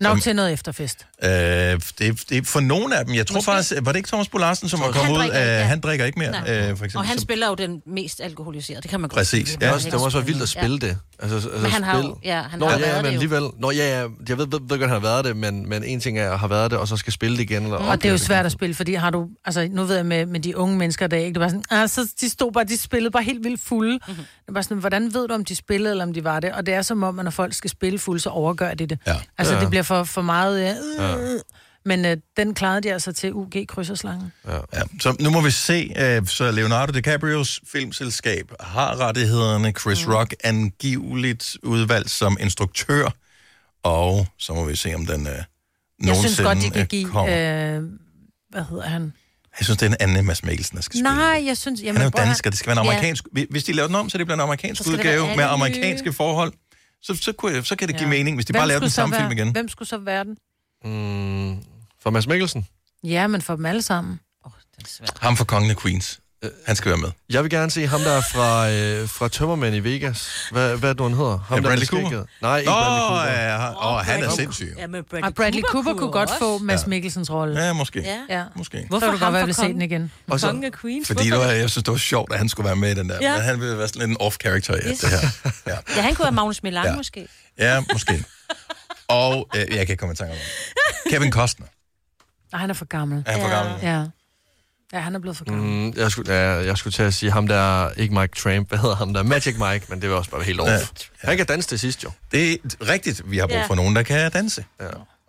Nok 0.00 0.10
Som- 0.16 0.20
til 0.20 0.36
noget 0.36 0.52
efterfest. 0.52 1.06
Øh, 1.24 1.30
det, 1.30 2.24
det 2.30 2.46
for 2.46 2.60
nogle 2.60 2.98
af 2.98 3.04
dem. 3.04 3.14
Jeg 3.14 3.26
tror 3.26 3.34
Måske. 3.36 3.50
faktisk, 3.52 3.72
var 3.82 3.92
det 3.92 3.96
ikke 3.96 4.06
Thomas 4.06 4.28
Bo 4.28 4.38
Larsen, 4.38 4.68
som 4.68 4.80
var 4.80 4.90
kommet 4.92 5.18
ud 5.18 5.24
ikke, 5.24 5.36
ja. 5.36 5.62
han 5.62 5.80
drikker 5.80 6.04
ikke 6.04 6.18
mere, 6.18 6.30
Nej. 6.30 6.40
øh, 6.40 6.62
for 6.64 6.84
eksempel. 6.84 6.96
Og 6.96 7.04
han 7.04 7.16
som- 7.18 7.22
spiller 7.22 7.48
jo 7.48 7.54
den 7.54 7.82
mest 7.86 8.20
alkoholiserede, 8.20 8.82
det 8.82 8.90
kan 8.90 9.00
man 9.00 9.08
godt 9.08 9.18
Præcis, 9.18 9.48
sige. 9.48 9.58
ja. 9.60 9.66
Det, 9.66 9.74
også, 9.74 9.90
det 9.90 9.98
må 9.98 10.04
også 10.04 10.18
være 10.18 10.26
vildt 10.26 10.42
at 10.42 10.48
spille 10.48 10.78
det. 10.78 10.98
Altså, 11.22 11.36
altså 11.36 11.48
Men 11.62 11.70
han 11.70 11.82
har 11.84 11.98
jo- 11.98 12.18
ja, 12.24 12.42
han 12.42 12.58
Nå, 12.58 12.66
har 12.66 12.72
ja, 12.72 12.84
været 12.84 12.96
men 12.96 13.04
det 13.04 13.12
alligevel. 13.12 13.42
Nå, 13.58 13.70
ja, 13.70 13.76
ja, 14.00 14.06
jeg 14.28 14.38
ved, 14.38 14.46
ved, 14.46 14.58
ved 14.60 14.68
godt, 14.68 14.80
han 14.80 14.88
har 14.90 14.98
været 14.98 15.24
det, 15.24 15.36
men, 15.36 15.68
men 15.68 15.84
en 15.84 16.00
ting 16.00 16.18
er 16.18 16.30
at 16.32 16.38
have 16.38 16.50
været 16.50 16.70
det, 16.70 16.78
og 16.78 16.88
så 16.88 16.96
skal 16.96 17.12
spille 17.12 17.36
det 17.36 17.42
igen. 17.42 17.62
Eller 17.62 17.76
Og 17.76 17.96
det 18.02 18.08
er 18.08 18.12
jo 18.12 18.18
svært 18.18 18.46
at 18.46 18.52
spille, 18.52 18.74
fordi 18.74 18.94
har 18.94 19.10
du, 19.10 19.26
altså 19.44 19.68
nu 19.70 19.84
ved 19.84 19.96
jeg 19.96 20.06
med, 20.06 20.26
med 20.26 20.40
de 20.40 20.56
unge 20.56 20.76
mennesker, 20.78 21.06
der 21.06 21.16
ikke, 21.16 21.34
det 21.34 21.40
var 21.40 21.48
sådan, 21.48 21.64
ah, 21.70 21.88
så 21.88 22.08
de 22.20 22.28
stod 22.30 22.52
bare, 22.52 22.64
de 22.64 22.76
spillede 22.78 23.10
bare 23.10 23.22
helt 23.22 23.44
vildt 23.44 23.60
fulde. 23.64 23.92
Mhm. 23.92 24.02
Mm-hmm. 24.08 24.24
Det 24.46 24.54
var 24.54 24.62
sådan, 24.62 24.76
hvordan 24.76 25.14
ved 25.14 25.28
du, 25.28 25.34
om 25.34 25.44
de 25.44 25.56
spillede, 25.56 25.90
eller 25.90 26.04
om 26.04 26.12
de 26.12 26.24
var 26.24 26.40
det? 26.40 26.52
Og 26.52 26.66
det 26.66 26.74
er 26.74 26.82
som 26.82 27.02
om, 27.02 27.18
at 27.18 27.24
når 27.24 27.30
folk 27.30 27.54
skal 27.54 27.70
spille 27.70 27.98
fulde, 27.98 28.20
så 28.20 28.30
overgør 28.30 28.74
de 28.74 28.86
det. 28.86 28.98
Ja. 29.06 29.14
Altså 29.38 29.54
Ja. 29.54 29.60
det 29.60 29.70
bliver 29.70 29.82
for, 29.88 30.04
for 30.04 30.22
meget, 30.22 30.60
ja, 30.60 30.74
Ja. 30.98 31.16
øh, 31.16 31.40
men 31.84 32.04
øh, 32.04 32.16
den 32.36 32.54
klarede 32.54 32.80
de 32.80 32.92
altså 32.92 33.12
til 33.12 33.32
UG 33.34 33.52
krydserslangen. 33.68 34.32
Ja. 34.48 34.54
Ja. 34.54 34.82
Så 35.00 35.16
nu 35.20 35.30
må 35.30 35.40
vi 35.40 35.50
se, 35.50 35.92
øh, 35.98 36.26
så 36.26 36.50
Leonardo 36.50 36.92
DiCaprios 36.92 37.60
filmselskab 37.72 38.52
har 38.60 39.00
rettighederne, 39.00 39.72
Chris 39.80 40.06
mm. 40.06 40.12
Rock 40.12 40.34
angiveligt 40.44 41.56
udvalgt 41.62 42.10
som 42.10 42.36
instruktør, 42.40 43.08
og 43.82 44.26
så 44.38 44.54
må 44.54 44.64
vi 44.64 44.76
se, 44.76 44.94
om 44.94 45.06
den 45.06 45.26
øh, 45.26 45.32
Jeg 45.32 45.44
nogensinde 45.98 46.34
synes 46.34 46.46
godt, 46.46 46.58
de 46.58 46.66
øh, 46.66 46.72
kan 46.72 46.86
give, 46.86 47.06
øh, 47.08 47.82
hvad 48.50 48.64
hedder 48.70 48.82
han? 48.88 49.12
Jeg 49.58 49.64
synes, 49.64 49.78
det 49.78 49.86
er 49.86 49.90
en 49.90 49.96
anden 50.00 50.26
Mads 50.26 50.44
Mikkelsen, 50.44 50.76
der 50.76 50.82
skal 50.82 50.98
spille. 50.98 51.16
Nej, 51.16 51.42
jeg 51.46 51.56
synes... 51.56 51.80
Han 51.80 51.96
er 51.96 52.04
jo 52.04 52.10
dansker, 52.10 52.50
det 52.50 52.58
skal 52.58 52.70
være 52.74 52.80
en 52.82 52.86
Ja. 52.86 52.90
amerikansk... 52.92 53.24
Hvis 53.50 53.64
de 53.64 53.72
laver 53.72 53.86
den 53.86 53.96
om, 53.96 54.10
så 54.10 54.18
det 54.18 54.26
bliver 54.26 54.36
en 54.36 54.40
amerikansk 54.40 54.82
udgave 54.88 55.36
med 55.36 55.44
amerikanske 55.44 56.06
nye. 56.08 56.12
forhold. 56.12 56.52
Så, 57.02 57.14
så, 57.14 57.32
kunne 57.32 57.52
jeg, 57.54 57.66
så 57.66 57.76
kan 57.76 57.88
det 57.88 57.96
give 57.96 58.08
Ja. 58.08 58.16
mening, 58.16 58.36
hvis 58.36 58.46
de 58.46 58.52
Hvem 58.52 58.58
bare 58.60 58.68
laver 58.68 58.78
skulle 58.78 58.84
den 58.84 58.90
samme 58.90 59.12
være- 59.12 59.20
film 59.20 59.32
igen. 59.38 59.52
Hvem 59.52 59.68
skulle 59.68 59.88
så 59.88 59.98
være 59.98 60.24
den? 60.24 60.36
Mm, 60.84 61.62
for 62.02 62.10
Mads 62.10 62.26
Mikkelsen? 62.26 62.66
Ja, 63.04 63.26
men 63.26 63.42
for 63.42 63.56
dem 63.56 63.66
alle 63.66 63.82
sammen. 63.82 64.20
Ham 65.20 65.36
for 65.36 65.44
Kongen 65.44 65.70
af 65.70 65.76
Queens. 65.76 66.20
Han 66.66 66.76
skal 66.76 66.88
være 66.88 66.98
med. 66.98 67.10
Jeg 67.30 67.42
vil 67.42 67.50
gerne 67.50 67.70
se 67.70 67.86
ham 67.86 68.00
der 68.00 68.20
fra, 68.20 68.70
øh, 68.70 69.08
fra 69.08 69.28
Tømmermænd 69.28 69.76
i 69.76 69.78
Vegas. 69.80 70.48
Hvad, 70.52 70.76
hvad 70.76 70.90
er 70.90 70.94
det 70.94 71.02
han 71.02 71.14
hedder? 71.14 71.38
Ham 71.38 71.44
Ja, 71.50 71.56
der 71.56 71.62
Bradley 71.62 71.80
med 71.80 71.86
Cooper? 71.86 72.08
skægget. 72.08 72.26
Nej, 72.42 72.58
ikke 72.58 72.70
Nå, 72.70 72.74
Bradley 72.76 73.00
Cooper. 73.00 73.32
ja, 73.32 73.56
han- 73.58 73.74
åh, 73.82 73.98
han 74.00 74.24
er 74.24 74.30
sindssyg. 74.30 74.74
Ja, 74.78 74.86
men 74.86 75.04
Bradley, 75.10 75.26
og 75.28 75.34
Bradley 75.34 75.62
Cooper, 75.62 75.82
Cooper 75.90 76.00
kunne 76.00 76.12
godt 76.12 76.30
få 76.38 76.58
Mads 76.58 76.86
Mikkelsens 76.86 77.30
rolle. 77.30 77.60
Ja, 77.64 77.72
måske. 77.72 78.00
Ja. 78.02 78.38
Ja. 78.38 78.44
Måske. 78.56 78.86
Hvorfor 78.88 79.06
du 79.06 79.18
godt 79.18 79.34
være, 79.34 79.52
se 79.52 79.62
den 79.62 79.82
igen. 79.82 80.12
Og 80.28 80.40
så- 80.40 80.46
Kongen 80.46 80.64
af 80.64 80.72
Queens. 80.72 81.06
Fordi 81.06 81.30
det 81.30 81.38
var, 81.38 81.44
jeg 81.44 81.70
synes, 81.70 81.84
det 81.84 81.92
var 81.92 81.98
sjovt, 81.98 82.32
at 82.32 82.38
han 82.38 82.48
skulle 82.48 82.66
være 82.66 82.76
med 82.76 82.90
i 82.90 82.94
den 82.94 83.08
der. 83.08 83.18
Ja. 83.20 83.32
Men 83.32 83.42
han 83.42 83.60
ville 83.60 83.78
være 83.78 83.88
sådan 83.88 84.08
lidt 84.08 84.20
en 84.20 84.26
off-character 84.26 84.74
i 84.74 84.90
Yes. 84.90 84.98
det 84.98 85.08
her. 85.10 85.28
Ja, 85.66 85.76
Ja, 85.96 86.02
han 86.02 86.14
kunne 86.14 86.24
være 86.24 86.32
Magnus 86.32 86.62
Milan 86.62 86.84
Ja. 86.84 86.90
ja. 86.90 86.96
måske. 86.96 87.28
ja 87.58 87.82
måske. 87.92 88.24
Og 89.08 89.48
øh, 89.54 89.60
jeg 89.60 89.68
kan 89.68 89.80
ikke 89.80 89.96
komme 89.96 90.12
i 90.12 90.16
tanke 90.16 90.32
om 90.32 90.38
det. 90.38 91.12
Kevin 91.12 91.32
Costner. 91.32 91.66
Nej, 92.52 92.60
han 92.60 92.70
er 92.70 92.74
for 92.74 92.84
gammel. 92.84 93.22
Er 93.26 93.32
han 93.32 93.40
for 93.40 93.48
gammel? 93.48 93.74
Ja. 93.82 94.04
Ja, 94.92 94.98
han 94.98 95.14
er 95.14 95.18
blevet 95.18 95.36
for 95.36 95.44
gammel. 95.44 95.64
Mm, 95.64 95.92
jeg, 95.96 96.10
skulle, 96.10 96.34
ja, 96.34 96.40
jeg 96.50 96.78
skulle 96.78 96.92
til 96.92 97.02
at 97.02 97.14
sige 97.14 97.32
ham 97.32 97.46
der, 97.48 97.90
ikke 97.96 98.14
Mike 98.14 98.34
Tramp, 98.36 98.68
hvad 98.68 98.78
hedder 98.78 98.96
ham 98.96 99.14
der? 99.14 99.22
Magic 99.22 99.56
Mike, 99.58 99.86
men 99.88 100.02
det 100.02 100.10
var 100.10 100.16
også 100.16 100.30
bare 100.30 100.42
helt 100.42 100.60
off. 100.60 100.70
Ja. 100.70 100.74
Ja. 100.76 101.28
Han 101.28 101.36
kan 101.36 101.46
danse 101.46 101.68
til 101.68 101.78
sidst 101.78 102.04
jo. 102.04 102.10
Det 102.32 102.52
er 102.52 102.56
rigtigt. 102.88 103.30
Vi 103.30 103.38
har 103.38 103.46
brug 103.46 103.56
Ja. 103.56 103.66
for 103.66 103.74
nogen, 103.74 103.96
der 103.96 104.02
kan 104.02 104.30
danse. 104.32 104.64
Ja. 104.80 104.86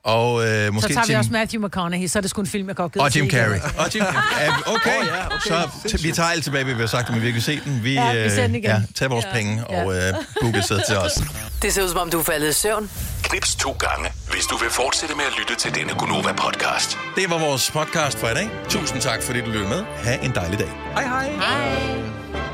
Og 0.10 0.48
øh, 0.48 0.66
Så 0.66 0.72
måske 0.72 0.94
tager 0.94 1.02
vi 1.06 1.08
Tim... 1.08 1.18
også 1.18 1.32
Matthew 1.32 1.66
McConaughey, 1.66 2.08
så 2.08 2.20
er 2.20 2.22
det 2.22 2.30
sgu 2.30 2.42
en 2.42 2.48
film, 2.48 2.68
jeg 2.68 2.76
godt 2.76 2.92
gider 2.94 3.06
Og 3.06 3.16
Jim. 3.16 3.30
Carrey. 3.30 3.60
Og 3.78 3.86
Jim 3.96 4.04
Ja, 4.04 4.50
Okay, 4.66 5.00
Åh, 5.02 5.06
ja, 5.08 5.26
okay. 5.26 5.38
så 5.48 5.70
t- 5.98 6.04
vi 6.04 6.12
tager 6.12 6.30
alt 6.30 6.44
tilbage, 6.44 6.66
vi 6.66 6.74
har 6.74 6.88
sagt, 6.88 7.10
om 7.10 7.22
vi 7.22 7.32
vil 7.32 7.42
se 7.44 7.60
den. 7.66 7.84
Vi, 7.84 7.94
Ja, 7.94 8.24
vi 8.24 8.30
ser 8.30 8.42
den 8.42 8.52
øh, 8.52 8.58
igen. 8.58 8.64
Ja, 8.72 8.82
tager 8.96 9.10
vores 9.10 9.26
Ja. 9.26 9.34
penge 9.34 9.68
og 9.68 9.94
Ja. 9.96 10.08
øh, 10.10 10.14
booker 10.42 10.62
sæd 10.62 10.80
til 10.88 10.98
os. 10.98 11.12
Det 11.62 11.74
ser 11.74 11.84
ud 11.84 11.90
som 11.90 11.98
om, 11.98 12.10
du 12.10 12.20
er 12.20 12.24
faldet 12.24 12.50
i 12.50 12.54
søvn. 12.54 12.90
Knips 13.24 13.56
to 13.56 13.72
gange, 13.80 14.12
hvis 14.32 14.46
du 14.46 14.58
vil 14.58 14.70
fortsætte 14.70 15.16
med 15.16 15.24
at 15.26 15.34
lytte 15.40 15.56
til 15.56 15.76
denne 15.76 15.94
Gonova-podcast. 15.94 16.98
Det 17.16 17.30
var 17.30 17.38
vores 17.38 17.72
podcast 17.72 18.20
for 18.20 18.28
i 18.28 18.34
dag. 18.34 18.50
Tusind 18.70 19.02
tak, 19.02 19.24
fordi 19.24 19.40
du 19.40 19.46
lyttede 19.46 19.70
med. 19.70 19.84
Ha' 20.04 20.18
en 20.24 20.32
dejlig 20.36 20.60
dag. 20.60 20.70
Hej 20.94 21.04
hej. 21.04 21.30
Hej. 21.32 22.49